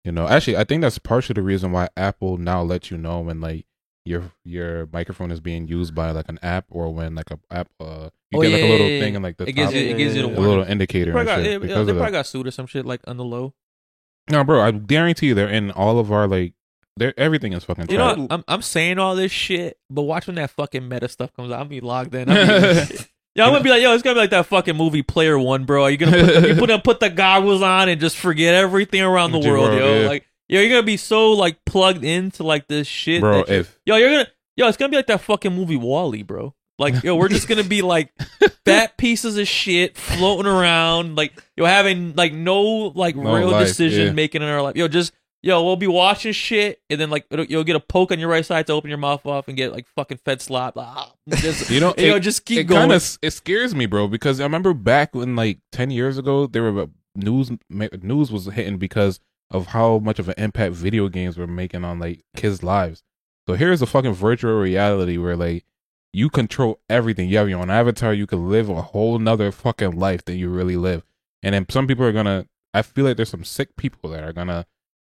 you 0.04 0.12
know, 0.12 0.26
actually, 0.26 0.56
I 0.56 0.64
think 0.64 0.80
that's 0.82 0.98
partially 0.98 1.34
the 1.34 1.42
reason 1.42 1.70
why 1.72 1.88
Apple 1.96 2.38
now 2.38 2.62
lets 2.62 2.90
you 2.90 2.96
know 2.98 3.20
when 3.20 3.40
like 3.40 3.66
your 4.06 4.32
your 4.44 4.86
microphone 4.92 5.30
is 5.30 5.40
being 5.40 5.66
used 5.66 5.94
by 5.94 6.10
like 6.10 6.28
an 6.28 6.38
app 6.42 6.66
or 6.68 6.92
when 6.92 7.14
like 7.14 7.30
a 7.30 7.38
app 7.50 7.68
uh 7.80 8.10
you 8.30 8.38
Oh, 8.38 8.42
get 8.42 8.52
like 8.52 8.62
a 8.62 8.66
little 8.68 8.86
yeah, 8.86 9.00
thing 9.00 9.16
and 9.16 9.22
like 9.22 9.38
the 9.38 9.48
It 9.48 9.52
gives 9.52 9.72
you. 9.72 9.80
It 9.80 9.96
gives 9.96 10.14
you 10.14 10.22
the 10.22 10.28
a 10.28 10.30
warning. 10.30 10.46
little 10.48 10.64
indicator 10.64 11.12
Probably 11.12 11.32
and 11.32 11.42
got, 11.42 11.44
shit 11.44 11.70
yeah, 11.70 11.82
they 11.84 11.92
probably 11.92 12.10
got 12.12 12.26
sued 12.26 12.46
or 12.46 12.50
some 12.50 12.66
shit 12.66 12.84
like 12.84 13.00
on 13.06 13.16
the 13.16 13.24
low. 13.24 13.54
No, 14.30 14.44
bro, 14.44 14.60
I 14.60 14.70
guarantee 14.72 15.28
you 15.28 15.34
they're 15.34 15.48
in 15.48 15.70
all 15.70 15.98
of 15.98 16.10
our 16.12 16.26
like, 16.26 16.52
they're 16.96 17.18
everything 17.18 17.52
is 17.54 17.64
fucking. 17.64 17.86
You 17.90 17.98
know? 17.98 18.26
I'm 18.30 18.44
I'm 18.46 18.62
saying 18.62 18.98
all 18.98 19.16
this 19.16 19.32
shit, 19.32 19.78
but 19.90 20.02
watch 20.02 20.26
when 20.26 20.36
that 20.36 20.50
fucking 20.50 20.86
meta 20.88 21.08
stuff 21.08 21.32
comes 21.34 21.50
out. 21.50 21.58
I'll 21.60 21.64
be 21.64 21.80
logged 21.80 22.14
in. 22.14 22.30
I'll 22.30 22.86
be, 22.86 22.96
yeah, 23.34 23.44
I'm 23.46 23.52
gonna 23.52 23.64
be 23.64 23.70
like, 23.70 23.82
yo, 23.82 23.92
it's 23.94 24.02
gonna 24.02 24.14
be 24.14 24.20
like 24.20 24.30
that 24.30 24.46
fucking 24.46 24.76
movie 24.76 25.02
Player 25.02 25.38
One, 25.38 25.64
bro. 25.64 25.86
You're 25.86 25.96
gonna 25.98 26.12
put, 26.24 26.42
you're 26.46 26.54
gonna 26.66 26.78
put 26.80 27.00
the 27.00 27.10
goggles 27.10 27.62
on 27.62 27.88
and 27.88 28.00
just 28.00 28.16
forget 28.16 28.54
everything 28.54 29.02
around 29.02 29.32
the 29.32 29.40
The 29.40 29.48
world, 29.48 29.68
world, 29.70 29.78
yo. 29.80 30.00
yeah. 30.02 30.06
Like, 30.08 30.26
yo, 30.48 30.60
you're 30.60 30.70
gonna 30.70 30.82
be 30.82 30.96
so 30.96 31.32
like 31.32 31.64
plugged 31.64 32.04
into 32.04 32.42
like 32.44 32.68
this 32.68 32.86
shit, 32.86 33.20
bro, 33.20 33.44
that 33.44 33.48
if 33.52 33.78
Yo, 33.84 33.96
you're 33.96 34.10
gonna 34.10 34.28
yo, 34.56 34.68
it's 34.68 34.76
gonna 34.76 34.90
be 34.90 34.96
like 34.96 35.06
that 35.08 35.20
fucking 35.22 35.52
movie 35.54 35.76
WALL-E, 35.76 36.22
bro. 36.22 36.54
Like, 36.78 37.04
yo, 37.04 37.14
we're 37.14 37.28
just 37.28 37.46
gonna 37.48 37.62
be 37.64 37.82
like 37.82 38.12
fat 38.64 38.96
pieces 38.96 39.38
of 39.38 39.46
shit 39.46 39.96
floating 39.96 40.50
around, 40.50 41.14
like 41.16 41.32
yo, 41.56 41.64
having 41.64 42.14
like 42.16 42.32
no 42.32 42.62
like 42.94 43.14
No 43.16 43.34
real 43.34 43.50
life, 43.50 43.66
decision 43.68 44.06
yeah. 44.08 44.12
making 44.12 44.42
in 44.42 44.48
our 44.48 44.60
life. 44.62 44.76
Yo, 44.76 44.88
just 44.88 45.12
yo, 45.44 45.62
we'll 45.64 45.76
be 45.76 45.86
watching 45.86 46.32
shit, 46.32 46.80
and 46.90 47.00
then 47.00 47.10
like 47.10 47.26
it'll- 47.30 47.44
you'll 47.44 47.64
get 47.64 47.76
a 47.76 47.80
poke 47.80 48.10
on 48.10 48.18
your 48.18 48.28
right 48.28 48.44
side 48.44 48.66
to 48.66 48.72
open 48.72 48.88
your 48.88 48.98
mouth 48.98 49.24
off 49.26 49.46
and 49.46 49.56
get 49.56 49.72
like 49.72 49.86
fucking 49.94 50.18
fed 50.24 50.40
slop. 50.40 50.74
Ah, 50.76 51.12
just, 51.28 51.70
You 51.70 51.80
know, 51.80 51.94
you 51.98 52.08
know, 52.08 52.18
just 52.18 52.44
keep 52.44 52.58
it 52.60 52.64
going. 52.64 52.80
kind 52.82 52.92
of 52.92 53.18
it 53.22 53.30
scares 53.32 53.74
me, 53.74 53.86
bro, 53.86 54.08
because 54.08 54.40
I 54.40 54.44
remember 54.44 54.72
back 54.74 55.14
when 55.14 55.36
like 55.36 55.58
ten 55.70 55.90
years 55.90 56.18
ago, 56.18 56.46
there 56.46 56.70
were 56.72 56.86
news 57.14 57.50
news 57.70 58.32
was 58.32 58.46
hitting 58.46 58.78
because 58.78 59.20
of 59.50 59.66
how 59.68 59.98
much 59.98 60.18
of 60.18 60.28
an 60.28 60.34
impact 60.38 60.74
video 60.74 61.08
games 61.08 61.36
were 61.38 61.46
making 61.46 61.84
on 61.84 61.98
like 62.00 62.22
kids' 62.36 62.62
lives. 62.62 63.02
So 63.46 63.54
here's 63.54 63.82
a 63.82 63.86
fucking 63.86 64.14
virtual 64.14 64.58
reality 64.58 65.18
where 65.18 65.36
like 65.36 65.64
you 66.12 66.30
control 66.30 66.80
everything. 66.88 67.28
You 67.28 67.38
have 67.38 67.48
your 67.48 67.60
own 67.60 67.70
avatar. 67.70 68.14
You 68.14 68.26
can 68.26 68.48
live 68.48 68.68
a 68.70 68.80
whole 68.82 69.18
nother 69.18 69.52
fucking 69.52 69.92
life 69.98 70.24
than 70.24 70.38
you 70.38 70.48
really 70.48 70.76
live. 70.76 71.02
And 71.42 71.54
then 71.54 71.66
some 71.68 71.86
people 71.86 72.04
are 72.06 72.12
gonna. 72.12 72.46
I 72.72 72.82
feel 72.82 73.04
like 73.04 73.16
there's 73.16 73.28
some 73.28 73.44
sick 73.44 73.76
people 73.76 74.10
that 74.10 74.24
are 74.24 74.32
gonna 74.32 74.64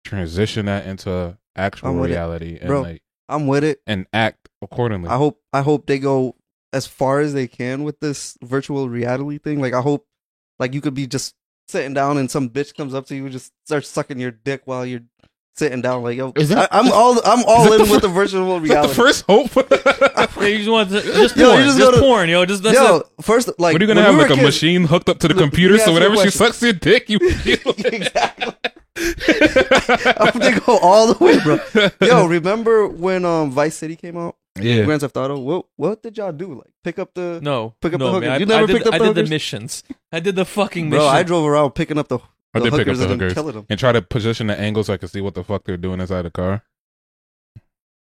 transition 0.03 0.65
that 0.67 0.85
into 0.85 1.37
actual 1.55 2.03
it. 2.03 2.07
reality 2.09 2.57
and 2.59 2.67
Bro. 2.67 2.81
like 2.81 3.01
I'm 3.29 3.47
with 3.47 3.63
it. 3.63 3.81
and 3.87 4.05
act 4.13 4.49
accordingly. 4.61 5.09
I 5.09 5.17
hope 5.17 5.41
I 5.51 5.61
hope 5.61 5.85
they 5.87 5.99
go 5.99 6.35
as 6.71 6.87
far 6.87 7.19
as 7.19 7.33
they 7.33 7.47
can 7.47 7.83
with 7.83 7.99
this 7.99 8.37
virtual 8.43 8.89
reality 8.89 9.37
thing. 9.37 9.61
Like 9.61 9.73
I 9.73 9.81
hope 9.81 10.05
like 10.59 10.73
you 10.73 10.81
could 10.81 10.93
be 10.93 11.07
just 11.07 11.35
sitting 11.67 11.93
down 11.93 12.17
and 12.17 12.29
some 12.29 12.49
bitch 12.49 12.75
comes 12.75 12.93
up 12.93 13.05
to 13.07 13.15
you 13.15 13.23
and 13.23 13.31
just 13.31 13.51
starts 13.65 13.87
sucking 13.87 14.19
your 14.19 14.31
dick 14.31 14.61
while 14.65 14.85
you're 14.85 15.03
sitting 15.55 15.81
down. 15.81 16.03
Like 16.03 16.17
yo, 16.17 16.33
Is 16.35 16.49
that- 16.49 16.73
I, 16.73 16.79
am 16.79 16.91
all 16.91 17.19
I'm 17.25 17.43
all 17.47 17.71
in 17.73 17.85
the 17.85 17.91
with 17.91 18.01
the 18.01 18.07
virtual 18.09 18.57
Is 18.57 18.61
that 18.63 18.67
reality. 18.69 18.87
the 18.89 18.93
first 18.95 19.25
hope? 19.27 19.51
Yeah, 20.43 20.49
you 20.49 20.57
just 20.57 20.69
want 20.69 20.89
to, 20.89 21.01
just 21.01 21.37
Yo, 21.37 21.43
you 21.45 21.51
porn, 21.51 21.63
just 21.63 21.77
just, 21.77 21.91
go 21.91 21.91
to- 21.91 21.99
porn, 22.01 22.29
yo. 22.29 22.45
Just 22.45 22.63
that's 22.63 22.77
Yo, 22.77 22.97
it. 22.97 23.05
first 23.21 23.47
like 23.59 23.73
what 23.73 23.81
are 23.81 23.85
you 23.85 23.87
gonna 23.87 24.01
have 24.01 24.15
we 24.15 24.21
like 24.23 24.31
a 24.31 24.33
kids- 24.35 24.43
machine 24.45 24.83
hooked 24.85 25.07
up 25.07 25.19
to 25.19 25.27
the 25.29 25.33
Look, 25.35 25.43
computer? 25.43 25.77
So 25.77 25.83
ask 25.83 25.87
you 25.87 25.91
a 25.91 26.01
whenever 26.01 26.17
she 26.23 26.29
sucks 26.31 26.61
your 26.61 26.73
dick, 26.73 27.09
you 27.09 27.17
feel 27.31 27.73
exactly. 27.85 28.53
I 28.97 30.29
hope 30.31 30.33
they 30.41 30.59
go 30.59 30.77
all 30.79 31.13
the 31.13 31.23
way, 31.23 31.39
bro. 31.39 31.59
Yo, 32.05 32.25
remember 32.25 32.87
when 32.87 33.23
um 33.25 33.51
Vice 33.51 33.75
City 33.75 33.95
came 33.95 34.17
out? 34.17 34.35
yeah. 34.59 34.83
Grand 34.83 35.01
Theft 35.01 35.15
Auto. 35.17 35.39
What 35.39 35.65
what 35.77 36.03
did 36.03 36.17
y'all 36.17 36.31
do? 36.31 36.53
Like 36.55 36.71
pick 36.83 36.99
up 36.99 37.13
the 37.13 37.39
No, 37.41 37.75
Pick 37.81 37.93
up 37.93 37.99
no, 37.99 38.13
the 38.13 38.21
man. 38.21 38.31
I, 38.31 38.37
You 38.37 38.45
never 38.45 38.63
I 38.63 38.65
did, 38.67 38.75
picked 38.75 38.87
up 38.87 38.93
I 38.95 38.97
the 38.99 39.13
did 39.13 39.25
the 39.25 39.29
missions. 39.29 39.83
I 40.11 40.19
did 40.19 40.35
the 40.35 40.45
fucking 40.45 40.89
bro? 40.89 40.99
mission. 40.99 41.15
I 41.15 41.23
drove 41.23 41.45
around 41.45 41.71
picking 41.71 41.97
up 41.97 42.07
the, 42.09 42.19
I 42.53 42.59
the 42.59 42.65
did 42.65 42.71
pick 42.71 42.79
up 42.81 42.85
hookers 42.87 42.99
the 42.99 43.11
and 43.11 43.21
hookers 43.21 43.53
them. 43.55 43.65
and 43.69 43.79
try 43.79 43.91
to 43.91 44.01
position 44.01 44.47
the 44.47 44.59
angle 44.59 44.83
so 44.83 44.93
I 44.93 44.97
can 44.97 45.07
see 45.09 45.21
what 45.21 45.33
the 45.33 45.43
fuck 45.43 45.63
they're 45.63 45.77
doing 45.77 45.99
inside 46.01 46.23
the 46.23 46.31
car. 46.31 46.63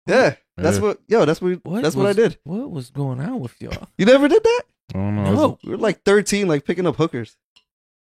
Yeah, 0.07 0.35
that's 0.57 0.77
Yeah. 0.79 0.83
what. 0.83 0.99
Yo, 1.09 1.25
that's 1.25 1.41
what. 1.41 1.65
What 1.65 1.83
that's 1.83 1.95
what 1.95 2.07
I 2.07 2.13
did. 2.13 2.39
What 2.45 2.71
was 2.71 2.91
going 2.91 3.21
on 3.21 3.41
with 3.41 3.61
y'all, 3.61 3.89
You 3.99 4.07
never 4.07 4.29
did 4.29 4.43
that. 4.43 4.63
I 4.95 4.99
don't 4.99 5.15
know. 5.17 5.35
No. 5.35 5.59
We 5.63 5.71
were 5.71 5.77
like 5.77 6.03
thirteen, 6.03 6.49
like 6.49 6.65
picking 6.65 6.87
up 6.87 6.97
hookers. 6.97 7.37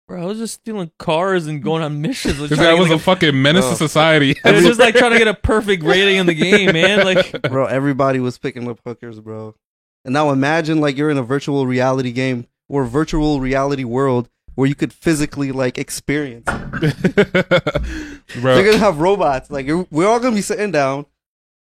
bro? 0.07 0.23
I 0.23 0.25
was 0.25 0.39
just 0.39 0.55
stealing 0.55 0.91
cars 0.97 1.45
and 1.45 1.61
going 1.61 1.83
on 1.83 2.01
missions. 2.01 2.39
Like, 2.39 2.49
This 2.49 2.57
guy 2.59 2.73
was 2.73 2.87
get, 2.87 2.93
a 2.93 2.95
like, 2.95 3.03
fucking 3.03 3.39
menace 3.41 3.65
Bro. 3.65 3.71
to 3.71 3.77
society. 3.77 4.31
it 4.43 4.55
was 4.55 4.63
just 4.63 4.79
like 4.79 4.95
trying 4.95 5.11
to 5.11 5.19
get 5.19 5.27
a 5.27 5.35
perfect 5.35 5.83
rating 5.83 6.15
in 6.15 6.25
the 6.25 6.33
game, 6.33 6.73
man. 6.73 6.99
Like, 7.05 7.43
Bro, 7.43 7.67
everybody 7.67 8.19
was 8.19 8.37
picking 8.39 8.67
up 8.67 8.79
hookers, 8.83 9.19
bro. 9.19 9.53
And 10.05 10.13
now 10.13 10.31
imagine 10.31 10.79
like 10.81 10.97
you're 10.97 11.11
in 11.11 11.17
a 11.17 11.23
virtual 11.23 11.67
reality 11.67 12.11
game 12.11 12.47
or 12.69 12.85
virtual 12.85 13.39
reality 13.39 13.83
world 13.83 14.29
where 14.55 14.67
you 14.67 14.75
could 14.75 14.91
physically 14.93 15.51
like 15.51 15.77
experience. 15.77 16.45
They're 16.45 17.33
gonna 18.41 18.77
have 18.77 18.99
robots. 18.99 19.49
Like 19.49 19.65
you're, 19.65 19.87
we're 19.91 20.07
all 20.07 20.19
gonna 20.19 20.35
be 20.35 20.41
sitting 20.41 20.71
down. 20.71 21.05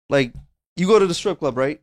Like 0.09 0.33
you 0.77 0.87
go 0.87 0.99
to 0.99 1.07
the 1.07 1.13
strip 1.13 1.39
club, 1.39 1.57
right? 1.57 1.81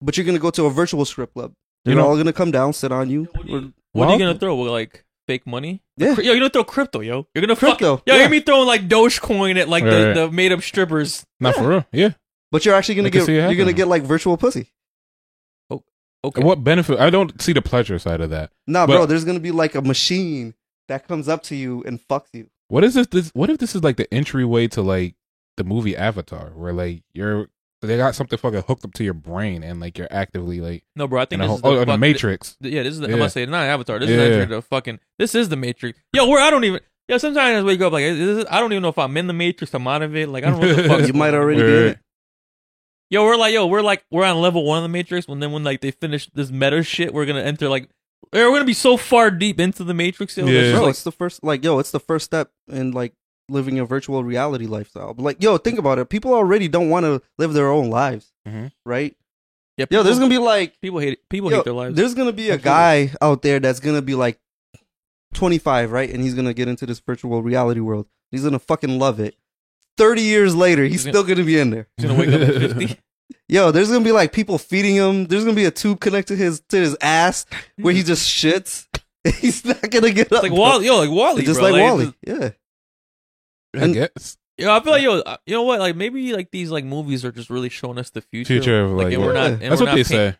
But 0.00 0.16
you're 0.16 0.26
gonna 0.26 0.38
go 0.38 0.50
to 0.50 0.66
a 0.66 0.70
virtual 0.70 1.04
strip 1.04 1.32
club. 1.32 1.52
They're 1.84 1.94
You 1.94 2.00
know- 2.00 2.06
all 2.08 2.16
gonna 2.16 2.32
come 2.32 2.50
down, 2.50 2.72
sit 2.72 2.92
on 2.92 3.10
you. 3.10 3.24
What 3.32 3.46
do 3.46 3.52
you- 3.52 3.72
what 3.92 4.08
are 4.08 4.12
you 4.14 4.18
gonna 4.18 4.38
throw? 4.38 4.56
Like 4.56 5.04
fake 5.28 5.46
money? 5.46 5.82
yeah, 5.96 6.14
Yo, 6.16 6.22
you're 6.22 6.36
gonna 6.36 6.48
throw 6.50 6.64
crypto, 6.64 7.00
yo. 7.00 7.26
You're 7.34 7.42
gonna 7.42 7.54
Crypto, 7.56 7.98
Fuck, 7.98 8.06
yo, 8.08 8.14
yeah. 8.16 8.24
you 8.24 8.28
me 8.30 8.40
throwing 8.40 8.66
like 8.66 8.88
Dogecoin 8.88 9.56
at 9.56 9.68
like 9.68 9.84
Right, 9.84 9.90
the, 9.90 10.06
right. 10.06 10.14
the 10.14 10.30
made 10.32 10.50
up 10.52 10.62
strippers. 10.62 11.24
Not 11.40 11.54
for 11.56 11.68
real. 11.68 11.86
Yeah. 11.92 12.10
but 12.50 12.64
you're 12.64 12.74
actually 12.74 12.94
gonna 12.96 13.08
I 13.08 13.10
get 13.10 13.28
you're 13.28 13.54
gonna 13.54 13.72
get 13.72 13.86
like 13.88 14.02
virtual 14.02 14.36
pussy. 14.36 14.71
Okay. 16.24 16.42
What 16.42 16.62
benefit? 16.62 16.98
I 17.00 17.10
don't 17.10 17.40
see 17.42 17.52
the 17.52 17.62
pleasure 17.62 17.98
side 17.98 18.20
of 18.20 18.30
that. 18.30 18.50
Nah, 18.66 18.86
But- 18.86 18.96
bro, 18.96 19.06
there's 19.06 19.24
gonna 19.24 19.40
be 19.40 19.50
like 19.50 19.74
a 19.74 19.82
machine 19.82 20.54
that 20.88 21.06
comes 21.08 21.28
up 21.28 21.42
to 21.44 21.56
you 21.56 21.82
and 21.86 22.00
fucks 22.08 22.28
you. 22.32 22.48
What 22.68 22.84
is 22.84 22.94
this? 22.94 23.06
This 23.08 23.30
what 23.34 23.50
if 23.50 23.58
this 23.58 23.74
is 23.74 23.82
like 23.82 23.96
the 23.96 24.12
entryway 24.14 24.68
to 24.68 24.82
like 24.82 25.14
the 25.56 25.64
movie 25.64 25.96
Avatar, 25.96 26.50
where 26.54 26.72
like 26.72 27.02
you're 27.12 27.48
they 27.82 27.96
got 27.96 28.14
something 28.14 28.38
fucking 28.38 28.62
hooked 28.68 28.84
up 28.84 28.94
to 28.94 29.02
your 29.04 29.12
brain 29.14 29.64
and 29.64 29.80
like 29.80 29.98
you're 29.98 30.06
actively 30.10 30.60
like 30.60 30.84
No, 30.94 31.08
bro. 31.08 31.20
I 31.20 31.24
think 31.24 31.40
this 31.42 31.48
whole, 31.48 31.56
is 31.56 31.62
the, 31.62 31.68
oh, 31.68 31.80
in 31.82 31.88
the 31.88 31.98
Matrix. 31.98 32.56
th- 32.62 32.72
Yeah, 32.72 32.84
this 32.84 32.94
is. 32.94 33.00
The, 33.00 33.08
Yeah. 33.08 33.14
I'm 33.14 33.18
gonna 33.18 33.30
say 33.30 33.44
not 33.46 33.64
Avatar. 33.66 33.98
This 33.98 34.08
Yeah. 34.08 34.16
is 34.18 34.36
actually 34.38 34.54
the 34.56 34.62
fucking. 34.62 35.00
This 35.18 35.34
is 35.34 35.48
the 35.48 35.56
Matrix. 35.56 35.98
Yo, 36.12 36.28
where 36.28 36.40
I 36.40 36.50
don't 36.50 36.62
even. 36.64 36.80
Yo, 37.08 37.18
sometimes 37.18 37.58
I 37.58 37.62
wake 37.66 37.80
up 37.80 37.92
like 37.92 38.04
this 38.04 38.18
is, 38.20 38.44
I 38.48 38.60
don't 38.60 38.72
even 38.72 38.82
know 38.82 38.90
if 38.90 38.98
I'm 38.98 39.16
in 39.16 39.26
the 39.26 39.32
Matrix. 39.32 39.74
I'm 39.74 39.86
out 39.88 40.02
of 40.02 40.14
it. 40.14 40.28
Like 40.28 40.44
I 40.44 40.50
don't 40.50 40.60
know 40.60 40.68
what 40.68 40.76
the 40.76 40.82
fuck. 40.88 41.06
You 41.08 41.12
might 41.14 41.34
already 41.34 41.60
be 41.60 41.66
in 41.66 41.82
it. 41.88 41.98
Yo, 43.12 43.24
we're 43.24 43.36
like, 43.36 43.52
yo, 43.52 43.66
we're 43.66 43.82
like, 43.82 44.04
we're 44.10 44.24
on 44.24 44.40
level 44.40 44.64
one 44.64 44.78
of 44.78 44.82
the 44.84 44.88
Matrix. 44.88 45.28
When 45.28 45.38
then 45.38 45.52
when 45.52 45.62
like 45.62 45.82
they 45.82 45.90
finish 45.90 46.30
this 46.32 46.50
meta 46.50 46.82
shit, 46.82 47.12
we're 47.12 47.26
gonna 47.26 47.42
enter 47.42 47.68
like, 47.68 47.90
we're 48.32 48.50
gonna 48.50 48.64
be 48.64 48.72
so 48.72 48.96
far 48.96 49.30
deep 49.30 49.60
into 49.60 49.84
the 49.84 49.92
Matrix. 49.92 50.36
Yo, 50.38 50.46
Yeah. 50.46 50.62
that's 50.62 50.72
Bro, 50.72 50.82
like, 50.82 50.90
it's 50.90 51.02
the 51.04 51.12
first 51.12 51.44
like 51.44 51.62
yo, 51.62 51.78
it's 51.78 51.90
the 51.90 52.00
first 52.00 52.24
step 52.24 52.50
in 52.68 52.92
like 52.92 53.12
living 53.50 53.78
a 53.78 53.84
virtual 53.84 54.24
reality 54.24 54.64
lifestyle. 54.66 55.12
But 55.12 55.24
like 55.24 55.42
yo, 55.42 55.58
think 55.58 55.78
about 55.78 55.98
it. 55.98 56.08
People 56.08 56.32
already 56.32 56.68
don't 56.68 56.88
want 56.88 57.04
to 57.04 57.20
live 57.36 57.52
their 57.52 57.68
own 57.70 57.90
lives, 57.90 58.32
Mhm. 58.48 58.72
right? 58.86 59.14
yeah, 59.76 59.84
Yo, 59.90 60.02
there's 60.02 60.18
gonna 60.18 60.30
be 60.30 60.38
like 60.38 60.80
people 60.80 60.98
hate 60.98 61.12
it. 61.12 61.28
People 61.28 61.50
yo, 61.50 61.56
hate 61.58 61.64
their 61.66 61.74
lives. 61.74 61.94
there's 61.96 62.14
gonna 62.14 62.32
be 62.32 62.48
a 62.48 62.54
Absolutely. 62.54 62.70
guy 63.10 63.14
out 63.20 63.42
there 63.42 63.60
that's 63.60 63.80
gonna 63.80 64.00
be 64.00 64.14
like 64.14 64.38
25, 65.34 65.92
right? 65.92 66.08
And 66.10 66.22
he's 66.22 66.32
gonna 66.34 66.54
get 66.54 66.66
into 66.68 66.86
this 66.86 67.00
virtual 67.00 67.42
reality 67.42 67.80
world. 67.80 68.06
He's 68.30 68.44
gonna 68.44 68.58
fucking 68.58 68.98
love 68.98 69.20
it. 69.20 69.34
30 69.98 70.22
years 70.22 70.54
later, 70.54 70.82
he's 70.84 71.04
He's 71.04 71.12
still 71.12 71.24
gonna 71.24 71.44
be 71.44 71.58
in 71.58 71.70
there. 71.70 71.88
He's 71.96 72.06
gonna 72.06 72.18
wake 72.18 72.28
up 72.30 72.40
at 72.42 72.54
50. 72.78 72.98
Yo, 73.48 73.70
there's 73.70 73.88
gonna 73.90 74.04
be 74.04 74.12
like 74.12 74.32
people 74.32 74.56
feeding 74.58 74.94
him. 74.96 75.26
There's 75.26 75.44
gonna 75.44 75.56
be 75.56 75.64
a 75.66 75.70
tube 75.70 76.00
connected 76.00 76.36
to 76.38 76.42
his 76.42 76.60
to 76.70 76.76
his 76.78 76.96
ass 77.02 77.44
where 77.76 77.92
he 77.94 78.02
just 78.02 78.28
shits. 78.28 78.86
He's 79.40 79.64
not 79.64 79.88
gonna 79.90 80.10
get 80.10 80.32
up. 80.32 80.42
Like. 80.42 80.52
WALL-E, 80.52 80.86
yo, 80.86 80.98
like 80.98 81.10
WALL-E, 81.10 81.42
just 81.44 81.60
bro. 81.60 81.70
like 81.70 81.80
WALL-E. 81.82 82.14
Yeah. 82.26 82.50
I 83.74 83.84
And- 83.84 83.94
guess 83.94 84.36
Yo, 84.58 84.70
I 84.70 84.80
feel 84.80 84.92
like 84.92 85.02
yo, 85.02 85.18
uh, 85.20 85.36
you 85.46 85.54
know 85.54 85.62
what? 85.62 85.80
Like 85.80 85.96
maybe 85.96 86.34
like 86.34 86.50
these 86.50 86.70
like 86.70 86.84
movies 86.84 87.24
are 87.24 87.32
just 87.32 87.48
really 87.48 87.70
showing 87.70 87.98
us 87.98 88.10
the 88.10 88.20
future. 88.20 88.54
future 88.54 88.82
of 88.82 88.90
like, 88.92 89.06
Like, 89.06 89.14
and 89.14 89.22
we're 89.22 89.34
yeah. 89.34 89.40
not. 89.40 89.50
And 89.52 89.60
that's 89.62 89.80
we're 89.80 89.86
what 89.86 89.90
not 89.92 89.94
they 89.96 90.02
pay- 90.04 90.08
say. 90.32 90.36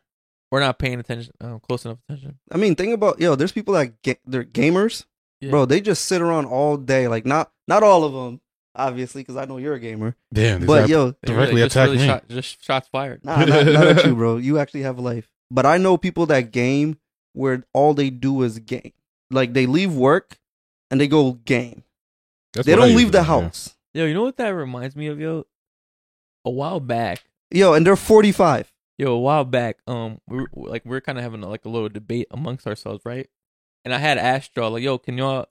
We're 0.51 0.61
not 0.61 0.79
paying 0.79 1.01
attention, 1.01 1.33
uh, 1.41 1.59
close 1.61 1.87
enough 1.87 1.97
attention. 2.09 2.39
I 2.53 2.59
mean, 2.59 2.75
think 2.75 2.93
about 2.93 3.19
yo. 3.21 3.35
There's 3.37 3.53
people 3.53 3.73
that 3.75 4.03
get 4.03 4.21
they're 4.27 4.45
gamers, 4.45 5.07
Yeah. 5.41 5.49
bro. 5.51 5.65
They 5.65 5.81
just 5.81 6.05
sit 6.05 6.21
around 6.21 6.45
all 6.45 6.77
day. 6.77 7.09
Like 7.09 7.25
not 7.25 7.51
not 7.67 7.83
all 7.83 8.05
of 8.05 8.13
them, 8.13 8.43
obviously, 8.75 9.23
because 9.23 9.37
I 9.37 9.45
know 9.45 9.57
you're 9.59 9.75
a 9.75 9.81
gamer. 9.81 10.17
Damn, 10.33 10.67
But 10.67 10.81
guys- 10.83 10.91
yo, 10.91 11.15
Directly 11.25 11.63
just 11.63 11.77
attack 11.77 11.91
me. 11.91 12.07
Shot, 12.07 12.29
just 12.29 12.65
shots 12.65 12.89
fired. 12.89 13.25
nah, 13.25 13.45
not, 13.45 13.67
not 13.67 13.87
at 13.99 14.05
you, 14.05 14.15
bro. 14.15 14.37
You 14.37 14.59
actually 14.59 14.83
have 14.83 14.99
a 14.99 15.03
life. 15.03 15.29
But 15.51 15.67
I 15.67 15.77
know 15.79 15.97
people 15.99 16.27
that 16.27 16.51
game 16.53 16.99
where 17.35 17.65
all 17.73 17.95
they 17.95 18.11
do 18.11 18.43
is 18.43 18.59
game. 18.59 18.93
Like 19.31 19.53
they 19.55 19.67
leave 19.67 19.95
work 19.95 20.39
and 20.91 21.01
they 21.01 21.09
go 21.09 21.33
game. 21.33 21.83
that's 22.55 22.67
they 22.67 22.75
don't 22.77 22.95
leave 22.95 23.13
the 23.13 23.19
do. 23.21 23.25
house. 23.25 23.75
Yo, 23.95 24.05
you 24.07 24.15
know 24.15 24.23
what 24.23 24.37
that 24.39 24.49
reminds 24.51 24.97
me 24.97 25.07
of, 25.09 25.21
yo? 25.21 25.45
A 26.45 26.51
while 26.51 26.81
back, 26.81 27.23
Yo, 27.51 27.75
and 27.75 27.87
they're 27.87 27.95
45. 27.97 28.73
yo, 28.99 29.13
a 29.13 29.19
while 29.21 29.45
back, 29.45 29.79
um, 29.87 30.19
we 30.27 30.39
were, 30.39 30.49
like 30.55 30.83
we 30.85 30.97
are 30.97 31.01
kind 31.01 31.19
of 31.19 31.23
having 31.25 31.43
a, 31.43 31.49
like 31.49 31.65
a 31.65 31.69
little 31.69 31.89
debate 31.89 32.27
amongst 32.31 32.67
ourselves, 32.67 33.03
right? 33.05 33.29
And 33.85 33.95
I 33.95 33.99
had 33.99 34.17
asked 34.19 34.53
y'all, 34.57 34.71
like, 34.71 34.83
yo, 34.83 34.97
can 34.99 35.19
y'all, 35.19 35.47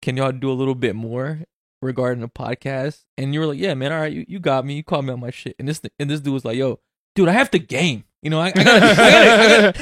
can 0.00 0.16
y'all 0.16 0.30
do 0.32 0.50
a 0.50 0.54
little 0.54 0.74
bit 0.74 0.94
more 0.94 1.40
regarding 1.82 2.20
the 2.22 2.28
podcast? 2.28 3.00
And 3.18 3.34
you 3.34 3.40
were 3.40 3.46
like, 3.46 3.58
yeah, 3.58 3.74
man, 3.74 3.92
all 3.92 4.00
right, 4.00 4.12
you, 4.12 4.24
you 4.26 4.38
got 4.38 4.64
me, 4.64 4.74
you 4.74 4.84
called 4.84 5.04
me 5.04 5.12
on 5.12 5.20
my 5.20 5.30
shit. 5.30 5.56
And 5.58 5.68
this 5.68 5.80
and 5.98 6.08
this 6.08 6.20
dude 6.20 6.32
was 6.32 6.44
like, 6.44 6.56
yo, 6.56 6.80
dude, 7.14 7.28
I 7.28 7.32
have 7.32 7.50
to 7.50 7.58
game. 7.58 8.04
You 8.22 8.30
know, 8.30 8.38
I, 8.40 8.46
I 8.48 8.50
gotta, 8.52 8.70
I 8.70 8.94
gotta, 8.94 9.34
I 9.34 9.72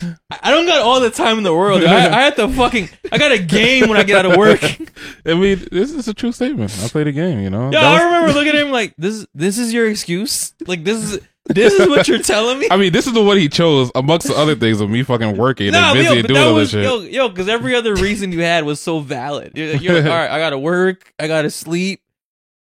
gotta, 0.00 0.18
I 0.42 0.50
don't 0.50 0.66
got 0.66 0.82
all 0.82 0.98
the 0.98 1.10
time 1.10 1.38
in 1.38 1.44
the 1.44 1.54
world. 1.54 1.84
I, 1.84 2.06
I 2.08 2.22
have 2.22 2.34
to 2.36 2.48
fucking, 2.48 2.88
I 3.12 3.18
got 3.18 3.30
a 3.30 3.38
game 3.38 3.88
when 3.88 3.96
I 3.96 4.02
get 4.02 4.18
out 4.24 4.32
of 4.32 4.36
work. 4.36 4.60
I 5.24 5.34
mean, 5.34 5.64
this 5.70 5.92
is 5.92 6.08
a 6.08 6.12
true 6.14 6.32
statement. 6.32 6.76
I 6.82 6.88
played 6.88 7.06
a 7.06 7.12
game, 7.12 7.38
you 7.38 7.50
know. 7.50 7.66
Yeah, 7.70 7.80
That 7.82 7.92
was- 7.92 8.00
I 8.00 8.04
remember 8.06 8.32
looking 8.32 8.48
at 8.60 8.66
him 8.66 8.72
like 8.72 8.94
this. 8.98 9.24
This 9.32 9.58
is 9.58 9.72
your 9.72 9.88
excuse. 9.88 10.54
Like 10.66 10.82
this 10.82 11.04
is 11.04 11.20
this 11.46 11.72
is 11.74 11.88
what 11.88 12.08
you're 12.08 12.18
telling 12.22 12.58
me. 12.58 12.68
I 12.70 12.76
mean, 12.76 12.92
this 12.92 13.06
is 13.06 13.12
the 13.12 13.22
one 13.22 13.36
he 13.38 13.48
chose 13.48 13.90
amongst 13.94 14.26
the 14.28 14.34
other 14.34 14.54
things 14.54 14.80
of 14.80 14.88
me 14.90 15.02
fucking 15.02 15.36
working 15.36 15.72
Nah, 15.72 15.90
and 15.90 15.94
busy 15.98 16.04
yo, 16.04 16.12
and 16.12 16.22
but 16.22 16.28
doing 16.28 16.40
that 16.40 16.46
all 16.48 16.54
was 16.54 16.72
this 16.72 16.82
shit. 16.84 17.12
yo, 17.12 17.24
yo, 17.24 17.28
because 17.28 17.48
every 17.48 17.74
other 17.74 17.94
reason 17.94 18.32
you 18.32 18.40
had 18.40 18.64
was 18.64 18.80
so 18.80 19.00
valid. 19.00 19.52
You're, 19.54 19.76
you're 19.76 19.94
like, 19.94 20.04
all 20.04 20.16
right, 20.18 20.30
I 20.30 20.38
gotta 20.38 20.58
work, 20.58 21.12
I 21.18 21.26
gotta 21.28 21.50
sleep, 21.50 22.00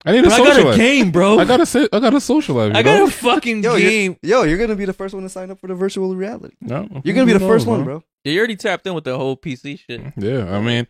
I 0.05 0.11
need 0.11 0.19
a 0.19 0.23
but 0.23 0.33
I 0.33 0.37
got 0.39 0.55
social 0.55 0.71
a 0.71 0.77
game, 0.77 1.11
bro. 1.11 1.39
I 1.39 1.45
gotta 1.45 1.65
sit. 1.65 1.89
I 1.93 1.99
gotta 1.99 2.19
socialize. 2.19 2.71
You 2.71 2.77
I 2.77 2.83
got 2.83 2.97
know? 2.97 3.05
a 3.05 3.09
fucking 3.09 3.63
Yo, 3.63 3.77
game. 3.77 4.17
Yo, 4.21 4.43
you're 4.43 4.57
gonna 4.57 4.75
be 4.75 4.85
the 4.85 4.93
first 4.93 5.13
one 5.13 5.23
to 5.23 5.29
sign 5.29 5.49
up 5.49 5.59
for 5.59 5.67
the 5.67 5.75
virtual 5.75 6.13
reality. 6.15 6.55
No, 6.59 6.87
You're 7.05 7.15
gonna 7.15 7.25
be 7.25 7.33
the 7.33 7.39
who 7.39 7.47
first 7.47 7.65
one, 7.67 7.79
man? 7.79 7.85
bro. 7.85 8.03
Yeah, 8.25 8.33
you 8.33 8.39
already 8.39 8.55
tapped 8.57 8.85
in 8.85 8.93
with 8.93 9.05
the 9.05 9.17
whole 9.17 9.37
PC 9.37 9.79
shit. 9.79 10.01
Yeah, 10.17 10.53
I 10.53 10.59
mean, 10.59 10.87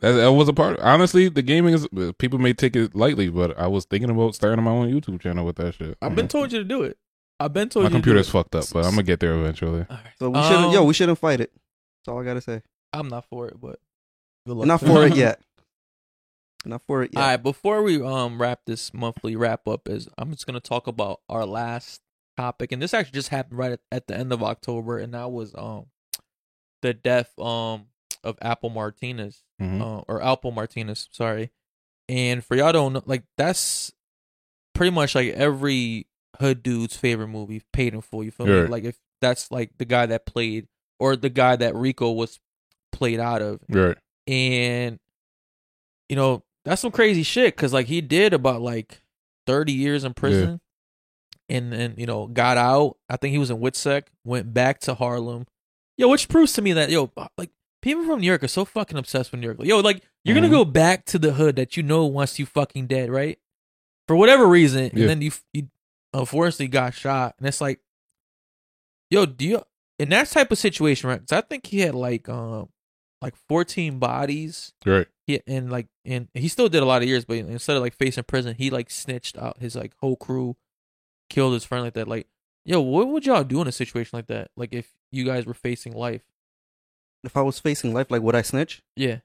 that, 0.00 0.12
that 0.12 0.32
was 0.32 0.48
a 0.48 0.52
part. 0.52 0.80
Honestly, 0.80 1.28
the 1.28 1.42
gaming 1.42 1.74
is 1.74 1.86
people 2.18 2.40
may 2.40 2.52
take 2.54 2.74
it 2.74 2.94
lightly, 2.96 3.28
but 3.28 3.56
I 3.56 3.68
was 3.68 3.84
thinking 3.84 4.10
about 4.10 4.34
starting 4.34 4.64
my 4.64 4.72
own 4.72 4.90
YouTube 4.92 5.20
channel 5.20 5.46
with 5.46 5.56
that 5.56 5.74
shit. 5.74 5.96
I've 6.02 6.16
been 6.16 6.28
told 6.28 6.52
you 6.52 6.58
to 6.58 6.64
do 6.64 6.82
it. 6.82 6.98
I've 7.38 7.52
been 7.52 7.68
told 7.68 7.84
my 7.84 7.88
you. 7.88 7.90
to 7.90 7.98
do 7.98 8.02
computer's 8.02 8.28
fucked 8.30 8.54
up, 8.54 8.64
but 8.72 8.84
I'm 8.84 8.92
gonna 8.92 9.02
get 9.02 9.20
there 9.20 9.34
eventually. 9.34 9.84
All 9.90 9.96
right. 9.96 10.12
So 10.18 10.30
we 10.30 10.42
shouldn't. 10.42 10.72
Yo, 10.72 10.80
Um, 10.82 10.86
we 10.86 10.94
shouldn't 10.94 11.18
fight 11.18 11.40
it. 11.40 11.52
That's 11.52 12.08
all 12.14 12.20
I 12.20 12.24
gotta 12.24 12.40
say. 12.40 12.62
I'm 12.92 13.08
not 13.08 13.26
for 13.28 13.46
it, 13.48 13.60
but 13.60 13.78
good 14.46 14.56
luck. 14.56 14.66
not 14.66 14.80
for 14.80 15.06
it 15.06 15.14
yet. 15.16 15.40
Not 16.64 16.82
for 16.82 17.02
it. 17.02 17.12
All 17.14 17.22
Yeah. 17.22 17.28
right, 17.32 17.36
before 17.42 17.82
we 17.82 18.02
um 18.02 18.40
wrap 18.40 18.60
this 18.66 18.92
monthly 18.94 19.36
wrap 19.36 19.68
up, 19.68 19.88
is 19.88 20.08
I'm 20.18 20.30
just 20.32 20.46
gonna 20.46 20.60
talk 20.60 20.86
about 20.86 21.20
our 21.28 21.44
last 21.46 22.00
topic, 22.36 22.72
and 22.72 22.80
this 22.82 22.94
actually 22.94 23.14
just 23.14 23.28
happened 23.28 23.58
right 23.58 23.72
at, 23.72 23.80
at 23.92 24.06
the 24.06 24.16
end 24.16 24.32
of 24.32 24.42
October, 24.42 24.98
and 24.98 25.14
that 25.14 25.30
was 25.30 25.54
um 25.54 25.86
the 26.82 26.94
death 26.94 27.38
um 27.38 27.86
of 28.24 28.36
Apple 28.42 28.70
Martinez, 28.70 29.42
Mhm. 29.60 29.80
uh, 29.80 30.04
or 30.08 30.20
Alpo 30.20 30.52
Martinez, 30.52 31.08
sorry. 31.12 31.50
And 32.08 32.44
for 32.44 32.56
y'all 32.56 32.72
don't 32.72 32.92
know, 32.94 33.02
like 33.06 33.24
that's 33.36 33.92
pretty 34.74 34.90
much 34.90 35.14
like 35.14 35.32
every 35.34 36.06
hood 36.40 36.62
dude's 36.62 36.96
favorite 36.96 37.28
movie, 37.28 37.62
Paid 37.72 37.94
in 37.94 38.00
Full. 38.00 38.24
You 38.24 38.30
feel 38.30 38.46
me? 38.46 38.66
Like 38.66 38.84
if 38.84 38.98
that's 39.20 39.50
like 39.50 39.70
the 39.78 39.84
guy 39.84 40.06
that 40.06 40.26
played, 40.26 40.66
or 40.98 41.16
the 41.16 41.28
guy 41.30 41.56
that 41.56 41.74
Rico 41.74 42.10
was 42.12 42.38
played 42.92 43.20
out 43.20 43.42
of, 43.42 43.60
Right. 43.68 43.96
and 44.26 44.98
you 46.08 46.16
know 46.16 46.42
that's 46.64 46.82
some 46.82 46.92
crazy 46.92 47.22
shit 47.22 47.54
because 47.56 47.72
like 47.72 47.86
he 47.86 48.00
did 48.00 48.32
about 48.32 48.60
like 48.62 49.02
30 49.46 49.72
years 49.72 50.04
in 50.04 50.14
prison 50.14 50.60
and 51.48 51.72
then 51.72 51.94
you 51.96 52.06
know 52.06 52.26
got 52.26 52.56
out 52.56 52.96
i 53.08 53.16
think 53.16 53.32
he 53.32 53.38
was 53.38 53.50
in 53.50 53.58
Witsec, 53.58 54.04
went 54.24 54.52
back 54.54 54.80
to 54.80 54.94
harlem 54.94 55.46
yo 55.96 56.08
which 56.08 56.28
proves 56.28 56.52
to 56.54 56.62
me 56.62 56.72
that 56.72 56.90
yo 56.90 57.10
like 57.38 57.50
people 57.82 58.04
from 58.04 58.20
new 58.20 58.26
york 58.26 58.42
are 58.42 58.48
so 58.48 58.64
fucking 58.64 58.96
obsessed 58.98 59.30
with 59.32 59.40
new 59.40 59.46
york 59.46 59.58
yo 59.62 59.80
like 59.80 60.02
you're 60.24 60.34
Mhm. 60.36 60.40
gonna 60.42 60.50
go 60.52 60.64
back 60.64 61.04
to 61.06 61.18
the 61.18 61.32
hood 61.34 61.56
that 61.56 61.76
you 61.76 61.82
know 61.82 62.04
once 62.06 62.38
you 62.38 62.46
fucking 62.46 62.86
dead 62.86 63.10
right 63.10 63.38
for 64.08 64.16
whatever 64.16 64.46
reason 64.46 64.90
and 64.92 65.08
then 65.08 65.22
you 65.22 65.30
you 65.52 65.68
unfortunately 66.14 66.68
got 66.68 66.94
shot 66.94 67.34
and 67.38 67.46
it's 67.46 67.60
like 67.60 67.80
yo 69.10 69.26
do 69.26 69.44
you 69.46 69.62
in 69.98 70.08
that 70.10 70.28
type 70.28 70.50
of 70.50 70.58
situation 70.58 71.08
right 71.08 71.20
'cause 71.20 71.32
i 71.36 71.40
think 71.40 71.66
he 71.66 71.80
had 71.80 71.94
like 71.94 72.28
um 72.28 72.68
like 73.22 73.34
14 73.48 73.98
bodies 73.98 74.72
Right. 74.84 75.06
he 75.26 75.40
and 75.46 75.70
like 75.70 75.86
and 76.04 76.28
he 76.34 76.48
still 76.48 76.68
did 76.68 76.82
a 76.82 76.86
lot 76.86 77.02
of 77.02 77.08
years, 77.08 77.24
but 77.24 77.38
instead 77.38 77.76
of 77.76 77.82
like 77.82 77.94
facing 77.94 78.22
prison, 78.24 78.54
he 78.56 78.68
like 78.70 78.90
snitched 78.90 79.36
out 79.38 79.58
his 79.58 79.74
like 79.74 79.94
whole 80.00 80.16
crew, 80.16 80.54
killed 81.30 81.54
his 81.54 81.64
friend 81.64 81.82
like 81.82 81.94
that. 81.94 82.06
Like, 82.06 82.28
yo, 82.66 82.80
what 82.82 83.08
would 83.08 83.24
y'all 83.26 83.42
do 83.42 83.60
in 83.62 83.66
a 83.66 83.72
situation 83.72 84.16
like 84.16 84.26
that? 84.28 84.50
Like 84.56 84.72
if 84.74 84.92
you 85.10 85.24
guys 85.24 85.46
were 85.46 85.54
facing 85.54 85.94
life? 85.94 86.22
If 87.24 87.36
I 87.36 87.42
was 87.42 87.58
facing 87.58 87.92
life, 87.94 88.10
like 88.10 88.20
would 88.22 88.36
I 88.36 88.42
snitch? 88.42 88.82
Yeah, 88.94 89.20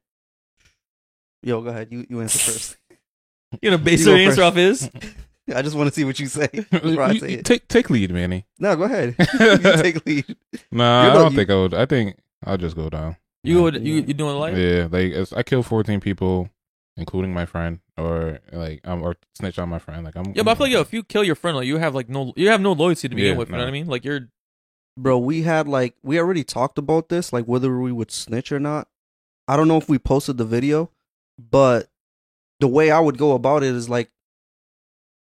Yo, 1.44 1.62
go 1.62 1.70
ahead. 1.70 1.90
You 1.92 2.06
you 2.10 2.22
answer 2.22 2.40
first. 2.52 2.78
you 3.62 3.70
gonna 3.70 3.78
base 3.78 4.06
You 4.06 4.12
your 4.14 4.18
answer 4.20 4.38
first. 4.38 4.40
off 4.42 4.56
his? 4.56 4.90
I 5.56 5.62
just 5.62 5.76
want 5.76 5.90
to 5.90 5.94
see 5.94 6.04
what 6.04 6.20
you 6.20 6.28
say 6.28 6.48
before 6.54 7.02
I 7.04 7.12
You- 7.12 7.20
say 7.20 7.32
you 7.32 7.42
take 7.44 7.68
take 7.68 7.90
lead, 7.90 8.12
Manny. 8.12 8.46
No, 8.60 8.76
go 8.76 8.84
ahead. 8.84 9.16
you 9.40 9.58
take 9.78 10.06
lead. 10.06 10.36
Nah, 10.72 11.04
You're 11.04 11.12
I 11.12 11.14
don't 11.16 11.32
you- 11.32 11.38
think 11.38 11.50
I 11.50 11.56
would. 11.56 11.74
I 11.74 11.86
think 11.86 12.18
I'll 12.46 12.58
just 12.58 12.76
go 12.76 12.90
down. 12.90 13.18
You 13.44 13.64
would 13.64 13.76
you 13.86 13.96
you 13.96 14.14
doing 14.14 14.36
life? 14.38 14.56
Yeah, 14.58 14.88
like 14.92 15.12
it's, 15.14 15.34
I 15.34 15.42
killed 15.44 15.66
14 15.66 16.00
people, 16.00 16.50
including 16.96 17.34
my 17.34 17.46
friend, 17.46 17.80
or 17.98 18.40
like 18.52 18.82
I'm 18.84 19.02
or 19.02 19.16
snitch 19.36 19.58
on 19.58 19.68
my 19.70 19.80
friend. 19.80 20.04
Like 20.06 20.16
I'm. 20.16 20.34
Yeah, 20.36 20.44
but 20.44 20.52
I 20.52 20.56
feel 20.56 20.66
like 20.66 20.74
yo, 20.74 20.82
if 20.82 20.94
you 20.94 21.04
kill 21.04 21.24
your 21.24 21.36
friend, 21.36 21.58
like 21.58 21.66
you 21.68 21.78
have 21.78 21.96
like 21.96 22.08
no, 22.10 22.34
you 22.36 22.50
have 22.50 22.62
no 22.62 22.74
loyalty 22.74 23.10
to 23.10 23.16
begin 23.16 23.32
Yeah, 23.34 23.38
with. 23.38 23.50
You 23.50 23.54
know 23.56 23.62
what 23.62 23.68
I 23.68 23.72
mean? 23.72 23.88
Like 23.88 24.06
you're 24.06 24.30
Bro, 24.98 25.20
we 25.20 25.42
had 25.44 25.68
like 25.68 25.96
we 26.04 26.20
already 26.20 26.44
talked 26.44 26.78
about 26.78 27.10
this, 27.10 27.32
like 27.34 27.46
whether 27.46 27.80
we 27.80 27.92
would 27.92 28.12
snitch 28.12 28.52
or 28.52 28.60
not. 28.60 28.88
I 29.48 29.58
don't 29.58 29.68
know 29.68 29.78
if 29.78 29.90
we 29.90 29.98
posted 29.98 30.38
the 30.38 30.46
video, 30.46 30.92
but 31.40 31.90
the 32.60 32.68
way 32.68 32.92
I 32.92 33.00
would 33.00 33.18
go 33.18 33.32
about 33.32 33.64
it 33.64 33.74
is 33.74 33.90
like, 33.90 34.12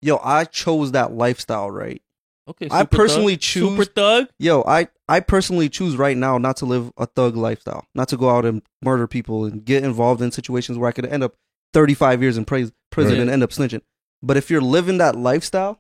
yo, 0.02 0.20
I 0.24 0.45
chose 0.45 0.91
that 0.93 1.14
lifestyle, 1.14 1.70
right? 1.72 2.02
okay. 2.47 2.68
I 2.72 2.84
personally 2.86 3.34
thug, 3.36 3.41
choose- 3.41 3.70
super 3.70 3.86
thug. 3.86 4.28
Yo, 4.39 4.64
I 4.68 4.88
I 5.08 5.20
personally 5.20 5.70
choose 5.70 5.95
right 5.97 6.18
now 6.18 6.38
not 6.38 6.58
to 6.58 6.66
live 6.66 6.91
a 6.97 7.06
thug 7.06 7.36
lifestyle, 7.36 7.86
not 7.95 8.10
to 8.10 8.18
go 8.18 8.30
out 8.30 8.45
and 8.45 8.62
murder 8.82 9.08
people 9.08 9.45
and 9.45 9.64
get 9.64 9.84
involved 9.84 10.22
in 10.22 10.32
situations 10.32 10.78
where 10.78 10.88
I 10.89 10.91
could 10.91 11.06
end 11.06 11.24
up 11.24 11.36
35 11.74 12.22
years 12.24 12.38
in 12.38 12.45
pris- 12.45 12.72
prison 12.91 13.14
Right. 13.14 13.22
and 13.22 13.30
end 13.30 13.43
up 13.43 13.52
snitching. 13.52 13.82
But 14.24 14.36
if 14.38 14.50
you're 14.50 14.62
living 14.62 14.97
that 14.97 15.16
lifestyle, 15.16 15.80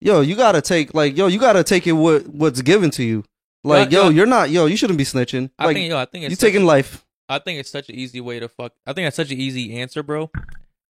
yo, 0.00 0.20
you 0.20 0.34
gotta 0.36 0.60
take 0.62 0.94
like 0.94 1.16
yo, 1.16 1.26
you 1.26 1.38
gotta 1.38 1.62
take 1.64 1.86
it 1.86 1.92
what 1.92 2.26
what's 2.28 2.62
given 2.62 2.90
to 2.92 3.04
you. 3.04 3.24
Like 3.64 3.90
yo, 3.92 4.04
yeah. 4.04 4.10
you're 4.10 4.26
not 4.26 4.50
yo, 4.50 4.66
you 4.66 4.76
shouldn't 4.76 4.98
be 4.98 5.04
snitching. 5.04 5.50
I 5.58 5.66
Like 5.66 5.76
think 5.76 5.88
yo, 5.90 5.98
I 5.98 6.04
think 6.06 6.24
it's 6.24 6.30
you 6.30 6.36
such- 6.36 6.48
taking 6.52 6.64
life. 6.66 7.04
I 7.28 7.38
think 7.38 7.60
it's 7.60 7.70
such 7.70 7.88
an 7.88 7.94
easy 7.94 8.20
way 8.20 8.40
to 8.40 8.48
fuck. 8.48 8.72
I 8.86 8.92
think 8.92 9.06
that's 9.06 9.16
such 9.16 9.30
an 9.30 9.38
easy 9.40 9.78
answer, 9.78 10.02
bro. 10.02 10.30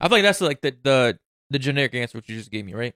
I 0.02 0.08
feel 0.10 0.18
like 0.18 0.24
that's 0.24 0.42
like 0.42 0.62
the 0.62 0.76
the 0.84 1.20
the 1.50 1.60
generic 1.60 1.94
answer 1.96 2.18
which 2.18 2.30
you 2.30 2.38
just 2.38 2.52
gave 2.52 2.66
me, 2.66 2.74
right? 2.74 2.94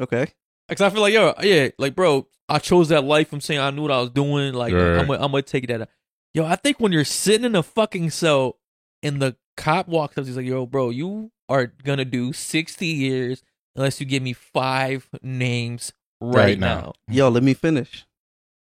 Okay. 0.00 0.28
Because 0.68 0.82
I 0.82 0.90
feel 0.90 1.02
like 1.02 1.12
yo, 1.14 1.34
yeah, 1.42 1.68
like 1.78 1.94
bro, 1.94 2.26
I 2.48 2.58
chose 2.58 2.88
that 2.88 3.04
life. 3.04 3.32
I'm 3.32 3.40
saying 3.40 3.60
I 3.60 3.70
knew 3.70 3.82
what 3.82 3.90
I 3.90 4.00
was 4.00 4.10
doing. 4.10 4.54
Like 4.54 4.72
Right. 4.72 4.98
I'm, 4.98 5.06
gonna- 5.06 5.22
I'm 5.24 5.30
gonna 5.32 5.42
take 5.42 5.66
that. 5.68 5.88
Yo, 6.32 6.44
I 6.44 6.56
think 6.56 6.78
when 6.80 6.92
you're 6.92 7.04
sitting 7.04 7.44
in 7.44 7.56
a 7.56 7.62
fucking 7.62 8.10
cell 8.10 8.58
and 9.02 9.20
the 9.20 9.36
cop 9.56 9.88
walks 9.88 10.16
up, 10.16 10.26
he's 10.26 10.36
like, 10.36 10.46
"Yo, 10.46 10.64
bro, 10.64 10.90
you 10.90 11.32
are 11.48 11.66
gonna 11.66 12.04
do 12.04 12.32
60 12.32 12.86
years 12.86 13.42
unless 13.74 14.00
you 14.00 14.06
give 14.06 14.22
me 14.22 14.32
five 14.32 15.08
names 15.22 15.92
right, 16.20 16.36
Right 16.36 16.58
now. 16.58 16.92
now. 17.08 17.14
Yo, 17.14 17.28
let 17.28 17.42
me 17.42 17.54
finish. 17.54 18.06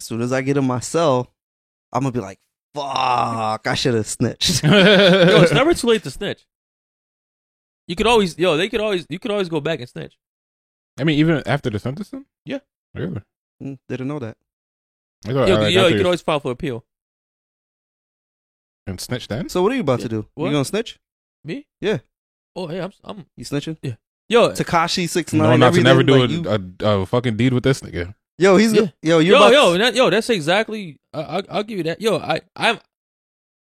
As 0.01 0.07
soon 0.07 0.21
as 0.23 0.33
I 0.33 0.41
get 0.43 0.57
in 0.57 0.65
my 0.65 0.79
cell, 0.81 1.35
I'm 1.93 2.03
gonna 2.03 2.13
be 2.13 2.21
like, 2.21 2.39
fuck, 2.75 3.67
I 3.67 3.75
should 3.75 3.95
have 3.95 4.07
snitched. 4.07 4.63
Yo, 4.65 4.71
it's 5.43 5.53
never 5.53 5.75
too 5.75 5.89
late 5.89 6.05
to 6.05 6.11
snitch. 6.13 6.47
You 7.89 7.97
could 7.97 8.07
always, 8.07 8.39
yo, 8.39 8.57
they 8.57 8.69
could 8.69 8.81
always, 8.81 9.07
you 9.09 9.19
could 9.19 9.31
always 9.33 9.49
go 9.49 9.61
back 9.61 9.81
and 9.81 9.89
snitch. 9.89 10.17
I 11.01 11.05
mean, 11.05 11.19
even 11.19 11.43
after 11.47 11.71
the 11.71 11.79
sentencing. 11.79 12.27
Yeah. 12.45 12.59
Really. 12.95 13.23
Mm, 13.63 13.79
Didn't 13.89 14.09
know 14.09 14.19
that. 14.21 14.37
I 15.27 15.33
thought, 15.33 15.49
Yo, 15.49 15.55
like, 15.57 15.73
yo, 15.75 15.81
after 15.81 15.91
you 15.91 15.97
could 15.97 16.07
always 16.07 16.21
file 16.23 16.39
for 16.41 16.53
appeal. 16.53 16.85
and 18.87 19.01
snitch 19.01 19.29
then. 19.29 19.49
So 19.49 19.63
what 19.63 19.73
are 19.73 19.75
you 19.75 19.81
about 19.83 20.01
Yeah. 20.01 20.05
to 20.05 20.09
do? 20.09 20.27
What? 20.35 20.47
You 20.47 20.53
gonna 20.53 20.65
snitch? 20.65 20.99
Me? 21.45 21.67
Yeah. 21.81 21.99
Oh, 22.57 22.71
yeah, 22.71 22.85
I'm, 22.85 22.93
I'm. 23.05 23.27
You 23.37 23.45
snitching? 23.45 23.77
Yeah. 23.83 23.95
Yo, 24.29 24.51
Tekashi 24.51 25.09
six 25.09 25.33
No, 25.33 25.45
nine. 25.45 25.61
not 25.61 25.75
to 25.75 25.83
never 25.83 26.03
do 26.03 26.15
everything, 26.23 26.47
a, 26.47 26.59
you- 26.59 26.75
a, 26.81 27.01
a 27.03 27.07
fucking 27.07 27.37
deed 27.37 27.53
with 27.53 27.65
this 27.65 27.81
nigga. 27.81 28.15
Yo, 28.39 28.57
he's 28.57 28.73
Yeah. 28.73 28.87
yo. 29.03 29.19
You're 29.19 29.37
yo, 29.37 29.43
about 29.47 29.53
yo, 29.53 29.73
to- 29.73 29.79
that, 29.79 29.95
yo, 29.95 30.11
that's 30.11 30.31
exactly. 30.31 30.99
I, 31.13 31.21
I, 31.39 31.43
I'll 31.51 31.63
give 31.65 31.79
you 31.79 31.85
that. 31.85 32.01
Yo, 32.01 32.17
I, 32.19 32.41
I'm. 32.57 32.79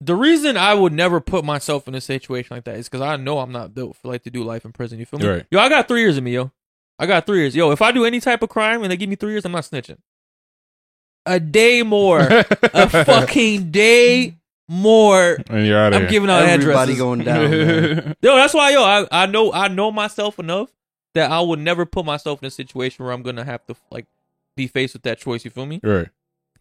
The 0.04 0.16
reason 0.16 0.56
I 0.56 0.74
would 0.74 0.92
never 0.92 1.20
put 1.20 1.44
myself 1.44 1.86
in 1.86 1.94
a 1.94 2.00
situation 2.00 2.56
like 2.56 2.64
that 2.64 2.76
is 2.76 2.88
because 2.88 3.02
I 3.02 3.16
know 3.16 3.38
I'm 3.38 3.52
not 3.52 3.72
built 3.74 3.96
for 3.96 4.08
like 4.08 4.24
to 4.24 4.30
do 4.30 4.42
life 4.42 4.64
in 4.64 4.72
prison. 4.72 4.98
You 4.98 5.06
feel 5.06 5.20
me? 5.20 5.26
Right. 5.28 5.46
Yo, 5.50 5.60
I 5.60 5.68
got 5.68 5.86
three 5.86 6.00
years 6.00 6.16
in 6.18 6.24
me, 6.24 6.32
yo. 6.34 6.50
I 6.98 7.06
got 7.06 7.24
three 7.24 7.38
years. 7.40 7.54
Yo, 7.54 7.70
if 7.70 7.80
I 7.80 7.92
do 7.92 8.04
any 8.04 8.18
type 8.18 8.42
of 8.42 8.48
crime 8.48 8.82
and 8.82 8.90
they 8.90 8.96
give 8.96 9.08
me 9.08 9.14
three 9.16 9.32
years, 9.32 9.44
I'm 9.44 9.52
not 9.52 9.62
snitching. 9.64 9.98
A 11.24 11.38
day 11.38 11.82
more, 11.84 12.18
a 12.74 12.88
fucking 12.88 13.70
day 13.70 14.34
more. 14.68 15.38
and 15.48 15.66
you're 15.66 15.78
out 15.78 15.92
of 15.92 15.96
I'm 15.96 16.00
here. 16.02 16.10
giving 16.10 16.30
out 16.30 16.42
everybody 16.42 16.92
addresses. 16.94 16.98
going 16.98 17.24
down. 17.24 17.50
man. 17.50 18.16
Yo, 18.22 18.34
that's 18.34 18.54
why, 18.54 18.70
yo, 18.72 18.82
I, 18.82 19.06
I 19.12 19.26
know, 19.26 19.52
I 19.52 19.68
know 19.68 19.92
myself 19.92 20.38
enough 20.40 20.70
that 21.14 21.30
I 21.30 21.40
would 21.40 21.60
never 21.60 21.86
put 21.86 22.04
myself 22.04 22.42
in 22.42 22.46
a 22.46 22.50
situation 22.50 23.04
where 23.04 23.12
I'm 23.14 23.22
gonna 23.22 23.44
have 23.44 23.64
to 23.66 23.76
like 23.90 24.06
be 24.56 24.66
faced 24.66 24.94
with 24.94 25.02
that 25.04 25.18
choice. 25.18 25.44
You 25.44 25.50
feel 25.52 25.66
me? 25.66 25.80
right. 25.84 26.08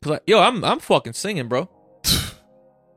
Cause 0.02 0.12
like, 0.12 0.24
yo, 0.28 0.40
I'm 0.40 0.64
I'm 0.64 0.80
fucking 0.80 1.14
singing, 1.14 1.48
bro. 1.48 1.70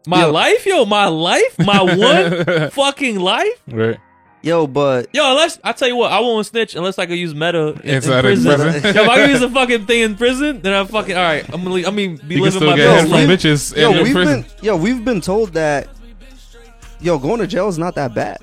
My 0.07 0.23
Yo. 0.27 0.33
life, 0.33 0.67
yo, 0.67 0.85
my 0.85 1.07
life, 1.09 1.59
my 1.59 1.83
one 1.97 2.71
fucking 2.71 3.19
life. 3.21 3.49
right. 3.69 3.99
Yo, 4.43 4.67
but 4.67 5.09
Yo, 5.15 5.27
unless 5.31 5.59
I 5.65 5.73
tell 5.73 5.89
you 5.89 5.97
what, 5.97 6.13
I 6.13 6.21
won't 6.21 6.45
snitch 6.47 6.75
unless 6.75 6.99
I 6.99 7.07
can 7.07 7.17
use 7.17 7.35
meta 7.35 7.69
in, 7.69 7.81
in 7.81 7.95
Inside 7.97 8.19
of 8.19 8.25
prison. 8.25 8.55
prison. 8.61 8.83
Yo, 8.95 9.03
if 9.05 9.09
I 9.09 9.17
can 9.17 9.31
use 9.31 9.41
a 9.41 9.49
fucking 9.49 9.87
thing 9.87 10.01
in 10.03 10.17
prison, 10.17 10.61
then 10.61 10.75
I'm 10.75 10.87
fucking 10.87 11.17
all 11.17 11.23
right. 11.23 11.45
I'm 11.51 11.63
gonna, 11.63 11.75
leave- 11.77 11.87
I 11.87 11.91
mean, 11.91 12.17
be 12.29 12.35
You 12.35 12.43
living 12.43 12.59
still 12.59 12.71
my 12.71 12.77
get 12.77 12.85
Yo, 12.85 12.91
best 12.95 13.09
life. 13.11 13.29
bitches 13.31 13.75
yo, 13.77 13.93
in 13.93 14.03
we've 14.03 14.13
prison. 14.13 14.43
been 14.43 14.51
yo, 14.61 14.77
we've 14.77 15.03
been 15.03 15.23
told 15.23 15.55
that 15.55 15.89
yo, 17.01 17.19
going 17.19 17.41
to 17.41 17.47
jail 17.47 17.69
is 17.69 17.79
not 17.79 17.95
that 17.95 18.13
bad. 18.15 18.37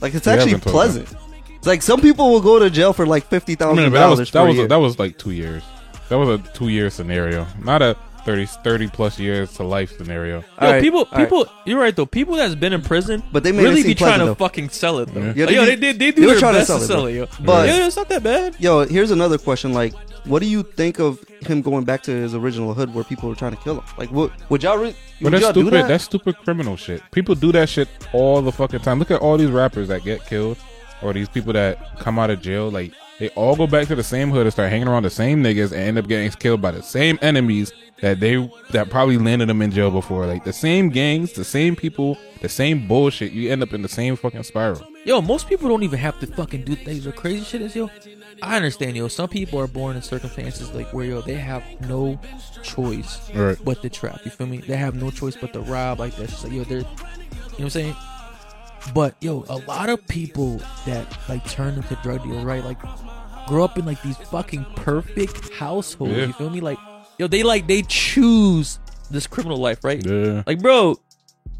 Like 0.00 0.14
it's 0.14 0.26
We 0.26 0.32
actually 0.32 0.52
been 0.52 0.60
told 0.62 0.72
pleasant. 0.72 1.14
It's 1.56 1.66
like 1.66 1.82
some 1.82 2.00
people 2.00 2.30
will 2.30 2.40
go 2.40 2.58
to 2.60 2.70
jail 2.70 2.94
for 2.94 3.04
like 3.04 3.26
fifty 3.26 3.54
I 3.60 3.66
mean, 3.74 3.90
but 3.90 3.98
that 3.98 4.06
was 4.06 4.30
dollars 4.30 4.30
that 4.30 4.32
for 4.32 4.38
a 4.38 4.60
was 4.62 4.68
that 4.68 4.76
was 4.76 4.98
like 4.98 5.18
two 5.18 5.32
years. 5.32 5.62
That 6.08 6.16
was 6.16 6.28
a 6.30 6.38
two 6.54 6.68
year 6.68 6.88
scenario, 6.88 7.46
not 7.62 7.82
a 7.82 7.96
30, 8.28 8.44
30 8.46 8.88
plus 8.88 9.18
years 9.18 9.54
to 9.54 9.62
life 9.62 9.96
scenario. 9.96 10.40
Yo, 10.40 10.44
All 10.58 10.70
right, 10.72 10.82
people, 10.82 10.98
all 11.00 11.06
right. 11.12 11.24
people, 11.24 11.46
you're 11.64 11.78
right 11.80 11.96
though. 11.96 12.04
People 12.04 12.36
that's 12.36 12.54
been 12.54 12.74
in 12.74 12.82
prison, 12.82 13.22
But 13.32 13.42
they 13.42 13.52
made 13.52 13.62
really 13.62 13.76
seem 13.80 13.86
be 13.92 13.94
trying 13.94 14.18
pleasant, 14.18 14.22
to 14.22 14.26
though. 14.38 14.46
fucking 14.46 14.68
sell 14.68 14.98
it 14.98 15.06
though. 15.14 15.20
Yeah. 15.20 15.26
Like, 15.26 15.34
they 15.46 15.54
yo, 15.54 15.64
they 15.64 15.76
did- 15.76 15.80
did, 15.80 15.98
they 15.98 16.10
do 16.10 16.20
they 16.20 16.26
were 16.26 16.32
their 16.32 16.40
trying 16.40 16.52
to 16.54 16.58
best 16.60 16.66
sell 16.68 16.78
to 16.78 16.84
it, 16.84 16.86
sell 16.88 17.00
though. 17.02 17.06
it, 17.06 17.14
yo. 17.14 17.26
But- 17.44 17.68
yeah, 17.68 17.86
it's 17.86 17.96
not 17.96 18.08
that 18.10 18.22
bad. 18.22 18.56
Yo, 18.58 18.84
here's 18.86 19.10
another 19.10 19.38
question. 19.38 19.72
Like, 19.72 19.94
what 20.24 20.42
do 20.42 20.46
you 20.48 20.62
think 20.62 20.98
of 21.00 21.18
him 21.46 21.62
going 21.62 21.84
back 21.84 22.02
to 22.02 22.10
his 22.10 22.34
original 22.34 22.74
hood 22.74 22.92
where 22.94 23.02
people 23.04 23.30
were 23.30 23.34
trying 23.34 23.56
to 23.56 23.62
kill 23.62 23.76
him? 23.80 23.84
Like, 23.96 24.10
what 24.12 24.30
would 24.50 24.62
y'all, 24.62 24.76
re- 24.76 24.94
But 25.22 25.24
would 25.24 25.32
that's 25.32 25.42
y'all 25.44 25.52
do 25.54 25.60
stupid. 25.62 25.74
that? 25.84 25.88
That's 25.88 26.04
stupid 26.04 26.36
criminal 26.44 26.76
shit. 26.76 27.02
People 27.12 27.34
do 27.34 27.50
that 27.52 27.70
shit 27.70 27.88
all 28.12 28.42
the 28.42 28.52
fucking 28.52 28.80
time. 28.80 28.98
Look 28.98 29.10
at 29.10 29.20
all 29.22 29.38
these 29.38 29.50
rappers 29.50 29.88
that 29.88 30.04
get 30.04 30.26
killed, 30.26 30.58
or 31.00 31.14
these 31.14 31.30
people 31.30 31.54
that 31.54 31.98
come 31.98 32.18
out 32.18 32.28
of 32.28 32.42
jail. 32.42 32.70
Like 32.70 32.92
they 33.18 33.28
all 33.30 33.56
go 33.56 33.66
back 33.66 33.88
to 33.88 33.94
the 33.96 34.02
same 34.02 34.30
hood 34.30 34.42
and 34.46 34.52
start 34.52 34.70
hanging 34.70 34.88
around 34.88 35.02
the 35.04 35.10
same 35.10 35.42
niggas 35.42 35.72
and 35.72 35.80
end 35.80 35.98
up 35.98 36.06
getting 36.08 36.30
killed 36.32 36.60
by 36.62 36.70
the 36.70 36.82
same 36.82 37.18
enemies 37.22 37.72
that 38.00 38.20
they 38.20 38.36
that 38.70 38.90
probably 38.90 39.18
landed 39.18 39.48
them 39.48 39.60
in 39.60 39.72
jail 39.72 39.90
before. 39.90 40.24
Like 40.26 40.44
the 40.44 40.52
same 40.52 40.88
gangs, 40.88 41.32
the 41.32 41.44
same 41.44 41.74
people, 41.74 42.16
the 42.40 42.48
same 42.48 42.86
bullshit. 42.86 43.32
You 43.32 43.50
end 43.50 43.62
up 43.62 43.72
in 43.72 43.82
the 43.82 43.88
same 43.88 44.14
fucking 44.16 44.44
spiral. 44.44 44.86
Yo, 45.04 45.20
most 45.20 45.48
people 45.48 45.68
don't 45.68 45.82
even 45.82 45.98
have 45.98 46.18
to 46.20 46.26
fucking 46.28 46.62
do 46.64 46.76
things. 46.76 47.04
The 47.04 47.12
crazy 47.12 47.42
shit 47.44 47.62
is, 47.62 47.74
yo, 47.74 47.90
I 48.40 48.54
understand, 48.56 48.96
yo. 48.96 49.08
Some 49.08 49.28
people 49.28 49.58
are 49.58 49.66
born 49.66 49.96
in 49.96 50.02
circumstances 50.02 50.72
like 50.72 50.92
where, 50.92 51.06
yo, 51.06 51.20
they 51.22 51.34
have 51.34 51.64
no 51.88 52.20
choice 52.62 53.18
Right. 53.34 53.58
but 53.64 53.82
to 53.82 53.88
trap. 53.88 54.20
You 54.24 54.30
feel 54.30 54.46
me? 54.46 54.58
They 54.58 54.76
have 54.76 54.94
no 54.94 55.10
choice 55.10 55.34
but 55.34 55.52
to 55.54 55.60
rob 55.60 55.98
like 55.98 56.14
that. 56.16 56.28
Just 56.28 56.44
like, 56.44 56.52
yo, 56.52 56.62
they're, 56.64 56.78
you 56.78 56.84
know 56.84 56.94
what 57.56 57.60
I'm 57.64 57.70
saying? 57.70 57.96
But 58.94 59.14
yo, 59.20 59.44
a 59.48 59.56
lot 59.66 59.88
of 59.88 60.06
people 60.08 60.60
that 60.86 61.06
like 61.28 61.48
turn 61.48 61.74
into 61.74 61.94
drug 62.02 62.22
dealers, 62.22 62.44
right? 62.44 62.64
Like 62.64 62.78
grow 63.46 63.64
up 63.64 63.78
in 63.78 63.84
like 63.84 64.02
these 64.02 64.16
fucking 64.16 64.64
perfect 64.76 65.52
households. 65.54 66.12
Yeah. 66.12 66.26
You 66.26 66.32
feel 66.32 66.50
me? 66.50 66.60
Like 66.60 66.78
yo, 67.18 67.26
they 67.26 67.42
like 67.42 67.66
they 67.66 67.82
choose 67.82 68.78
this 69.10 69.26
criminal 69.26 69.58
life, 69.58 69.84
right? 69.84 70.04
Yeah. 70.04 70.42
Like 70.46 70.60
bro, 70.60 70.96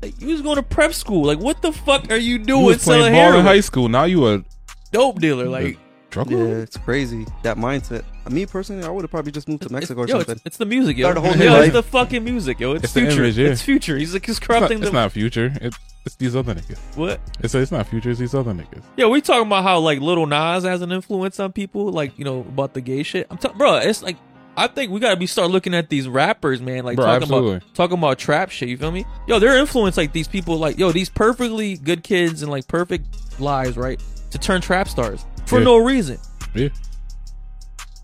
like 0.03 0.21
you 0.21 0.29
was 0.29 0.43
going 0.43 0.57
to 0.57 0.63
prep 0.63 0.95
school. 0.95 1.25
Like 1.25 1.39
what 1.39 1.63
the 1.63 1.73
fuck 1.73 2.11
are 2.11 2.17
you 2.17 2.39
You 2.39 2.45
doing 2.45 2.65
was 2.65 2.85
playing 2.85 3.13
ball 3.13 3.39
in 3.39 3.45
high 3.45 3.61
school. 3.61 3.89
Now 3.89 4.05
you 4.05 4.27
a 4.27 4.45
Dope 4.93 5.21
dealer, 5.21 5.49
like. 5.49 5.79
Drug 6.11 6.31
Yeah, 6.31 6.37
lord? 6.39 6.51
it's 6.59 6.77
crazy 6.79 7.27
that 7.43 7.57
mindset. 7.57 8.03
Me 8.31 8.47
personally, 8.47 8.85
I 8.85 8.89
would 8.91 9.03
have 9.03 9.11
probably 9.11 9.33
just 9.33 9.49
moved 9.49 9.63
to 9.65 9.73
Mexico 9.73 10.03
it's, 10.03 10.11
yo, 10.11 10.17
or 10.17 10.21
it's, 10.21 10.29
something. 10.29 10.43
it's 10.47 10.57
the 10.57 10.67
music, 10.67 10.97
yo. 10.97 11.11
Start 11.11 11.19
a 11.19 11.21
whole 11.29 11.37
new 11.39 11.45
yo, 11.45 11.53
life. 11.53 11.65
it's 11.65 11.73
the 11.75 11.83
fucking 11.83 12.25
music, 12.25 12.61
yo. 12.61 12.73
It's, 12.73 12.85
It's 12.85 12.93
the 12.95 13.01
future. 13.03 13.25
image, 13.25 13.39
yeah. 13.39 13.49
It's 13.49 13.63
future. 13.63 13.97
He's 13.99 14.15
like 14.15 14.25
he's 14.27 14.39
It's 14.39 14.49
not, 14.49 14.59
corrupting 14.59 14.79
it's 14.79 14.87
the 14.89 14.93
not 14.93 15.13
future. 15.13 15.53
It, 15.61 15.75
it's 16.07 16.15
these 16.17 16.35
other 16.35 16.55
niggas. 16.55 16.79
what? 16.97 17.21
It's 17.41 17.55
it's 17.55 17.71
not 17.71 17.87
future. 17.87 18.11
It's 18.11 18.19
these 18.21 18.35
other 18.35 18.53
niggas. 18.53 18.83
Yeah, 18.97 19.07
we 19.09 19.21
talking 19.21 19.47
about 19.47 19.63
how 19.65 19.79
like 19.81 20.01
Lil 20.01 20.25
Nas 20.27 20.65
has 20.65 20.81
an 20.81 20.93
influence 20.93 21.39
on 21.41 21.53
people, 21.53 21.91
like 21.93 22.19
you 22.19 22.25
know 22.25 22.41
about 22.41 22.73
the 22.73 22.81
gay 22.81 23.03
shit. 23.03 23.27
I'm 23.31 23.37
talking, 23.37 23.59
bro. 23.59 23.77
It's 23.77 24.03
like 24.03 24.17
I 24.57 24.67
think 24.69 24.91
we 24.91 25.01
gotta 25.01 25.17
be 25.17 25.27
start 25.27 25.51
looking 25.51 25.75
at 25.75 25.91
these 25.91 26.09
rappers, 26.09 26.63
man. 26.63 26.85
Like 26.85 26.97
Bro, 26.97 27.05
talking 27.05 27.23
absolutely. 27.23 27.57
about 27.57 27.75
talking 27.75 27.99
about 27.99 28.19
trap 28.19 28.51
shit. 28.51 28.71
You 28.71 28.77
feel 28.79 28.91
me? 28.91 29.05
Yo, 29.27 29.39
they're 29.39 29.59
influenced 29.59 29.99
like 29.99 30.13
these 30.13 30.29
people, 30.29 30.57
like 30.57 30.79
yo, 30.79 30.91
these 30.93 31.11
perfectly 31.11 31.77
good 31.77 32.03
kids 32.03 32.43
and 32.43 32.51
like 32.51 32.67
perfect 32.67 33.41
lives, 33.41 33.77
right? 33.77 34.03
To 34.31 34.39
turn 34.39 34.61
trap 34.61 34.89
stars 34.89 35.25
for 35.49 35.59
Yeah. 35.59 35.65
no 35.65 35.77
reason. 35.79 36.19
Yeah. 36.55 36.69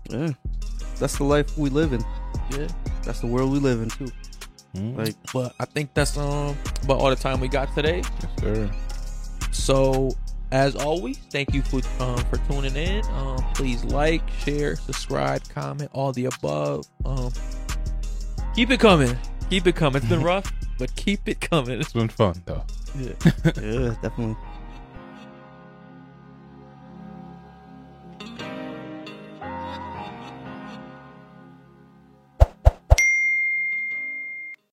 yeah, 0.09 0.29
that's 0.99 1.17
the 1.17 1.23
life 1.23 1.57
we 1.57 1.69
live 1.69 1.93
in. 1.93 2.03
Yeah. 2.51 2.67
That's 3.03 3.19
the 3.21 3.27
world 3.27 3.51
we 3.51 3.59
live 3.59 3.81
in 3.81 3.89
too. 3.89 4.11
Mm, 4.75 4.97
Like, 4.97 5.15
But 5.33 5.53
I 5.59 5.65
think 5.65 5.93
that's 5.93 6.17
um 6.17 6.57
about 6.83 6.99
all 6.99 7.09
the 7.09 7.15
time 7.15 7.39
we 7.39 7.47
got 7.47 7.73
today. 7.75 7.97
yes, 8.21 8.31
sir. 8.41 8.71
So, 9.51 10.11
as 10.51 10.75
always, 10.75 11.17
thank 11.31 11.53
you 11.53 11.61
for 11.61 11.81
um, 12.03 12.17
for 12.25 12.37
tuning 12.49 12.75
in. 12.75 13.03
Um, 13.13 13.37
please 13.55 13.83
like, 13.85 14.21
share, 14.43 14.75
subscribe, 14.75 15.47
comment, 15.49 15.89
all 15.93 16.11
the 16.11 16.25
above. 16.25 16.85
Um, 17.05 17.31
keep 18.55 18.69
it 18.69 18.79
coming. 18.79 19.17
Keep 19.49 19.67
it 19.67 19.75
coming. 19.75 20.01
It's 20.01 20.09
been 20.09 20.21
rough, 20.33 20.51
but 20.77 20.93
keep 20.95 21.27
it 21.29 21.39
coming. 21.41 21.79
It's 21.79 21.93
been 21.93 22.09
fun 22.09 22.41
though. 22.45 22.63
Yeah. 22.97 23.13
yeah, 23.61 23.95
definitely. 24.01 24.35